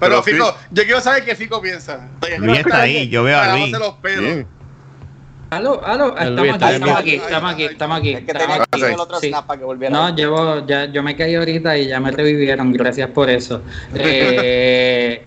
Pero 0.00 0.22
Fico, 0.22 0.56
yo 0.70 0.82
quiero 0.84 1.00
saber 1.00 1.24
qué 1.24 1.36
Fico 1.36 1.60
piensa. 1.60 2.08
Luis 2.38 2.58
está 2.60 2.80
ahí, 2.82 3.08
yo 3.08 3.22
veo 3.22 3.38
a 3.38 3.56
Luis. 3.56 3.70
los 3.72 3.94
pelos. 3.94 4.46
Aló, 5.52 5.84
aló, 5.84 6.16
estamos 6.16 6.54
aquí, 6.54 6.72
estamos 6.72 6.98
aquí, 6.98 7.14
estamos 7.14 7.52
aquí, 7.52 7.64
estamos 7.64 7.98
aquí. 7.98 8.12
es 8.14 8.20
que 8.20 8.32
tenía 8.32 8.54
aquí. 8.54 8.82
el 8.84 8.98
otro 8.98 9.20
Sí. 9.20 9.28
snap 9.28 9.46
para 9.46 9.58
que 9.58 9.66
volviera. 9.66 9.94
No, 9.94 10.16
llevo, 10.16 10.66
ya, 10.66 10.86
yo 10.86 11.02
me 11.02 11.14
caí 11.14 11.34
ahorita 11.34 11.76
y 11.76 11.88
ya 11.88 12.00
me 12.00 12.10
revivieron, 12.10 12.72
gracias 12.72 13.10
por 13.10 13.28
eso. 13.28 13.60
Eh, 13.94 15.24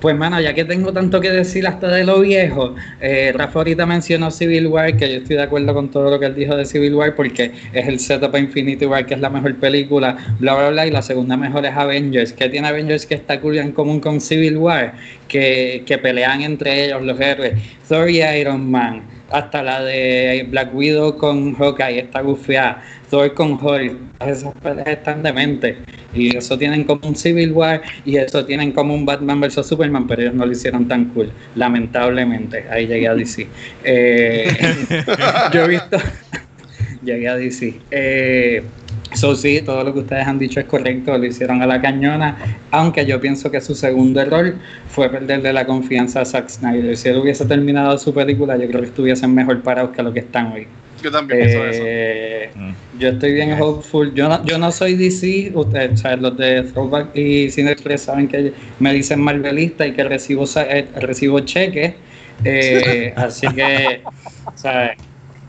pues, 0.00 0.16
mano, 0.16 0.40
ya 0.40 0.52
que 0.52 0.64
tengo 0.64 0.92
tanto 0.92 1.20
que 1.20 1.30
decir 1.30 1.64
hasta 1.64 1.86
de 1.88 2.02
lo 2.02 2.20
viejo, 2.20 2.74
eh, 3.00 3.32
Rafa 3.36 3.60
ahorita 3.60 3.86
mencionó 3.86 4.32
Civil 4.32 4.66
War, 4.66 4.96
que 4.96 5.12
yo 5.12 5.18
estoy 5.18 5.36
de 5.36 5.42
acuerdo 5.44 5.72
con 5.72 5.92
todo 5.92 6.10
lo 6.10 6.18
que 6.18 6.26
él 6.26 6.34
dijo 6.34 6.56
de 6.56 6.64
Civil 6.64 6.96
War, 6.96 7.14
porque 7.14 7.52
es 7.72 7.86
el 7.86 8.00
setup 8.00 8.34
a 8.34 8.40
Infinity 8.40 8.84
War, 8.84 9.06
que 9.06 9.14
es 9.14 9.20
la 9.20 9.30
mejor 9.30 9.54
película, 9.56 10.16
bla, 10.40 10.54
bla, 10.56 10.70
bla, 10.70 10.86
y 10.88 10.90
la 10.90 11.02
segunda 11.02 11.36
mejor 11.36 11.64
es 11.64 11.72
Avengers. 11.72 12.32
¿Qué 12.32 12.48
tiene 12.48 12.66
Avengers 12.66 13.06
que 13.06 13.14
está 13.14 13.40
cool 13.40 13.58
en 13.58 13.70
común 13.70 14.00
con 14.00 14.20
Civil 14.20 14.56
War? 14.56 14.94
Que, 15.28 15.84
que 15.86 15.98
pelean 15.98 16.42
entre 16.42 16.86
ellos 16.86 17.02
los 17.02 17.18
héroes. 17.20 17.54
Thor 17.88 18.10
y 18.10 18.22
Iron 18.22 18.68
Man, 18.70 19.02
hasta 19.30 19.62
la 19.62 19.82
de 19.82 20.46
Black 20.50 20.74
Widow 20.74 21.16
con 21.16 21.54
Hawkeye 21.54 22.00
está 22.00 22.20
gufiada, 22.20 22.82
Thor 23.10 23.34
con 23.34 23.52
Hulk, 23.52 23.96
esas 24.20 24.54
peleas 24.62 24.88
están 24.88 25.22
dementes 25.22 25.76
y 26.14 26.36
eso 26.36 26.56
tienen 26.58 26.84
como 26.84 27.08
un 27.08 27.16
Civil 27.16 27.52
War 27.52 27.82
y 28.04 28.16
eso 28.16 28.44
tienen 28.44 28.72
como 28.72 28.94
un 28.94 29.04
Batman 29.04 29.40
vs 29.40 29.66
Superman, 29.66 30.06
pero 30.06 30.22
ellos 30.22 30.34
no 30.34 30.46
lo 30.46 30.52
hicieron 30.52 30.86
tan 30.88 31.06
cool, 31.06 31.30
lamentablemente, 31.54 32.64
ahí 32.70 32.86
llegué 32.86 33.08
a 33.08 33.14
DC. 33.14 33.46
Eh, 33.88 34.48
yo 35.52 35.64
he 35.64 35.68
visto 35.68 35.98
llegué 37.02 37.28
a 37.28 37.36
DC. 37.36 37.80
Eh, 37.90 38.62
eso 39.16 39.34
sí, 39.34 39.62
todo 39.64 39.82
lo 39.82 39.92
que 39.94 40.00
ustedes 40.00 40.26
han 40.26 40.38
dicho 40.38 40.60
es 40.60 40.66
correcto, 40.66 41.16
lo 41.16 41.24
hicieron 41.24 41.62
a 41.62 41.66
la 41.66 41.80
cañona, 41.80 42.36
aunque 42.70 43.06
yo 43.06 43.18
pienso 43.18 43.50
que 43.50 43.60
su 43.62 43.74
segundo 43.74 44.20
error 44.20 44.54
fue 44.88 45.08
perderle 45.08 45.52
la 45.54 45.64
confianza 45.66 46.20
a 46.20 46.24
Zack 46.26 46.48
Snyder. 46.50 46.94
Si 46.96 47.08
él 47.08 47.16
hubiese 47.16 47.46
terminado 47.46 47.96
su 47.98 48.12
película, 48.12 48.56
yo 48.58 48.68
creo 48.68 48.82
que 48.82 48.88
estuviesen 48.88 49.34
mejor 49.34 49.62
parados 49.62 49.90
que 49.96 50.02
lo 50.02 50.12
que 50.12 50.20
están 50.20 50.52
hoy. 50.52 50.66
Yo 51.02 51.10
también 51.10 51.40
pienso 51.40 51.64
eso. 51.66 51.82
Eh, 51.86 52.50
Mm. 52.54 52.72
Yo 52.98 53.08
estoy 53.08 53.32
bien 53.34 53.60
hopeful. 53.60 54.14
Yo 54.14 54.28
no, 54.28 54.42
yo 54.46 54.56
no 54.58 54.70
soy 54.72 54.94
DC. 54.94 55.50
Ustedes, 55.54 55.92
o 55.92 55.96
sea, 55.98 56.16
los 56.16 56.36
de 56.38 56.62
Throwback 56.62 57.14
y 57.16 57.50
Cine 57.50 57.72
Express 57.72 58.02
saben 58.02 58.28
que 58.28 58.52
me 58.78 58.92
dicen 58.94 59.20
Marvelista 59.20 59.86
y 59.86 59.92
que 59.92 60.04
recibo, 60.04 60.46
sa- 60.46 60.64
eh, 60.64 60.86
recibo 61.00 61.40
cheques. 61.40 61.94
Eh, 62.44 63.12
así 63.16 63.46
que, 63.48 64.00
o 64.46 64.56
sea, 64.56 64.94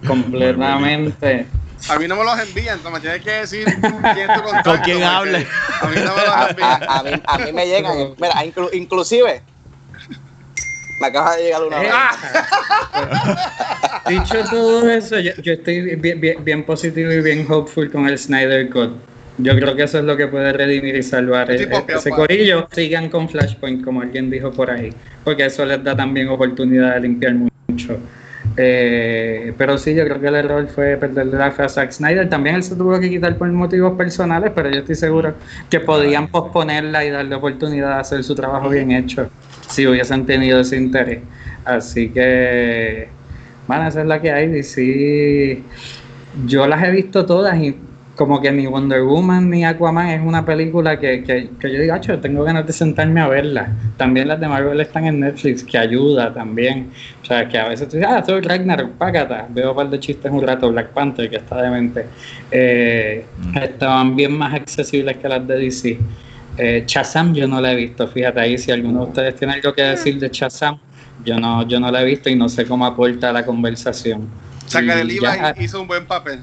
completamente. 0.05 1.45
A 1.89 1.97
mí 1.99 2.07
no 2.07 2.15
me 2.15 2.23
los 2.23 2.39
envían, 2.39 2.77
entonces 2.77 2.91
me 2.91 2.99
tienes 2.99 3.21
que 3.23 3.31
decir 3.31 3.65
quién 4.13 4.27
tu 4.33 4.41
contacto. 4.43 4.71
¿Con 4.71 4.79
quién 4.81 5.03
habla? 5.03 5.37
A 5.81 5.87
mí 5.87 5.95
no 5.95 6.15
me 6.15 6.25
los 6.25 6.49
envían. 6.49 6.83
a- 6.83 6.99
a 6.99 7.03
mí, 7.03 7.11
a 7.25 7.37
mí 7.37 7.51
me 7.53 7.65
llegan, 7.67 7.97
mira, 8.17 8.33
inclu- 8.45 8.69
inclusive, 8.73 9.41
me 10.99 11.07
acaba 11.07 11.35
de 11.35 11.43
llegar 11.43 11.63
una 11.63 11.81
Eh, 11.83 11.89
Dicho 14.09 14.43
todo 14.49 14.89
eso, 14.89 15.19
yo, 15.19 15.31
yo 15.41 15.53
estoy 15.53 15.95
bien, 15.95 16.19
bien- 16.21 16.43
bien 16.43 16.63
positivo 16.63 17.11
y 17.11 17.21
bien 17.21 17.45
hopeful 17.49 17.91
con 17.91 18.07
el 18.07 18.17
Snyder 18.17 18.69
Cut. 18.69 18.91
Yo 19.39 19.53
creo 19.55 19.75
que 19.75 19.83
eso 19.83 19.99
es 19.99 20.03
lo 20.05 20.17
que 20.17 20.27
puede 20.27 20.51
redimir 20.51 20.95
y 20.95 21.03
salvar 21.03 21.51
ese 21.51 21.67
padre. 21.67 21.99
corillo. 22.09 22.67
Sigan 22.71 23.09
con 23.09 23.29
Flashpoint, 23.29 23.83
como 23.83 24.01
alguien 24.01 24.31
dijo 24.31 24.51
por 24.51 24.71
ahí, 24.71 24.91
porque 25.23 25.45
eso 25.45 25.63
les 25.65 25.83
da 25.83 25.95
también 25.95 26.27
oportunidad 26.29 26.95
de 26.95 27.01
limpiar 27.01 27.33
mucho. 27.35 27.99
Eh, 28.59 29.53
pero 29.55 29.77
sí, 29.77 29.93
yo 29.93 30.03
creo 30.03 30.19
que 30.19 30.27
el 30.27 30.35
error 30.35 30.67
fue 30.67 30.97
perderle 30.97 31.37
la 31.37 31.51
fe 31.51 31.63
a 31.63 31.69
Zack 31.69 31.91
Snyder. 31.91 32.27
También 32.27 32.55
él 32.55 32.63
se 32.63 32.75
tuvo 32.75 32.99
que 32.99 33.07
quitar 33.07 33.37
por 33.37 33.47
motivos 33.51 33.95
personales, 33.95 34.51
pero 34.55 34.71
yo 34.71 34.79
estoy 34.79 34.95
seguro 34.95 35.35
que 35.69 35.79
podían 35.79 36.27
posponerla 36.27 37.05
y 37.05 37.11
darle 37.11 37.35
oportunidad 37.35 37.93
de 37.93 38.01
hacer 38.01 38.23
su 38.23 38.33
trabajo 38.33 38.69
bien 38.69 38.91
hecho 38.91 39.29
si 39.69 39.85
hubiesen 39.85 40.25
tenido 40.25 40.59
ese 40.59 40.77
interés. 40.77 41.19
Así 41.65 42.09
que, 42.09 43.09
bueno, 43.67 43.87
esa 43.87 44.01
es 44.01 44.07
la 44.07 44.19
que 44.19 44.31
hay. 44.31 44.57
Y 44.57 44.63
sí, 44.63 45.63
yo 46.47 46.65
las 46.65 46.83
he 46.83 46.89
visto 46.89 47.27
todas 47.27 47.55
y 47.59 47.75
como 48.17 48.41
que 48.41 48.51
ni 48.51 48.65
Wonder 48.65 49.03
Woman 49.03 49.49
ni 49.49 49.63
Aquaman 49.63 50.09
es 50.09 50.21
una 50.21 50.43
película 50.43 50.99
que, 50.99 51.23
que, 51.23 51.49
que 51.59 51.71
yo 51.71 51.79
digo, 51.79 51.93
"Acho, 51.93 52.19
tengo 52.19 52.43
ganas 52.43 52.65
de 52.65 52.73
sentarme 52.73 53.21
a 53.21 53.27
verla. 53.27 53.71
También 53.95 54.27
las 54.27 54.39
de 54.39 54.47
Marvel 54.47 54.79
están 54.81 55.05
en 55.05 55.19
Netflix, 55.19 55.63
que 55.63 55.77
ayuda 55.77 56.33
también. 56.33 56.89
O 57.21 57.25
sea, 57.25 57.47
que 57.47 57.57
a 57.57 57.69
veces 57.69 57.87
tú 57.87 57.97
dices, 57.97 58.11
ah, 58.11 58.23
soy 58.25 58.41
Ragnarok, 58.41 58.91
págata. 58.93 59.47
Veo 59.49 59.69
un 59.69 59.75
par 59.77 59.89
de 59.89 59.99
chistes 59.99 60.31
un 60.31 60.41
rato, 60.45 60.71
Black 60.71 60.89
Panther, 60.89 61.29
que 61.29 61.37
está 61.37 61.61
demente. 61.61 62.05
Eh, 62.51 63.23
Estaban 63.61 64.15
bien 64.15 64.37
más 64.37 64.53
accesibles 64.53 65.17
que 65.17 65.29
las 65.29 65.47
de 65.47 65.55
DC. 65.59 65.99
Eh, 66.57 66.83
Shazam 66.87 67.33
yo 67.35 67.47
no 67.47 67.61
la 67.61 67.71
he 67.73 67.75
visto, 67.75 68.07
fíjate 68.07 68.39
ahí, 68.39 68.57
si 68.57 68.71
alguno 68.71 69.01
de 69.01 69.05
ustedes 69.09 69.35
tiene 69.35 69.53
algo 69.53 69.73
que 69.73 69.83
decir 69.83 70.17
de 70.19 70.29
Shazam, 70.29 70.79
yo 71.23 71.39
no, 71.39 71.67
yo 71.67 71.79
no 71.79 71.91
la 71.91 72.01
he 72.01 72.05
visto 72.05 72.29
y 72.31 72.35
no 72.35 72.49
sé 72.49 72.65
cómo 72.65 72.83
aporta 72.85 73.29
a 73.29 73.33
la 73.33 73.45
conversación. 73.45 74.27
Sacar 74.65 74.97
el 74.97 75.11
Y 75.11 75.17
IVA 75.17 75.53
ya- 75.55 75.63
hizo 75.63 75.79
un 75.79 75.87
buen 75.87 76.05
papel. 76.07 76.39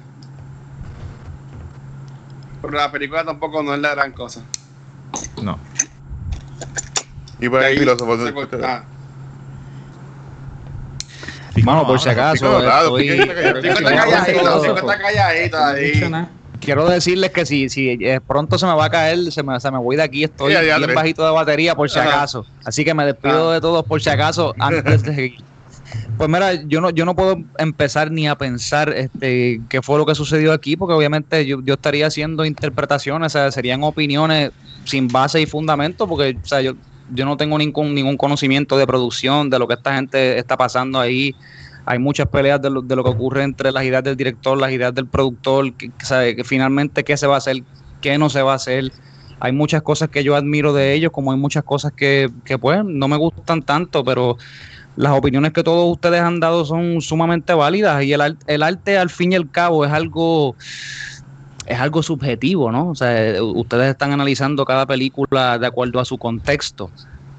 Pero 2.65 2.79
la 2.79 2.91
película 2.91 3.25
tampoco 3.25 3.63
no 3.63 3.75
es 3.75 3.81
la 3.81 3.95
gran 3.95 4.13
cosa. 4.13 4.43
No. 5.43 5.59
Y 7.39 7.49
por 7.49 7.61
ahí, 7.61 7.73
Ahí 7.73 7.79
filósofo. 7.79 8.25
se 8.25 8.33
corta. 8.33 8.85
Mano, 11.63 11.87
por 11.87 12.01
si 12.01 12.09
acaso, 12.09 12.61
quiero 16.61 16.89
decirles 16.89 17.31
que 17.31 17.47
si, 17.47 17.69
si 17.69 17.91
eh, 18.01 18.21
pronto 18.27 18.59
se 18.59 18.67
me 18.67 18.75
va 18.75 18.87
a 18.87 18.91
caer, 18.91 19.31
se 19.33 19.43
me, 19.43 19.59
se 19.61 19.71
me 19.71 19.79
voy 19.79 19.97
de 19.97 20.03
aquí, 20.03 20.25
estoy 20.25 20.55
bien 20.57 20.95
bajito 20.95 21.25
de 21.25 21.31
batería 21.31 21.75
por 21.75 21.89
si 21.91 21.99
acaso. 21.99 22.45
Así 22.65 22.85
que 22.85 22.95
me 22.95 23.05
despido 23.07 23.51
Ah. 23.51 23.55
de 23.55 23.61
todos 23.61 23.85
por 23.85 24.03
si 24.03 24.11
acaso 24.11 24.55
antes 24.59 25.03
de 25.03 25.15
seguir. 25.15 25.45
Pues 26.17 26.31
mira, 26.31 26.55
yo 26.67 26.81
no, 26.81 26.91
yo 26.91 27.05
no 27.05 27.17
puedo 27.17 27.37
empezar 27.59 28.11
ni 28.11 28.29
a 28.29 28.37
pensar 28.37 28.89
este, 28.91 29.61
qué 29.69 29.83
fue 29.83 29.99
lo 29.99 30.07
que 30.07 30.15
sucedió 30.15 30.53
aquí, 30.53 30.77
porque 30.77 30.95
obviamente 30.95 31.45
yo, 31.45 31.61
yo 31.63 31.75
estaría 31.75 32.07
haciendo 32.07 32.45
interpretaciones, 32.45 33.27
o 33.27 33.39
sea, 33.39 33.51
serían 33.51 33.83
opiniones 33.83 34.53
sin 34.85 35.09
base 35.09 35.41
y 35.41 35.47
fundamento, 35.47 36.07
porque 36.07 36.39
o 36.41 36.47
sea, 36.47 36.61
yo, 36.61 36.75
yo 37.09 37.25
no 37.25 37.37
tengo 37.37 37.59
ningún, 37.59 37.95
ningún 37.95 38.17
conocimiento 38.17 38.79
de 38.79 38.87
producción, 38.87 39.51
de 39.51 39.59
lo 39.59 39.67
que 39.67 39.75
esta 39.75 39.97
gente 39.97 40.39
está 40.39 40.57
pasando 40.57 41.01
ahí. 41.01 41.35
Hay 41.85 41.99
muchas 41.99 42.29
peleas 42.29 42.63
de 42.63 42.71
lo, 42.71 42.81
de 42.81 42.97
lo 42.97 43.03
que 43.03 43.11
ocurre 43.11 43.43
entre 43.43 43.73
las 43.73 43.85
ideas 43.85 44.05
del 44.05 44.17
director, 44.17 44.57
las 44.57 44.73
ideas 44.73 44.95
del 44.95 45.09
productor, 45.09 45.77
que, 45.77 45.91
que 45.91 46.37
que 46.37 46.45
finalmente 46.45 47.05
qué 47.05 47.17
se 47.17 47.27
va 47.27 47.35
a 47.35 47.39
hacer, 47.39 47.57
qué 48.01 48.17
no 48.19 48.31
se 48.31 48.41
va 48.41 48.53
a 48.53 48.57
hacer. 48.57 48.93
Hay 49.41 49.53
muchas 49.53 49.83
cosas 49.83 50.09
que 50.09 50.25
yo 50.25 50.37
admiro 50.37 50.73
de 50.73 50.95
ellos, 50.95 51.11
como 51.13 51.33
hay 51.33 51.39
muchas 51.39 51.65
cosas 51.65 51.93
que, 51.95 52.31
que 52.45 52.57
pues 52.59 52.83
no 52.85 53.09
me 53.09 53.17
gustan 53.17 53.63
tanto, 53.63 54.05
pero 54.05 54.39
las 54.97 55.13
opiniones 55.13 55.53
que 55.53 55.63
todos 55.63 55.91
ustedes 55.91 56.21
han 56.21 56.41
dado 56.41 56.65
son 56.65 57.01
sumamente 57.01 57.53
válidas 57.55 58.03
y 58.05 58.13
el, 58.13 58.37
el 58.47 58.63
arte 58.63 58.97
al 58.97 59.11
fin 59.11 59.33
y 59.33 59.37
al 59.37 59.51
cabo 59.51 59.85
es 59.85 59.93
algo 59.93 60.55
es 61.67 61.79
algo 61.79 62.03
subjetivo, 62.03 62.71
¿no? 62.71 62.91
O 62.91 62.95
sea, 62.95 63.43
ustedes 63.43 63.91
están 63.91 64.13
analizando 64.13 64.65
cada 64.65 64.87
película 64.87 65.59
de 65.59 65.67
acuerdo 65.67 66.01
a 66.01 66.05
su 66.05 66.19
contexto. 66.19 66.91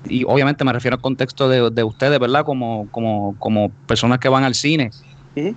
Y 0.08 0.24
obviamente 0.24 0.64
me 0.64 0.74
refiero 0.74 0.96
al 0.96 1.02
contexto 1.02 1.50
de, 1.50 1.70
de 1.70 1.84
ustedes, 1.84 2.20
¿verdad? 2.20 2.44
Como, 2.44 2.88
como, 2.92 3.36
como 3.40 3.70
personas 3.88 4.20
que 4.20 4.30
van 4.30 4.44
al 4.44 4.56
cine. 4.56 4.92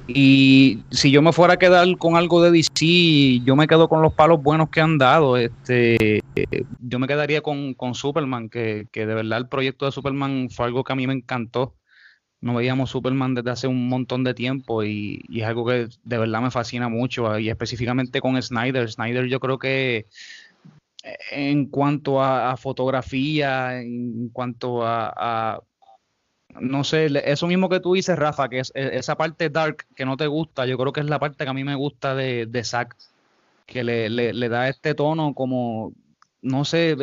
Y 0.08 0.80
si 0.90 1.12
yo 1.12 1.22
me 1.22 1.32
fuera 1.32 1.54
a 1.54 1.56
quedar 1.56 1.86
con 1.98 2.16
algo 2.16 2.42
de 2.42 2.50
DC, 2.50 3.40
yo 3.44 3.54
me 3.54 3.68
quedo 3.68 3.88
con 3.88 4.02
los 4.02 4.12
palos 4.12 4.42
buenos 4.42 4.70
que 4.70 4.80
han 4.80 4.98
dado. 4.98 5.36
Este, 5.36 6.20
yo 6.80 6.98
me 6.98 7.06
quedaría 7.06 7.42
con, 7.42 7.74
con 7.74 7.94
Superman, 7.94 8.48
que, 8.48 8.88
que 8.90 9.06
de 9.06 9.14
verdad 9.14 9.38
el 9.38 9.48
proyecto 9.48 9.86
de 9.86 9.92
Superman 9.92 10.48
fue 10.50 10.66
algo 10.66 10.82
que 10.82 10.92
a 10.92 10.96
mí 10.96 11.06
me 11.06 11.14
encantó. 11.14 11.74
No 12.40 12.54
veíamos 12.54 12.90
Superman 12.90 13.34
desde 13.34 13.50
hace 13.50 13.66
un 13.66 13.88
montón 13.88 14.22
de 14.24 14.34
tiempo 14.34 14.84
y, 14.84 15.22
y 15.28 15.40
es 15.40 15.46
algo 15.46 15.66
que 15.66 15.88
de 16.04 16.18
verdad 16.18 16.40
me 16.40 16.50
fascina 16.50 16.88
mucho. 16.88 17.38
Y 17.38 17.48
específicamente 17.50 18.20
con 18.20 18.40
Snyder. 18.40 18.90
Snyder 18.90 19.26
yo 19.26 19.40
creo 19.40 19.58
que 19.58 20.06
eh, 21.02 21.16
en 21.32 21.66
cuanto 21.66 22.22
a, 22.22 22.56
fotografía, 22.56 23.80
en 23.80 24.28
cuanto 24.30 24.86
a, 24.86 25.60
no 26.60 26.84
sé, 26.84 27.08
eso 27.24 27.46
mismo 27.46 27.68
que 27.68 27.80
tú 27.80 27.94
dices, 27.94 28.18
Rafa, 28.18 28.48
que 28.48 28.60
es 28.60 28.72
e- 28.74 28.96
esa 28.96 29.16
parte 29.16 29.50
dark 29.50 29.86
que 29.94 30.04
no 30.04 30.16
te 30.16 30.26
gusta, 30.26 30.66
yo 30.66 30.78
creo 30.78 30.92
que 30.92 31.00
es 31.00 31.06
la 31.06 31.18
parte 31.18 31.44
que 31.44 31.50
a 31.50 31.54
mí 31.54 31.64
me 31.64 31.74
gusta 31.74 32.14
de, 32.14 32.46
de 32.46 32.64
Zack, 32.64 32.96
que 33.66 33.84
le, 33.84 34.08
le- 34.08 34.32
le 34.32 34.48
da 34.48 34.68
este 34.68 34.94
tono 34.94 35.34
como, 35.34 35.92
no 36.42 36.64
sé, 36.64 36.96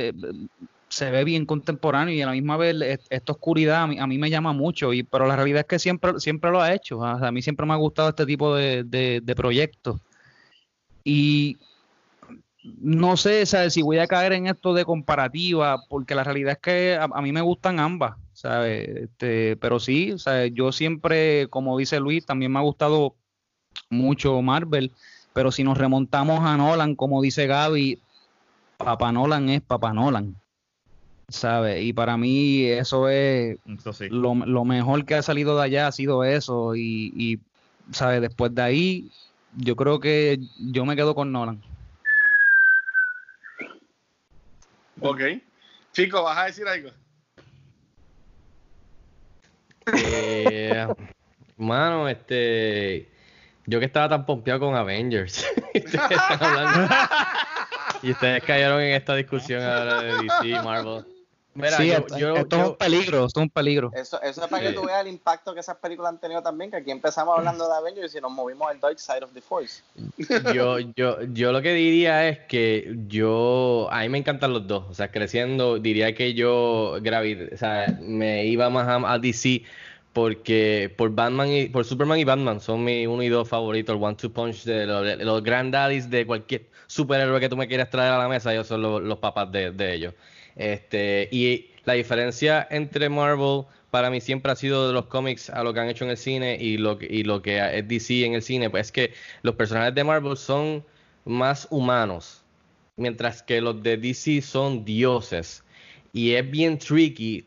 se 0.96 1.12
ve 1.12 1.26
bien 1.26 1.46
contemporáneo 1.46 2.16
y 2.16 2.22
a 2.22 2.26
la 2.26 2.32
misma 2.32 2.56
vez 2.56 3.02
esta 3.10 3.34
oscuridad 3.34 3.84
a 3.84 3.88
mí, 3.88 4.00
a 4.00 4.08
mí 4.08 4.18
me 4.18 4.30
llama 4.30 4.54
mucho, 4.54 4.94
y, 4.94 5.04
pero 5.04 5.26
la 5.26 5.36
realidad 5.36 5.60
es 5.60 5.66
que 5.66 5.78
siempre, 5.78 6.22
siempre 6.22 6.52
lo 6.52 6.62
ha 6.62 6.74
hecho, 6.74 7.00
o 7.00 7.04
a 7.04 7.32
mí 7.34 7.42
siempre 7.42 7.66
me 7.66 7.74
ha 7.74 7.76
gustado 7.76 8.08
este 8.08 8.26
tipo 8.26 8.56
de, 8.56 8.86
de, 8.86 9.36
proyectos. 9.36 10.00
Y 11.04 11.58
no 12.64 13.18
sé 13.18 13.46
si 13.46 13.82
voy 13.82 13.98
a 13.98 14.08
caer 14.08 14.32
en 14.32 14.48
esto 14.48 14.74
de 14.74 14.86
comparativa, 14.86 15.84
porque 15.90 16.16
la 16.16 16.24
realidad 16.24 16.54
es 16.54 16.60
que 16.60 16.96
a, 16.96 17.04
a 17.04 17.22
mí 17.22 17.34
me 17.34 17.42
gustan 17.42 17.82
ambas. 17.82 18.16
Este, 18.66 19.58
pero 19.58 19.82
sí, 19.82 20.16
yo 20.54 20.72
siempre, 20.72 21.50
como 21.50 21.78
dice 21.78 22.00
Luis, 22.00 22.26
también 22.26 22.54
me 22.54 22.60
ha 22.60 22.62
gustado 22.62 23.16
mucho 23.90 24.42
Marvel, 24.42 24.94
pero 25.34 25.52
si 25.52 25.66
nos 25.66 25.78
remontamos 25.78 26.40
a 26.40 26.56
Nolan, 26.56 26.96
como 26.96 27.22
dice 27.22 27.48
Gaby, 27.48 28.00
Papa 28.78 29.12
Nolan 29.12 29.50
es 29.50 29.62
Papa 29.62 29.92
Nolan, 29.92 30.38
¿sabes? 31.28 31.84
Y 31.84 31.94
para 31.94 32.18
mí 32.18 32.66
eso 32.66 33.10
es 33.10 33.58
Eso 33.80 33.94
sí. 33.94 34.08
lo, 34.10 34.36
lo 34.36 34.66
mejor 34.66 35.06
que 35.06 35.16
ha 35.16 35.22
salido 35.22 35.58
de 35.58 35.64
allá 35.64 35.88
ha 35.88 35.92
sido 35.92 36.24
eso 36.24 36.76
y, 36.76 37.14
y, 37.16 37.40
¿sabes? 37.92 38.22
Después 38.22 38.54
de 38.54 38.62
ahí, 38.62 39.12
yo 39.58 39.76
creo 39.76 40.00
que 40.00 40.40
yo 40.60 40.86
me 40.86 40.96
quedo 40.96 41.16
con 41.16 41.32
Nolan. 41.32 41.62
Ok. 45.02 45.22
Chico, 45.92 46.24
¿vas 46.24 46.38
a 46.38 46.46
decir 46.46 46.68
algo? 46.68 46.90
Eh, 49.94 50.88
mano, 51.58 52.08
este. 52.10 53.10
Yo 53.68 53.80
que 53.80 53.86
estaba 53.86 54.10
tan 54.10 54.26
pompeado 54.26 54.60
con 54.60 54.76
Avengers. 54.76 55.46
Ustedes 55.76 56.20
y 58.04 58.12
ustedes 58.12 58.44
cayeron 58.44 58.82
en 58.82 58.94
esta 58.94 59.16
discusión 59.16 59.64
ahora 59.64 60.02
de 60.02 60.12
DC, 60.24 60.64
Marvel. 60.64 61.06
Mira, 61.56 61.78
sí, 61.78 61.88
yo, 61.88 61.98
esto, 61.98 62.18
yo- 62.18 62.36
esto 62.36 62.56
es 62.58 62.64
un 62.70 62.76
peligro, 62.76 63.26
esto 63.26 63.40
es 63.40 63.44
un 63.44 63.50
peligro. 63.50 63.92
Eso, 63.96 64.22
eso 64.22 64.44
es 64.44 64.48
para 64.50 64.62
que 64.64 64.74
tú 64.74 64.84
veas 64.86 65.02
el 65.02 65.08
impacto 65.08 65.54
que 65.54 65.62
esas 65.62 65.78
películas 65.78 66.10
han 66.12 66.20
tenido 66.20 66.42
también, 66.44 66.70
que 66.70 66.78
aquí 66.78 66.92
empezamos 66.92 67.38
hablando 67.38 67.68
de 67.68 67.76
Avengers 67.76 68.14
y 68.14 68.20
nos 68.20 68.32
movimos 68.32 68.70
al 68.70 68.80
Dark 68.80 69.00
Side 69.00 69.24
of 69.24 69.32
the 69.34 69.42
Force. 69.42 69.82
yo, 70.54 70.80
yo, 70.80 71.22
yo 71.32 71.52
lo 71.54 71.62
que 71.62 71.74
diría 71.74 72.28
es 72.28 72.40
que 72.40 72.96
yo, 73.08 73.88
a 73.90 74.02
mí 74.02 74.10
me 74.10 74.18
encantan 74.18 74.52
los 74.52 74.68
dos, 74.68 74.84
o 74.90 74.94
sea, 74.94 75.12
creciendo, 75.12 75.80
diría 75.80 76.14
que 76.14 76.34
yo 76.34 76.98
gravid, 77.02 77.54
o 77.54 77.58
sea, 77.58 77.96
me 78.02 78.46
iba 78.46 78.70
más 78.70 78.88
a, 78.90 79.14
a 79.14 79.18
DC, 79.18 79.64
porque 80.12 80.94
por 80.98 81.12
Batman 81.12 81.50
y 81.52 81.70
por 81.70 81.86
Superman 81.86 82.20
y 82.20 82.26
Batman 82.26 82.60
son 82.60 82.84
mi 82.84 83.08
uno 83.08 83.24
y 83.24 83.30
dos 83.30 83.48
favoritos, 83.48 83.96
el 83.96 84.04
one 84.04 84.16
two 84.16 84.32
punch 84.32 84.64
de 84.66 84.86
los, 84.86 85.06
de 85.06 85.24
los 85.24 85.42
granddaddies 85.42 86.10
de 86.10 86.26
cualquier 86.26 86.68
superhéroe 86.88 87.40
que 87.40 87.50
tú 87.50 87.56
me 87.58 87.68
quieras 87.68 87.90
traer 87.90 88.12
a 88.12 88.18
la 88.18 88.28
mesa, 88.28 88.52
ellos 88.54 88.68
son 88.68 88.82
los, 88.82 89.02
los 89.02 89.20
papás 89.20 89.52
de, 89.52 89.72
de 89.72 89.94
ellos. 89.94 90.14
Este, 90.56 91.28
y 91.32 91.72
la 91.84 91.94
diferencia 91.94 92.68
entre 92.70 93.10
Marvel 93.10 93.66
para 93.92 94.10
mí 94.10 94.20
siempre 94.22 94.52
ha 94.52 94.56
sido 94.56 94.88
de 94.88 94.94
los 94.94 95.06
cómics 95.06 95.50
a 95.50 95.64
lo 95.64 95.74
que 95.74 95.80
han 95.80 95.90
hecho 95.90 96.04
en 96.04 96.12
el 96.12 96.18
cine 96.18 96.58
y 96.60 96.78
lo, 96.78 96.98
y 97.02 97.24
lo 97.24 97.42
que 97.42 97.78
es 97.78 97.88
DC 97.88 98.26
en 98.26 98.34
el 98.34 98.42
cine, 98.42 98.70
pues 98.70 98.88
es 98.88 98.92
que 98.92 99.14
los 99.42 99.56
personajes 99.56 99.96
de 99.96 100.04
Marvel 100.04 100.36
son 100.36 100.84
más 101.26 101.68
humanos, 101.70 102.44
mientras 102.98 103.42
que 103.42 103.62
los 103.62 103.82
de 103.82 103.98
DC 103.98 104.42
son 104.42 104.84
dioses. 104.86 105.64
Y 106.14 106.34
es 106.34 106.50
bien 106.50 106.78
tricky 106.78 107.46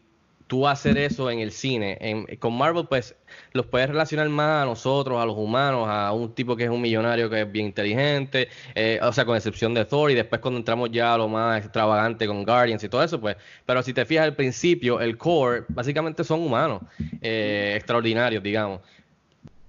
tú 0.48 0.66
hacer 0.66 0.96
eso 0.96 1.30
en 1.30 1.38
el 1.38 1.52
cine. 1.52 1.96
En- 2.00 2.26
con 2.38 2.56
Marvel, 2.58 2.86
pues, 2.88 3.14
los 3.52 3.66
puedes 3.66 3.88
relacionar 3.88 4.28
más 4.28 4.62
a 4.62 4.66
nosotros, 4.66 5.22
a 5.22 5.26
los 5.26 5.36
humanos, 5.36 5.86
a 5.88 6.10
un 6.12 6.34
tipo 6.34 6.56
que 6.56 6.64
es 6.64 6.70
un 6.70 6.80
millonario 6.80 7.30
que 7.30 7.42
es 7.42 7.52
bien 7.52 7.66
inteligente, 7.66 8.48
eh, 8.74 8.98
o 9.02 9.12
sea, 9.12 9.24
con 9.24 9.36
excepción 9.36 9.74
de 9.74 9.84
Thor, 9.84 10.10
y 10.10 10.14
después 10.14 10.40
cuando 10.40 10.58
entramos 10.58 10.90
ya 10.90 11.14
a 11.14 11.18
lo 11.18 11.28
más 11.28 11.60
extravagante 11.62 12.26
con 12.26 12.44
Guardians 12.44 12.82
y 12.82 12.88
todo 12.88 13.04
eso, 13.04 13.20
pues, 13.20 13.36
pero 13.64 13.82
si 13.82 13.92
te 13.92 14.04
fijas 14.04 14.24
al 14.24 14.34
principio, 14.34 15.00
el 15.00 15.16
core, 15.16 15.64
básicamente 15.68 16.24
son 16.24 16.40
humanos, 16.40 16.82
eh, 17.20 17.74
extraordinarios, 17.76 18.42
digamos 18.42 18.80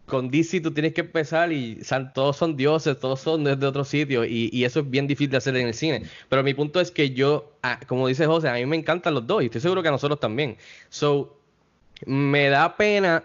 con 0.09 0.29
DC 0.31 0.61
tú 0.61 0.71
tienes 0.73 0.93
que 0.93 1.01
empezar 1.01 1.51
y 1.53 1.79
todos 2.13 2.37
son 2.37 2.57
dioses, 2.57 2.99
todos 2.99 3.21
son 3.21 3.43
desde 3.45 3.65
otro 3.65 3.83
sitio 3.85 4.25
y, 4.25 4.49
y 4.51 4.63
eso 4.65 4.81
es 4.81 4.89
bien 4.89 5.07
difícil 5.07 5.31
de 5.31 5.37
hacer 5.37 5.55
en 5.55 5.67
el 5.67 5.73
cine. 5.73 6.03
Pero 6.29 6.43
mi 6.43 6.53
punto 6.53 6.79
es 6.81 6.91
que 6.91 7.11
yo, 7.11 7.57
ah, 7.63 7.79
como 7.87 8.07
dice 8.07 8.25
José, 8.25 8.49
a 8.49 8.53
mí 8.55 8.65
me 8.65 8.75
encantan 8.77 9.13
los 9.13 9.27
dos 9.27 9.41
y 9.43 9.45
estoy 9.45 9.61
seguro 9.61 9.81
que 9.83 9.89
a 9.89 9.91
nosotros 9.91 10.19
también. 10.19 10.57
So, 10.89 11.39
me 12.05 12.49
da 12.49 12.77
pena 12.77 13.23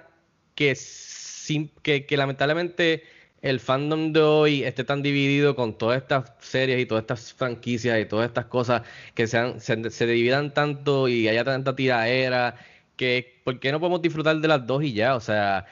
que, 0.55 0.75
sin- 0.75 1.71
que, 1.83 2.07
que 2.07 2.17
lamentablemente 2.17 3.05
el 3.43 3.61
fandom 3.61 4.13
de 4.13 4.21
hoy 4.23 4.63
esté 4.65 4.85
tan 4.85 5.03
dividido 5.03 5.55
con 5.57 5.77
todas 5.77 6.01
estas 6.03 6.33
series 6.41 6.81
y 6.81 6.87
todas 6.87 7.03
estas 7.03 7.33
franquicias 7.35 8.01
y 8.01 8.07
todas 8.07 8.27
estas 8.29 8.47
cosas 8.47 8.83
que 9.15 9.27
sean, 9.27 9.61
se, 9.61 9.91
se 9.91 10.07
dividan 10.07 10.55
tanto 10.55 11.09
y 11.09 11.29
haya 11.29 11.45
tanta 11.45 11.77
tiraera 11.77 12.57
que 12.97 13.41
¿por 13.45 13.59
qué 13.61 13.73
no 13.73 13.81
podemos 13.81 14.01
disfrutar 14.03 14.37
de 14.41 14.49
las 14.49 14.67
dos 14.67 14.83
y 14.85 14.93
ya? 14.95 15.17
O 15.17 15.21
sea, 15.21 15.67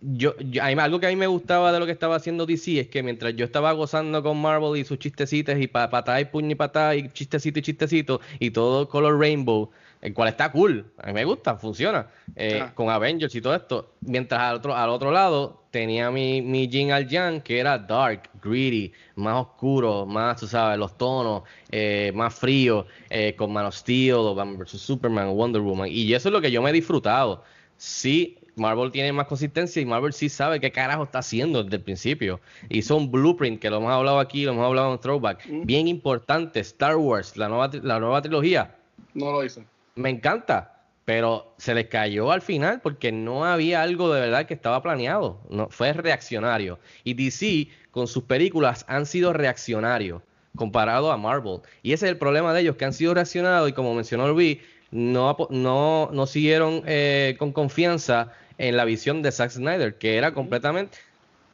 yo, 0.00 0.36
yo- 0.38 0.62
mí- 0.64 0.80
algo 0.80 1.00
que 1.00 1.06
a 1.06 1.10
mí 1.10 1.16
me 1.16 1.26
gustaba 1.26 1.72
de 1.72 1.78
lo 1.78 1.86
que 1.86 1.92
estaba 1.92 2.16
haciendo 2.16 2.46
DC 2.46 2.80
es 2.80 2.88
que 2.88 3.02
mientras 3.02 3.34
yo 3.34 3.44
estaba 3.44 3.72
gozando 3.72 4.22
con 4.22 4.40
Marvel 4.40 4.78
y 4.80 4.84
sus 4.84 4.98
chistecitos 4.98 5.56
y 5.58 5.66
pa 5.66 5.88
patada 5.90 6.20
y 6.20 6.26
puño 6.26 6.50
y 6.52 6.54
patada 6.54 6.94
y 6.94 7.08
chistecito 7.12 7.58
y 7.58 7.62
chistecito 7.62 8.20
y 8.38 8.50
todo 8.50 8.88
color 8.88 9.18
rainbow, 9.18 9.70
el 10.02 10.12
cual 10.12 10.28
está 10.28 10.52
cool, 10.52 10.84
a 10.98 11.06
mí 11.08 11.12
me 11.14 11.24
gusta, 11.24 11.56
funciona, 11.56 12.06
eh, 12.36 12.60
Ah. 12.62 12.72
con 12.74 12.90
Avengers 12.90 13.34
y 13.34 13.40
todo 13.40 13.54
esto, 13.54 13.94
mientras 14.02 14.40
al 14.40 14.56
otro, 14.56 14.76
al 14.76 14.90
otro 14.90 15.10
lado 15.10 15.64
tenía 15.70 16.10
mi, 16.10 16.42
mi 16.42 16.68
Jin 16.68 16.92
al 16.92 17.08
Yang 17.08 17.40
que 17.42 17.58
era 17.58 17.78
dark, 17.78 18.28
greedy, 18.42 18.92
más 19.16 19.36
oscuro, 19.46 20.06
más, 20.06 20.38
tú 20.38 20.46
sabes, 20.46 20.78
los 20.78 20.96
tonos, 20.96 21.42
eh, 21.70 22.12
más 22.14 22.34
frío, 22.34 22.86
eh, 23.10 23.34
con 23.36 23.52
Man 23.52 23.66
of 23.66 23.74
Steel, 23.74 24.14
o 24.14 24.34
Batman 24.34 24.58
vs. 24.58 24.80
Superman, 24.80 25.34
Wonder 25.34 25.62
Woman, 25.62 25.88
y 25.90 26.12
eso 26.12 26.28
es 26.28 26.32
lo 26.32 26.40
que 26.40 26.50
yo 26.50 26.60
me 26.62 26.70
he 26.70 26.72
disfrutado. 26.74 27.42
Sí, 27.76 28.38
Marvel 28.56 28.90
tiene 28.90 29.12
más 29.12 29.26
consistencia 29.26 29.82
y 29.82 29.84
Marvel 29.84 30.14
sí 30.14 30.30
sabe 30.30 30.60
qué 30.60 30.72
carajo 30.72 31.02
está 31.02 31.18
haciendo 31.18 31.62
desde 31.62 31.76
el 31.76 31.82
principio. 31.82 32.40
Hizo 32.70 32.96
un 32.96 33.10
blueprint 33.10 33.60
que 33.60 33.68
lo 33.68 33.76
hemos 33.76 33.92
hablado 33.92 34.18
aquí, 34.18 34.44
lo 34.44 34.52
hemos 34.52 34.64
hablado 34.64 34.94
en 34.94 34.98
Throwback. 34.98 35.46
Mm. 35.46 35.66
Bien 35.66 35.86
importante, 35.86 36.60
Star 36.60 36.96
Wars, 36.96 37.36
la 37.36 37.48
nueva, 37.48 37.70
la 37.82 38.00
nueva 38.00 38.22
trilogía. 38.22 38.74
No 39.12 39.30
lo 39.30 39.44
hizo. 39.44 39.62
Me 39.96 40.08
encanta, 40.08 40.84
pero 41.04 41.52
se 41.58 41.74
les 41.74 41.88
cayó 41.88 42.32
al 42.32 42.40
final 42.40 42.80
porque 42.80 43.12
no 43.12 43.44
había 43.44 43.82
algo 43.82 44.10
de 44.10 44.22
verdad 44.22 44.46
que 44.46 44.54
estaba 44.54 44.82
planeado. 44.82 45.38
No, 45.50 45.68
fue 45.68 45.92
reaccionario. 45.92 46.78
Y 47.04 47.12
DC, 47.12 47.68
con 47.90 48.06
sus 48.06 48.24
películas, 48.24 48.86
han 48.88 49.04
sido 49.04 49.34
reaccionarios 49.34 50.22
comparado 50.56 51.12
a 51.12 51.18
Marvel. 51.18 51.60
Y 51.82 51.92
ese 51.92 52.06
es 52.06 52.12
el 52.12 52.18
problema 52.18 52.54
de 52.54 52.62
ellos, 52.62 52.76
que 52.76 52.86
han 52.86 52.94
sido 52.94 53.12
reaccionados 53.12 53.68
y 53.68 53.74
como 53.74 53.94
mencionó 53.94 54.28
Luis, 54.28 54.58
no, 54.90 55.36
no, 55.50 56.08
no 56.10 56.26
siguieron 56.26 56.82
eh, 56.86 57.36
con 57.38 57.52
confianza 57.52 58.32
en 58.58 58.76
la 58.76 58.84
visión 58.84 59.22
de 59.22 59.32
Zack 59.32 59.50
Snyder, 59.50 59.94
que 59.96 60.16
era 60.16 60.32
completamente... 60.32 60.98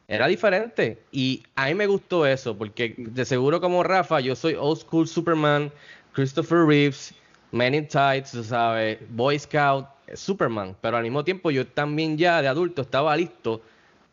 Era 0.07 0.27
diferente. 0.27 0.99
Y 1.11 1.43
a 1.55 1.67
mí 1.67 1.75
me 1.75 1.87
gustó 1.87 2.25
eso 2.25 2.57
porque 2.57 2.93
de 2.97 3.23
seguro 3.23 3.61
como 3.61 3.83
Rafa 3.83 4.19
yo 4.19 4.35
soy 4.35 4.53
old 4.53 4.79
school 4.79 5.07
Superman, 5.07 5.71
Christopher 6.11 6.65
Reeves, 6.65 7.13
Men 7.51 7.73
in 7.73 7.87
Tights, 7.87 8.31
sabes, 8.45 8.99
Boy 9.09 9.39
Scout, 9.39 9.87
Superman, 10.13 10.75
pero 10.81 10.97
al 10.97 11.03
mismo 11.03 11.23
tiempo 11.23 11.51
yo 11.51 11.65
también 11.65 12.17
ya 12.17 12.41
de 12.41 12.47
adulto 12.47 12.81
estaba 12.81 13.15
listo 13.15 13.61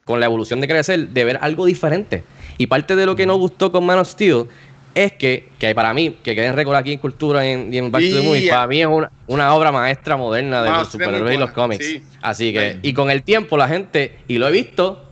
con 0.05 0.21
la 0.21 0.27
evolución 0.27 0.61
de 0.61 0.69
crecer 0.69 1.09
de 1.09 1.25
ver 1.25 1.39
algo 1.41 1.67
diferente. 1.67 2.25
Y 2.57 2.67
parte 2.67 2.97
de 2.97 3.07
lo 3.07 3.17
que 3.17 3.27
no 3.27 3.37
gustó 3.37 3.73
con 3.73 3.85
Man 3.85 3.99
of 3.99 4.09
Steel 4.09 4.47
es 4.95 5.13
que, 5.13 5.49
que 5.59 5.75
para 5.75 5.95
mí, 5.95 6.17
que 6.23 6.35
queden 6.35 6.55
récord 6.57 6.77
aquí 6.77 6.93
en 6.93 6.99
Cultura 6.99 7.47
y 7.47 7.51
en, 7.53 7.73
y 7.73 7.79
en 7.79 7.91
Back 7.93 8.03
to 8.03 8.17
the 8.17 8.23
Movie, 8.23 8.41
Yeah. 8.43 8.55
para 8.55 8.67
mí 8.67 8.81
es 8.81 8.87
una, 8.89 9.11
una 9.29 9.55
obra 9.55 9.71
maestra 9.73 10.17
moderna 10.17 10.63
de 10.63 10.71
Man 10.71 10.79
los 10.81 10.89
superhéroes 10.93 11.37
y 11.37 11.39
los 11.39 11.53
cómics. 11.53 11.85
sí. 11.87 12.03
Así 12.23 12.53
que, 12.53 12.79
y 12.83 12.93
con 12.93 13.11
el 13.11 13.23
tiempo 13.23 13.57
la 13.57 13.69
gente, 13.69 14.19
y 14.29 14.39
lo 14.39 14.49
he 14.49 14.53
visto, 14.53 15.05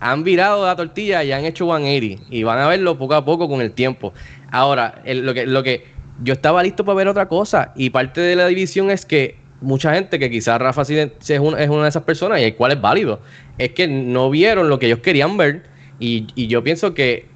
han 0.00 0.22
virado 0.24 0.66
la 0.66 0.76
tortilla 0.76 1.24
y 1.24 1.32
han 1.32 1.44
hecho 1.44 1.64
180 1.66 2.24
y 2.30 2.42
van 2.42 2.58
a 2.58 2.68
verlo 2.68 2.98
poco 2.98 3.14
a 3.14 3.24
poco 3.24 3.48
con 3.48 3.60
el 3.62 3.72
tiempo. 3.72 4.12
Ahora, 4.52 5.00
el- 5.04 5.24
lo 5.24 5.32
que 5.34 5.46
lo 5.46 5.62
que 5.62 5.84
yo 6.22 6.32
estaba 6.34 6.62
listo 6.62 6.84
para 6.84 6.96
ver 6.96 7.08
otra 7.08 7.26
cosa 7.28 7.72
y 7.76 7.90
parte 7.90 8.20
de 8.20 8.36
la 8.36 8.46
división 8.46 8.90
es 8.90 9.04
que 9.06 9.36
mucha 9.60 9.94
gente 9.94 10.18
que 10.18 10.30
quizás 10.30 10.60
Rafa 10.60 10.84
sí 10.84 10.94
sí 11.18 11.32
es 11.32 11.40
una, 11.40 11.58
es 11.62 11.68
una 11.70 11.84
de 11.84 11.88
esas 11.88 12.02
personas 12.04 12.40
y 12.40 12.44
el 12.44 12.54
cual 12.54 12.72
es 12.72 12.80
válido, 12.80 13.20
es 13.58 13.72
que 13.72 13.88
no 13.88 14.28
vieron 14.30 14.68
lo 14.68 14.78
que 14.78 14.86
ellos 14.86 14.98
querían 15.00 15.36
ver 15.38 15.64
y, 15.98 16.26
y 16.34 16.46
yo 16.46 16.62
pienso 16.62 16.92
que 16.94 17.26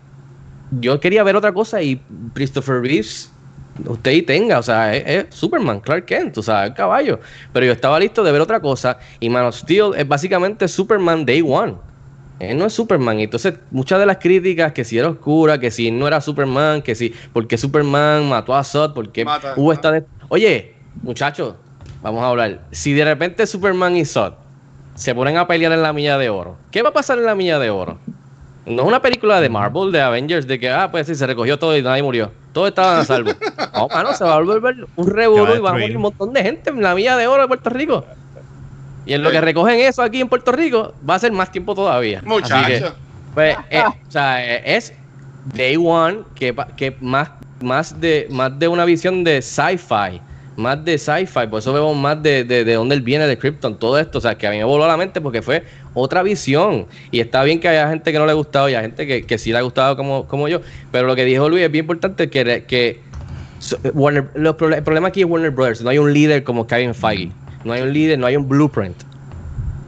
yo 0.73 1.01
quería 1.01 1.23
ver 1.23 1.37
otra 1.37 1.53
cosa 1.53 1.83
y 1.83 2.01
Christopher 2.35 2.81
Reeves 2.83 3.31
usted 3.87 4.13
y 4.13 4.23
tenga, 4.23 4.59
o 4.59 4.63
sea, 4.63 4.95
es, 4.95 5.05
es 5.07 5.35
Superman, 5.35 5.81
Clark 5.81 6.05
Kent, 6.05 6.39
o 6.39 6.43
sea, 6.43 6.67
el 6.67 6.75
caballo. 6.75 7.21
Pero 7.53 7.67
yo 7.67 7.73
estaba 7.73 7.99
listo 7.99 8.23
de 8.23 8.33
ver 8.33 8.41
otra 8.41 8.61
cosa 8.61 8.99
y 9.19 9.29
Man 9.29 9.47
of 9.47 9.57
Steel 9.57 9.93
es 9.97 10.07
básicamente 10.07 10.69
Superman 10.69 11.25
Day 11.25 11.43
One. 11.47 11.75
Él 12.39 12.57
no 12.57 12.67
es 12.67 12.73
Superman. 12.73 13.21
Entonces, 13.21 13.55
muchas 13.71 14.01
de 14.01 14.07
las 14.07 14.17
críticas, 14.17 14.73
que 14.73 14.85
si 14.85 14.99
era 14.99 15.09
oscura, 15.09 15.61
que 15.61 15.71
si 15.71 15.91
no 15.91 16.07
era 16.07 16.21
Superman, 16.21 16.81
que 16.81 16.95
si, 16.95 17.15
porque 17.33 17.59
Superman 17.59 18.29
mató 18.29 18.55
a 18.55 18.65
Zod, 18.65 18.95
porque 18.95 19.25
Mata, 19.25 19.55
hubo 19.57 19.71
ah. 19.71 19.75
esta... 19.75 19.93
de- 19.93 20.05
Oye, 20.29 20.75
muchachos, 21.03 21.55
vamos 22.03 22.23
a 22.23 22.29
hablar. 22.29 22.63
Si 22.71 22.95
de 22.95 23.05
repente 23.05 23.47
Superman 23.47 23.97
y 23.97 24.05
Zod 24.07 24.35
se 24.95 25.15
ponen 25.15 25.37
a 25.37 25.47
pelear 25.47 25.73
en 25.73 25.83
la 25.83 25.93
milla 25.93 26.17
de 26.17 26.31
oro, 26.31 26.57
¿qué 26.71 26.83
va 26.83 26.91
a 26.91 26.93
pasar 26.93 27.19
en 27.19 27.27
la 27.27 27.35
milla 27.35 27.59
de 27.59 27.69
oro? 27.71 27.99
No 28.67 28.83
es 28.83 28.89
una 28.89 29.01
película 29.01 29.41
de 29.41 29.49
Marvel, 29.49 29.91
de 29.91 30.01
Avengers, 30.01 30.47
de 30.47 30.59
que, 30.59 30.71
ah, 30.71 30.91
pues 30.91 31.07
sí, 31.07 31.15
se 31.15 31.27
recogió 31.27 31.59
todo 31.59 31.77
y 31.77 31.83
nadie 31.83 32.03
murió. 32.03 32.31
Todos 32.53 32.69
estaban 32.69 33.01
a 33.01 33.05
salvo. 33.05 33.33
No, 33.75 33.89
mano, 33.89 34.13
se 34.13 34.25
va 34.25 34.35
a 34.35 34.41
volver 34.41 34.87
un 34.97 35.07
revuelo 35.07 35.53
va 35.53 35.57
y 35.57 35.61
va 35.61 35.71
a 35.71 35.73
morir 35.73 35.97
un 35.97 36.03
montón 36.03 36.33
de 36.35 36.43
gente 36.43 36.69
en 36.69 36.83
la 36.83 36.95
milla 36.95 37.17
de 37.17 37.27
oro 37.27 37.43
de 37.43 37.49
Puerto 37.49 37.71
Rico. 37.71 38.05
Y 39.07 39.15
en 39.15 39.23
lo 39.23 39.31
que 39.31 39.41
recogen 39.41 39.81
eso 39.81 40.03
aquí 40.03 40.21
en 40.21 40.29
Puerto 40.29 40.53
Rico, 40.53 40.93
va 41.09 41.15
a 41.15 41.19
ser 41.19 41.33
más 41.33 41.51
tiempo 41.51 41.75
todavía. 41.75 42.19
Así 42.19 42.27
que, 42.27 42.29
Muchacho. 42.29 42.95
pues, 43.33 43.57
eh, 43.71 43.83
o 43.87 44.11
sea, 44.11 44.45
eh, 44.45 44.77
es 44.77 44.93
Day 45.55 45.77
One 45.77 46.25
que, 46.35 46.55
que 46.77 46.95
más, 47.01 47.31
más, 47.61 47.99
de, 47.99 48.27
más 48.31 48.59
de 48.59 48.69
una 48.69 48.85
visión 48.85 49.25
de 49.25 49.41
sci-fi. 49.41 50.21
Más 50.61 50.85
de 50.85 50.99
sci-fi, 50.99 51.47
por 51.49 51.61
eso 51.61 51.73
vemos 51.73 51.97
más 51.97 52.23
de, 52.23 52.45
de, 52.45 52.65
de 52.65 52.75
dónde 52.75 52.95
él 52.95 53.01
viene, 53.01 53.27
de 53.27 53.39
Krypton, 53.39 53.79
todo 53.79 53.99
esto. 53.99 54.19
O 54.19 54.21
sea, 54.21 54.37
que 54.37 54.47
a 54.47 54.51
mí 54.51 54.59
me 54.59 54.65
voló 54.65 54.85
a 54.85 54.89
la 54.89 54.97
mente 54.97 55.21
porque 55.21 55.41
fue 55.43 55.65
otra 55.95 56.23
visión. 56.23 56.87
Y 57.11 57.21
está 57.21 57.43
bien 57.43 57.61
que 57.61 57.69
haya 57.69 57.89
gente 57.89 58.13
que 58.13 58.19
no 58.19 58.27
le 58.27 58.33
ha 58.33 58.35
gustado 58.35 58.69
y 58.69 58.75
hay 58.75 58.83
gente 58.83 59.07
que, 59.07 59.25
que 59.25 59.39
sí 59.39 59.53
le 59.53 59.59
ha 59.59 59.63
gustado 59.63 59.97
como, 59.97 60.27
como 60.27 60.49
yo. 60.49 60.61
Pero 60.93 61.07
lo 61.07 61.17
que 61.17 61.25
dijo 61.25 61.49
Luis 61.49 61.65
es 61.65 61.71
bien 61.71 61.85
importante 61.85 62.29
que, 62.29 62.65
que 62.69 63.01
Warner, 63.95 64.29
los 64.35 64.57
el 64.61 64.83
problema 64.83 65.09
aquí 65.09 65.21
es 65.21 65.27
Warner 65.27 65.51
Brothers. 65.51 65.83
No 65.83 65.91
hay 65.91 65.99
un 65.99 66.13
líder 66.13 66.45
como 66.45 66.67
Kevin 66.67 66.95
Feige. 66.95 67.33
No 67.65 67.73
hay 67.73 67.83
un 67.83 67.93
líder, 67.93 68.19
no 68.19 68.27
hay 68.27 68.37
un 68.37 68.49
blueprint. 68.49 68.97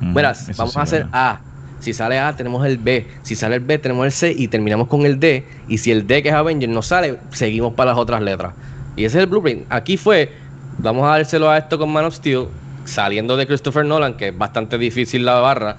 Mm, 0.01 0.15
vamos 0.15 0.73
sí, 0.73 0.79
a 0.79 0.83
hacer. 0.83 1.07
A. 1.13 1.41
Si 1.81 1.93
sale 1.93 2.19
A, 2.19 2.37
tenemos 2.37 2.65
el 2.65 2.79
B. 2.79 3.07
Si 3.23 3.35
sale 3.35 3.57
el 3.57 3.61
B, 3.61 3.79
tenemos 3.79 4.07
el 4.07 4.13
C 4.13 4.35
y 4.37 4.47
terminamos 4.49 4.89
con 4.89 5.05
el 5.05 5.19
D. 5.19 5.45
Y 5.69 5.79
si 5.79 5.91
el 5.91 6.07
D, 6.07 6.23
que 6.23 6.29
es 6.29 6.35
Avenger, 6.35 6.69
no 6.69 6.83
sale, 6.83 7.19
seguimos 7.33 7.75
para 7.75 7.91
las 7.91 7.99
otras 7.99 8.23
letras. 8.23 8.55
Y 8.95 9.05
ese 9.05 9.19
es 9.19 9.25
el 9.25 9.29
blueprint. 9.29 9.67
Aquí 9.71 9.97
fue, 9.97 10.31
vamos 10.79 11.05
a 11.07 11.13
dárselo 11.13 11.51
a 11.51 11.59
esto 11.59 11.79
con 11.79 11.91
Man 11.93 12.05
of 12.05 12.15
Steel, 12.15 12.47
saliendo 12.85 13.37
de 13.37 13.47
Christopher 13.47 13.85
Nolan, 13.85 14.15
que 14.15 14.29
es 14.29 14.39
bastante 14.39 14.79
difícil 14.79 15.25
la 15.25 15.35
barra. 15.41 15.77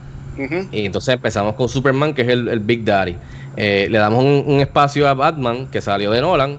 Y 0.72 0.86
entonces 0.86 1.14
empezamos 1.14 1.56
con 1.56 1.70
Superman, 1.70 2.14
que 2.14 2.24
es 2.24 2.30
el, 2.30 2.48
el 2.48 2.60
Big 2.60 2.84
Daddy. 2.84 3.16
Eh, 3.56 3.88
le 3.90 3.98
damos 4.00 4.24
un, 4.24 4.44
un 4.48 4.60
espacio 4.60 5.08
a 5.08 5.14
Batman, 5.14 5.68
que 5.68 5.82
salió 5.82 6.10
de 6.12 6.22
Nolan. 6.22 6.58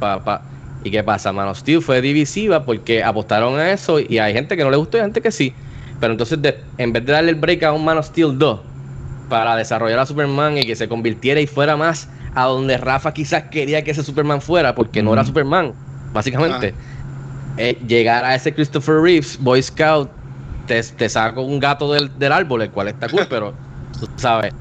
pa- 0.00 0.22
pa- 0.24 0.42
¿Y 0.82 0.90
qué 0.90 1.02
pasa? 1.02 1.32
Man 1.32 1.48
of 1.48 1.58
Steel 1.58 1.80
fue 1.80 2.00
divisiva 2.02 2.64
porque 2.64 3.02
apostaron 3.02 3.58
a 3.58 3.70
eso 3.72 3.98
y 4.00 4.18
hay 4.18 4.34
gente 4.34 4.56
que 4.56 4.64
no 4.64 4.70
le 4.70 4.76
gustó 4.76 4.98
y 4.98 5.00
hay 5.00 5.06
gente 5.06 5.22
que 5.22 5.30
sí. 5.30 5.54
Pero 6.00 6.12
entonces, 6.12 6.42
de- 6.42 6.58
en 6.76 6.92
vez 6.92 7.06
de 7.06 7.12
darle 7.12 7.30
el 7.30 7.36
break 7.36 7.62
a 7.62 7.72
un 7.72 7.84
Man 7.84 7.96
of 7.98 8.06
Steel 8.06 8.36
2 8.38 8.60
para 9.30 9.56
desarrollar 9.56 9.98
a 10.00 10.06
Superman 10.06 10.58
y 10.58 10.64
que 10.66 10.76
se 10.76 10.88
convirtiera 10.88 11.40
y 11.40 11.46
fuera 11.46 11.76
más 11.76 12.08
a 12.34 12.44
donde 12.44 12.76
Rafa 12.76 13.14
quizás 13.14 13.44
quería 13.44 13.82
que 13.84 13.92
ese 13.92 14.02
Superman 14.02 14.40
fuera, 14.42 14.74
porque 14.74 15.02
no 15.02 15.12
era. 15.12 15.24
Superman, 15.24 15.72
básicamente. 16.12 16.74
Eh, 17.56 17.78
llegar 17.86 18.24
a 18.24 18.34
ese 18.34 18.52
Christopher 18.52 18.96
Reeves, 19.00 19.38
Boy 19.40 19.62
Scout, 19.62 20.10
te, 20.66 20.82
te 20.82 21.08
saco 21.08 21.42
un 21.42 21.60
gato 21.60 21.92
del, 21.92 22.10
del 22.18 22.32
árbol, 22.32 22.62
el 22.62 22.70
cual 22.70 22.88
está 22.88 23.08
cool, 23.08 23.26
pero 23.28 23.54
tú 24.00 24.08
sabes. 24.16 24.52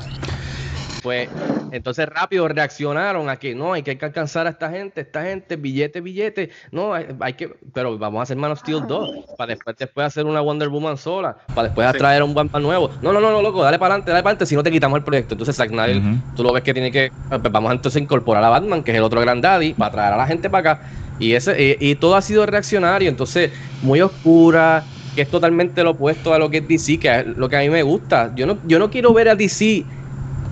Pues 1.02 1.28
entonces 1.72 2.08
rápido 2.08 2.48
reaccionaron 2.48 3.28
a 3.30 3.36
que 3.38 3.56
no, 3.56 3.74
hay 3.74 3.82
que 3.82 3.98
alcanzar 4.00 4.46
a 4.48 4.52
esta 4.52 4.70
gente, 4.70 5.02
esta 5.02 5.24
gente, 5.24 5.56
billete, 5.56 6.02
billete, 6.02 6.52
no, 6.72 6.94
hay, 6.94 7.08
hay 7.20 7.34
que, 7.34 7.50
pero 7.74 7.98
vamos 7.98 8.20
a 8.20 8.24
hacer 8.24 8.38
Man 8.38 8.52
of 8.52 8.60
Steel 8.60 8.86
2, 8.88 9.10
para 9.36 9.50
después, 9.56 9.76
después 9.78 10.06
hacer 10.08 10.26
una 10.26 10.40
Wonder 10.40 10.70
Woman 10.70 10.96
sola, 10.98 11.36
para 11.54 11.70
después 11.70 11.92
Sí. 11.92 11.98
traer 11.98 12.24
un 12.24 12.34
Batman 12.34 12.62
nuevo. 12.64 12.92
No, 13.02 13.12
no, 13.12 13.20
no, 13.20 13.32
no, 13.32 13.42
loco, 13.42 13.64
dale 13.64 13.80
para 13.80 13.96
adelante, 13.96 14.12
dale 14.12 14.24
para 14.24 14.32
adelante, 14.34 14.46
si 14.46 14.56
no 14.56 14.64
te 14.64 14.72
quitamos 14.72 14.98
el 14.98 15.04
proyecto. 15.04 15.34
Entonces 15.34 15.56
Zack 15.56 15.70
Snyder, 15.70 16.02
tú 16.36 16.44
lo 16.44 16.54
ves 16.54 16.64
que 16.64 16.74
tiene 16.74 16.92
que, 16.92 17.12
pues 17.28 17.42
vamos 17.52 17.72
a 17.72 17.74
entonces 17.74 18.02
incorporar 18.02 18.44
a 18.44 18.50
Batman, 18.50 18.84
que 18.84 18.92
es 18.92 18.98
el 18.98 19.04
otro 19.04 19.20
gran 19.20 19.42
daddy, 19.42 19.74
para 19.74 19.92
traer 19.92 20.14
a 20.14 20.18
la 20.18 20.28
gente 20.28 20.50
para 20.50 20.74
acá. 20.74 20.84
Y 21.24 21.34
ese 21.36 21.78
y, 21.80 21.92
y 21.92 21.96
todo 21.96 22.16
ha 22.16 22.22
sido 22.22 22.46
reaccionario, 22.46 23.10
entonces 23.10 23.52
muy 23.82 24.02
oscura, 24.02 24.92
que 25.14 25.22
es 25.22 25.30
totalmente 25.30 25.84
lo 25.84 25.92
opuesto 25.92 26.34
a 26.34 26.40
lo 26.40 26.50
que 26.50 26.58
es 26.58 26.68
DC, 26.68 27.00
que 27.00 27.20
es 27.20 27.26
lo 27.38 27.48
que 27.50 27.58
a 27.58 27.62
mí 27.62 27.70
me 27.70 27.84
gusta. 27.84 28.34
Yo 28.36 28.46
no, 28.46 28.60
yo 28.64 28.80
no 28.80 28.90
quiero 28.90 29.14
ver 29.14 29.30
a 29.30 29.36
DC 29.36 29.90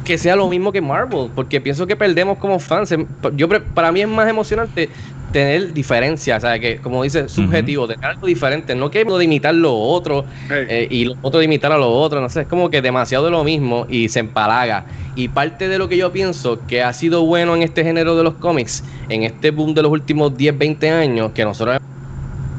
que 0.03 0.18
sea 0.18 0.35
lo 0.35 0.49
mismo 0.49 0.72
que 0.72 0.81
Marvel, 0.81 1.31
porque 1.35 1.61
pienso 1.61 1.85
que 1.88 1.95
perdemos 1.95 2.38
como 2.39 2.60
fans. 2.60 2.93
Yo 3.34 3.48
para 3.73 3.91
mí 3.91 4.02
es 4.02 4.07
más 4.07 4.27
emocionante 4.30 4.91
tener 5.32 5.74
diferencias, 5.74 6.44
o 6.44 6.48
sea, 6.48 6.60
que 6.60 6.80
como 6.82 7.03
dice, 7.03 7.28
subjetivo, 7.30 7.88
tener 7.88 8.06
algo 8.06 8.28
diferente, 8.28 8.76
no 8.76 8.90
que 8.91 9.03
uno 9.03 9.18
de 9.18 9.26
imitar 9.26 9.56
lo 9.56 9.74
otro 9.76 10.26
Hey. 10.49 10.66
eh, 10.70 10.88
y 10.90 11.06
lo 11.06 11.14
otro 11.22 11.40
de 11.40 11.45
imitar 11.45 11.72
a 11.72 11.78
lo 11.78 11.90
otro, 11.91 12.22
no 12.22 12.30
sé, 12.30 12.41
es 12.41 12.48
como 12.48 12.70
que 12.70 12.82
demasiado 12.82 13.26
de 13.26 13.32
lo 13.32 13.44
mismo 13.44 13.86
y 13.90 14.10
se 14.10 14.20
empalaga. 14.20 14.86
Y 15.16 15.30
parte 15.30 15.68
de 15.68 15.78
lo 15.78 15.88
que 15.88 15.98
yo 15.98 16.12
pienso 16.12 16.66
que 16.66 16.84
ha 16.84 16.94
sido 16.94 17.24
bueno 17.26 17.56
en 17.56 17.64
este 17.64 17.84
género 17.84 18.16
de 18.16 18.24
los 18.24 18.36
cómics, 18.36 18.84
en 19.08 19.24
este 19.24 19.52
boom 19.52 19.74
de 19.74 19.82
los 19.84 19.91
últimos 19.91 20.36
10, 20.38 20.58
20 20.58 20.90
años, 20.90 21.32
que 21.34 21.44
nosotros 21.45 21.78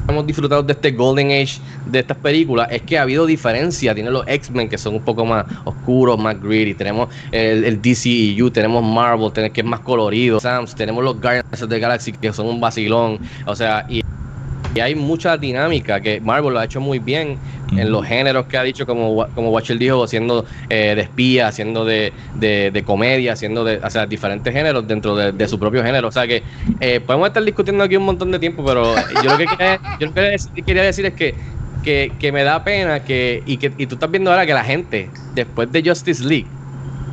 hemos 0.07 0.25
disfrutado 0.25 0.63
de 0.63 0.73
este 0.73 0.91
Golden 0.91 1.27
Age 1.27 1.59
de 1.85 1.99
estas 1.99 2.17
películas 2.17 2.67
es 2.71 2.81
que 2.81 2.97
ha 2.97 3.03
habido 3.03 3.25
diferencia. 3.25 3.93
Tiene 3.93 4.11
los 4.11 4.27
X-Men 4.27 4.69
que 4.69 4.77
son 4.77 4.95
un 4.95 5.01
poco 5.01 5.25
más 5.25 5.45
oscuros, 5.65 6.19
más 6.19 6.39
gritty. 6.41 6.73
Tenemos 6.73 7.09
el, 7.31 7.63
el 7.63 7.81
DCEU, 7.81 8.51
tenemos 8.51 8.83
Marvel, 8.83 9.31
que 9.51 9.61
es 9.61 9.65
más 9.65 9.79
colorido. 9.81 10.39
Sams, 10.39 10.75
tenemos 10.75 11.03
los 11.03 11.19
Guardians 11.19 11.61
of 11.61 11.69
the 11.69 11.79
Galaxy 11.79 12.11
que 12.11 12.33
son 12.33 12.47
un 12.47 12.59
vacilón. 12.59 13.19
O 13.45 13.55
sea, 13.55 13.85
y, 13.89 14.01
y 14.75 14.79
hay 14.79 14.95
mucha 14.95 15.37
dinámica 15.37 15.99
que 16.01 16.19
Marvel 16.21 16.53
lo 16.53 16.59
ha 16.59 16.65
hecho 16.65 16.81
muy 16.81 16.99
bien 16.99 17.37
en 17.77 17.91
los 17.91 18.05
géneros 18.05 18.45
que 18.45 18.57
ha 18.57 18.63
dicho, 18.63 18.85
como, 18.85 19.27
como 19.33 19.49
Watcher 19.49 19.77
dijo, 19.77 20.03
haciendo 20.03 20.45
eh, 20.69 20.93
de 20.95 21.01
espía, 21.01 21.47
haciendo 21.47 21.85
de, 21.85 22.13
de, 22.35 22.69
de 22.71 22.83
comedia, 22.83 23.33
haciendo 23.33 23.63
de, 23.63 23.77
o 23.77 23.89
sea, 23.89 24.05
diferentes 24.05 24.53
géneros 24.53 24.87
dentro 24.87 25.15
de, 25.15 25.31
de 25.31 25.47
su 25.47 25.57
propio 25.59 25.83
género. 25.83 26.07
O 26.07 26.11
sea 26.11 26.27
que 26.27 26.43
eh, 26.79 26.99
podemos 26.99 27.27
estar 27.27 27.43
discutiendo 27.43 27.83
aquí 27.83 27.95
un 27.95 28.05
montón 28.05 28.31
de 28.31 28.39
tiempo, 28.39 28.63
pero 28.65 28.93
yo 29.23 29.31
lo 29.31 29.37
que 29.37 29.45
quería, 29.45 29.79
yo 29.99 30.07
lo 30.07 30.13
que 30.13 30.21
decir- 30.21 30.63
quería 30.65 30.83
decir 30.83 31.05
es 31.05 31.13
que, 31.13 31.35
que, 31.83 32.11
que 32.19 32.31
me 32.31 32.43
da 32.43 32.63
pena 32.63 32.99
que 33.03 33.41
y, 33.45 33.57
que, 33.57 33.73
y 33.77 33.87
tú 33.87 33.95
estás 33.95 34.09
viendo 34.11 34.29
ahora 34.31 34.45
que 34.45 34.53
la 34.53 34.63
gente, 34.63 35.09
después 35.33 35.71
de 35.71 35.83
Justice 35.83 36.23
League, 36.23 36.47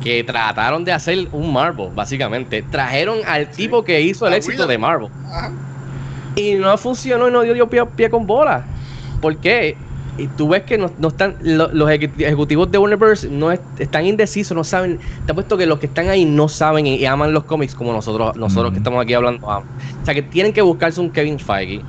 que 0.03 0.23
trataron 0.23 0.83
de 0.83 0.91
hacer 0.93 1.27
un 1.31 1.53
Marvel, 1.53 1.89
básicamente, 1.93 2.63
trajeron 2.63 3.19
al 3.27 3.49
tipo 3.51 3.83
que 3.83 4.01
hizo 4.01 4.25
el 4.27 4.33
A 4.33 4.37
éxito 4.37 4.65
de 4.67 4.77
Marvel. 4.77 5.09
Y 6.35 6.53
no 6.55 6.77
funcionó 6.77 7.27
y 7.27 7.31
no 7.31 7.41
dio, 7.41 7.53
dio 7.53 7.67
pie, 7.69 7.85
pie 7.95 8.09
con 8.09 8.25
bola. 8.25 8.63
¿Por 9.21 9.37
qué? 9.37 9.77
Y 10.17 10.27
tú 10.27 10.49
ves 10.49 10.63
que 10.63 10.77
no, 10.77 10.91
no 10.99 11.07
están 11.07 11.35
lo- 11.41 11.69
los 11.73 11.89
ejecu- 11.89 12.19
ejecutivos 12.19 12.69
de 12.71 12.77
Universe 12.77 13.27
no 13.29 13.51
es- 13.51 13.61
están 13.79 14.05
indecisos, 14.05 14.55
no 14.55 14.63
saben. 14.63 14.99
Te 15.25 15.31
apuesto 15.31 15.57
que 15.57 15.65
los 15.65 15.79
que 15.79 15.85
están 15.87 16.09
ahí 16.09 16.25
no 16.25 16.47
saben 16.49 16.85
y, 16.85 16.95
y 16.95 17.05
aman 17.05 17.33
los 17.33 17.45
cómics 17.45 17.73
como 17.75 17.93
nosotros, 17.93 18.35
nosotros 18.35 18.71
que 18.71 18.77
estamos 18.77 19.01
aquí 19.01 19.13
hablando. 19.13 19.49
aman. 19.49 19.67
O 20.01 20.05
sea 20.05 20.13
que 20.13 20.21
tienen 20.21 20.53
que 20.53 20.61
buscarse 20.61 20.99
un 21.01 21.09
Kevin 21.11 21.39
Feige. 21.39 21.81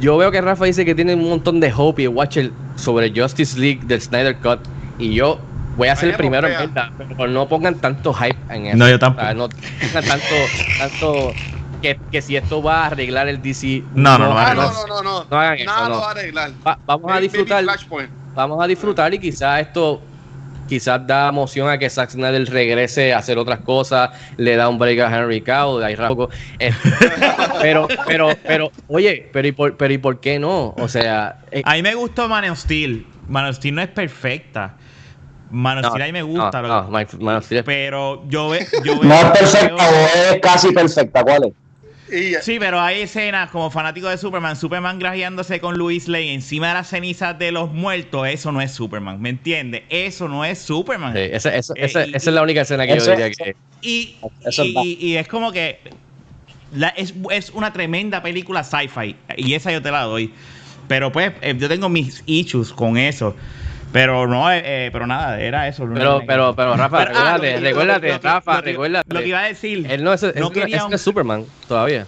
Yo 0.00 0.16
veo 0.16 0.30
que 0.32 0.40
Rafa 0.40 0.64
dice 0.64 0.84
que 0.84 0.94
tiene 0.94 1.14
un 1.14 1.28
montón 1.28 1.60
de 1.60 1.72
hope 1.76 2.02
y 2.02 2.06
Watcher 2.08 2.50
sobre 2.76 3.12
Justice 3.14 3.58
League 3.58 3.80
del 3.84 4.00
Snyder 4.00 4.36
Cut. 4.36 4.58
Y 4.98 5.14
yo 5.14 5.38
voy 5.76 5.88
a 5.88 5.96
ser 5.96 6.10
el 6.10 6.16
primero 6.16 6.48
en 6.48 6.54
verdad, 6.74 6.88
pero 7.16 7.28
no 7.28 7.46
pongan 7.48 7.76
tanto 7.76 8.12
hype 8.12 8.36
en 8.50 8.66
eso. 8.66 8.76
No, 8.76 8.88
yo 8.88 8.96
O 8.96 8.98
tampoco. 8.98 9.24
sea, 9.26 9.34
no 9.34 9.48
pongan 9.48 10.04
tanto, 10.04 10.34
tanto 10.78 11.32
que, 11.80 12.00
que 12.10 12.22
si 12.22 12.36
esto 12.36 12.62
va 12.62 12.84
a 12.84 12.86
arreglar 12.86 13.28
el 13.28 13.40
DC. 13.42 13.84
No, 13.92 14.18
no, 14.18 14.28
no 14.34 14.54
no, 14.54 14.54
no, 14.54 14.86
no, 14.86 15.02
no. 15.02 15.26
No 15.30 15.38
hagan 15.40 15.54
eso, 15.58 15.64
Nada 15.66 15.88
no. 15.88 15.94
lo 15.94 16.00
va 16.00 16.08
a 16.08 16.10
arreglar. 16.12 16.50
Va- 16.66 16.78
vamos 16.86 17.12
a 17.12 17.20
disfrutar, 17.20 17.64
vamos 18.34 18.62
a 18.62 18.66
disfrutar 18.66 19.12
y 19.14 19.18
quizás 19.18 19.60
esto 19.62 20.02
quizás 20.66 21.04
da 21.04 21.28
emoción 21.28 21.68
a 21.68 21.76
que 21.78 21.90
Zack 21.90 22.10
Snyder 22.10 22.48
regrese 22.48 23.12
a 23.12 23.18
hacer 23.18 23.36
otras 23.38 23.58
cosas, 23.58 24.10
le 24.36 24.54
da 24.54 24.68
un 24.68 24.78
break 24.78 25.00
a 25.00 25.18
Henry 25.18 25.40
Cavill, 25.40 25.82
ahí 25.82 25.96
poco. 25.96 26.30
pero, 27.60 27.88
pero, 28.06 28.28
pero, 28.46 28.70
oye, 28.86 29.28
pero 29.32 29.48
y 29.48 29.52
por, 29.52 29.76
pero 29.76 29.92
y 29.92 29.98
por 29.98 30.20
qué 30.20 30.38
no? 30.38 30.74
O 30.78 30.86
sea, 30.88 31.40
eh, 31.50 31.62
A 31.64 31.74
mí 31.74 31.82
me 31.82 31.94
gustó 31.96 32.28
Man 32.28 32.48
of 32.50 32.58
Steel. 32.58 33.04
Man 33.26 33.46
of 33.46 33.56
Steel 33.56 33.74
no 33.74 33.82
es 33.82 33.88
perfecta. 33.88 34.76
Man 35.50 35.78
of 35.78 35.82
no, 35.82 35.90
Steel 35.90 36.02
a 36.02 36.06
mí 36.06 36.12
me 36.12 36.22
gusta. 36.22 36.62
no, 36.62 36.68
lo- 36.68 36.82
no, 36.84 36.90
Man- 36.90 37.06
Man 37.18 37.36
of 37.36 37.44
Steel 37.44 37.58
es- 37.58 37.64
Pero 37.64 38.22
yo, 38.28 38.48
ve, 38.50 38.64
yo 38.84 38.94
veo. 39.00 39.08
No 39.08 39.14
es 39.14 39.22
veo- 39.24 39.32
perfecta, 39.32 39.74
o 39.74 40.34
es 40.34 40.40
casi 40.40 40.72
perfecta, 40.72 41.22
¿cuál 41.24 41.44
es? 41.46 41.52
Y 42.12 42.34
Sí, 42.42 42.58
pero 42.58 42.80
hay 42.80 43.02
escenas 43.02 43.50
como 43.50 43.70
fanático 43.70 44.08
de 44.08 44.18
Superman, 44.18 44.56
Superman 44.56 44.98
grajeándose 44.98 45.60
con 45.60 45.76
Luis 45.76 46.08
Lane 46.08 46.34
encima 46.34 46.68
de 46.68 46.74
las 46.74 46.88
cenizas 46.88 47.38
de 47.38 47.52
los 47.52 47.72
muertos, 47.72 48.26
eso 48.28 48.50
no 48.52 48.60
es 48.60 48.72
Superman, 48.72 49.20
¿me 49.20 49.28
entiendes? 49.30 49.82
Eso 49.88 50.28
no 50.28 50.44
es 50.44 50.58
Superman. 50.58 51.14
sí, 51.14 51.20
esa, 51.32 51.54
esa- 51.54 51.74
Eh, 51.76 51.84
esa- 51.84 52.06
y- 52.06 52.10
esa 52.14 52.30
es 52.30 52.34
la 52.34 52.42
única 52.42 52.62
escena 52.62 52.86
que 52.86 52.96
yo 52.96 53.04
diría 53.04 53.30
que 53.30 53.56
Y, 53.82 54.16
y, 54.62 54.78
y- 54.84 54.98
y 55.00 55.16
es 55.16 55.28
como 55.28 55.52
que 55.52 55.78
la- 56.74 56.88
es, 56.90 57.14
es 57.30 57.50
una 57.50 57.72
tremenda 57.72 58.22
película 58.22 58.62
sci-fi 58.64 59.16
y 59.36 59.54
esa 59.54 59.72
yo 59.72 59.80
te 59.82 59.90
la 59.90 60.02
doy. 60.02 60.32
Pero 60.88 61.12
pues 61.12 61.32
eh, 61.40 61.54
yo 61.56 61.68
tengo 61.68 61.88
mis 61.88 62.22
issues 62.26 62.72
con 62.72 62.96
eso. 62.96 63.36
Pero 63.92 64.26
no, 64.28 64.50
eh, 64.52 64.62
eh, 64.64 64.90
pero 64.92 65.06
nada, 65.06 65.40
era 65.40 65.66
eso. 65.66 65.84
pero, 65.92 66.22
pero, 66.26 66.54
pero 66.54 66.76
Rafa, 66.76 67.06
Pero, 67.06 67.18
ah, 67.18 67.36
recuérdate, 67.38 67.60
lo 67.60 67.66
recuérdate, 67.66 68.18
Rafa, 68.18 68.54
lo 68.56 68.60
recuérdate. 68.62 69.14
Lo 69.14 69.20
que 69.20 69.26
iba 69.28 69.40
a 69.40 69.46
decir. 69.46 69.86
Él 69.90 70.04
no 70.04 70.12
es, 70.12 70.22
es, 70.22 70.36
no 70.36 70.50
quería 70.50 70.76
es- 70.78 70.82
un- 70.84 70.94
es 70.94 71.00
Superman 71.00 71.44
todavía. 71.66 72.06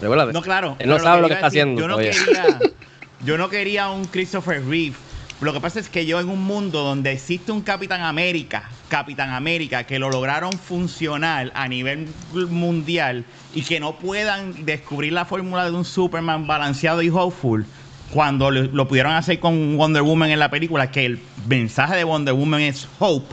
Recuérdate. 0.00 0.32
No, 0.32 0.42
claro. 0.42 0.76
Él 0.78 0.88
no 0.88 0.98
sabe 0.98 1.22
lo 1.22 1.28
que 1.28 1.34
está 1.34 1.46
decir, 1.46 1.62
haciendo 1.62 1.80
Yo 1.80 1.88
no, 1.88 1.94
todavía. 1.94 2.12
quería, 2.24 2.58
yo 3.24 3.38
no 3.38 3.48
quería 3.48 3.88
un 3.88 4.04
Christopher 4.04 4.64
Reeve. 4.64 4.94
Lo 5.40 5.52
que 5.52 5.60
pasa 5.60 5.80
es 5.80 5.88
que 5.88 6.06
yo 6.06 6.20
en 6.20 6.28
un 6.28 6.40
mundo 6.42 6.84
donde 6.84 7.10
existe 7.12 7.50
un 7.50 7.60
Capitán 7.62 8.02
América, 8.02 8.70
Capitán 8.88 9.30
América, 9.30 9.82
que 9.84 9.98
lo 9.98 10.08
lograron 10.08 10.52
funcionar 10.52 11.50
a 11.54 11.66
nivel 11.66 12.08
mundial 12.48 13.24
y 13.54 13.62
que 13.62 13.80
no 13.80 13.96
puedan 13.96 14.64
descubrir 14.64 15.12
la 15.12 15.24
fórmula 15.24 15.64
de 15.64 15.72
un 15.72 15.84
Superman 15.84 16.46
balanceado 16.46 17.02
y 17.02 17.10
hopeful, 17.10 17.66
cuando 18.12 18.50
lo, 18.50 18.62
lo 18.62 18.88
pudieron 18.88 19.12
hacer 19.12 19.40
con 19.40 19.76
Wonder 19.76 20.02
Woman 20.02 20.30
en 20.30 20.38
la 20.38 20.50
película, 20.50 20.90
que 20.90 21.06
el 21.06 21.20
mensaje 21.46 21.96
de 21.96 22.04
Wonder 22.04 22.34
Woman 22.34 22.60
es 22.60 22.88
hope 22.98 23.26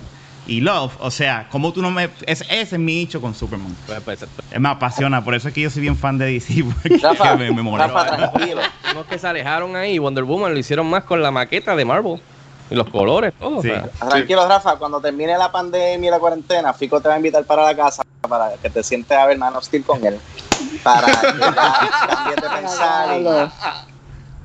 y 0.47 0.61
love. 0.61 0.93
O 0.99 1.11
sea, 1.11 1.47
como 1.49 1.71
tú 1.71 1.81
no 1.81 1.91
me... 1.91 2.09
Es, 2.25 2.41
ese 2.41 2.75
es 2.75 2.79
mi 2.79 3.01
hecho 3.01 3.21
con 3.21 3.33
Superman. 3.33 3.75
Puede 3.85 4.17
ser. 4.17 4.27
Me 4.59 4.69
apasiona, 4.69 5.23
por 5.23 5.35
eso 5.35 5.47
es 5.47 5.53
que 5.53 5.61
yo 5.61 5.69
soy 5.69 5.81
bien 5.81 5.97
fan 5.97 6.17
de 6.17 6.25
DC. 6.25 6.63
Porque 6.81 6.97
Rafa, 6.97 7.35
me, 7.35 7.51
me. 7.51 7.77
Rafa, 7.77 8.05
tranquilo. 8.17 8.61
Unos 8.91 9.05
que 9.05 9.19
se 9.19 9.27
alejaron 9.27 9.75
ahí, 9.75 9.97
Wonder 9.99 10.23
Woman 10.23 10.53
lo 10.53 10.59
hicieron 10.59 10.89
más 10.89 11.03
con 11.03 11.21
la 11.21 11.31
maqueta 11.31 11.75
de 11.75 11.85
Marvel. 11.85 12.21
Y 12.69 12.75
los 12.75 12.89
colores, 12.89 13.33
todo. 13.37 13.61
Sí. 13.61 13.69
o 13.69 13.73
sea. 13.73 14.09
Tranquilo, 14.09 14.47
Rafa, 14.47 14.77
cuando 14.77 15.01
termine 15.01 15.37
la 15.37 15.51
pandemia 15.51 16.07
y 16.07 16.11
la 16.11 16.19
cuarentena, 16.19 16.73
Fico 16.73 17.01
te 17.01 17.09
va 17.09 17.15
a 17.15 17.17
invitar 17.17 17.43
para 17.43 17.63
la 17.63 17.75
casa 17.75 18.03
para 18.21 18.53
que 18.61 18.69
te 18.69 18.81
sientes 18.81 19.17
a 19.17 19.25
ver 19.25 19.37
Man 19.37 19.55
of 19.55 19.65
Steel 19.65 19.83
con 19.83 20.05
él. 20.05 20.17
Para 20.83 21.07
que 21.07 21.39
cambies 21.39 22.35
de 22.35 22.49
pensar. 22.49 23.19
Y, 23.19 23.25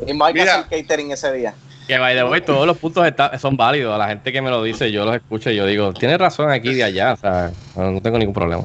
y 0.06 0.12
no 0.12 0.24
hay 0.24 0.34
que 0.34 0.40
Mira. 0.40 0.56
hacer 0.60 0.82
catering 0.82 1.10
ese 1.12 1.32
día. 1.32 1.54
Que 1.86 1.98
by 1.98 2.16
the 2.16 2.24
way, 2.24 2.40
todos 2.40 2.66
los 2.66 2.76
puntos 2.78 3.06
está- 3.06 3.38
son 3.38 3.56
válidos. 3.56 3.94
A 3.94 3.98
la 3.98 4.08
gente 4.08 4.32
que 4.32 4.42
me 4.42 4.50
lo 4.50 4.62
dice, 4.62 4.90
yo 4.90 5.04
los 5.04 5.14
escucho 5.14 5.50
y 5.50 5.56
yo 5.56 5.66
digo, 5.66 5.92
tienes 5.94 6.18
razón 6.18 6.50
aquí 6.50 6.74
de 6.74 6.82
allá. 6.82 7.12
O 7.12 7.16
sea, 7.16 7.52
no, 7.76 8.00
tengo 8.00 8.18
ningún 8.18 8.34
problema. 8.34 8.64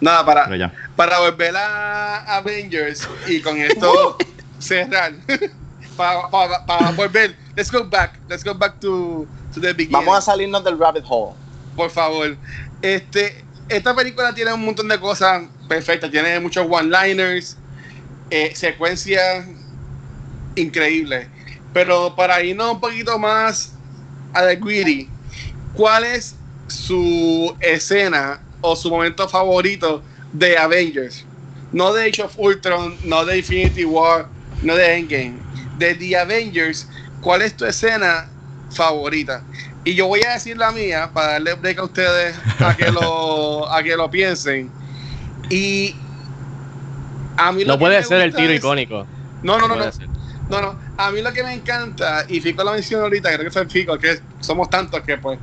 Nada, 0.00 0.24
para, 0.24 0.72
para 0.96 1.18
volver 1.20 1.54
a 1.56 2.36
Avengers 2.38 3.08
y 3.28 3.40
con 3.40 3.56
esto 3.58 4.16
cerrar. 4.58 5.12
para, 5.96 6.28
para, 6.28 6.66
para 6.66 6.90
volver. 6.92 7.36
Let's 7.56 7.70
go 7.70 7.84
back. 7.84 8.18
Let's 8.28 8.42
go 8.42 8.54
back 8.54 8.80
to, 8.80 9.26
to 9.54 9.60
the 9.60 9.72
beginning. 9.72 9.92
Vamos 9.92 10.18
a 10.18 10.20
salirnos 10.20 10.64
del 10.64 10.76
rabbit 10.78 11.04
hole. 11.08 11.34
por 11.76 11.90
favor. 11.90 12.36
Este, 12.82 13.44
esta 13.68 13.94
película 13.94 14.34
tiene 14.34 14.52
un 14.52 14.64
montón 14.64 14.88
de 14.88 14.98
cosas 14.98 15.42
perfectas. 15.68 16.10
Tiene 16.10 16.40
muchos 16.40 16.66
one-liners, 16.68 17.56
eh, 18.30 18.52
secuencias 18.56 19.46
increíbles. 20.60 21.26
Pero 21.72 22.14
para 22.16 22.42
irnos 22.42 22.72
un 22.74 22.80
poquito 22.80 23.18
más 23.18 23.72
a 24.32 24.46
The 24.46 24.56
Greedy, 24.56 25.08
¿cuál 25.74 26.04
es 26.04 26.34
su 26.68 27.54
escena 27.60 28.40
o 28.60 28.74
su 28.76 28.90
momento 28.90 29.28
favorito 29.28 30.02
de 30.32 30.56
Avengers? 30.58 31.24
No 31.72 31.92
de 31.92 32.08
Age 32.08 32.22
of 32.22 32.34
Ultron, 32.38 32.96
no 33.04 33.24
de 33.24 33.38
Infinity 33.38 33.84
War, 33.84 34.26
no 34.62 34.74
de 34.74 34.94
Endgame. 34.96 35.34
De 35.78 35.94
The 35.94 36.16
Avengers, 36.16 36.88
¿cuál 37.20 37.42
es 37.42 37.56
tu 37.56 37.64
escena 37.64 38.26
favorita? 38.72 39.42
Y 39.84 39.94
yo 39.94 40.08
voy 40.08 40.22
a 40.22 40.32
decir 40.34 40.58
la 40.58 40.72
mía 40.72 41.10
para 41.14 41.32
darle 41.32 41.54
break 41.54 41.78
a 41.78 41.84
ustedes 41.84 42.36
a 42.58 42.76
que 42.76 42.90
lo, 42.90 43.72
a 43.72 43.82
que 43.82 43.96
lo 43.96 44.10
piensen. 44.10 44.70
Y 45.48 45.94
a 47.36 47.52
mí 47.52 47.62
lo 47.64 47.68
No 47.68 47.78
que 47.78 47.84
puede 47.84 48.02
ser 48.02 48.20
el 48.20 48.34
tiro 48.34 48.52
es- 48.52 48.58
icónico. 48.58 49.06
No, 49.42 49.58
no, 49.58 49.68
no. 49.68 49.90
No, 50.50 50.60
no. 50.60 50.74
a 50.96 51.10
mí 51.10 51.22
lo 51.22 51.32
que 51.32 51.42
me 51.42 51.54
encanta, 51.54 52.24
y 52.28 52.40
Fico 52.40 52.64
lo 52.64 52.72
mencionó 52.72 53.04
ahorita, 53.04 53.32
creo 53.32 53.44
que 53.44 53.50
fue 53.50 53.66
Fico, 53.66 53.98
que 53.98 54.20
somos 54.40 54.68
tantos 54.68 55.00
que 55.02 55.16
pues. 55.16 55.38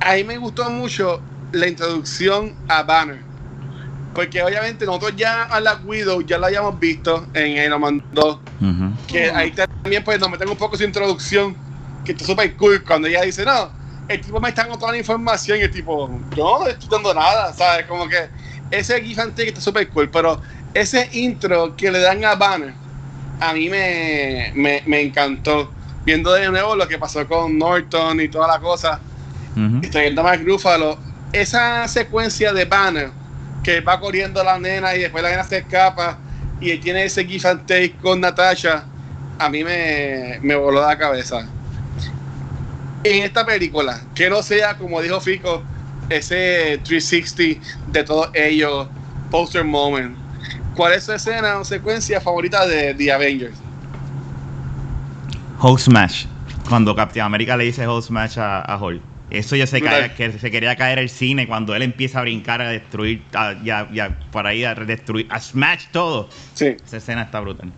A 0.00 0.14
mí 0.14 0.24
me 0.24 0.36
gustó 0.38 0.68
mucho 0.70 1.20
la 1.52 1.68
introducción 1.68 2.54
a 2.68 2.82
Banner. 2.82 3.20
Porque 4.14 4.42
obviamente 4.42 4.84
nosotros 4.84 5.14
ya 5.16 5.44
a 5.44 5.60
la 5.60 5.76
Widow 5.76 6.22
ya 6.22 6.38
la 6.38 6.48
habíamos 6.48 6.78
visto 6.78 7.26
en 7.32 7.52
Iron 7.52 7.80
Man 7.80 8.02
2. 8.12 8.38
Que 9.06 9.30
ahí 9.30 9.52
también 9.52 10.04
pues 10.04 10.18
nos 10.18 10.30
meten 10.30 10.48
un 10.48 10.56
poco 10.56 10.76
su 10.76 10.84
introducción, 10.84 11.56
que 12.04 12.12
está 12.12 12.24
súper 12.24 12.54
cool 12.56 12.84
cuando 12.84 13.08
ella 13.08 13.22
dice, 13.22 13.44
no, 13.44 13.70
el 14.08 14.20
tipo 14.20 14.40
me 14.40 14.50
está 14.50 14.62
dando 14.62 14.78
toda 14.78 14.92
la 14.92 14.98
información 14.98 15.58
y 15.58 15.62
el 15.62 15.70
tipo, 15.70 16.10
yo 16.36 16.58
no 16.60 16.66
estoy 16.66 16.88
dando 16.90 17.14
nada, 17.14 17.52
¿sabes? 17.54 17.86
Como 17.86 18.06
que 18.08 18.28
ese 18.70 19.00
GIF 19.02 19.18
que 19.34 19.48
está 19.48 19.60
súper 19.60 19.88
cool, 19.90 20.10
pero 20.10 20.40
ese 20.74 21.08
intro 21.12 21.74
que 21.76 21.90
le 21.90 22.00
dan 22.00 22.24
a 22.24 22.34
Banner, 22.34 22.74
a 23.42 23.52
mí 23.52 23.68
me, 23.68 24.52
me, 24.54 24.82
me 24.86 25.00
encantó. 25.00 25.72
Viendo 26.04 26.32
de 26.32 26.48
nuevo 26.50 26.76
lo 26.76 26.86
que 26.86 26.98
pasó 26.98 27.26
con 27.26 27.58
Norton 27.58 28.20
y 28.20 28.28
toda 28.28 28.48
la 28.48 28.58
cosa, 28.58 29.00
y 29.54 29.88
trayendo 29.88 30.22
a 30.22 30.24
Mark 30.24 30.42
Ruffalo, 30.44 30.98
esa 31.32 31.86
secuencia 31.86 32.52
de 32.52 32.64
Banner 32.64 33.10
que 33.62 33.80
va 33.80 34.00
corriendo 34.00 34.42
la 34.42 34.58
nena 34.58 34.94
y 34.94 35.00
después 35.00 35.22
la 35.22 35.30
nena 35.30 35.44
se 35.44 35.58
escapa 35.58 36.18
y 36.60 36.70
él 36.70 36.80
tiene 36.80 37.04
ese 37.04 37.24
give 37.24 37.48
and 37.48 37.66
take 37.66 37.94
con 38.00 38.20
Natasha, 38.20 38.84
a 39.38 39.48
mí 39.48 39.62
me, 39.62 40.38
me 40.42 40.54
voló 40.54 40.80
la 40.80 40.96
cabeza. 40.96 41.46
En 43.04 43.24
esta 43.24 43.44
película, 43.44 44.00
que 44.14 44.30
no 44.30 44.42
sea, 44.42 44.78
como 44.78 45.02
dijo 45.02 45.20
Fico, 45.20 45.62
ese 46.08 46.80
360 46.84 47.60
de 47.88 48.04
todos 48.04 48.30
ellos, 48.34 48.88
poster 49.30 49.64
moment. 49.64 50.21
¿Cuál 50.76 50.94
es 50.94 51.04
su 51.04 51.12
escena 51.12 51.58
o 51.58 51.64
secuencia 51.64 52.20
favorita 52.20 52.66
de 52.66 52.94
The 52.94 53.12
Avengers? 53.12 53.58
Hulk 55.60 55.78
Smash. 55.78 56.26
Cuando 56.68 56.94
Captain 56.94 57.24
America 57.24 57.56
le 57.56 57.64
dice 57.64 57.86
Hulk 57.86 58.04
Smash 58.04 58.38
a, 58.38 58.60
a 58.60 58.76
Hulk. 58.82 59.00
Eso 59.32 59.56
ya 59.56 59.66
se, 59.66 59.80
cae, 59.80 60.12
que 60.12 60.30
se 60.30 60.50
quería 60.50 60.76
caer 60.76 60.98
el 60.98 61.08
cine 61.08 61.46
cuando 61.46 61.74
él 61.74 61.80
empieza 61.80 62.18
a 62.18 62.22
brincar, 62.22 62.60
a 62.60 62.68
destruir, 62.68 63.22
a, 63.32 63.54
ya, 63.62 63.88
ya, 63.90 64.18
para 64.30 64.50
ahí 64.50 64.62
a 64.62 64.74
destruir, 64.74 65.26
a 65.30 65.40
smash 65.40 65.86
todo. 65.90 66.28
Sí. 66.52 66.76
Esa 66.84 66.98
escena 66.98 67.22
está 67.22 67.40
brutal. 67.40 67.72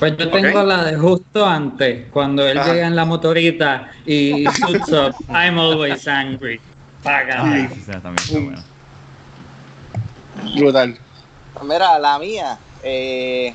Pues 0.00 0.16
yo 0.16 0.28
tengo 0.28 0.64
la 0.64 0.84
de 0.84 0.96
justo 0.98 1.46
antes, 1.46 2.06
cuando 2.10 2.44
él 2.46 2.58
Ajá. 2.58 2.72
llega 2.72 2.88
en 2.88 2.96
la 2.96 3.04
motorita 3.04 3.92
y 4.04 4.46
suits 4.58 4.88
up, 4.88 5.14
I'm 5.28 5.58
always 5.60 6.08
angry. 6.08 6.60
Págame. 7.04 7.66
Esa 7.66 7.74
escena 7.74 8.00
también 8.00 8.24
está 8.26 8.38
buena. 8.40 8.64
Brutal. 10.56 10.98
Mira, 11.62 11.98
la 11.98 12.18
mía, 12.18 12.58
eh, 12.82 13.54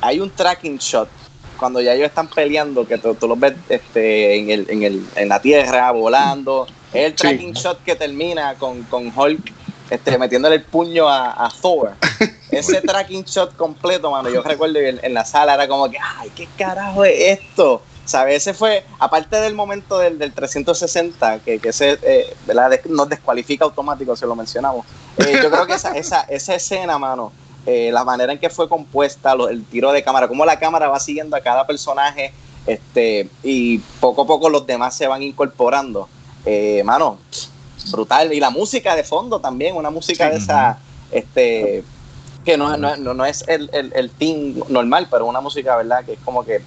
hay 0.00 0.20
un 0.20 0.30
tracking 0.30 0.78
shot 0.78 1.08
cuando 1.58 1.80
ya 1.80 1.92
ellos 1.92 2.06
están 2.08 2.28
peleando, 2.28 2.86
que 2.86 2.96
tú, 2.96 3.14
tú 3.14 3.28
los 3.28 3.38
ves 3.38 3.54
este, 3.68 4.38
en, 4.38 4.50
el, 4.50 4.66
en, 4.70 4.82
el, 4.82 5.06
en 5.16 5.28
la 5.28 5.40
tierra, 5.40 5.90
volando. 5.90 6.66
Es 6.92 7.04
el 7.04 7.10
Sí. 7.12 7.16
tracking 7.18 7.52
shot 7.52 7.82
que 7.84 7.94
termina 7.96 8.54
con, 8.54 8.82
con 8.84 9.12
Hulk 9.14 9.52
este, 9.90 10.16
metiéndole 10.18 10.56
el 10.56 10.64
puño 10.64 11.08
a, 11.08 11.44
a 11.44 11.50
Thor. 11.50 11.92
Ese 12.50 12.80
tracking 12.80 13.24
shot 13.24 13.54
completo, 13.56 14.10
mano, 14.10 14.28
yo 14.30 14.42
recuerdo 14.42 14.78
en, 14.78 14.98
en 15.02 15.14
la 15.14 15.24
sala 15.24 15.54
era 15.54 15.68
como 15.68 15.88
que, 15.90 15.98
ay, 16.18 16.30
¿qué 16.34 16.48
carajo 16.56 17.04
es 17.04 17.38
esto? 17.40 17.82
¿Sabes? 18.10 18.38
Ese 18.38 18.54
fue, 18.54 18.84
aparte 18.98 19.36
del 19.40 19.54
momento 19.54 19.96
del, 19.98 20.18
del 20.18 20.32
360, 20.32 21.38
que, 21.44 21.60
que 21.60 21.68
ese, 21.68 21.96
eh, 22.02 22.34
nos 22.86 23.08
descualifica 23.08 23.64
automático 23.64 24.16
si 24.16 24.26
lo 24.26 24.34
mencionamos. 24.34 24.84
Eh, 25.18 25.38
yo 25.40 25.48
creo 25.48 25.64
que 25.64 25.74
esa, 25.74 25.92
esa, 25.92 26.22
esa 26.22 26.56
escena, 26.56 26.98
mano, 26.98 27.30
eh, 27.66 27.90
la 27.92 28.02
manera 28.02 28.32
en 28.32 28.40
que 28.40 28.50
fue 28.50 28.68
compuesta, 28.68 29.36
lo- 29.36 29.48
el 29.48 29.64
tiro 29.64 29.92
de 29.92 30.02
cámara, 30.02 30.26
cómo 30.26 30.44
la 30.44 30.58
cámara 30.58 30.88
va 30.88 30.98
siguiendo 30.98 31.36
a 31.36 31.40
cada 31.40 31.68
personaje, 31.68 32.32
este, 32.66 33.28
y 33.44 33.78
poco 34.00 34.22
a 34.22 34.26
poco 34.26 34.48
los 34.48 34.66
demás 34.66 34.96
se 34.96 35.06
van 35.06 35.22
incorporando. 35.22 36.08
Eh, 36.44 36.82
mano, 36.84 37.18
brutal. 37.92 38.32
Y 38.32 38.40
la 38.40 38.50
música 38.50 38.96
de 38.96 39.04
fondo 39.04 39.38
también, 39.38 39.76
una 39.76 39.90
música 39.90 40.24
Sí. 40.26 40.30
de 40.32 40.36
esa, 40.38 40.78
este, 41.12 41.84
que 42.44 42.56
no, 42.56 42.76
no, 42.76 42.96
no, 42.96 43.14
no 43.14 43.24
es 43.24 43.44
el, 43.46 43.70
el, 43.72 43.92
el 43.94 44.10
team 44.10 44.64
normal, 44.68 45.06
pero 45.08 45.26
una 45.26 45.40
música, 45.40 45.76
¿verdad? 45.76 46.04
Que 46.04 46.14
es 46.14 46.18
como 46.24 46.44
que 46.44 46.60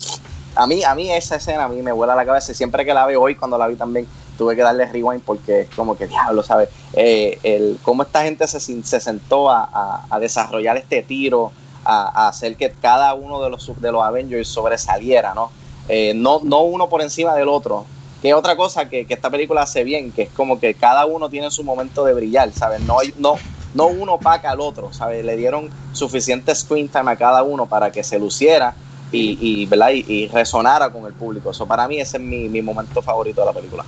a 0.55 0.67
mí, 0.67 0.83
a 0.83 0.95
mí 0.95 1.11
esa 1.11 1.35
escena 1.37 1.65
a 1.65 1.69
mí 1.69 1.81
me 1.81 1.91
vuela 1.91 2.15
la 2.15 2.25
cabeza 2.25 2.53
siempre 2.53 2.85
que 2.85 2.93
la 2.93 3.05
veo 3.05 3.21
hoy, 3.21 3.35
cuando 3.35 3.57
la 3.57 3.67
vi 3.67 3.75
también, 3.75 4.07
tuve 4.35 4.55
que 4.55 4.61
darle 4.63 4.85
rewind 4.91 5.23
porque 5.23 5.61
es 5.61 5.69
como 5.71 5.95
que 5.97 6.07
diablo, 6.07 6.43
¿sabes? 6.43 6.69
Eh, 6.93 7.39
el, 7.43 7.79
cómo 7.81 8.03
esta 8.03 8.23
gente 8.23 8.47
se, 8.47 8.59
se 8.59 8.99
sentó 8.99 9.49
a, 9.49 10.07
a- 10.09 10.19
desarrollar 10.19 10.77
este 10.77 11.03
tiro, 11.03 11.51
a, 11.83 12.27
hacer 12.29 12.57
que 12.57 12.73
cada 12.79 13.13
uno 13.13 13.41
de 13.43 13.49
los, 13.49 13.71
de 13.79 13.91
los 13.91 14.03
Avengers 14.03 14.47
sobresaliera, 14.47 15.33
¿no? 15.33 15.51
Eh, 15.87 16.13
no, 16.15 16.39
no 16.43 16.61
uno 16.63 16.89
por 16.89 17.01
encima 17.01 17.35
del 17.35 17.47
otro. 17.49 17.89
Que 18.21 18.33
otra 18.33 18.55
cosa 18.55 18.87
que, 18.89 19.05
que 19.05 19.13
esta 19.15 19.29
película 19.29 19.63
hace 19.63 19.83
bien, 19.83 20.13
que 20.13 20.23
es 20.23 20.31
como 20.31 20.59
que 20.59 20.77
cada 20.77 21.05
uno 21.05 21.29
tiene 21.29 21.51
su 21.51 21.63
momento 21.63 22.05
de 22.05 22.13
brillar, 22.13 22.53
¿sabes? 22.53 22.79
No, 22.81 22.99
hay, 22.99 23.13
no, 23.17 23.43
no 23.73 23.87
uno 23.89 24.21
paca 24.21 24.51
al 24.51 24.61
otro, 24.61 24.93
¿sabes? 24.93 25.25
Le 25.25 25.35
dieron 25.35 25.73
suficiente 25.91 26.55
screen 26.55 26.89
time 26.89 27.11
a 27.11 27.17
cada 27.17 27.43
uno 27.43 27.67
para 27.67 27.91
que 27.91 28.03
se 28.03 28.19
luciera 28.19 28.77
y, 29.13 29.37
y, 29.63 29.65
¿verdad? 29.67 29.91
y, 29.93 30.05
y 30.07 30.27
resonara 30.27 30.91
con 30.91 31.05
el 31.05 31.13
público. 31.13 31.51
Eso 31.51 31.67
para 31.67 31.87
mí 31.87 31.99
ese 31.99 32.17
es 32.17 32.23
mi, 32.23 32.49
mi 32.49 32.61
momento 32.61 33.01
favorito 33.01 33.41
de 33.41 33.47
la 33.47 33.53
película. 33.53 33.85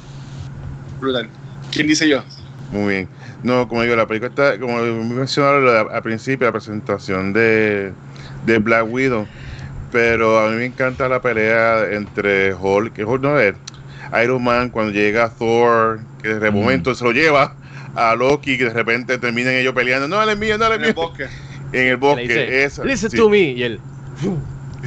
Brutal. 1.00 1.30
¿Quién 1.72 1.88
dice 1.88 2.08
yo? 2.08 2.24
Muy 2.72 2.94
bien. 2.94 3.10
No, 3.44 3.68
como 3.68 3.84
digo, 3.84 3.96
la 3.96 4.08
película 4.08 4.30
está, 4.30 4.60
como 4.60 4.80
mencionaron 4.82 5.90
al 5.92 6.02
principio, 6.04 6.48
la 6.48 6.52
presentación 6.54 7.34
de, 7.34 7.94
de 8.46 8.58
Black 8.60 8.86
Widow. 8.90 9.28
Pero 9.92 10.40
a 10.40 10.50
mí 10.50 10.58
me 10.58 10.66
encanta 10.66 11.08
la 11.08 11.22
pelea 11.22 11.92
entre 11.92 12.54
Hulk, 12.54 12.94
que 12.94 13.06
Hulk 13.06 13.22
no 13.22 13.40
es 13.40 13.56
Iron 14.24 14.44
Man, 14.44 14.70
cuando 14.70 14.92
llega 14.92 15.30
Thor, 15.30 16.02
que 16.22 16.30
de 16.36 16.52
Mm. 16.52 16.56
momento 16.56 16.96
se 16.96 17.04
lo 17.04 17.12
lleva 17.12 17.56
a 17.96 18.16
Loki, 18.16 18.58
que 18.58 18.66
de 18.66 18.74
repente 18.74 19.18
terminan 19.18 19.54
ellos 19.54 19.74
peleando. 19.74 20.08
No, 20.08 20.22
él 20.22 20.30
es 20.30 20.38
mío, 20.38 20.58
no, 20.58 20.66
él 20.68 20.74
es 20.74 20.78
En 20.80 20.84
el 20.86 20.94
mío. 20.96 21.04
bosque. 21.04 21.26
En 21.74 21.88
el 21.88 21.98
bosque. 21.98 22.22
dice, 22.24 22.64
esa, 22.64 22.86
Listen 22.86 23.10
sí. 23.12 23.18
to 23.18 23.30
me. 23.30 23.40
Y 23.40 23.64
él. 23.64 23.82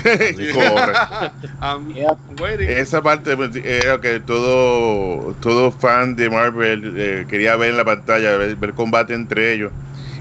Esa 2.61 3.03
parte 3.03 3.37
pues, 3.37 3.57
era 3.57 4.01
que 4.01 4.21
todo, 4.21 5.35
todo 5.41 5.73
fan 5.73 6.17
de 6.17 6.31
Marvel 6.31 6.95
eh, 6.97 7.27
quería 7.29 7.57
ver 7.57 7.71
en 7.71 7.77
la 7.77 7.85
pantalla, 7.85 8.37
ver, 8.37 8.57
ver 8.57 8.75
combate 8.75 9.15
entre 9.15 9.53
ellos. 9.53 9.73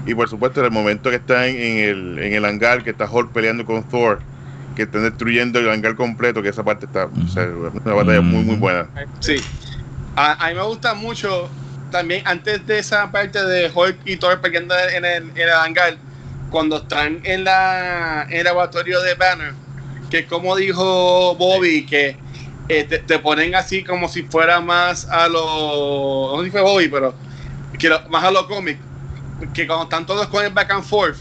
Y 0.06 0.14
por 0.14 0.28
supuesto, 0.28 0.60
en 0.60 0.66
el 0.66 0.72
momento 0.72 1.10
que 1.10 1.16
están 1.16 1.44
en 1.44 1.78
el, 1.78 2.18
en 2.18 2.34
el 2.34 2.44
hangar, 2.44 2.82
que 2.82 2.90
está 2.90 3.10
Hulk 3.10 3.32
peleando 3.32 3.64
con 3.64 3.82
Thor, 3.84 4.20
que 4.74 4.82
están 4.82 5.02
destruyendo 5.02 5.58
el 5.58 5.68
hangar 5.68 5.96
completo, 5.96 6.42
que 6.42 6.48
esa 6.48 6.64
parte 6.64 6.86
está, 6.86 7.06
o 7.06 7.28
sea, 7.28 7.46
una 7.46 7.94
batalla 7.94 8.20
muy, 8.20 8.44
muy 8.44 8.56
buena. 8.56 8.86
Sí. 9.20 9.36
A, 10.16 10.46
a 10.46 10.48
mí 10.48 10.54
me 10.54 10.62
gusta 10.62 10.94
mucho 10.94 11.48
también 11.90 12.22
antes 12.26 12.66
de 12.66 12.78
esa 12.78 13.10
parte 13.10 13.44
de 13.44 13.70
Hulk 13.72 13.98
y 14.04 14.16
Thor 14.16 14.40
peleando 14.40 14.74
en 14.78 15.04
el, 15.04 15.30
en 15.30 15.36
el 15.36 15.50
hangar, 15.50 15.96
cuando 16.50 16.78
están 16.78 17.20
en, 17.24 17.44
la, 17.44 18.26
en 18.28 18.38
el 18.38 18.44
laboratorio 18.44 19.00
de 19.02 19.14
Banner, 19.14 19.52
que 20.10 20.26
como 20.26 20.56
dijo 20.56 21.34
Bobby, 21.36 21.84
que 21.86 22.16
eh, 22.68 22.84
te, 22.84 22.98
te 22.98 23.18
ponen 23.18 23.54
así 23.54 23.82
como 23.84 24.08
si 24.08 24.22
fuera 24.22 24.60
más 24.60 25.06
a 25.10 25.28
lo. 25.28 26.32
No 26.34 26.38
sé 26.40 26.44
si 26.46 26.50
fue 26.50 26.60
Bobby, 26.62 26.88
pero 26.88 27.14
que 27.78 27.88
lo- 27.88 28.02
más 28.08 28.24
a 28.24 28.30
lo 28.30 28.46
cómic. 28.46 28.78
Que 29.54 29.66
cuando 29.66 29.84
están 29.84 30.04
todos 30.04 30.26
con 30.28 30.44
el 30.44 30.52
back 30.52 30.70
and 30.72 30.84
forth, 30.84 31.18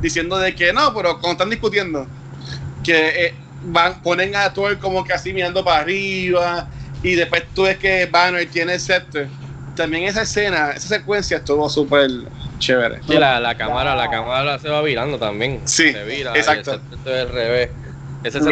diciendo 0.00 0.38
de 0.38 0.54
que 0.54 0.72
no, 0.72 0.94
pero 0.94 1.18
cuando 1.20 1.32
están 1.32 1.50
discutiendo, 1.50 2.06
que 2.82 3.26
eh, 3.26 3.34
van, 3.64 4.00
ponen 4.02 4.34
a 4.34 4.52
Thor 4.52 4.78
como 4.78 5.04
que 5.04 5.12
así 5.12 5.32
mirando 5.32 5.62
para 5.62 5.80
arriba, 5.82 6.66
y 7.02 7.14
después 7.14 7.44
tú 7.54 7.64
ves 7.64 7.76
que 7.78 8.06
Banner 8.06 8.48
tiene 8.48 8.74
el 8.74 8.80
scepter. 8.80 9.28
También 9.76 10.04
esa 10.04 10.22
escena, 10.22 10.70
esa 10.70 10.88
secuencia 10.88 11.36
estuvo 11.36 11.68
súper 11.68 12.08
chévere. 12.58 13.00
Sí, 13.06 13.14
la, 13.14 13.38
la 13.38 13.54
cámara, 13.56 13.94
la 13.94 14.10
cámara 14.10 14.58
se 14.58 14.68
va 14.68 14.82
virando 14.82 15.18
también. 15.18 15.60
Sí, 15.66 15.92
se 15.92 16.04
vira. 16.04 16.32
exacto. 16.34 16.80
y 16.90 16.94
el 16.94 16.98
es 16.98 17.22
al 17.22 17.28
revés. 17.32 17.70
Luis 18.22 18.34
es 18.34 18.44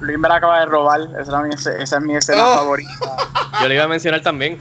Luis 0.00 0.18
me 0.18 0.28
la 0.28 0.34
acaba 0.36 0.60
de 0.60 0.66
robar. 0.66 1.00
Esa 1.18 1.40
es, 1.48 1.66
mi- 1.66 1.82
esa 1.82 1.96
es 1.96 2.02
mi 2.02 2.16
escena 2.16 2.42
Oh. 2.46 2.54
favorita. 2.56 2.90
Yo 3.62 3.68
le 3.68 3.74
iba 3.76 3.84
a 3.84 3.88
mencionar 3.88 4.20
también. 4.20 4.58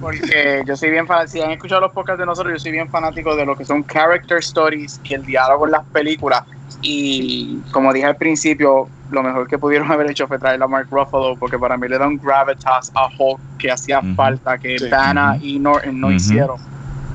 Porque 0.00 0.62
yo 0.66 0.76
soy 0.76 0.90
bien 0.90 1.06
fanático. 1.06 1.32
Si 1.32 1.40
han 1.40 1.52
escuchado 1.52 1.80
los 1.80 1.92
podcasts 1.92 2.18
de 2.20 2.26
nosotros, 2.26 2.52
yo 2.52 2.58
soy 2.58 2.72
bien 2.72 2.88
fanático 2.90 3.34
de 3.34 3.46
lo 3.46 3.56
que 3.56 3.64
son 3.64 3.82
character 3.84 4.38
stories 4.38 5.00
y 5.04 5.14
el 5.14 5.22
diálogo 5.24 5.64
en 5.64 5.72
las 5.72 5.84
películas. 5.86 6.42
Y 6.82 7.60
como 7.72 7.92
dije 7.92 8.06
al 8.06 8.16
principio, 8.16 8.88
lo 9.10 9.22
mejor 9.22 9.48
que 9.48 9.58
pudieron 9.58 9.90
haber 9.92 10.10
hecho 10.10 10.26
fue 10.28 10.38
traer 10.38 10.62
a 10.62 10.66
Mark 10.68 10.88
Ruffalo, 10.90 11.36
porque 11.38 11.58
para 11.58 11.76
mí 11.78 11.88
le 11.88 11.98
da 11.98 12.06
un 12.06 12.18
gravitas 12.18 12.92
a 12.94 13.08
Hulk 13.18 13.40
que 13.58 13.70
hacía 13.70 14.02
falta, 14.14 14.58
que 14.58 14.78
Sí. 14.78 14.88
Dana 14.90 15.38
y 15.40 15.58
Norton 15.58 15.98
no 15.98 16.12
hicieron. 16.12 16.56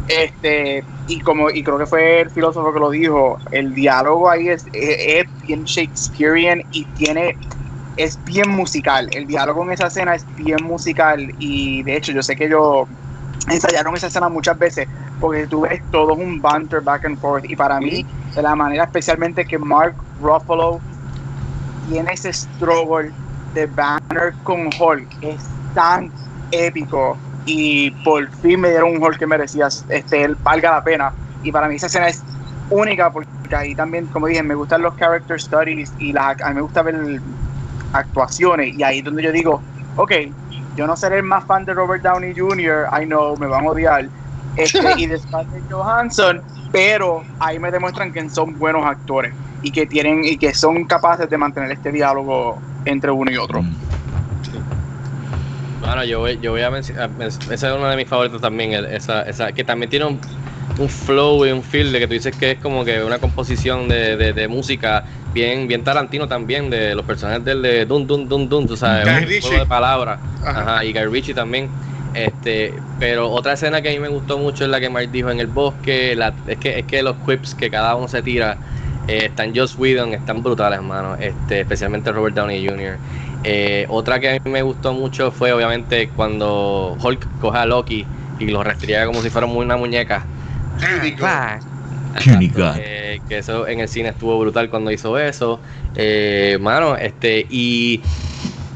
Este, 0.07 0.83
y 1.07 1.19
como 1.21 1.49
y 1.49 1.63
creo 1.63 1.77
que 1.77 1.85
fue 1.85 2.21
el 2.21 2.29
filósofo 2.29 2.73
que 2.73 2.79
lo 2.79 2.89
dijo, 2.89 3.37
el 3.51 3.73
diálogo 3.73 4.29
ahí 4.29 4.49
es, 4.49 4.65
es, 4.73 4.97
es 4.99 5.41
bien 5.41 5.63
Shakespearean 5.63 6.63
y 6.71 6.85
tiene 6.85 7.37
es 7.97 8.19
bien 8.25 8.49
musical. 8.49 9.09
El 9.13 9.27
diálogo 9.27 9.63
en 9.63 9.71
esa 9.71 9.87
escena 9.87 10.15
es 10.15 10.25
bien 10.35 10.63
musical 10.63 11.33
y 11.39 11.83
de 11.83 11.97
hecho 11.97 12.11
yo 12.11 12.23
sé 12.23 12.35
que 12.35 12.45
ellos 12.45 12.87
ensayaron 13.49 13.95
esa 13.95 14.07
escena 14.07 14.29
muchas 14.29 14.57
veces 14.57 14.87
porque 15.19 15.47
tú 15.47 15.61
ves 15.61 15.81
todo 15.91 16.13
un 16.13 16.41
banter 16.41 16.81
back 16.81 17.05
and 17.05 17.19
forth 17.19 17.45
y 17.49 17.55
para 17.55 17.79
mí 17.79 18.05
de 18.35 18.41
la 18.41 18.55
manera 18.55 18.85
especialmente 18.85 19.45
que 19.45 19.57
Mark 19.57 19.95
Ruffalo 20.21 20.79
tiene 21.89 22.13
ese 22.13 22.31
struggle 22.33 23.11
de 23.53 23.65
Banner 23.67 24.33
con 24.43 24.69
Hulk. 24.79 25.07
Es 25.21 25.43
tan 25.73 26.11
épico. 26.51 27.17
Y 27.45 27.91
por 28.03 28.29
fin 28.37 28.59
me 28.59 28.69
dieron 28.69 28.95
un 28.95 29.03
Hulk 29.03 29.17
que 29.17 29.27
merecía, 29.27 29.67
este, 29.89 30.23
él 30.23 30.35
valga 30.43 30.71
la 30.71 30.83
pena. 30.83 31.11
Y 31.43 31.51
para 31.51 31.67
mí 31.67 31.75
esa 31.75 31.87
escena 31.87 32.07
es 32.07 32.23
única 32.69 33.11
porque 33.11 33.55
ahí 33.55 33.75
también, 33.75 34.05
como 34.07 34.27
dije, 34.27 34.43
me 34.43 34.55
gustan 34.55 34.81
los 34.81 34.95
character 34.95 35.39
studies 35.41 35.91
y 35.99 36.13
las, 36.13 36.41
a 36.41 36.49
mí 36.49 36.55
me 36.55 36.61
gusta 36.61 36.81
ver 36.83 37.21
actuaciones. 37.93 38.77
Y 38.77 38.83
ahí 38.83 38.99
es 38.99 39.05
donde 39.05 39.23
yo 39.23 39.31
digo, 39.31 39.61
ok, 39.95 40.11
yo 40.75 40.87
no 40.87 40.95
seré 40.95 41.17
el 41.17 41.23
más 41.23 41.45
fan 41.45 41.65
de 41.65 41.73
Robert 41.73 42.03
Downey 42.03 42.33
Jr., 42.35 42.87
I 42.91 43.05
know, 43.05 43.35
me 43.37 43.47
van 43.47 43.65
a 43.65 43.69
odiar. 43.69 44.07
Este, 44.55 44.79
y 44.97 45.07
de 45.07 45.19
Scarlett 45.19 45.63
Johansson, 45.69 46.41
pero 46.71 47.23
ahí 47.39 47.59
me 47.59 47.71
demuestran 47.71 48.11
que 48.11 48.29
son 48.29 48.57
buenos 48.57 48.85
actores 48.85 49.33
y 49.61 49.71
que 49.71 49.85
tienen 49.85 50.25
y 50.25 50.37
que 50.37 50.53
son 50.53 50.85
capaces 50.85 51.29
de 51.29 51.37
mantener 51.37 51.71
este 51.71 51.91
diálogo 51.91 52.59
entre 52.85 53.11
uno 53.11 53.31
y 53.31 53.37
otro. 53.37 53.63
Bueno, 55.81 56.03
yo 56.05 56.19
voy, 56.19 56.39
yo 56.41 56.51
voy 56.51 56.61
a 56.61 56.69
mencionar, 56.69 57.09
esa 57.19 57.51
es 57.51 57.63
una 57.75 57.89
de 57.89 57.97
mis 57.97 58.07
favoritos 58.07 58.39
también, 58.39 58.73
esa, 58.73 59.23
esa, 59.23 59.51
que 59.51 59.63
también 59.63 59.89
tiene 59.89 60.05
un, 60.05 60.19
un 60.77 60.89
flow 60.89 61.45
y 61.45 61.51
un 61.51 61.63
feel 61.63 61.91
de 61.91 61.99
que 61.99 62.07
tú 62.07 62.13
dices 62.13 62.35
que 62.35 62.51
es 62.51 62.59
como 62.59 62.85
que 62.85 63.03
una 63.03 63.17
composición 63.19 63.87
de, 63.87 64.15
de, 64.15 64.31
de 64.33 64.47
música 64.47 65.03
bien, 65.33 65.67
bien 65.67 65.83
Tarantino 65.83 66.27
también, 66.27 66.69
de 66.69 66.93
los 66.93 67.03
personajes 67.05 67.43
del 67.43 67.61
de 67.63 67.85
Dun 67.85 68.05
Dun 68.05 68.29
Dun 68.29 68.47
Dun, 68.47 68.67
tú 68.67 68.77
sabes, 68.77 69.05
Guy 69.05 69.23
un 69.23 69.29
Ritchie. 69.29 69.41
juego 69.41 69.59
de 69.63 69.65
palabras, 69.65 70.19
Ajá. 70.45 70.61
Ajá, 70.61 70.85
y 70.85 70.93
Guy 70.93 71.05
Ritchie 71.05 71.33
también. 71.33 71.69
Este, 72.13 72.73
pero 72.99 73.31
otra 73.31 73.53
escena 73.53 73.81
que 73.81 73.89
a 73.89 73.93
mí 73.93 73.99
me 73.99 74.09
gustó 74.09 74.37
mucho 74.37 74.65
es 74.65 74.69
la 74.69 74.79
que 74.81 74.89
Mark 74.89 75.09
dijo 75.11 75.31
en 75.31 75.39
el 75.39 75.47
bosque, 75.47 76.13
la, 76.15 76.33
es 76.45 76.57
que 76.57 76.79
es 76.79 76.85
que 76.85 77.01
los 77.01 77.15
quips 77.25 77.55
que 77.55 77.71
cada 77.71 77.95
uno 77.95 78.07
se 78.09 78.21
tira 78.21 78.57
eh, 79.07 79.27
están 79.27 79.55
Joss 79.55 79.77
Whedon, 79.77 80.13
están 80.13 80.43
brutales, 80.43 80.77
hermano, 80.77 81.15
este, 81.19 81.61
especialmente 81.61 82.11
Robert 82.11 82.35
Downey 82.35 82.67
Jr. 82.67 82.97
Eh, 83.43 83.85
otra 83.89 84.19
que 84.19 84.29
a 84.29 84.33
mí 84.33 84.51
me 84.51 84.61
gustó 84.61 84.93
mucho 84.93 85.31
fue 85.31 85.51
obviamente 85.51 86.09
cuando 86.09 86.97
Hulk 87.01 87.39
coge 87.39 87.57
a 87.57 87.65
Loki 87.65 88.05
y 88.39 88.45
lo 88.45 88.63
restriega 88.63 89.05
como 89.05 89.21
si 89.21 89.29
fuera 89.29 89.47
una 89.47 89.77
muñeca. 89.77 90.25
Exacto, 92.15 92.73
eh, 92.77 93.21
que 93.27 93.37
eso 93.37 93.67
en 93.67 93.79
el 93.79 93.87
cine 93.87 94.09
estuvo 94.09 94.37
brutal 94.39 94.69
cuando 94.69 94.91
hizo 94.91 95.17
eso. 95.17 95.61
Eh, 95.95 96.57
mano, 96.59 96.95
este, 96.97 97.45
y 97.49 98.01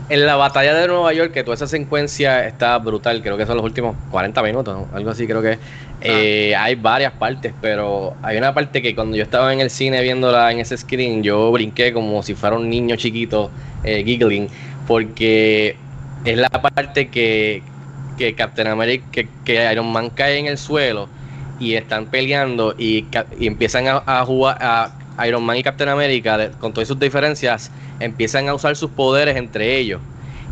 en 0.08 0.26
la 0.26 0.36
batalla 0.36 0.74
de 0.76 0.88
Nueva 0.88 1.14
York, 1.14 1.32
que 1.34 1.44
toda 1.44 1.56
esa 1.56 1.68
secuencia 1.68 2.46
está 2.48 2.78
brutal, 2.80 3.22
creo 3.24 3.38
que 3.38 3.46
son 3.46 3.58
los 3.58 3.66
últimos 3.66 3.98
40 4.10 4.44
minutos, 4.44 4.76
¿no? 4.76 4.96
algo 4.96 5.10
así 5.12 5.28
creo 5.28 5.42
que 5.42 5.54
es. 5.54 5.60
Eh, 6.02 6.56
Hay 6.58 6.76
varias 6.76 7.14
partes, 7.14 7.56
pero 7.60 8.18
hay 8.22 8.38
una 8.38 8.54
parte 8.54 8.82
que 8.82 8.94
cuando 8.96 9.18
yo 9.18 9.24
estaba 9.24 9.54
en 9.54 9.62
el 9.62 9.70
cine 9.70 10.02
viéndola 10.02 10.52
en 10.52 10.60
ese 10.60 10.78
screen, 10.78 11.24
yo 11.24 11.52
brinqué 11.52 11.94
como 11.94 12.22
si 12.24 12.36
fuera 12.36 12.56
un 12.58 12.70
niño 12.70 12.96
chiquito, 12.98 13.54
eh, 13.84 14.04
giggling, 14.04 14.52
porque 14.86 15.84
es 16.24 16.38
la 16.38 16.50
parte 16.50 17.10
que, 17.10 17.72
que 18.16 18.36
Captain 18.36 18.68
America, 18.68 19.08
que, 19.12 19.40
que 19.44 19.72
Iron 19.72 19.92
Man 19.92 20.10
cae 20.12 20.38
en 20.38 20.48
el 20.48 20.58
suelo 20.58 21.14
y 21.58 21.76
están 21.76 22.10
peleando 22.10 22.76
y, 22.78 23.10
y 23.38 23.48
empiezan 23.48 23.88
a, 23.88 24.04
a 24.06 24.26
jugar 24.26 24.58
a 24.62 24.98
Iron 25.28 25.44
Man 25.44 25.58
y 25.58 25.64
Captain 25.64 25.90
America 25.90 26.38
de- 26.38 26.50
con 26.52 26.74
todas 26.74 26.88
sus 26.88 27.00
diferencias 27.00 27.72
empiezan 28.00 28.50
a 28.50 28.54
usar 28.54 28.76
sus 28.76 28.90
poderes 28.92 29.36
entre 29.38 29.78
ellos 29.78 30.02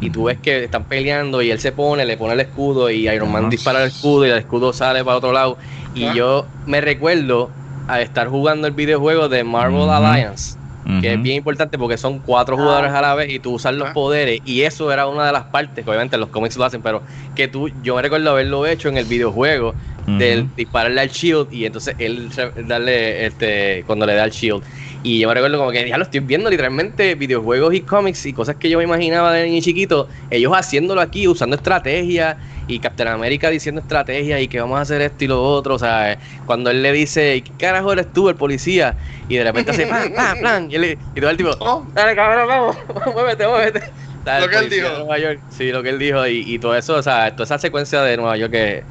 y 0.02 0.10
tú 0.10 0.26
ves 0.26 0.38
que 0.40 0.64
están 0.66 0.84
peleando 0.86 1.42
y 1.42 1.52
él 1.52 1.60
se 1.60 1.72
pone, 1.72 2.06
le 2.06 2.18
pone 2.18 2.34
el 2.34 2.40
escudo 2.40 2.90
y 2.90 3.08
Iron 3.08 3.32
Man 3.32 3.44
Ajá. 3.44 3.50
dispara 3.52 3.82
el 3.82 3.88
escudo 3.90 4.26
y 4.26 4.30
el 4.30 4.38
escudo 4.38 4.74
sale 4.74 5.04
para 5.04 5.18
otro 5.18 5.32
lado 5.32 5.58
y 5.96 6.06
Ah. 6.06 6.14
yo 6.14 6.46
me 6.66 6.82
recuerdo 6.82 7.52
a 7.88 8.02
estar 8.02 8.28
jugando 8.30 8.68
el 8.68 8.74
videojuego 8.74 9.28
de 9.30 9.44
Marvel. 9.44 9.90
Alliance 9.90 10.58
que 11.00 11.14
es 11.14 11.22
bien 11.22 11.38
importante 11.38 11.78
porque 11.78 11.96
son 11.98 12.20
cuatro 12.20 12.58
jugadores 12.58 12.92
a 12.92 13.00
la 13.00 13.16
vez 13.16 13.32
y 13.32 13.40
tú 13.40 13.54
usas 13.54 13.74
los 13.74 13.88
Ah. 13.90 13.94
poderes 13.94 14.42
y 14.44 14.64
eso 14.64 14.92
era 14.92 15.08
una 15.08 15.26
de 15.26 15.32
las 15.32 15.44
partes 15.46 15.84
que 15.86 15.90
obviamente 15.90 16.18
los 16.18 16.28
cómics 16.28 16.58
lo 16.58 16.66
hacen 16.66 16.82
pero 16.82 17.02
que 17.36 17.48
tú 17.48 17.70
yo 17.82 17.96
me 17.96 18.02
recuerdo 18.02 18.30
haberlo 18.32 18.66
hecho 18.66 18.90
en 18.90 18.98
el 18.98 19.06
videojuego 19.06 19.76
del 20.12 20.54
dispararle 20.56 21.02
al 21.02 21.10
shield 21.10 21.48
y 21.52 21.66
entonces 21.66 21.96
él 21.98 22.32
darle 22.56 23.26
este 23.26 23.84
cuando 23.86 24.06
le 24.06 24.14
da 24.16 24.26
el 24.26 24.32
shield. 24.32 24.64
Y 25.02 25.20
yo 25.20 25.28
me 25.28 25.34
recuerdo 25.34 25.58
como 25.58 25.72
que 25.72 25.88
ya 25.88 25.98
lo 25.98 26.04
estoy 26.04 26.20
viendo 26.22 26.50
literalmente 26.50 27.16
videojuegos 27.16 27.74
y 27.74 27.82
cómics 27.86 28.26
y 28.26 28.34
cosas 28.34 28.58
que 28.58 28.70
yo 28.70 28.78
me 28.78 28.84
imaginaba 28.84 29.34
de 29.34 29.46
niño 29.46 29.62
chiquito 29.62 30.10
ellos 30.30 30.54
haciéndolo 30.54 31.02
aquí 31.02 31.28
usando 31.28 31.56
estrategia 31.56 32.38
y 32.68 32.80
Captain 32.80 33.10
America 33.10 33.50
diciendo 33.50 33.82
estrategia 33.82 34.40
y 34.42 34.48
que 34.48 34.60
vamos 34.60 34.78
a 34.78 34.82
hacer 34.82 35.02
esto 35.02 35.26
y 35.26 35.28
lo 35.28 35.42
otro 35.44 35.76
o 35.76 35.80
sea 35.80 36.20
cuando 36.46 36.70
él 36.72 36.82
le 36.82 36.92
dice 36.92 37.44
¿qué 37.44 37.54
carajo 37.56 37.92
eres 37.94 38.12
tú 38.14 38.30
el 38.30 38.36
policía? 38.36 38.98
y 39.28 39.36
de 39.38 39.44
repente 39.44 39.72
hace 39.72 39.86
plan 39.88 40.12
plan 40.14 40.38
plan 40.40 40.72
y, 40.72 40.76
él- 40.76 41.00
y 41.14 41.20
todo 41.22 41.30
el 41.30 41.38
tipo 41.38 41.52
Oh, 41.60 41.88
dale 41.94 42.16
cabrón 42.16 42.48
vamos 42.48 42.78
muévete 43.14 43.48
muévete 43.48 43.82
Lo 44.26 44.50
que 44.50 44.58
él 44.58 44.70
dijo. 44.70 44.88
Nueva 44.90 45.20
York, 45.20 45.44
sí, 45.50 45.72
lo 45.72 45.84
que 45.84 45.90
él 45.90 46.00
dijo 46.00 46.26
y, 46.28 46.44
y 46.54 46.60
todo 46.60 46.76
eso, 46.76 46.96
o 46.96 47.04
sea, 47.04 47.36
toda 47.36 47.46
esa 47.46 47.58
secuencia 47.60 48.02
de 48.02 48.18
Nueva 48.18 48.38
York 48.38 48.52
que 48.52 48.88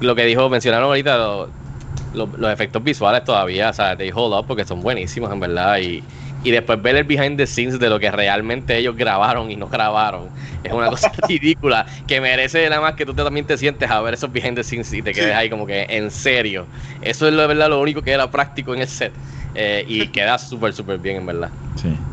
lo 0.00 0.14
que 0.14 0.24
dijo, 0.24 0.48
mencionaron 0.50 0.88
ahorita 0.88 1.16
lo- 1.18 1.54
lo- 2.12 2.32
los 2.36 2.52
efectos 2.52 2.82
visuales 2.84 3.24
todavía, 3.24 3.70
o 3.70 3.72
sea, 3.72 3.96
they 3.96 4.10
hold 4.14 4.34
up 4.34 4.46
porque 4.46 4.64
son 4.64 4.82
buenísimos 4.82 5.32
en 5.32 5.40
verdad 5.40 5.78
y, 5.80 6.06
y 6.40 6.50
después 6.52 6.80
ver 6.80 6.96
el 6.96 7.04
behind 7.04 7.36
the 7.38 7.46
scenes 7.46 7.78
de 7.80 7.88
lo 7.90 7.98
que 7.98 8.10
realmente 8.10 8.76
ellos 8.76 8.94
grabaron 8.96 9.50
y 9.50 9.56
no 9.56 9.68
grabaron 9.68 10.32
es 10.62 10.72
una 10.72 10.88
cosa 10.90 11.10
ridícula 11.28 11.86
que 12.06 12.20
merece 12.20 12.68
nada 12.68 12.80
más 12.82 12.94
que 12.94 13.04
tú 13.06 13.14
te- 13.14 13.24
también 13.24 13.46
te 13.46 13.56
sientes 13.58 13.90
a 13.90 14.00
ver 14.00 14.14
esos 14.14 14.30
behind 14.30 14.56
the 14.56 14.62
scenes 14.64 14.92
y 14.92 15.02
te 15.02 15.12
quedes 15.14 15.30
Sí. 15.30 15.32
ahí 15.34 15.50
como 15.50 15.66
que 15.66 15.86
en 15.88 16.10
serio. 16.10 16.68
Eso 17.00 17.26
es 17.28 17.34
la 17.34 17.46
verdad 17.46 17.68
lo 17.68 17.80
único 17.80 18.02
que 18.02 18.12
era 18.12 18.30
práctico 18.30 18.74
en 18.74 18.82
el 18.82 18.88
set 18.88 19.18
eh, 19.54 19.84
y 19.88 20.08
queda 20.12 20.38
súper 20.38 20.72
súper 20.72 20.98
bien 20.98 21.16
en 21.18 21.26
verdad. 21.26 21.52
Sí. 21.74 22.06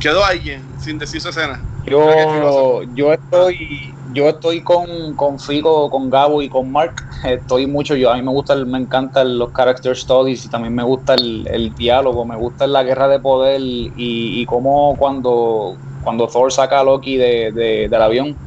Quedó 0.00 0.24
alguien 0.24 0.78
sin 0.78 0.98
decir 0.98 1.20
su 1.20 1.28
escena. 1.28 1.62
Yo, 1.84 2.82
yo 2.94 3.12
estoy, 3.12 3.94
yo 4.12 4.28
estoy 4.28 4.62
con, 4.62 5.14
con 5.14 5.38
Fico, 5.38 5.88
con 5.90 6.10
Gabo 6.10 6.42
y 6.42 6.48
con 6.48 6.70
Mark. 6.72 6.94
Estoy 7.24 7.66
mucho, 7.66 7.96
yo 7.96 8.10
a 8.10 8.16
mí 8.16 8.22
me 8.22 8.30
gusta, 8.30 8.54
el- 8.54 8.66
me 8.66 8.78
encantan 8.78 9.38
los 9.38 9.52
character 9.52 9.96
studies 9.96 10.44
y 10.44 10.48
también 10.48 10.74
me 10.74 10.82
gusta 10.82 11.14
el, 11.14 11.46
el 11.50 11.74
diálogo, 11.74 12.24
me 12.26 12.36
gusta 12.36 12.66
la 12.66 12.82
guerra 12.82 13.08
de 13.08 13.20
poder 13.20 13.60
y, 13.62 13.92
y 13.94 14.46
cómo 14.46 14.96
cuando, 14.96 15.78
cuando 16.00 16.28
Thor 16.28 16.52
saca 16.52 16.80
a 16.80 16.84
Loki 16.84 17.16
de, 17.16 17.52
de- 17.52 17.88
del 17.88 18.02
avión, 18.02 18.38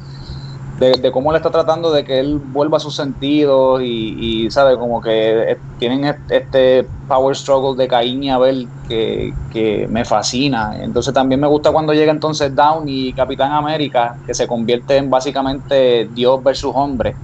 de, 0.75 0.97
de 0.97 1.11
cómo 1.11 1.31
le 1.31 1.37
está 1.37 1.51
tratando 1.51 1.91
de 1.91 2.03
que 2.03 2.19
él 2.19 2.39
vuelva 2.41 2.77
a 2.77 2.79
sus 2.79 2.95
sentidos 2.95 3.81
y, 3.83 4.45
y 4.45 4.51
sabe, 4.51 4.77
como 4.77 5.01
que 5.01 5.51
eh, 5.53 5.61
tienen 5.77 6.05
est- 6.05 6.21
este 6.29 6.91
power 7.07 7.35
struggle 7.35 7.81
de 7.81 7.87
Caín 7.87 8.23
y 8.23 8.31
Abel 8.31 8.71
que, 8.83 9.37
que 9.49 9.87
me 9.89 10.05
fascina. 10.05 10.77
Entonces 10.81 11.13
también 11.13 11.41
me 11.41 11.47
gusta 11.47 11.71
cuando 11.71 11.93
llega 11.93 12.11
entonces 12.11 12.55
Down 12.55 12.85
y 12.87 13.13
Capitán 13.13 13.51
América, 13.51 14.19
que 14.25 14.33
se 14.33 14.47
convierte 14.47 14.97
en 14.97 15.09
básicamente 15.09 16.07
Dios 16.11 16.41
versus 16.43 16.71
hombre. 16.75 17.19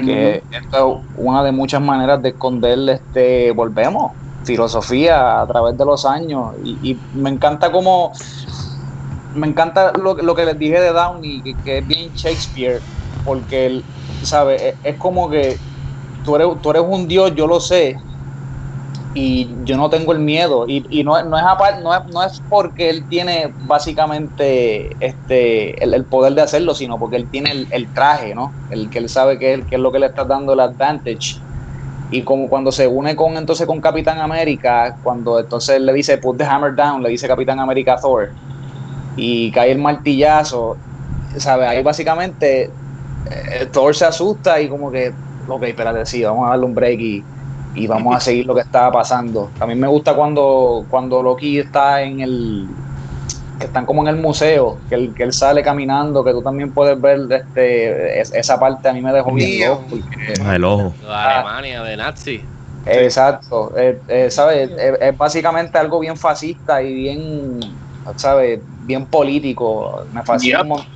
Que 0.00 0.46
esto 0.50 1.04
es 1.04 1.06
una 1.12 1.44
de 1.44 1.52
muchas 1.52 1.80
maneras 1.80 2.20
de 2.22 2.30
esconder 2.30 2.78
este, 2.90 3.52
volvemos, 3.52 4.12
filosofía 4.44 5.40
a 5.40 5.46
través 5.46 5.76
de 5.76 5.84
los 5.84 6.04
años. 6.04 6.54
Y, 6.62 6.90
y 6.92 7.02
me 7.12 7.30
encanta 7.30 7.70
como 7.70 8.12
me 9.34 9.46
encanta 9.46 9.92
lo, 9.98 10.14
lo 10.14 10.34
que 10.34 10.44
les 10.44 10.58
dije 10.58 10.80
de 10.80 10.92
Downey, 10.92 11.42
que, 11.64 11.78
es 11.78 11.86
bien 11.86 12.12
Shakespeare, 12.12 12.80
porque 13.22 13.66
él, 13.66 13.84
¿sabes? 14.22 14.62
Es, 14.62 14.74
es 14.82 14.96
como 14.98 15.28
que 15.30 15.56
tú 16.22 16.36
eres, 16.36 16.48
tú 16.62 16.70
eres 16.70 16.82
un 16.86 17.08
dios, 17.08 17.34
yo 17.34 17.46
lo 17.46 17.60
sé, 17.60 17.96
y 19.14 19.56
yo 19.64 19.76
no 19.76 19.90
tengo 19.90 20.12
el 20.12 20.20
miedo. 20.20 20.64
Y, 20.66 20.86
y 20.88 21.04
no, 21.04 21.22
no, 21.24 21.36
es 21.38 21.44
no, 21.82 21.94
es, 21.94 22.00
no 22.12 22.22
es 22.24 22.42
porque 22.48 22.90
él 22.90 23.06
tiene 23.08 23.54
básicamente 23.58 24.96
este 25.04 25.82
el, 25.82 25.94
el 25.94 26.06
poder 26.06 26.34
de 26.34 26.42
hacerlo, 26.42 26.74
sino 26.74 26.98
porque 26.98 27.16
él 27.16 27.28
tiene 27.30 27.50
el, 27.50 27.68
el 27.70 27.92
traje, 27.92 28.34
¿no? 28.34 28.56
El 28.68 28.90
que 28.90 28.98
él 28.98 29.08
sabe 29.08 29.38
que 29.38 29.54
es, 29.54 29.66
que 29.66 29.76
es 29.76 29.80
lo 29.80 29.92
que 29.92 29.98
le 29.98 30.06
está 30.06 30.24
dando 30.24 30.52
el 30.54 30.60
advantage. 30.60 31.42
Y 32.10 32.24
como 32.24 32.48
cuando 32.48 32.72
se 32.72 32.86
une 32.86 33.16
con 33.16 33.36
entonces 33.36 33.66
con 33.66 33.80
Capitán 33.80 34.18
América, 34.18 34.98
cuando 35.02 35.40
entonces 35.40 35.80
le 35.80 35.92
dice 35.92 36.18
put 36.18 36.38
the 36.38 36.44
hammer 36.44 36.74
down, 36.74 37.02
le 37.02 37.08
dice 37.10 37.26
Capitán 37.28 37.60
América 37.60 37.96
Thor, 38.00 38.34
y 39.16 39.50
cae 39.52 39.72
el 39.72 39.78
martillazo, 39.78 40.76
¿sabes? 41.36 41.68
Ahí 41.68 41.82
básicamente 41.82 42.70
eh, 43.30 43.66
Thor 43.72 43.94
se 43.94 44.04
asusta 44.04 44.60
y 44.60 44.68
como 44.68 44.90
que, 44.90 45.12
ok, 45.46 45.62
espérate, 45.64 46.04
sí, 46.06 46.22
vamos 46.24 46.46
a 46.46 46.50
darle 46.50 46.66
un 46.66 46.74
break 46.74 47.00
y, 47.00 47.24
y 47.74 47.86
vamos 47.86 48.16
a 48.16 48.20
seguir 48.20 48.46
lo 48.46 48.54
que 48.54 48.60
estaba 48.62 48.90
pasando. 48.92 49.50
También 49.58 49.80
me 49.80 49.88
gusta 49.88 50.14
cuando, 50.14 50.86
cuando 50.88 51.22
Loki 51.22 51.58
está 51.58 52.02
en 52.02 52.20
el, 52.20 52.68
que 53.58 53.66
están 53.66 53.86
como 53.86 54.02
en 54.02 54.08
el 54.08 54.16
museo, 54.20 54.78
que 54.88 54.94
él, 54.96 55.14
que 55.16 55.22
él 55.22 55.32
sale 55.32 55.62
caminando, 55.62 56.24
que 56.24 56.32
tú 56.32 56.42
también 56.42 56.72
puedes 56.72 57.00
ver 57.00 57.20
este, 57.30 58.20
es- 58.20 58.32
esa 58.34 58.58
parte 58.58 58.88
a 58.88 58.92
mí 58.92 59.00
me 59.00 59.12
dejó 59.12 59.32
bien 59.32 59.60
loco. 59.68 59.86
porque- 59.90 60.42
Ah, 60.44 60.56
El 60.56 60.64
ojo. 60.64 60.94
De 61.00 61.06
Alemania, 61.06 61.82
de 61.82 61.96
Nazi. 61.96 62.44
Exacto, 62.84 63.76
eh, 63.76 64.00
eh, 64.08 64.30
¿sabes? 64.30 64.70
Es, 64.76 64.94
es 65.00 65.16
básicamente 65.16 65.78
algo 65.78 66.00
bien 66.00 66.16
fascista 66.16 66.82
y 66.82 66.92
bien, 66.92 67.60
¿sabes? 68.16 68.60
Bien 68.82 69.06
político. 69.06 70.04
Me 70.12 70.22
fascina 70.22 70.62
Yep. 70.62 70.86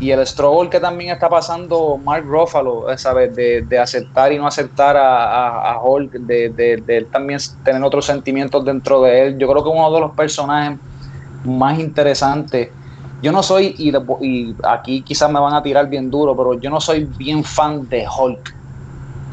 Y 0.00 0.10
el 0.10 0.26
struggle 0.26 0.68
que 0.68 0.80
también 0.80 1.10
está 1.10 1.28
pasando 1.28 1.96
Mark 1.96 2.24
Ruffalo, 2.26 2.86
¿sabes? 2.96 3.34
De, 3.34 3.62
de 3.62 3.78
aceptar 3.78 4.32
y 4.32 4.38
no 4.38 4.46
aceptar 4.46 4.96
a, 4.96 5.24
a, 5.24 5.72
a 5.72 5.80
Hulk, 5.80 6.12
de, 6.14 6.48
de, 6.48 6.76
de 6.78 6.96
él 6.96 7.06
también 7.06 7.38
tener 7.62 7.82
otros 7.82 8.04
sentimientos 8.04 8.64
dentro 8.64 9.02
de 9.02 9.28
él. 9.28 9.38
Yo 9.38 9.48
creo 9.48 9.62
que 9.62 9.70
uno 9.70 9.92
de 9.92 10.00
los 10.00 10.10
personajes 10.12 10.78
más 11.44 11.78
interesante. 11.78 12.72
Yo 13.22 13.30
no 13.30 13.42
soy, 13.42 13.74
y, 13.78 13.92
y 14.20 14.56
aquí 14.64 15.00
quizás 15.02 15.30
me 15.30 15.38
van 15.38 15.54
a 15.54 15.62
tirar 15.62 15.88
bien 15.88 16.10
duro, 16.10 16.36
pero 16.36 16.60
yo 16.60 16.68
no 16.68 16.80
soy 16.80 17.04
bien 17.16 17.44
fan 17.44 17.88
de 17.88 18.04
Hulk. 18.06 18.54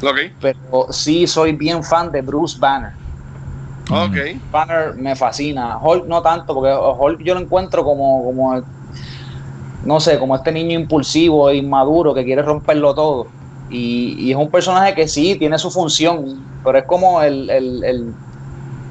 Ok. 0.04 0.18
Pero 0.40 0.88
sí 0.92 1.26
soy 1.26 1.54
bien 1.54 1.84
fan 1.84 2.12
de 2.12 2.22
Bruce 2.22 2.58
Banner. 2.60 3.01
Ok. 3.90 4.16
Banner 4.52 4.96
me 4.96 5.16
fascina. 5.16 5.78
Hulk 5.82 6.06
no 6.08 6.22
tanto, 6.22 6.54
porque 6.54 6.74
Hulk 6.74 7.22
yo 7.24 7.34
lo 7.34 7.42
encuentro 7.42 7.84
como, 7.84 8.24
como 8.24 8.64
no 9.84 10.00
sé, 10.00 10.20
como 10.20 10.36
este 10.36 10.52
niño 10.52 10.80
impulsivo 10.80 11.50
e 11.50 11.58
inmaduro 11.58 12.14
que 12.14 12.24
quiere 12.24 12.42
romperlo 12.42 12.94
todo. 12.94 13.28
Y, 13.70 14.16
y 14.20 14.32
es 14.32 14.38
un 14.38 14.52
personaje 14.52 14.94
que 14.94 15.08
sí 15.08 15.36
tiene 15.40 15.58
su 15.58 15.72
función, 15.72 16.26
pero 16.64 16.78
es 16.78 16.84
como 16.86 17.22
el, 17.24 17.50
el, 17.50 17.84
el, 17.84 18.16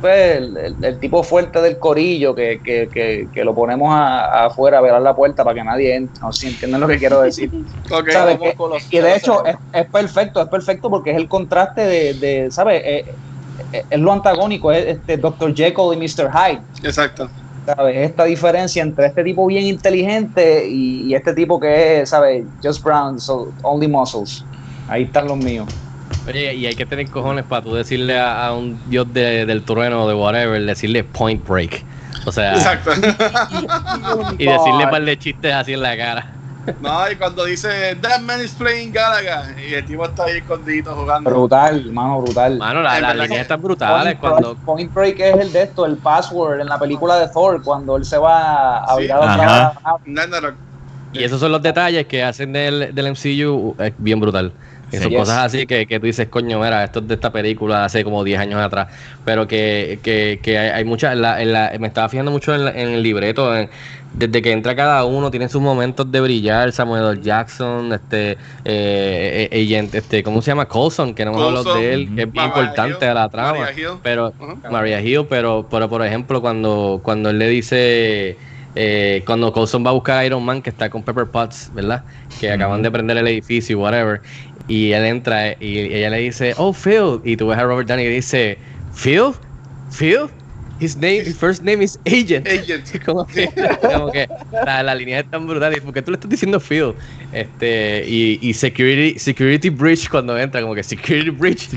pues, 0.01 0.39
el- 0.39 0.77
el- 0.83 0.99
tipo 0.99 1.23
fuerte 1.23 1.61
del 1.61 1.79
corillo 1.79 2.35
que, 2.35 2.61
que, 2.65 2.89
que, 2.93 3.29
que 3.33 3.45
lo 3.45 3.55
ponemos 3.55 3.91
a- 3.93 4.47
afuera 4.47 4.79
a 4.79 4.81
velar 4.81 5.03
la 5.03 5.15
puerta 5.15 5.45
para 5.45 5.55
que 5.55 5.65
nadie 5.65 5.95
entre. 5.95 6.21
No 6.23 6.33
sé 6.33 6.41
si 6.41 6.47
entienden 6.49 6.81
lo 6.81 6.89
que 6.89 6.99
quiero 6.99 7.21
decir. 7.21 7.51
Ok. 7.93 8.09
¿Sabes? 8.11 8.39
Los- 8.41 8.93
y 8.93 8.99
de 9.01 9.17
hecho 9.17 9.45
es, 9.45 9.57
es 9.73 9.91
perfecto, 9.91 10.41
es 10.41 10.49
perfecto 10.49 10.89
porque 10.91 11.11
es 11.11 11.17
el 11.17 11.29
contraste 11.29 11.83
de, 11.83 12.15
de 12.15 12.51
¿sabes? 12.51 12.81
Eh, 12.85 13.05
es 13.73 13.99
lo 14.01 14.13
antagónico, 14.13 14.73
es 14.73 14.87
este 14.87 15.17
Dr. 15.17 15.55
Jekyll 15.55 15.95
y 15.95 15.97
Mr. 15.97 16.31
Hyde. 16.33 16.61
Exacto. 16.83 17.31
¿sabes? 17.67 17.97
Esta 18.09 18.25
diferencia 18.25 18.83
entre 18.83 19.07
este 19.07 19.23
tipo 19.23 19.47
bien 19.47 19.65
inteligente 19.67 20.67
y, 20.69 21.03
y 21.03 21.15
este 21.15 21.35
tipo 21.35 21.61
que 21.61 22.01
es, 22.01 22.09
¿sabes? 22.09 22.45
Just 22.63 22.83
Brown, 22.83 23.21
so 23.21 23.53
only 23.63 23.87
muscles. 23.87 24.45
Ahí 24.89 25.05
están 25.05 25.27
los 25.29 25.37
míos. 25.37 25.69
Oye, 26.27 26.55
y 26.55 26.67
hay 26.67 26.75
que 26.75 26.85
tener 26.87 27.09
cojones 27.09 27.45
para 27.45 27.63
tú 27.63 27.75
decirle 27.75 28.19
a, 28.19 28.47
a 28.47 28.57
un 28.57 28.81
dios 28.89 29.07
de- 29.13 29.47
del 29.47 29.63
trueno 29.63 30.05
o 30.05 30.09
de 30.09 30.15
whatever, 30.15 30.61
decirle 30.65 31.05
point 31.05 31.47
break. 31.47 31.85
O 32.27 32.33
sea, 32.33 32.55
Exacto. 32.55 32.91
y 34.39 34.45
decirle 34.47 34.85
un 34.85 34.91
par 34.91 35.05
de 35.05 35.19
chistes 35.19 35.53
así 35.55 35.73
en 35.73 35.83
la 35.83 35.97
cara. 35.97 36.27
No, 36.79 37.11
y 37.11 37.17
cuando 37.17 37.45
dice 37.45 37.97
That 38.01 38.21
man 38.21 38.41
is 38.45 38.53
playing 38.53 38.93
Galaga 38.93 39.55
y 39.61 39.75
el 39.75 39.85
tipo 39.85 40.05
está 40.05 40.25
ahí 40.25 40.39
escondido 40.39 40.95
jugando. 40.95 41.31
Brutal, 41.31 41.87
hermano, 41.87 42.21
brutal. 42.23 42.59
Mano, 42.59 42.83
la- 42.83 43.01
las 43.01 43.09
verdad 43.13 43.23
líneas 43.25 43.43
están 43.43 43.63
brutales 43.63 44.17
Point, 44.17 44.21
cuando... 44.21 44.55
Break, 44.55 44.65
Point 44.65 44.95
Break 44.95 45.21
es 45.21 45.37
el 45.39 45.53
de 45.53 45.63
esto, 45.63 45.87
el 45.87 45.97
password 45.99 46.61
en 46.61 46.69
la 46.69 46.79
película 46.79 47.19
de 47.19 47.29
Thor, 47.29 47.63
cuando 47.63 47.97
él 47.97 48.05
se 48.05 48.19
va 48.19 48.79
a 48.79 48.95
Sí. 48.97 49.03
virar 49.03 49.19
otra 49.19 49.37
vez 49.37 50.15
la. 50.15 50.55
Y 51.13 51.25
esos 51.25 51.41
son 51.41 51.51
los 51.51 51.61
detalles 51.63 52.07
que 52.07 52.23
hacen 52.23 52.53
del, 52.53 52.95
del 52.95 53.07
MCU 53.09 53.75
es 53.79 53.93
bien 53.99 54.21
brutal. 54.21 54.53
Que 54.91 54.97
Sí. 54.99 55.03
son 55.05 55.13
Yes. 55.13 55.21
cosas 55.21 55.39
así 55.39 55.67
que, 55.67 55.87
que 55.87 56.01
tú 56.01 56.07
dices, 56.07 56.29
coño, 56.29 56.59
mira, 56.61 56.83
esto 56.85 56.99
es 56.99 57.07
de 57.09 57.15
esta 57.15 57.31
película 57.33 57.85
hace 57.85 58.03
como 58.03 58.25
10 58.25 58.41
años 58.41 58.61
atrás. 58.61 58.89
Pero 59.25 59.47
que, 59.47 60.01
que, 60.03 60.41
que 60.43 60.59
hay, 60.59 60.69
hay 60.71 60.85
muchas. 60.85 61.13
en 61.13 61.23
la- 61.23 61.41
en 61.41 61.53
la- 61.53 61.73
me 61.79 61.87
estaba 61.87 62.09
fijando 62.09 62.31
mucho 62.31 62.55
en, 62.55 62.65
la- 62.65 62.73
en 62.73 62.89
el 62.91 63.03
libreto. 63.03 63.57
en- 63.57 63.71
desde 64.13 64.43
que 64.43 64.51
entra 64.51 64.75
cada 64.75 65.05
uno, 65.05 65.31
tiene 65.31 65.49
sus 65.49 65.61
momentos 65.63 66.11
de 66.11 66.21
brillar. 66.21 66.73
Samuel 66.73 67.05
L. 67.19 67.23
Jackson, 67.23 67.93
este, 67.93 68.33
eh, 68.65 69.49
eh, 69.53 69.65
agent, 69.65 69.95
este, 69.95 70.25
¿cómo 70.25 70.43
se 70.43 70.51
llama? 70.51 70.67
Coulson, 70.67 71.15
que 71.15 71.25
no 71.25 71.31
hemos 71.31 71.45
hablado 71.45 71.75
de 71.77 71.95
él, 71.95 72.15
que 72.17 72.23
es 72.23 72.33
bien 72.33 72.45
importante 72.47 73.05
Hill, 73.05 73.11
a 73.11 73.15
la 73.15 73.29
trama. 73.29 73.59
Maria 73.61 73.73
Hill. 73.73 73.99
Pero 74.03 74.35
Ujú. 74.37 74.61
Maria 74.69 75.01
Hill, 75.01 75.27
pero, 75.31 75.69
pero 75.71 75.89
por 75.89 76.05
ejemplo, 76.05 76.41
cuando, 76.41 77.01
cuando 77.05 77.31
él 77.31 77.39
le 77.39 77.49
dice, 77.49 78.37
eh, 78.75 79.23
cuando 79.27 79.53
Coulson 79.53 79.85
va 79.85 79.91
a 79.91 79.95
buscar 79.95 80.19
a 80.19 80.27
Iron 80.27 80.45
Man, 80.45 80.63
que 80.63 80.71
está 80.71 80.91
con 80.91 81.03
Pepper 81.03 81.27
Potts, 81.27 81.71
¿verdad? 81.73 82.05
Que 82.39 82.51
acaban 82.51 82.83
de 82.83 82.91
prender 82.91 83.17
el 83.17 83.27
edificio, 83.27 83.79
whatever, 83.79 84.21
y 84.69 84.93
él 84.93 85.05
entra 85.05 85.53
y 85.59 85.79
ella 85.79 86.11
le 86.11 86.19
dice, 86.19 86.55
oh, 86.57 86.73
Phil, 86.73 87.21
y 87.25 87.37
tú 87.37 87.49
ves 87.49 87.59
a 87.59 87.65
Robert 87.65 87.89
Downey 87.89 88.07
y 88.07 88.11
dice, 88.11 88.59
Phil, 88.93 89.33
Phil, 89.91 90.31
his 90.81 90.97
name, 90.97 91.19
his 91.19 91.37
first 91.37 91.63
name 91.63 91.83
is 91.83 91.99
Agent. 92.07 92.47
Agent. 92.47 92.89
como 93.05 93.27
que, 93.27 93.49
como 93.83 94.11
que 94.11 94.27
la, 94.53 94.83
la 94.83 94.95
línea 94.95 95.21
es 95.21 95.31
tan 95.31 95.47
brutal. 95.47 95.75
¿Por 95.83 95.93
qué 95.93 96.03
tú 96.03 96.11
le 96.11 96.17
estás 96.17 96.31
diciendo 96.31 96.59
Phil? 96.61 96.95
Este, 97.33 98.05
y, 98.07 98.39
y 98.41 98.55
security, 98.55 99.19
security 99.19 99.69
Bridge 99.71 100.09
cuando 100.09 100.39
entra, 100.39 100.63
como 100.63 100.75
que 100.75 100.83
Security 100.83 101.31
Bridge. 101.31 101.69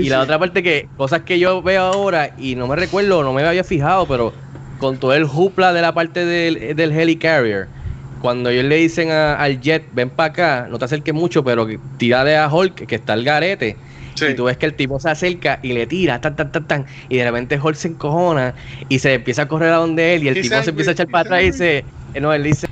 Y 0.00 0.08
la 0.08 0.20
otra 0.20 0.38
parte 0.38 0.62
que, 0.62 0.88
cosas 0.96 1.22
que 1.22 1.38
yo 1.38 1.62
veo 1.62 1.82
ahora 1.82 2.32
y 2.36 2.54
no 2.54 2.68
me 2.68 2.76
recuerdo, 2.76 3.22
no 3.22 3.32
me 3.32 3.42
había 3.42 3.64
fijado, 3.64 4.06
pero 4.06 4.32
con 4.82 4.98
todo 4.98 5.14
el 5.14 5.24
jupla 5.24 5.72
de 5.72 5.80
la 5.80 5.94
parte 5.94 6.24
del, 6.26 6.74
del 6.76 6.92
helicarrier, 6.92 7.68
cuando 8.20 8.50
ellos 8.50 8.64
le 8.64 8.76
dicen 8.76 9.10
a- 9.10 9.34
al 9.36 9.60
jet, 9.60 9.88
ven 9.92 10.10
para 10.10 10.30
acá, 10.30 10.66
no 10.68 10.78
te 10.78 10.84
acerques 10.86 11.14
mucho, 11.14 11.42
pero 11.44 11.66
que- 11.66 11.78
tírale 11.98 12.36
a 12.36 12.48
Hulk, 12.52 12.86
que 12.86 12.94
está 12.96 13.14
el 13.14 13.24
garete. 13.24 13.78
Sí. 14.14 14.26
Y 14.26 14.34
tú 14.34 14.44
ves 14.44 14.56
que 14.58 14.66
el 14.66 14.74
tipo 14.74 14.98
se 15.00 15.08
acerca 15.10 15.58
y 15.62 15.72
le 15.72 15.86
tira, 15.86 16.20
tan, 16.20 16.36
tan, 16.36 16.52
tan, 16.52 16.66
tan, 16.66 16.86
y 17.08 17.16
de 17.16 17.24
repente 17.24 17.58
Hulk 17.58 17.76
se 17.76 17.88
encojona 17.88 18.54
y 18.88 18.98
se 18.98 19.14
empieza 19.14 19.42
a 19.42 19.48
correr 19.48 19.70
a 19.70 19.76
donde 19.76 20.14
él 20.14 20.24
y 20.24 20.28
el 20.28 20.34
tipo 20.40 20.62
se 20.62 20.70
empieza 20.70 20.90
a 20.90 20.94
echar 20.94 21.06
para 21.08 21.22
atrás 21.22 21.42
y 21.42 21.46
dice, 21.46 21.84
eh, 22.12 22.20
no, 22.20 22.32
él 22.32 22.42
dice, 22.42 22.66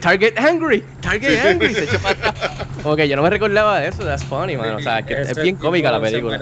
Target 0.00 0.34
Angry, 0.38 0.84
Target 1.00 1.38
Angry, 1.46 1.74
se 1.74 1.84
echa 1.84 1.98
para 1.98 2.14
atrás. 2.28 2.34
Como 2.82 2.96
que 2.96 3.08
yo 3.08 3.16
no 3.16 3.22
me 3.22 3.30
recordaba 3.30 3.80
de 3.80 3.88
eso, 3.88 4.04
that's 4.04 4.24
funny, 4.24 4.56
man. 4.56 4.74
O 4.74 4.80
sea, 4.80 4.98
es, 4.98 5.06
que 5.06 5.14
es 5.14 5.34
bien 5.42 5.56
cómica 5.56 5.90
la 5.92 6.00
película. 6.00 6.38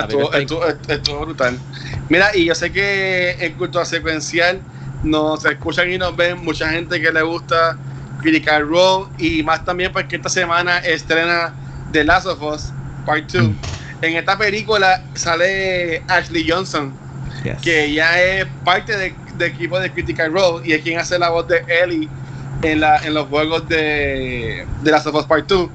estuvo, 0.00 0.32
estuvo, 0.32 0.64
estuvo 0.88 1.20
brutal. 1.20 1.58
Mira, 2.10 2.30
y 2.36 2.44
yo 2.44 2.54
sé 2.56 2.72
que 2.72 3.36
en 3.38 3.54
cultura 3.54 3.84
secuencial 3.84 4.60
nos 5.04 5.44
escuchan 5.44 5.90
y 5.92 5.96
nos 5.96 6.14
ven 6.16 6.38
mucha 6.44 6.68
gente 6.70 7.00
que 7.00 7.12
le 7.12 7.22
gusta 7.22 7.76
Critical 8.20 8.68
Role 8.68 9.06
y 9.18 9.42
más 9.44 9.64
también 9.64 9.92
porque 9.92 10.16
esta 10.16 10.28
semana 10.28 10.78
estrena 10.78 11.54
The 11.92 12.02
Last 12.04 12.26
of 12.26 12.42
Us 12.42 12.72
Part 13.06 13.30
2. 13.32 13.50
En 14.02 14.16
esta 14.16 14.36
película 14.36 15.00
sale 15.14 16.02
Ashley 16.08 16.46
Johnson, 16.48 16.92
Yes. 17.44 17.58
que 17.62 17.84
ella 17.84 18.20
es 18.22 18.46
parte 18.64 18.96
de- 18.96 19.14
del 19.36 19.52
equipo 19.52 19.78
de 19.78 19.90
Critical 19.92 20.32
Role 20.32 20.66
y 20.68 20.72
es 20.72 20.82
quien 20.82 20.98
hace 20.98 21.18
la 21.18 21.30
voz 21.30 21.46
de 21.48 21.62
Ellie 21.82 22.08
en, 22.62 22.80
la, 22.80 22.98
en 22.98 23.14
los 23.14 23.28
juegos 23.28 23.66
de, 23.68 24.66
de 24.82 24.90
Last 24.90 25.06
of 25.06 25.14
Us 25.14 25.24
Part 25.26 25.46
2. 25.48 25.70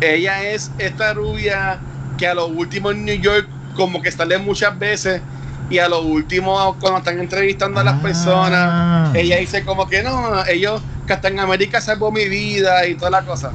Ella 0.00 0.42
es 0.50 0.70
esta 0.78 1.14
rubia 1.14 1.78
que 2.18 2.26
a 2.26 2.34
lo 2.34 2.46
último 2.48 2.90
en 2.90 3.04
New 3.04 3.16
York 3.16 3.48
como 3.74 4.02
que 4.02 4.10
sale 4.10 4.36
muchas 4.36 4.76
veces 4.78 5.22
y 5.68 5.78
a 5.78 5.88
lo 5.88 6.02
último 6.02 6.76
cuando 6.80 6.98
están 6.98 7.18
entrevistando 7.18 7.80
a 7.80 7.84
las 7.84 7.94
Ah. 7.94 8.02
personas, 8.02 9.14
ella 9.14 9.36
dice 9.38 9.64
como 9.64 9.88
que 9.88 10.02
no, 10.02 10.44
ellos 10.46 10.80
Captain 11.06 11.38
América 11.40 11.80
salvó 11.80 12.10
mi 12.12 12.28
vida 12.28 12.86
y 12.86 12.94
toda 12.94 13.10
la 13.10 13.22
cosa. 13.22 13.50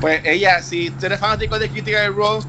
Pues 0.00 0.20
ella, 0.24 0.60
si 0.62 0.90
tú 0.90 1.06
eres 1.06 1.18
fanático 1.20 1.58
de 1.58 1.68
Critical 1.70 2.14
Role 2.14 2.44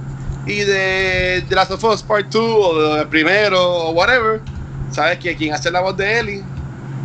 y 0.45 0.60
de, 0.60 1.44
de 1.48 1.56
Last 1.56 1.72
of 1.72 1.84
Us 1.84 2.03
Part 2.03 2.28
2 2.30 2.44
o 2.44 2.95
de 2.95 3.06
primero 3.06 3.61
o 3.64 3.91
whatever, 3.91 4.41
sabes 4.91 5.19
que 5.19 5.36
quien 5.36 5.53
hace 5.53 5.72
la 5.72 5.80
voz 5.82 5.95
de 5.98 6.19
Ellie 6.19 6.44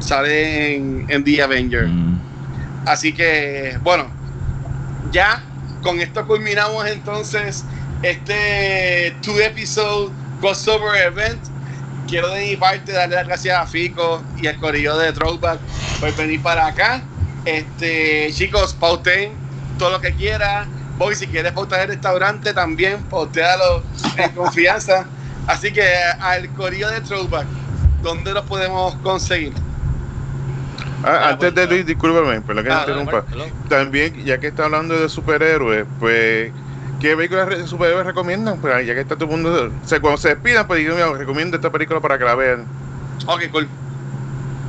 sale 0.01 0.77
en, 0.77 1.07
en 1.09 1.23
The 1.25 1.43
Avenger. 1.43 1.87
Mm. 1.87 2.21
Así 2.87 3.13
que, 3.13 3.79
bueno, 3.83 4.07
ya 5.13 5.43
con 5.83 6.01
esto 6.01 6.27
culminamos 6.27 6.87
entonces 6.87 7.65
este 8.03 9.15
two 9.23 9.39
episode 9.41 10.11
crossover 10.41 10.97
event. 11.07 11.39
Quiero 12.13 12.29
de 12.29 12.45
mi 12.45 12.57
parte 12.57 12.93
darle 12.93 13.17
las 13.17 13.27
gracias 13.27 13.59
a 13.59 13.65
Fico 13.65 14.23
y 14.37 14.47
al 14.47 14.59
corillo 14.59 14.99
de 14.99 15.15
Throwback 15.15 15.59
por 15.99 16.15
venir 16.15 16.43
para 16.43 16.67
acá. 16.67 17.01
Este, 17.47 18.31
chicos, 18.35 18.75
pauten 18.75 19.33
todo 19.79 19.93
lo 19.93 19.99
que 19.99 20.13
quiera. 20.13 20.67
Voy, 20.99 21.15
si 21.15 21.27
quieres 21.27 21.53
pautar 21.53 21.81
el 21.81 21.89
restaurante 21.89 22.53
también, 22.53 23.03
pautealo 23.05 23.83
en 24.19 24.31
confianza. 24.37 25.07
Así 25.47 25.73
que 25.73 25.89
al 26.21 26.51
corillo 26.51 26.91
de 26.91 27.01
Throwback, 27.01 27.47
¿dónde 28.03 28.35
lo 28.35 28.45
podemos 28.45 28.95
conseguir? 28.97 29.55
Ah, 31.03 31.31
antes 31.31 31.55
de 31.55 31.67
Luis, 31.67 31.87
discúlpame, 31.87 32.43
perdón 32.43 32.65
que 32.65 32.71
Ah, 32.73 32.81
interrumpa. 32.81 33.25
También, 33.71 34.23
ya 34.23 34.37
que 34.39 34.49
está 34.49 34.67
hablando 34.67 35.01
de 35.01 35.09
superhéroes, 35.09 35.87
pues, 35.99 36.53
¿qué 37.03 37.17
películas 37.17 37.49
de 37.49 37.67
superhéroes 37.67 38.07
recomiendan? 38.07 38.59
Pues 38.59 38.87
ya 38.87 38.95
que 38.95 39.01
está 39.01 39.17
todo 39.17 39.25
el 39.25 39.31
mundo, 39.33 39.73
cuando 40.01 40.17
se 40.17 40.29
despidan, 40.29 40.67
pues 40.67 40.79
digo, 40.79 40.95
mira, 40.95 41.13
recomiendo 41.13 41.57
esta 41.57 41.71
película 41.71 42.01
para 42.01 42.17
que 42.17 42.25
la 42.25 42.37
vean. 42.37 42.65
Ok, 43.27 43.43
cool. 43.51 43.69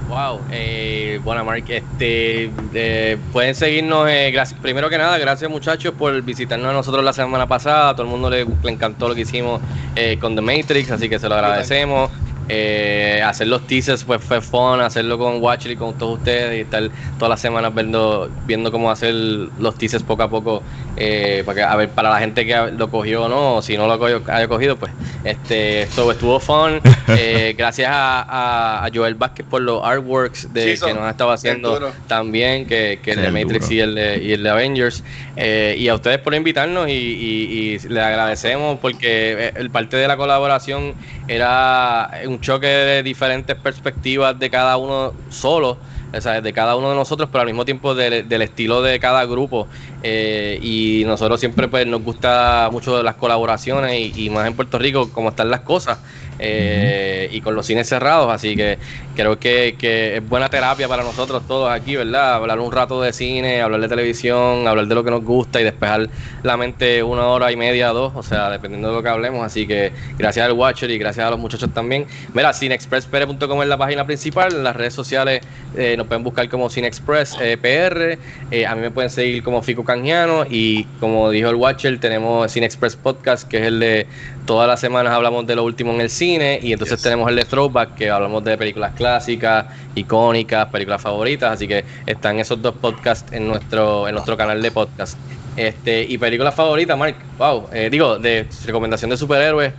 Wow, 0.09 0.41
eh, 0.51 1.19
bueno, 1.23 1.45
Mark, 1.45 1.63
este, 1.67 2.51
eh, 2.73 3.17
pueden 3.31 3.55
seguirnos, 3.55 4.09
eh, 4.09 4.31
gracias, 4.31 4.59
primero 4.59 4.89
que 4.89 4.97
nada, 4.97 5.17
gracias 5.17 5.49
muchachos 5.49 5.93
por 5.97 6.21
visitarnos 6.21 6.69
a 6.69 6.73
nosotros 6.73 7.03
la 7.03 7.13
semana 7.13 7.47
pasada, 7.47 7.89
a 7.89 7.93
todo 7.93 8.03
el 8.03 8.11
mundo 8.11 8.29
le, 8.29 8.45
le 8.45 8.71
encantó 8.71 9.07
lo 9.07 9.15
que 9.15 9.21
hicimos 9.21 9.61
eh, 9.95 10.17
con 10.19 10.35
The 10.35 10.41
Matrix, 10.41 10.91
así 10.91 11.09
que 11.09 11.19
se 11.19 11.29
lo 11.29 11.35
agradecemos. 11.35 12.11
Eh, 12.55 13.19
hacer 13.25 13.47
los 13.47 13.65
teasers 13.65 14.03
pues 14.03 14.23
fue 14.23 14.39
fun, 14.39 14.79
hacerlo 14.79 15.17
con 15.17 15.41
Watcher 15.41 15.71
y 15.71 15.75
con 15.75 15.97
todos 15.97 16.19
ustedes 16.19 16.55
y 16.57 16.61
estar 16.61 16.83
todas 17.17 17.29
las 17.31 17.41
semanas 17.41 17.73
viendo, 17.73 18.29
viendo 18.45 18.71
cómo 18.71 18.91
hacer 18.91 19.13
los 19.13 19.75
teasers 19.75 20.03
poco 20.03 20.21
a 20.21 20.29
poco 20.29 20.61
eh, 20.95 21.41
para 21.47 21.55
que, 21.55 21.63
a 21.63 21.75
ver 21.75 21.89
para 21.89 22.11
la 22.11 22.19
gente 22.19 22.45
que 22.45 22.55
lo 22.77 22.89
cogió 22.91 23.23
o 23.23 23.27
no, 23.29 23.55
o 23.55 23.61
si 23.63 23.75
no 23.75 23.87
lo 23.87 23.97
cogió, 23.97 24.21
haya 24.27 24.47
cogido, 24.47 24.75
pues 24.77 24.91
este 25.23 25.81
esto 25.83 26.11
estuvo 26.11 26.39
fun. 26.39 26.79
Eh, 27.15 27.53
gracias 27.57 27.89
a, 27.91 28.21
a- 28.21 28.85
a 28.85 28.89
Joel 28.93 29.15
Vázquez 29.15 29.45
por 29.45 29.61
los 29.61 29.83
artworks 29.83 30.51
de, 30.53 30.71
Sí, 30.71 30.77
son 30.77 30.87
que 30.89 30.93
nos 30.95 31.03
ha 31.03 31.09
estado 31.11 31.31
haciendo 31.31 31.91
también, 32.07 32.65
que, 32.65 32.99
que 33.03 33.11
el 33.11 33.21
de 33.21 33.29
Matrix 33.31 33.69
y 33.71 33.79
el 33.81 33.93
de, 33.95 34.23
y 34.23 34.31
el 34.31 34.41
de 34.41 34.49
Avengers. 34.49 35.03
Eh, 35.35 35.75
y 35.77 35.89
a 35.89 35.95
ustedes 35.95 36.19
por 36.19 36.33
invitarnos 36.33 36.87
y, 36.87 36.91
y, 36.93 37.73
y 37.75 37.79
le 37.89 38.01
agradecemos 38.01 38.79
porque 38.79 39.33
eh, 39.37 39.53
el 39.57 39.69
parte 39.69 39.97
de 39.97 40.07
la 40.07 40.15
colaboración 40.15 40.95
era 41.27 42.09
un 42.25 42.39
choque 42.43 42.67
de 42.67 43.03
diferentes 43.03 43.55
perspectivas 43.55 44.37
de 44.37 44.49
cada 44.49 44.77
uno 44.77 45.13
solo, 45.29 45.77
o 46.13 46.21
sea, 46.21 46.41
de 46.41 46.53
cada 46.53 46.75
uno 46.75 46.89
de 46.89 46.95
nosotros, 46.95 47.29
pero 47.31 47.41
al 47.41 47.47
mismo 47.47 47.65
tiempo 47.65 47.95
del, 47.95 48.27
del 48.27 48.41
estilo 48.43 48.81
de 48.83 48.99
cada 48.99 49.25
grupo. 49.25 49.67
Eh, 50.03 50.59
y 50.61 51.03
nosotros 51.05 51.39
siempre 51.39 51.67
pues 51.69 51.87
nos 51.87 52.01
gusta 52.03 52.69
mucho 52.71 53.01
las 53.01 53.15
colaboraciones 53.15 53.93
y, 53.99 54.25
y 54.25 54.29
más 54.29 54.45
en 54.47 54.55
Puerto 54.55 54.77
Rico, 54.77 55.11
como 55.11 55.29
están 55.29 55.49
las 55.49 55.61
cosas. 55.61 55.99
eh, 56.39 57.29
y 57.31 57.41
con 57.41 57.55
los 57.55 57.65
cines 57.65 57.87
cerrados, 57.87 58.31
así 58.31 58.55
que 58.55 58.79
creo 59.15 59.37
que, 59.39 59.75
que 59.77 60.17
es 60.17 60.27
buena 60.27 60.49
terapia 60.49 60.87
para 60.87 61.03
nosotros 61.03 61.45
todos 61.47 61.71
aquí, 61.71 61.95
¿verdad? 61.95 62.35
Hablar 62.35 62.59
un 62.59 62.71
rato 62.71 63.01
de 63.01 63.13
cine, 63.13 63.61
hablar 63.61 63.81
de 63.81 63.87
televisión, 63.87 64.67
hablar 64.67 64.87
de 64.87 64.95
lo 64.95 65.03
que 65.03 65.11
nos 65.11 65.23
gusta 65.23 65.61
y 65.61 65.63
despejar 65.63 66.09
la 66.41 66.57
mente 66.57 67.03
una 67.03 67.27
hora 67.27 67.51
y 67.51 67.55
media, 67.55 67.89
dos, 67.89 68.13
o 68.15 68.23
sea, 68.23 68.49
dependiendo 68.49 68.89
de 68.89 68.95
lo 68.95 69.03
que 69.03 69.09
hablemos, 69.09 69.45
así 69.45 69.67
que 69.67 69.93
gracias 70.17 70.45
al 70.45 70.53
Watcher 70.53 70.89
y 70.91 70.97
gracias 70.97 71.25
a 71.27 71.29
los 71.29 71.39
muchachos 71.39 71.71
también. 71.73 72.07
Mira, 72.33 72.53
cineexpresspr.com 72.53 73.61
es 73.61 73.67
la 73.67 73.77
página 73.77 74.05
principal, 74.05 74.53
en 74.55 74.63
las 74.63 74.75
redes 74.75 74.93
sociales 74.93 75.41
eh, 75.73 75.95
nos 75.97 76.07
pueden 76.07 76.23
buscar 76.23 76.49
como 76.49 76.69
Cineexpress 76.69 77.37
PR, 77.61 78.19
eh, 78.49 78.65
a 78.65 78.75
mí 78.75 78.81
me 78.81 78.91
pueden 78.91 79.09
seguir 79.09 79.43
como 79.43 79.61
Fico 79.61 79.83
Canjiano 79.93 80.45
y 80.49 80.85
como 80.99 81.29
dijo 81.29 81.49
el 81.49 81.55
Watcher, 81.55 81.99
tenemos 81.99 82.51
Cineexpress 82.51 82.95
Podcast, 82.95 83.47
que 83.47 83.57
es 83.57 83.67
el 83.67 83.79
de 83.79 84.07
todas 84.47 84.67
las 84.67 84.79
semanas 84.79 85.13
hablamos 85.13 85.45
de 85.45 85.55
lo 85.55 85.63
último 85.63 85.93
en 85.93 86.01
el 86.01 86.09
cine 86.09 86.59
y 86.63 86.73
entonces 86.73 86.99
tenemos 86.99 87.29
el 87.29 87.35
de 87.35 87.45
Throwback, 87.45 87.93
que 87.93 88.09
hablamos 88.09 88.43
de 88.43 88.57
películas 88.57 88.93
clásicas, 88.95 89.67
icónicas, 89.93 90.65
películas 90.69 90.99
favoritas, 90.99 91.53
así 91.53 91.67
que 91.67 91.85
están 92.07 92.39
esos 92.39 92.59
dos 92.59 92.73
podcasts 92.73 93.31
en 93.31 93.47
nuestro, 93.47 94.07
en 94.07 94.15
nuestro 94.15 94.35
canal 94.35 94.63
de 94.63 94.71
podcast. 94.71 95.15
Este, 95.55 96.01
y 96.01 96.17
películas 96.17 96.55
favoritas, 96.55 96.97
Mark, 96.97 97.15
wow, 97.37 97.67
eh, 97.71 97.89
digo, 97.91 98.17
de 98.17 98.47
recomendación 98.65 99.11
de 99.11 99.17
superhéroes, 99.17 99.73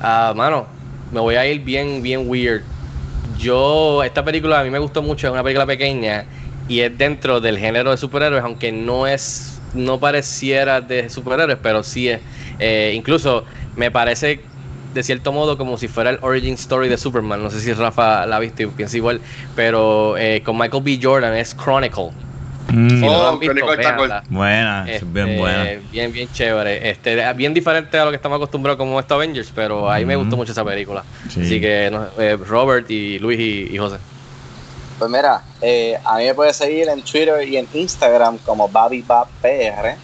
ah, 0.00 0.32
mano, 0.34 0.66
me 1.12 1.20
voy 1.20 1.36
a 1.36 1.46
ir 1.46 1.60
bien, 1.60 2.02
bien 2.02 2.28
weird. 2.28 2.62
Yo, 3.38 4.02
esta 4.02 4.24
película 4.24 4.58
a 4.58 4.64
mí 4.64 4.70
me 4.70 4.80
gustó 4.80 5.02
mucho, 5.02 5.28
es 5.28 5.32
una 5.32 5.44
película 5.44 5.66
pequeña 5.66 6.24
y 6.68 6.80
es 6.80 6.96
dentro 6.96 7.40
del 7.40 7.58
género 7.58 7.90
de 7.90 7.96
superhéroes, 7.96 8.42
aunque 8.42 8.72
no 8.72 9.06
es, 9.06 9.51
no 9.74 9.98
pareciera 9.98 10.80
de 10.80 11.08
superhéroes, 11.08 11.58
pero 11.62 11.82
sí 11.82 12.08
es. 12.08 12.20
Eh, 12.58 12.92
incluso 12.94 13.44
me 13.76 13.90
parece 13.90 14.40
de 14.94 15.02
cierto 15.02 15.32
modo 15.32 15.56
como 15.56 15.78
si 15.78 15.88
fuera 15.88 16.10
el 16.10 16.18
origin 16.20 16.54
story 16.54 16.88
de 16.88 16.98
Superman. 16.98 17.42
No 17.42 17.50
sé 17.50 17.60
si 17.60 17.72
Rafa 17.72 18.26
la 18.26 18.36
ha 18.36 18.40
visto 18.40 18.62
y 18.62 18.66
piensa 18.66 18.96
igual, 18.96 19.20
pero 19.56 20.16
eh, 20.18 20.42
con 20.44 20.58
Michael 20.58 20.82
B. 20.82 20.98
Jordan 21.02 21.34
es 21.34 21.54
Chronicle. 21.54 22.10
Mm. 22.68 22.88
Si 22.88 22.96
no 22.96 23.06
Oh, 23.10 23.28
han 23.30 23.38
visto, 23.38 23.54
véanla. 23.76 24.22
Buena, 24.28 24.84
es 24.88 25.12
bien 25.12 25.28
Este, 25.28 25.40
buena. 25.40 25.64
Bien, 25.90 26.12
bien 26.12 26.28
chévere. 26.32 26.90
Este, 26.90 27.32
bien 27.34 27.52
diferente 27.54 27.98
a 27.98 28.04
lo 28.04 28.10
que 28.10 28.16
estamos 28.16 28.36
acostumbrados 28.36 28.78
como 28.78 29.00
esto 29.00 29.14
Avengers, 29.14 29.50
pero 29.54 29.90
a 29.90 29.98
mí 29.98 30.04
me 30.04 30.16
gustó 30.16 30.36
mucho 30.36 30.52
esa 30.52 30.64
película. 30.64 31.04
Sí. 31.28 31.40
Así 31.40 31.60
que 31.60 31.90
no, 31.90 32.06
eh, 32.18 32.36
Robert 32.36 32.90
y 32.90 33.18
Luis 33.18 33.40
y, 33.40 33.74
y 33.74 33.78
José. 33.78 33.96
Pues 35.02 35.10
mira, 35.10 35.42
eh, 35.60 35.98
a 36.04 36.16
mí 36.18 36.26
me 36.26 36.32
puedes 36.32 36.56
seguir 36.56 36.88
en 36.88 37.02
Twitter 37.02 37.42
y 37.48 37.56
en 37.56 37.66
Instagram 37.74 38.38
como 38.46 38.68
BabiBabPR. 38.68 39.96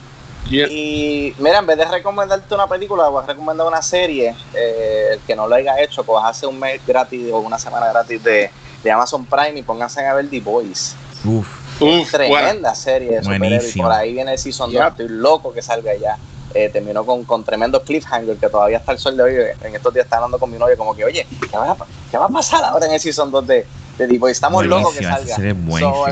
Yeah. 0.50 0.66
Y 0.68 1.36
mira, 1.38 1.58
en 1.58 1.66
vez 1.66 1.78
de 1.78 1.84
recomendarte 1.84 2.52
una 2.52 2.66
película, 2.66 3.06
voy 3.06 3.22
a 3.22 3.26
recomendar 3.26 3.64
una 3.68 3.80
serie. 3.80 4.34
eh, 4.54 5.10
el 5.12 5.20
que 5.20 5.36
no 5.36 5.46
lo 5.46 5.54
haya 5.54 5.78
hecho, 5.80 6.02
pues 6.02 6.20
hace 6.24 6.48
un 6.48 6.58
mes 6.58 6.80
gratis 6.84 7.30
o 7.32 7.38
una 7.38 7.60
semana 7.60 7.86
gratis 7.92 8.20
de, 8.24 8.50
de 8.82 8.90
Amazon 8.90 9.24
Prime 9.24 9.56
y 9.60 9.62
pónganse 9.62 10.04
a 10.04 10.14
ver 10.14 10.28
The 10.28 10.40
Boys. 10.40 10.96
Uf, 11.24 11.46
Uf, 11.80 12.10
Tremenda 12.10 12.70
bueno. 12.70 12.74
serie 12.74 13.20
de 13.20 13.72
por 13.80 13.92
ahí 13.92 14.12
viene 14.14 14.32
el 14.32 14.38
Season 14.38 14.72
2. 14.72 14.82
Yep. 14.82 14.88
Estoy 15.00 15.08
loco 15.10 15.52
que 15.52 15.62
salga 15.62 15.94
ya. 15.94 16.18
Eh, 16.54 16.70
terminó 16.70 17.06
con, 17.06 17.22
con 17.22 17.44
tremendo 17.44 17.80
cliffhanger 17.84 18.36
que 18.36 18.48
todavía 18.48 18.78
está 18.78 18.90
el 18.90 18.98
sol 18.98 19.16
de 19.16 19.22
hoy. 19.22 19.34
En 19.62 19.76
estos 19.76 19.94
días 19.94 20.06
está 20.06 20.16
hablando 20.16 20.40
con 20.40 20.50
mi 20.50 20.58
novio 20.58 20.76
como 20.76 20.96
que, 20.96 21.04
oye, 21.04 21.24
¿qué 21.48 21.56
va 21.56 21.70
a, 21.70 21.74
pa- 21.76 21.86
qué 22.10 22.18
va 22.18 22.24
a 22.24 22.28
pasar 22.28 22.64
ahora 22.64 22.86
en 22.86 22.92
el 22.94 22.98
Season 23.00 23.30
2 23.30 23.46
de, 23.46 23.66
de 24.06 24.18
Boys? 24.18 24.32
Estamos 24.36 24.64
locos 24.66 24.94
que 24.94 25.04
salga. 25.04 25.34
So, 25.80 26.06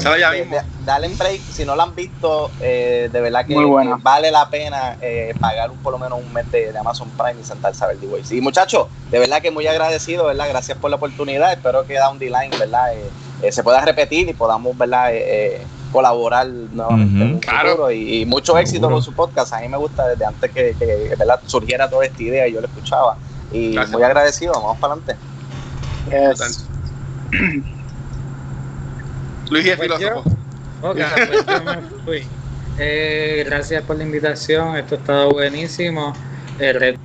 de- 0.50 0.62
dale 0.84 1.06
un 1.08 1.16
break. 1.18 1.40
Si 1.40 1.64
no 1.64 1.76
la 1.76 1.84
han 1.84 1.94
visto, 1.94 2.50
eh, 2.60 3.08
de 3.12 3.20
verdad 3.20 3.46
que, 3.46 3.54
vale 4.02 4.30
la 4.30 4.48
pena 4.50 4.96
eh, 5.00 5.34
pagar 5.40 5.70
un, 5.70 5.78
por 5.78 5.92
lo 5.92 5.98
menos 5.98 6.18
un 6.18 6.32
mes 6.32 6.50
de, 6.50 6.72
de 6.72 6.78
Amazon 6.78 7.10
Prime 7.10 7.40
y 7.40 7.44
sentarse 7.44 7.84
a 7.84 7.88
ver 7.88 7.98
The 7.98 8.06
Boys. 8.06 8.32
Y 8.32 8.40
muchachos, 8.40 8.88
de 9.10 9.18
verdad 9.18 9.40
que 9.42 9.50
muy 9.50 9.66
agradecido, 9.66 10.26
¿verdad? 10.26 10.48
Gracias 10.48 10.76
por 10.78 10.90
la 10.90 10.96
oportunidad. 10.96 11.52
Espero 11.52 11.86
que 11.86 11.94
Down 11.98 12.18
the 12.18 12.26
Line, 12.26 12.50
¿verdad? 12.58 12.94
Eh, 12.94 13.10
eh, 13.42 13.52
se 13.52 13.62
pueda 13.62 13.80
repetir 13.82 14.28
y 14.28 14.32
podamos, 14.34 14.76
¿verdad? 14.76 15.14
Eh, 15.14 15.24
eh, 15.56 15.66
colaborar 15.92 16.46
nuevamente 16.46 17.22
en 17.24 17.34
un 17.34 17.38
Claro. 17.38 17.70
futuro 17.70 17.90
y, 17.90 18.20
y 18.22 18.26
mucho 18.26 18.58
éxito 18.58 18.90
con 18.90 19.02
su 19.02 19.12
podcast. 19.14 19.52
A 19.54 19.60
mí 19.60 19.68
me 19.68 19.76
gusta 19.76 20.06
desde 20.08 20.24
antes 20.26 20.50
que, 20.50 20.74
que, 20.78 21.14
¿verdad? 21.16 21.40
surgiera 21.46 21.88
toda 21.88 22.04
esta 22.04 22.22
idea 22.22 22.46
y 22.48 22.52
yo 22.52 22.60
lo 22.60 22.66
escuchaba. 22.66 23.16
Y 23.52 23.72
Gracias. 23.72 23.92
muy 23.92 24.02
agradecido, 24.02 24.52
vamos 24.54 24.76
para 24.78 24.94
adelante. 24.94 25.16
Yes. 26.10 27.75
Luis 29.50 29.66
es 29.66 29.76
Pues 29.76 29.88
yo- 29.90 29.96
filósofo. 29.98 30.30
Ok, 30.82 30.96
pues 31.28 31.46
yo 31.46 31.64
me 31.64 31.76
fui. 32.04 32.24
Eh, 32.78 33.44
gracias 33.46 33.82
por 33.82 33.96
la 33.96 34.02
invitación, 34.04 34.76
esto 34.76 34.96
ha 34.96 34.98
estado 34.98 35.30
buenísimo. 35.30 36.12
El 36.58 36.74
reto 36.78 36.98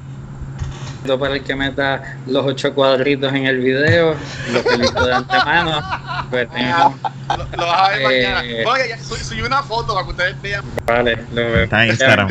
para 1.20 1.36
el 1.36 1.44
que 1.44 1.56
meta 1.56 2.18
los 2.28 2.46
ocho 2.46 2.74
cuadritos 2.74 3.34
en 3.34 3.46
el 3.46 3.58
video, 3.60 4.16
lo 4.54 4.60
felicito 4.62 5.06
de 5.06 5.14
antemano. 5.14 5.82
Pues 6.30 6.50
tengo- 6.52 6.96
Lo, 7.38 7.58
lo 7.58 7.66
vas 7.66 7.90
a 7.90 7.98
ver 7.98 8.02
Eh. 8.02 8.04
mañana. 8.28 8.70
Oye, 8.72 8.90
ya 8.90 8.98
subí, 9.00 9.20
subí 9.20 9.42
una 9.42 9.64
foto 9.64 9.94
para 9.94 10.06
que 10.06 10.12
ustedes 10.12 10.42
vean. 10.42 10.64
vale, 10.86 11.16
lo 11.34 11.36
veo. 11.42 11.64
está 11.64 11.84
en 11.86 11.90
Instagram. 11.92 12.28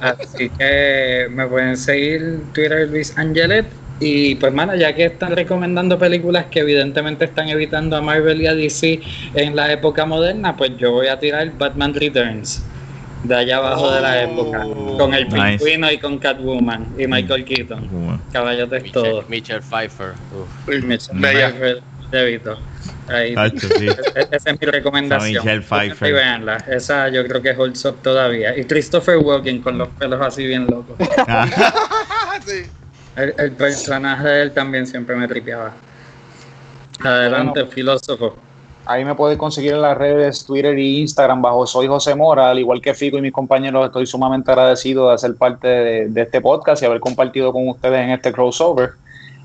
Así 0.00 0.50
que 0.50 1.28
me 1.30 1.46
pueden 1.46 1.76
seguir 1.76 2.42
Twitter 2.52 2.88
Luis 2.88 3.16
Angelet. 3.16 3.66
Y 4.00 4.34
pues, 4.36 4.52
mano, 4.52 4.74
ya 4.74 4.94
que 4.94 5.04
están 5.04 5.36
recomendando 5.36 5.98
películas 5.98 6.46
que 6.46 6.60
evidentemente 6.60 7.26
están 7.26 7.50
evitando 7.50 7.96
a 7.96 8.00
Marvel 8.00 8.40
y 8.40 8.46
a 8.46 8.54
DC 8.54 9.00
en 9.34 9.54
la 9.54 9.70
época 9.70 10.06
moderna, 10.06 10.56
pues 10.56 10.76
yo 10.78 10.92
voy 10.92 11.08
a 11.08 11.18
tirar 11.18 11.52
Batman 11.56 11.92
Returns. 11.94 12.64
De 13.22 13.36
allá 13.36 13.58
abajo 13.58 13.90
de 13.92 14.00
la 14.00 14.22
época. 14.22 14.62
Con 14.96 15.12
el 15.12 15.28
Nice. 15.28 15.58
pingüino 15.58 15.92
y 15.92 15.98
con 15.98 16.18
Catwoman 16.18 16.86
y 16.98 17.06
Michael 17.06 17.44
Keaton. 17.44 18.18
Caballos 18.32 18.70
de 18.70 18.80
todo. 18.80 19.24
Mitchell 19.28 19.60
Pfeiffer. 19.60 20.14
Uf. 20.34 20.66
Bella. 21.12 21.50
Pfeiffer, 21.50 21.82
Debito. 22.10 22.58
Ahí. 23.08 23.34
Tacho, 23.34 23.68
sí. 23.78 23.88
Esa 24.30 24.50
es 24.50 24.60
mi 24.60 24.66
recomendación. 24.66 25.44
Michelle 25.44 25.60
Pfeiffer. 25.60 26.08
Y 26.08 26.12
véanla. 26.12 26.56
Esa 26.68 27.10
yo 27.10 27.26
creo 27.26 27.42
que 27.42 27.50
holds 27.50 27.84
up 27.84 27.96
todavía. 28.02 28.56
Y 28.56 28.64
Christopher 28.64 29.18
Walken 29.18 29.60
con 29.60 29.76
los 29.76 29.88
pelos 29.88 30.20
así 30.22 30.46
bien 30.46 30.66
locos. 30.66 30.96
sí. 32.46 32.62
El, 33.16 33.34
el 33.38 33.52
personaje 33.52 34.28
de 34.28 34.42
él 34.42 34.52
también 34.52 34.86
siempre 34.86 35.16
me 35.16 35.26
tripeaba. 35.28 35.72
Adelante, 37.02 37.66
filósofo. 37.66 38.36
Ahí 38.86 39.04
me 39.04 39.14
puedes 39.14 39.38
conseguir 39.38 39.74
en 39.74 39.82
las 39.82 39.96
redes 39.96 40.44
Twitter 40.44 40.74
e 40.74 40.82
Instagram 40.82 41.42
bajo 41.42 41.66
Soy 41.66 41.86
José 41.86 42.14
Mora, 42.14 42.50
al 42.50 42.58
igual 42.58 42.80
que 42.80 42.94
Fico 42.94 43.18
y 43.18 43.20
mis 43.20 43.32
compañeros, 43.32 43.86
estoy 43.86 44.06
sumamente 44.06 44.50
agradecido 44.50 45.10
de 45.10 45.18
ser 45.18 45.36
parte 45.36 45.68
de, 45.68 46.08
de 46.08 46.22
este 46.22 46.40
podcast 46.40 46.82
y 46.82 46.86
haber 46.86 46.98
compartido 46.98 47.52
con 47.52 47.68
ustedes 47.68 48.00
en 48.00 48.10
este 48.10 48.32
crossover. 48.32 48.92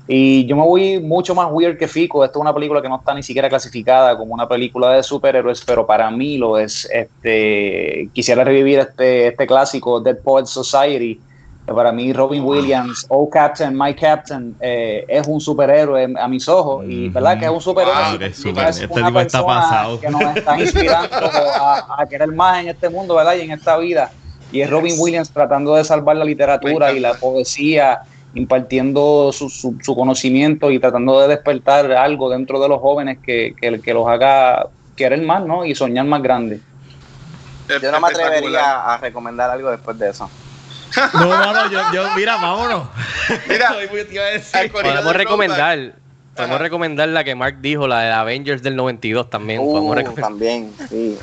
Y 0.08 0.46
yo 0.46 0.54
me 0.54 0.62
voy 0.62 1.00
mucho 1.00 1.34
más 1.34 1.48
weird 1.50 1.78
que 1.78 1.88
Fico. 1.88 2.24
Esta 2.24 2.38
es 2.38 2.40
una 2.40 2.54
película 2.54 2.80
que 2.80 2.88
no 2.88 2.96
está 2.96 3.12
ni 3.12 3.22
siquiera 3.22 3.48
clasificada 3.48 4.16
como 4.16 4.34
una 4.34 4.48
película 4.48 4.92
de 4.92 5.02
superhéroes, 5.02 5.62
pero 5.64 5.86
para 5.86 6.10
mí 6.10 6.38
lo 6.38 6.58
es. 6.58 6.88
Este, 6.92 8.08
quisiera 8.12 8.44
revivir 8.44 8.78
este, 8.78 9.28
este 9.28 9.46
clásico, 9.46 10.00
Dead 10.00 10.18
Poets 10.18 10.50
Society. 10.50 11.20
Para 11.66 11.90
mí, 11.90 12.12
Robin 12.12 12.44
Williams, 12.44 13.04
Oh 13.08 13.28
Captain, 13.28 13.76
My 13.76 13.92
Captain, 13.92 14.56
eh, 14.60 15.04
es 15.08 15.26
un 15.26 15.40
superhéroe 15.40 16.14
a 16.16 16.28
mis 16.28 16.48
ojos. 16.48 16.84
Y 16.88 17.08
verdad 17.08 17.38
que 17.40 17.44
es 17.46 17.50
un 17.50 17.60
superhéroe. 17.60 18.10
Wow, 18.10 18.18
qué 18.20 18.26
y 18.28 18.32
super- 18.34 18.68
es 18.68 18.80
este 18.80 18.94
una 18.94 19.06
tipo 19.08 19.20
está 19.20 19.38
persona 19.40 19.60
pasado. 19.60 20.00
Que 20.00 20.10
nos 20.10 20.22
está 20.36 20.60
inspirando 20.60 21.16
a, 21.16 22.02
a 22.02 22.06
querer 22.06 22.32
más 22.32 22.60
en 22.60 22.68
este 22.68 22.88
mundo, 22.88 23.16
¿verdad? 23.16 23.34
Y 23.34 23.40
en 23.40 23.50
esta 23.50 23.76
vida. 23.78 24.12
Y 24.52 24.60
es 24.60 24.70
Robin 24.70 24.94
Williams 24.96 25.32
tratando 25.32 25.74
de 25.74 25.82
salvar 25.82 26.16
la 26.16 26.24
literatura 26.24 26.92
y 26.92 27.00
la 27.00 27.14
poesía, 27.14 28.00
impartiendo 28.32 29.32
su, 29.32 29.48
su, 29.50 29.76
su 29.82 29.96
conocimiento 29.96 30.70
y 30.70 30.78
tratando 30.78 31.20
de 31.20 31.26
despertar 31.26 31.90
algo 31.90 32.30
dentro 32.30 32.60
de 32.60 32.68
los 32.68 32.80
jóvenes 32.80 33.18
que, 33.20 33.56
que, 33.60 33.80
que 33.80 33.92
los 33.92 34.06
haga 34.06 34.68
querer 34.94 35.20
más, 35.22 35.44
¿no? 35.44 35.64
Y 35.64 35.74
soñar 35.74 36.06
más 36.06 36.22
grande. 36.22 36.60
Yo 37.68 37.90
no 37.90 38.00
me 38.00 38.06
atrevería 38.06 38.94
a 38.94 38.98
recomendar 38.98 39.50
algo 39.50 39.68
después 39.70 39.98
de 39.98 40.10
eso. 40.10 40.30
No, 41.14 41.28
mano, 41.28 41.70
yo, 41.70 41.80
yo, 41.92 42.14
mira, 42.14 42.36
vámonos. 42.36 42.88
Mira, 43.48 43.74
Podemos 44.72 45.04
de 45.04 45.12
recomendar. 45.12 45.92
Podemos 46.34 46.60
recomendar 46.60 47.08
la 47.08 47.24
que 47.24 47.34
Mark 47.34 47.58
dijo, 47.60 47.88
la 47.88 48.00
de 48.00 48.12
Avengers 48.12 48.62
del 48.62 48.76
92 48.76 49.30
también. 49.30 49.60
Uh, 49.62 50.14
también, 50.14 50.74
sí. 50.88 51.18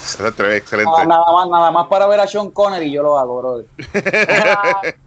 Excelente, 0.00 0.56
excelente. 0.56 0.90
No, 0.90 1.04
nada 1.04 1.32
más, 1.32 1.48
nada 1.48 1.70
más 1.70 1.86
para 1.86 2.06
ver 2.06 2.20
a 2.20 2.26
Sean 2.26 2.50
Connery 2.50 2.90
yo 2.90 3.02
lo 3.02 3.18
hago, 3.18 3.40
brother. 3.40 3.66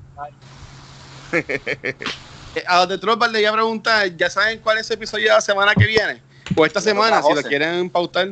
Eh, 2.55 2.63
A 2.67 2.77
los 2.77 2.87
de 2.87 2.97
Throwback 2.97 3.31
le 3.31 3.41
iba 3.41 3.49
a 3.49 3.53
preguntar, 3.53 4.15
¿ya 4.15 4.29
saben 4.29 4.59
cuál 4.59 4.77
es 4.77 4.89
el 4.89 4.95
episodio 4.95 5.25
de 5.25 5.33
la 5.33 5.41
semana 5.41 5.73
que 5.75 5.85
viene? 5.85 6.21
O 6.55 6.65
esta 6.65 6.79
semana, 6.79 7.21
si 7.23 7.33
lo 7.33 7.41
quieren 7.41 7.89
pautar. 7.89 8.29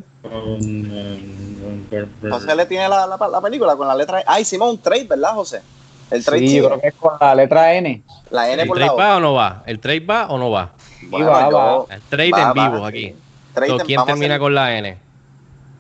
José 2.30 2.56
le 2.56 2.66
tiene 2.66 2.88
la, 2.88 3.08
la, 3.08 3.28
la 3.28 3.42
película 3.42 3.76
con 3.76 3.88
la 3.88 3.96
letra. 3.96 4.24
Ah, 4.28 4.40
hicimos 4.40 4.70
un 4.72 4.78
trade, 4.80 5.06
¿verdad, 5.06 5.34
José? 5.34 5.62
El 6.12 6.24
trade 6.24 6.40
Sí, 6.48 6.58
yo 6.58 6.68
creo 6.68 6.80
que 6.80 6.88
es 6.90 6.94
con 6.94 7.14
la 7.20 7.34
letra 7.34 7.74
N. 7.74 8.04
La 8.30 8.52
N 8.52 8.62
¿El 8.62 8.68
por 8.68 8.78
la 8.78 8.86
trade 8.86 8.96
O. 8.96 8.98
va 9.00 9.18
o 9.18 9.20
no 9.20 9.34
va? 9.34 9.64
¿El 9.66 9.80
trade 9.80 10.00
va 10.02 10.28
o 10.28 10.38
no 10.38 10.52
va? 10.52 10.74
Bueno, 11.10 11.32
va, 11.32 11.50
yo- 11.50 11.88
El 11.90 12.02
trade 12.02 12.32
Va, 12.32 12.42
en 12.42 12.48
va, 12.50 12.70
vivo 12.70 12.86
aquí. 12.86 13.16
So, 13.68 13.78
¿Quién 13.80 14.06
termina 14.06 14.38
con 14.40 14.54
la 14.54 14.78
N? 14.78 14.98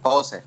José. 0.01 0.43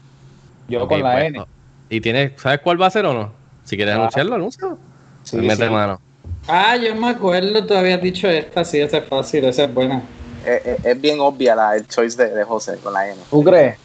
Yo 0.68 0.86
con 0.88 1.02
la 1.02 1.12
pues, 1.12 1.24
N. 1.26 1.38
no. 1.38 1.46
¿Y 1.88 2.00
tienes, 2.00 2.32
sabes 2.40 2.60
cuál 2.60 2.80
va 2.82 2.86
a 2.86 2.90
ser 2.90 3.06
o 3.06 3.14
no? 3.14 3.32
Si 3.64 3.76
quieres 3.76 3.94
Ah. 3.94 3.98
anunciarlo, 3.98 4.34
anúncialo. 4.34 4.78
Sí, 5.22 5.36
Mete 5.36 5.64
sí. 5.66 5.70
mano. 5.70 6.00
Ah, 6.48 6.76
yo 6.76 6.94
me 6.96 7.08
acuerdo, 7.10 7.64
tú 7.64 7.74
habías 7.74 8.00
dicho 8.02 8.28
esta, 8.28 8.64
sí, 8.64 8.80
esa 8.80 8.98
es 8.98 9.08
fácil, 9.08 9.44
esa 9.44 9.64
es 9.64 9.74
buena. 9.74 10.02
Eh, 10.46 10.62
eh, 10.64 10.78
es 10.84 11.00
bien 11.00 11.18
obvia 11.20 11.54
la, 11.56 11.76
el 11.76 11.86
choice 11.88 12.16
de, 12.16 12.30
de 12.34 12.44
José 12.44 12.78
con 12.82 12.92
la 12.92 13.08
N. 13.08 13.20
¿Tú 13.30 13.42
crees? 13.42 13.78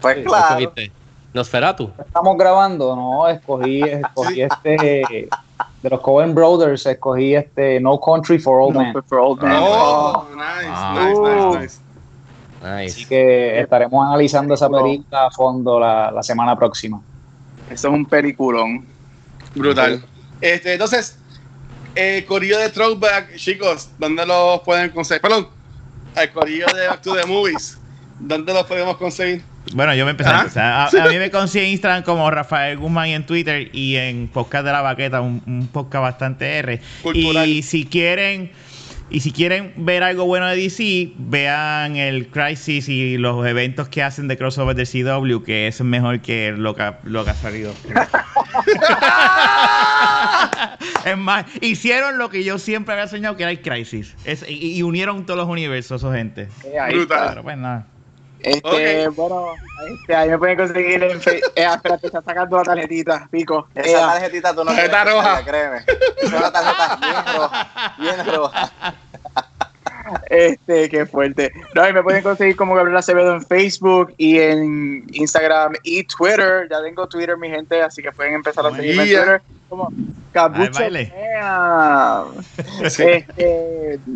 Pues 0.00 0.16
Sí, 0.16 0.24
claro. 0.24 0.58
¿Escogiste? 0.58 0.92
Nosferatu. 1.34 1.90
Estamos 1.98 2.36
grabando, 2.38 2.96
no, 2.96 3.28
escogí, 3.28 3.82
escogí 3.84 4.42
este 4.42 5.28
de 5.82 5.90
los 5.90 6.00
Coen 6.00 6.34
Brothers, 6.34 6.86
escogí 6.86 7.34
este 7.34 7.78
No 7.80 8.00
Country 8.00 8.38
for 8.38 8.60
Old 8.60 8.74
No, 8.74 8.80
Men. 8.80 9.02
for 9.06 9.18
old 9.18 9.42
man. 9.42 9.56
Oh, 9.60 10.26
nice, 10.34 10.68
Ah. 10.68 10.94
nice, 11.04 11.20
nice, 11.20 11.58
nice. 11.60 11.80
Nice. 12.60 12.92
Así 12.94 13.06
que 13.06 13.60
estaremos 13.60 14.04
analizando 14.04 14.54
esa 14.54 14.68
película 14.68 15.26
a 15.26 15.30
fondo 15.30 15.78
la, 15.78 16.10
la 16.10 16.22
semana 16.24 16.56
próxima. 16.58 17.00
Eso 17.70 17.88
es 17.88 17.94
un 17.94 18.04
peliculón. 18.06 18.84
Brutal. 19.54 20.02
Este, 20.40 20.72
entonces, 20.72 21.18
el 21.94 22.24
corillo 22.26 22.58
de 22.58 22.70
Throwback, 22.70 23.36
chicos, 23.36 23.88
¿dónde 23.98 24.26
los 24.26 24.60
pueden 24.62 24.90
conseguir? 24.90 25.20
Perdón, 25.22 25.48
el 26.16 26.30
corillo 26.30 26.66
de 26.74 26.88
Back 26.88 27.02
to 27.02 27.14
the 27.14 27.26
Movies, 27.26 27.78
¿dónde 28.18 28.52
los 28.52 28.64
podemos 28.64 28.96
conseguir? 28.96 29.42
Bueno, 29.74 29.94
yo 29.94 30.04
me 30.04 30.12
empecé 30.12 30.30
¿Ah? 30.30 30.38
a 30.38 30.40
empezar. 30.40 30.64
A, 30.64 31.04
a 31.04 31.08
mí 31.10 31.18
me 31.18 31.30
consigue 31.30 31.66
en 31.66 31.72
Instagram 31.72 32.02
como 32.02 32.30
Rafael 32.30 32.78
Guzmán 32.78 33.08
y 33.08 33.14
en 33.14 33.26
Twitter 33.26 33.68
y 33.72 33.96
en 33.96 34.28
Podcast 34.28 34.64
de 34.64 34.72
la 34.72 34.80
Baqueta, 34.80 35.20
un, 35.20 35.42
un 35.46 35.68
podcast 35.68 36.02
bastante 36.02 36.58
R. 36.58 36.80
Cultural. 37.02 37.48
Y 37.48 37.62
si 37.62 37.84
quieren 37.84 38.50
y 39.10 39.20
si 39.20 39.32
quieren 39.32 39.72
ver 39.76 40.02
algo 40.02 40.24
bueno 40.26 40.46
de 40.46 40.56
DC, 40.56 41.12
vean 41.16 41.96
el 41.96 42.28
Crisis 42.28 42.88
y 42.88 43.16
los 43.18 43.46
eventos 43.46 43.88
que 43.88 44.02
hacen 44.02 44.28
de 44.28 44.36
crossover 44.36 44.76
de 44.76 44.84
CW, 44.86 45.42
que 45.44 45.66
es 45.66 45.80
mejor 45.80 46.20
que 46.20 46.52
lo 46.56 46.74
que, 46.74 46.82
ha- 46.82 47.00
lo 47.04 47.24
que 47.24 47.30
ha 47.30 47.34
salido. 47.34 47.72
es 51.04 51.16
más, 51.16 51.46
hicieron 51.60 52.18
lo 52.18 52.28
que 52.30 52.44
yo 52.44 52.58
siempre 52.58 52.94
había 52.94 53.08
soñado 53.08 53.36
que 53.36 53.42
era 53.44 53.52
el 53.52 53.60
Crisis. 53.60 54.14
Es- 54.24 54.44
y, 54.48 54.76
y 54.76 54.82
unieron 54.82 55.24
todos 55.26 55.38
los 55.38 55.48
universos, 55.48 56.00
esos 56.02 56.14
gente. 56.14 56.48
Brutal. 56.90 57.28
Pero 57.30 57.42
pues 57.42 57.56
nada. 57.56 57.86
Este, 58.40 59.08
bueno, 59.08 59.52
este, 59.92 60.14
ahí 60.14 60.28
me 60.30 60.38
pueden 60.38 60.56
conseguir 60.56 61.02
en 61.02 61.20
Facebook. 61.20 61.52
Eh, 61.56 61.64
espérate, 61.74 62.06
está 62.06 62.22
sacando 62.22 62.56
la 62.58 62.62
tarjetita, 62.62 63.28
pico. 63.30 63.68
Esa 63.74 63.88
Eh, 63.90 63.92
tarjetita 63.94 64.54
tú 64.54 64.64
no 64.64 64.66
Tarjeta 64.74 65.02
quieres 65.02 65.14
roja. 65.14 65.44
créeme. 65.44 65.78
Es 66.22 66.32
una 66.32 66.52
tarjeta 66.52 66.96
bien 67.00 67.36
roja. 67.36 67.94
Bien 67.98 68.26
roja. 68.36 68.72
Este, 70.30 70.88
qué 70.88 71.04
fuerte. 71.06 71.52
No, 71.74 71.86
y 71.88 71.92
me 71.92 72.02
pueden 72.02 72.22
conseguir 72.22 72.56
como 72.56 72.74
Gabriel 72.74 72.96
Acevedo 72.96 73.34
en 73.34 73.44
Facebook 73.44 74.14
y 74.16 74.38
en 74.38 75.04
Instagram 75.12 75.74
y 75.82 76.04
Twitter. 76.04 76.66
Ya 76.70 76.82
tengo 76.82 77.06
Twitter, 77.08 77.36
mi 77.36 77.50
gente, 77.50 77.82
así 77.82 78.02
que 78.02 78.12
pueden 78.12 78.34
empezar 78.34 78.64
a 78.66 78.70
seguirme 78.74 79.04
en. 79.04 79.08
Twitter 79.08 79.42
como. 79.68 79.92
Bam. 80.34 80.72
Este, 82.82 83.26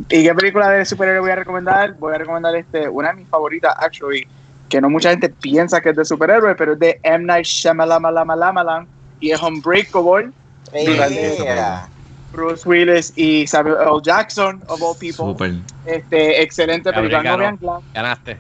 ¿Y 0.09 0.23
qué 0.23 0.35
película 0.35 0.71
de 0.71 0.85
superhéroe 0.85 1.21
voy 1.21 1.31
a 1.31 1.37
recomendar? 1.37 1.95
Voy 1.95 2.15
a 2.15 2.19
recomendar 2.19 2.55
este, 2.55 2.89
una 2.89 3.09
de 3.09 3.15
mis 3.15 3.29
favoritas, 3.29 3.75
actually, 3.79 4.27
que 4.69 4.81
no 4.81 4.89
mucha 4.89 5.11
gente 5.11 5.29
piensa 5.29 5.81
que 5.81 5.91
es 5.91 5.97
de 5.97 6.05
superhéroe, 6.05 6.55
pero 6.55 6.75
es 6.75 6.79
de 6.79 7.01
M. 7.03 7.25
Night 7.25 7.47
Shyamalan 7.47 8.87
y 9.21 9.31
es 9.31 9.43
Unbreakable. 9.43 10.31
Yeah. 10.73 11.89
Bruce 12.33 12.67
Willis 12.67 13.13
y 13.17 13.47
Samuel 13.47 13.77
L. 13.83 14.01
Jackson, 14.03 14.63
of 14.69 14.83
all 14.83 14.95
people. 14.95 15.27
Súper. 15.27 15.55
Este, 15.85 16.43
excelente 16.43 16.93
película. 16.93 17.23
No 17.23 17.39
vean 17.39 17.57
Glass, 17.57 17.83
Ganaste. 17.93 18.39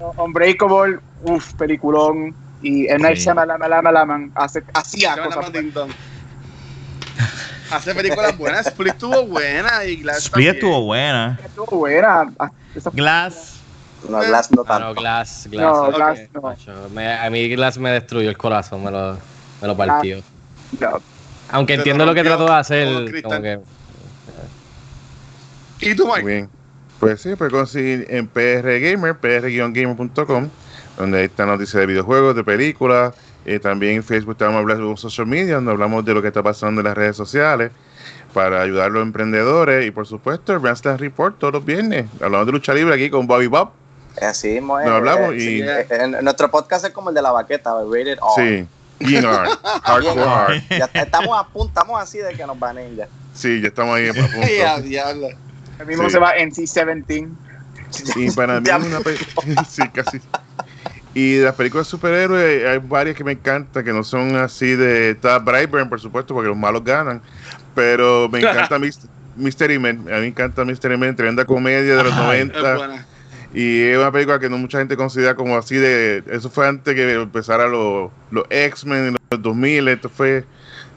Unbreakable, 0.18 0.98
uff, 1.24 1.54
peliculón. 1.54 2.34
Y 2.62 2.86
M. 2.88 2.98
Night 3.02 3.16
Sí. 3.16 3.24
Shyamalan 3.24 4.32
hace- 4.34 4.62
hacía 4.74 5.16
cosas. 5.16 5.50
Hace 7.70 7.94
películas 7.94 8.36
buenas. 8.36 8.66
Split 8.66 8.92
estuvo 8.92 9.26
buena 9.26 9.84
y 9.84 9.96
Glass 9.96 10.18
Split 10.24 10.48
estuvo 10.48 10.82
buena. 10.82 11.38
Estuvo 11.44 11.78
buena. 11.78 12.30
Glass. 12.92 13.60
No, 14.08 14.18
Glass 14.20 14.50
no 14.50 14.62
Ah, 14.68 14.78
no, 14.78 14.84
tanto. 14.86 15.00
Glass, 15.00 15.48
Glass. 15.50 15.62
No. 15.76 15.90
Glass 15.92 16.20
no. 16.34 16.40
Macho, 16.42 16.88
me- 16.92 17.12
a 17.14 17.30
mí 17.30 17.48
Glass 17.50 17.78
me 17.78 17.90
destruyó 17.90 18.28
el 18.28 18.36
corazón, 18.36 18.84
me 18.84 18.90
lo, 18.90 19.16
me 19.60 19.68
lo 19.68 19.76
partió. 19.76 20.22
no. 20.80 21.00
Aunque 21.50 21.74
Se 21.74 21.78
entiendo 21.80 22.06
lo 22.06 22.14
que 22.14 22.22
trató 22.24 22.46
de 22.46 22.52
hacer, 22.54 23.22
como 23.22 23.42
que... 23.42 23.60
¿Y 25.80 25.94
tú, 25.94 26.06
Mike? 26.06 26.22
Muy 26.22 26.32
bien. 26.32 26.48
Pues 26.98 27.20
sí, 27.20 27.34
puedes 27.36 27.52
conseguir 27.52 28.06
en 28.08 28.26
PR 28.28 28.78
Gamer, 28.80 29.16
pr-gamer.com, 29.16 30.48
donde 31.02 31.18
ahí 31.18 31.24
está 31.26 31.44
noticias 31.46 31.80
de 31.80 31.86
videojuegos, 31.86 32.34
de 32.34 32.44
películas. 32.44 33.14
Eh, 33.44 33.58
también 33.58 33.96
en 33.96 34.04
Facebook 34.04 34.32
estamos 34.32 34.56
hablando 34.56 34.88
de 34.88 34.96
social 34.96 35.26
media, 35.26 35.56
donde 35.56 35.72
hablamos 35.72 36.04
de 36.04 36.14
lo 36.14 36.22
que 36.22 36.28
está 36.28 36.42
pasando 36.42 36.80
en 36.80 36.86
las 36.86 36.96
redes 36.96 37.16
sociales 37.16 37.70
para 38.32 38.62
ayudar 38.62 38.86
a 38.86 38.88
los 38.90 39.02
emprendedores. 39.02 39.86
Y 39.86 39.90
por 39.90 40.06
supuesto, 40.06 40.52
el 40.52 40.60
Wrestling 40.60 40.96
Report 40.96 41.38
todos 41.38 41.52
los 41.54 41.64
viernes. 41.64 42.06
Hablamos 42.22 42.46
de 42.46 42.52
lucha 42.52 42.72
libre 42.72 42.94
aquí 42.94 43.10
con 43.10 43.26
Bobby 43.26 43.46
Bob. 43.48 43.70
Así 44.20 44.48
mismo. 44.48 44.78
Nos 44.78 44.88
hablamos 44.88 45.32
Eh, 45.32 45.36
y- 45.36 45.40
sí, 45.40 45.62
eh, 45.62 46.18
nuestro 46.22 46.50
podcast 46.50 46.84
es 46.84 46.90
como 46.92 47.08
el 47.08 47.14
de 47.14 47.22
la 47.22 47.32
baqueta, 47.32 47.72
Rated 47.84 48.18
R. 48.18 48.18
Sí, 48.36 48.66
GNR, 49.00 49.48
Hardcore 49.82 50.22
Hard. 50.22 50.62
Ya 50.70 50.90
estamos 50.94 51.38
a 51.38 51.44
punto, 51.48 51.68
estamos 51.68 52.00
así 52.00 52.18
de 52.18 52.32
que 52.34 52.46
nos 52.46 52.58
banen 52.58 52.94
ya. 52.94 53.08
Sí, 53.34 53.60
ya 53.60 53.68
estamos 53.68 53.96
ahí 53.96 54.08
a 54.08 54.12
punto. 54.14 54.36
Diablo. 54.84 55.28
El 55.80 55.86
mismo 55.86 56.04
Sí. 56.04 56.10
se 56.10 56.18
va 56.18 56.36
en 56.36 56.54
C-17. 56.54 57.28
Y 58.16 58.30
para 58.30 58.60
mí 58.60 58.68
es 58.70 58.84
una 59.46 59.64
sí, 59.64 59.82
casi. 59.92 60.20
Y 61.14 61.34
de 61.34 61.44
las 61.44 61.54
películas 61.54 61.86
de 61.86 61.90
superhéroes 61.90 62.64
hay 62.66 62.78
varias 62.78 63.16
que 63.16 63.24
me 63.24 63.32
encantan, 63.32 63.84
que 63.84 63.92
no 63.92 64.02
son 64.02 64.34
así 64.36 64.74
de... 64.76 65.10
Está 65.10 65.38
Brightburn, 65.38 65.88
por 65.88 66.00
supuesto, 66.00 66.32
porque 66.34 66.48
los 66.48 66.56
malos 66.56 66.82
ganan. 66.84 67.20
Pero 67.74 68.28
me 68.30 68.38
encanta 68.40 68.78
Mis- 68.78 69.06
Mystery 69.36 69.78
Men. 69.78 69.98
A 70.08 70.14
mí 70.16 70.20
me 70.20 70.26
encanta 70.28 70.64
Mystery 70.64 70.96
Men, 70.96 71.14
tremenda 71.14 71.44
comedia 71.44 71.96
de 71.96 72.02
los 72.02 72.12
Ay, 72.14 72.40
Es 72.40 72.46
90. 72.48 72.76
buena. 72.76 73.06
Y 73.54 73.82
es 73.82 73.98
una 73.98 74.10
película 74.10 74.38
que 74.38 74.48
no 74.48 74.56
mucha 74.56 74.78
gente 74.78 74.96
considera 74.96 75.34
como 75.34 75.56
así 75.58 75.76
de... 75.76 76.22
Eso 76.30 76.48
fue 76.48 76.66
antes 76.66 76.94
que 76.94 77.12
empezara 77.12 77.66
los, 77.68 78.10
los 78.30 78.44
X-Men 78.48 79.08
en 79.08 79.16
los 79.30 79.42
2000. 79.42 79.88
Esto 79.88 80.08
fue 80.08 80.46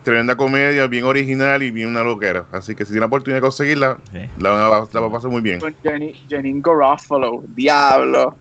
tremenda 0.06 0.38
comedia, 0.38 0.88
bien 0.88 1.04
original 1.04 1.62
y 1.64 1.72
bien 1.72 1.90
una 1.90 2.04
loquera. 2.04 2.46
Así 2.54 2.74
que 2.74 2.86
si 2.86 2.90
tienen 2.92 3.02
la 3.02 3.08
oportunidad 3.08 3.38
de 3.40 3.42
conseguirla, 3.42 3.98
Sí. 4.14 4.20
la, 4.40 4.52
van 4.52 4.60
a- 4.62 4.88
la 4.94 5.00
va 5.02 5.08
a 5.08 5.12
pasar 5.12 5.30
muy 5.30 5.42
bien. 5.42 5.60
Con 5.60 5.76
Jenny, 5.84 6.14
Janine 6.30 6.62
Garofalo. 6.64 7.44
Diablo. 7.50 8.38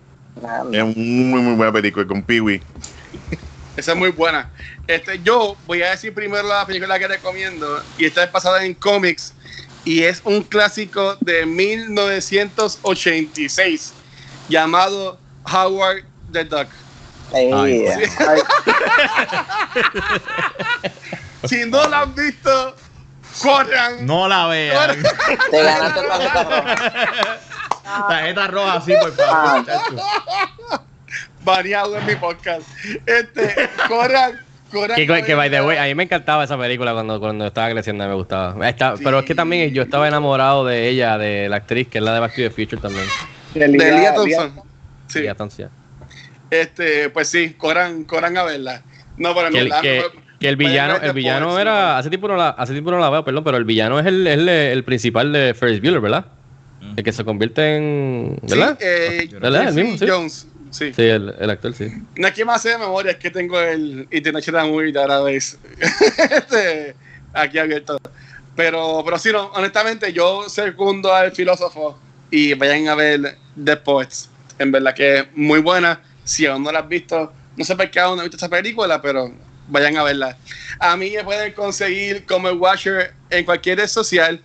Es 0.72 0.84
muy, 0.96 0.96
muy 0.96 1.54
buena 1.54 1.72
película 1.72 2.06
con 2.06 2.22
Pee-Wee. 2.22 2.62
Esa 3.76 3.92
es 3.92 3.98
muy 3.98 4.10
buena. 4.10 4.48
Este, 4.86 5.20
yo 5.22 5.56
voy 5.66 5.82
a 5.82 5.90
decir 5.90 6.14
primero 6.14 6.46
la 6.46 6.64
película 6.66 6.98
que 6.98 7.08
recomiendo. 7.08 7.82
Y 7.98 8.04
esta 8.06 8.24
es 8.24 8.32
basada 8.32 8.64
en 8.64 8.74
cómics. 8.74 9.34
Y 9.84 10.02
es 10.02 10.20
un 10.24 10.42
clásico 10.42 11.16
de 11.20 11.46
1986 11.46 13.94
llamado 14.48 15.18
Howard 15.52 16.04
the 16.32 16.44
Duck. 16.44 16.68
Ay, 17.32 17.84
eh, 17.86 18.10
Ay, 18.18 18.40
Si 21.48 21.64
no 21.66 21.88
la 21.88 22.02
han 22.02 22.14
visto, 22.14 22.76
corran. 23.42 24.06
No 24.06 24.28
la 24.28 24.46
vean. 24.46 25.02
te 25.50 25.62
ganaste 25.62 26.02
roja. 26.02 27.40
Tarjeta 27.84 28.46
roja, 28.48 28.80
sí, 28.80 28.92
por 29.00 29.12
favor. 29.12 29.64
Variado 31.44 31.98
en 31.98 32.06
mi 32.06 32.14
podcast. 32.16 32.62
Este, 33.06 33.68
corran, 33.88 34.40
corran. 34.72 34.96
Que, 34.96 35.06
que, 35.24 35.34
by 35.34 35.50
the 35.50 35.60
way, 35.62 35.76
a 35.76 35.82
ahí 35.82 35.90
mí 35.90 35.96
me 35.96 36.02
encantaba 36.04 36.44
esa 36.44 36.56
película 36.58 36.92
cuando, 36.94 37.20
cuando 37.20 37.46
estaba 37.46 37.70
creciendo, 37.70 38.06
me 38.08 38.14
gustaba. 38.14 38.66
Está- 38.68 38.96
Sí. 38.96 39.04
Pero 39.04 39.18
es 39.18 39.24
que 39.26 39.34
también 39.34 39.72
yo 39.74 39.82
estaba 39.82 40.08
enamorado 40.08 40.64
de 40.64 40.88
ella, 40.88 41.18
de 41.18 41.48
la 41.48 41.56
actriz, 41.56 41.88
que 41.88 41.98
es 41.98 42.04
la 42.04 42.14
de 42.14 42.20
Back 42.20 42.30
to 42.34 42.42
the 42.42 42.50
Future 42.50 42.80
también. 42.80 43.04
de 43.54 43.68
Lia- 43.68 44.14
Thompson. 44.14 44.62
Sí. 45.08 45.20
Lia 45.20 45.34
Thompson. 45.34 45.68
Este, 46.50 47.10
pues 47.10 47.28
sí, 47.28 47.54
corran, 47.54 48.04
corran 48.04 48.36
a 48.38 48.44
verla. 48.44 48.82
No, 49.16 49.34
pero 49.34 49.48
en 49.48 49.52
Que 49.52 49.58
el, 49.60 49.68
verdad, 49.68 49.82
que, 49.82 50.48
el 50.48 50.56
villano, 50.56 50.96
el 50.96 51.12
villano 51.12 51.58
era, 51.58 51.72
¿no? 51.92 51.96
hace 51.98 52.08
tiempo 52.08 52.28
no 52.28 52.36
la, 52.36 52.50
hace 52.50 52.72
tiempo 52.72 52.90
no 52.90 52.98
la 52.98 53.10
veo, 53.10 53.24
perdón, 53.24 53.44
pero 53.44 53.56
el 53.56 53.64
villano 53.64 53.98
es 54.00 54.06
el, 54.06 54.26
el, 54.26 54.48
el 54.48 54.84
principal 54.84 55.32
de 55.32 55.54
Ferris 55.54 55.80
Bueller, 55.80 56.00
¿verdad? 56.00 56.24
El 56.96 57.04
que 57.04 57.12
se 57.12 57.24
convierte 57.24 57.76
en, 57.76 58.38
¿verdad? 58.42 58.78
Sí, 58.78 58.86
eh, 58.86 59.28
¿Verdad? 59.40 59.68
El 59.68 59.74
mismo, 59.74 59.98
sí. 59.98 60.06
Jones. 60.08 60.46
Sí. 60.70 60.92
Sí, 60.92 61.02
el, 61.02 61.34
el 61.38 61.50
actor, 61.50 61.72
sí. 61.72 61.88
No 62.16 62.26
es 62.26 62.34
que 62.34 62.44
más 62.44 62.62
sé 62.62 62.70
de 62.70 62.78
memoria, 62.78 63.12
es 63.12 63.18
que 63.18 63.30
tengo 63.30 63.60
el 63.60 64.08
International 64.10 64.68
Movie 64.68 64.92
Database 64.92 65.56
este, 66.30 66.96
aquí 67.32 67.58
abierto. 67.58 67.96
Pero, 68.56 69.02
pero 69.04 69.18
sí, 69.18 69.30
no, 69.32 69.46
honestamente, 69.54 70.12
yo 70.12 70.48
segundo 70.48 71.14
al 71.14 71.32
filósofo 71.32 71.98
y 72.30 72.54
vayan 72.54 72.88
a 72.88 72.94
ver 72.94 73.38
The 73.62 73.76
Poets. 73.76 74.30
En 74.58 74.72
verdad 74.72 74.94
que 74.94 75.18
es 75.18 75.26
muy 75.34 75.60
buena. 75.60 76.00
Si 76.24 76.46
aún 76.46 76.62
no 76.62 76.72
la 76.72 76.80
has 76.80 76.88
visto, 76.88 77.32
no 77.56 77.64
sé 77.64 77.76
por 77.76 77.90
qué 77.90 78.00
aún 78.00 78.16
no 78.16 78.22
he 78.22 78.24
visto 78.26 78.36
esa 78.36 78.48
película, 78.48 79.00
pero 79.00 79.32
vayan 79.68 79.96
a 79.96 80.02
verla. 80.02 80.36
A 80.78 80.96
mí 80.96 81.12
me 81.14 81.24
pueden 81.24 81.52
conseguir 81.52 82.24
como 82.26 82.48
el 82.48 82.56
Watcher 82.56 83.14
en 83.30 83.44
cualquier 83.44 83.78
red 83.78 83.88
social. 83.88 84.40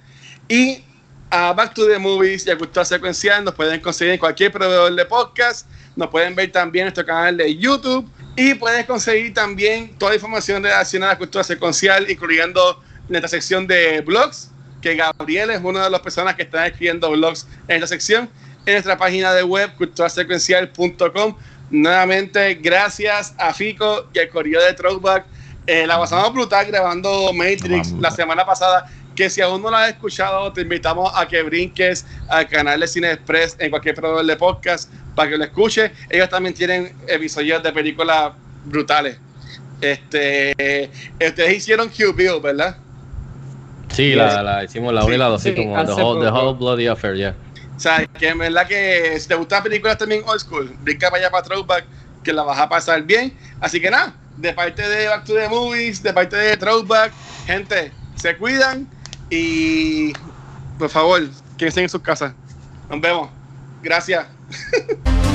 Y 0.48 0.84
a 1.30 1.54
Back 1.54 1.74
to 1.74 1.88
the 1.88 2.00
Movies 2.00 2.46
y 2.48 2.52
a 2.52 2.58
Cultura 2.58 2.86
Secuencial. 2.86 3.44
Nos 3.44 3.54
pueden 3.56 3.80
conseguir 3.82 4.14
en 4.14 4.20
cualquier 4.20 4.52
proveedor 4.52 4.94
de 4.94 5.06
podcast. 5.06 5.68
Nos 5.96 6.10
pueden 6.10 6.36
ver 6.36 6.52
también 6.52 6.84
en 6.84 6.88
nuestro 6.88 7.06
canal 7.06 7.38
de 7.38 7.56
YouTube. 7.56 8.10
Y 8.36 8.54
pueden 8.54 8.86
conseguir 8.86 9.34
también 9.34 9.98
toda 9.98 10.12
la 10.12 10.16
información 10.16 10.64
relacionada 10.64 11.12
a 11.12 11.16
la 11.16 11.18
cultura 11.20 11.44
secuencial, 11.44 12.10
incluyendo 12.10 12.82
nuestra 13.10 13.28
sección 13.28 13.68
de 13.68 14.02
blogs, 14.02 14.52
que 14.82 14.96
Gabriel 14.96 15.50
es 15.50 15.62
una 15.62 15.84
de 15.84 15.90
las 15.90 16.00
personas 16.00 16.36
que 16.36 16.44
están 16.44 16.66
escribiendo 16.66 17.12
blogs 17.12 17.48
en 17.68 17.76
esta 17.76 17.88
sección, 17.88 18.30
en 18.66 18.74
nuestra 18.74 18.98
página 18.98 19.34
de 19.34 19.44
web, 19.44 19.76
culturasecuencial.com. 19.76 21.36
Nuevamente, 21.70 22.56
gracias 22.56 23.34
a 23.38 23.54
Fico 23.54 24.08
y 24.14 24.20
al 24.20 24.30
Correo 24.30 24.64
de 24.64 24.74
Throwback. 24.74 25.26
Eh, 25.68 25.86
la 25.86 26.00
pasamos 26.00 26.34
brutal 26.34 26.66
grabando 26.66 27.32
Matrix 27.34 27.92
la 27.92 28.10
semana 28.10 28.46
pasada. 28.46 28.90
Que 29.20 29.30
si 29.30 29.42
aún 29.42 29.62
no 29.62 29.70
la 29.70 29.84
has 29.84 29.90
escuchado, 29.90 30.54
te 30.54 30.62
invitamos 30.62 31.12
a 31.14 31.28
que 31.28 31.44
brinques 31.44 32.06
al 32.30 32.48
canal 32.48 32.80
de 32.80 32.88
Cine 32.88 33.12
Express 33.12 33.58
en 33.60 33.70
cualquier 33.70 33.94
proveedor 33.94 34.26
de 34.26 34.38
podcast 34.38 34.90
para 35.14 35.30
que 35.30 35.38
lo 35.38 35.44
escuches. 35.44 35.92
Ellos 36.10 36.30
también 36.30 36.56
tienen 36.56 36.96
episodios 37.06 37.62
de 37.62 37.74
películas 37.74 38.32
brutales. 38.64 39.18
Este, 39.82 40.90
ustedes 41.20 41.58
hicieron 41.58 41.90
Q 41.90 42.14
Bill, 42.14 42.40
¿verdad? 42.42 42.78
Sí, 43.90 44.16
la, 44.16 44.42
la 44.42 44.64
hicimos 44.64 44.94
la 44.94 45.04
1 45.04 45.14
y 45.14 45.18
la 45.18 45.26
2, 45.26 45.42
Sí, 45.42 45.50
sí, 45.50 45.56
como 45.58 45.86
The 45.86 45.92
Whole, 46.02 46.26
the 46.26 46.32
whole 46.32 46.58
Bloody 46.58 46.88
Affair, 46.88 47.18
yeah. 47.18 47.36
O 47.76 47.80
sea, 47.82 48.08
que 48.08 48.30
en 48.30 48.38
verdad 48.38 48.68
que 48.70 49.20
si 49.20 49.28
te 49.28 49.36
gustan 49.36 49.64
películas 49.64 49.98
también 49.98 50.24
old 50.26 50.40
school, 50.40 50.74
brinca 50.80 51.10
para 51.10 51.24
allá 51.24 51.30
para 51.30 51.44
Throwback, 51.44 51.84
que 52.24 52.32
la 52.32 52.44
vas 52.44 52.58
a 52.58 52.70
pasar 52.70 53.04
bien. 53.04 53.38
Así 53.60 53.82
que 53.82 53.92
nada, 53.92 54.14
de 54.38 54.54
parte 54.54 54.88
de 54.88 55.10
Back 55.10 55.26
to 55.26 55.34
the 55.34 55.50
Movies, 55.50 56.02
de 56.02 56.14
parte 56.14 56.38
de 56.38 56.56
Throwback, 56.56 57.12
gente, 57.46 57.92
se 58.16 58.38
cuidan 58.38 58.88
y 59.30 60.14
por 60.78 60.90
favor, 60.90 61.22
quédense 61.58 61.82
en 61.82 61.90
sus 61.90 62.02
casas. 62.02 62.34
Nos 62.90 63.02
vemos. 63.02 63.30
Gracias. 63.82 64.28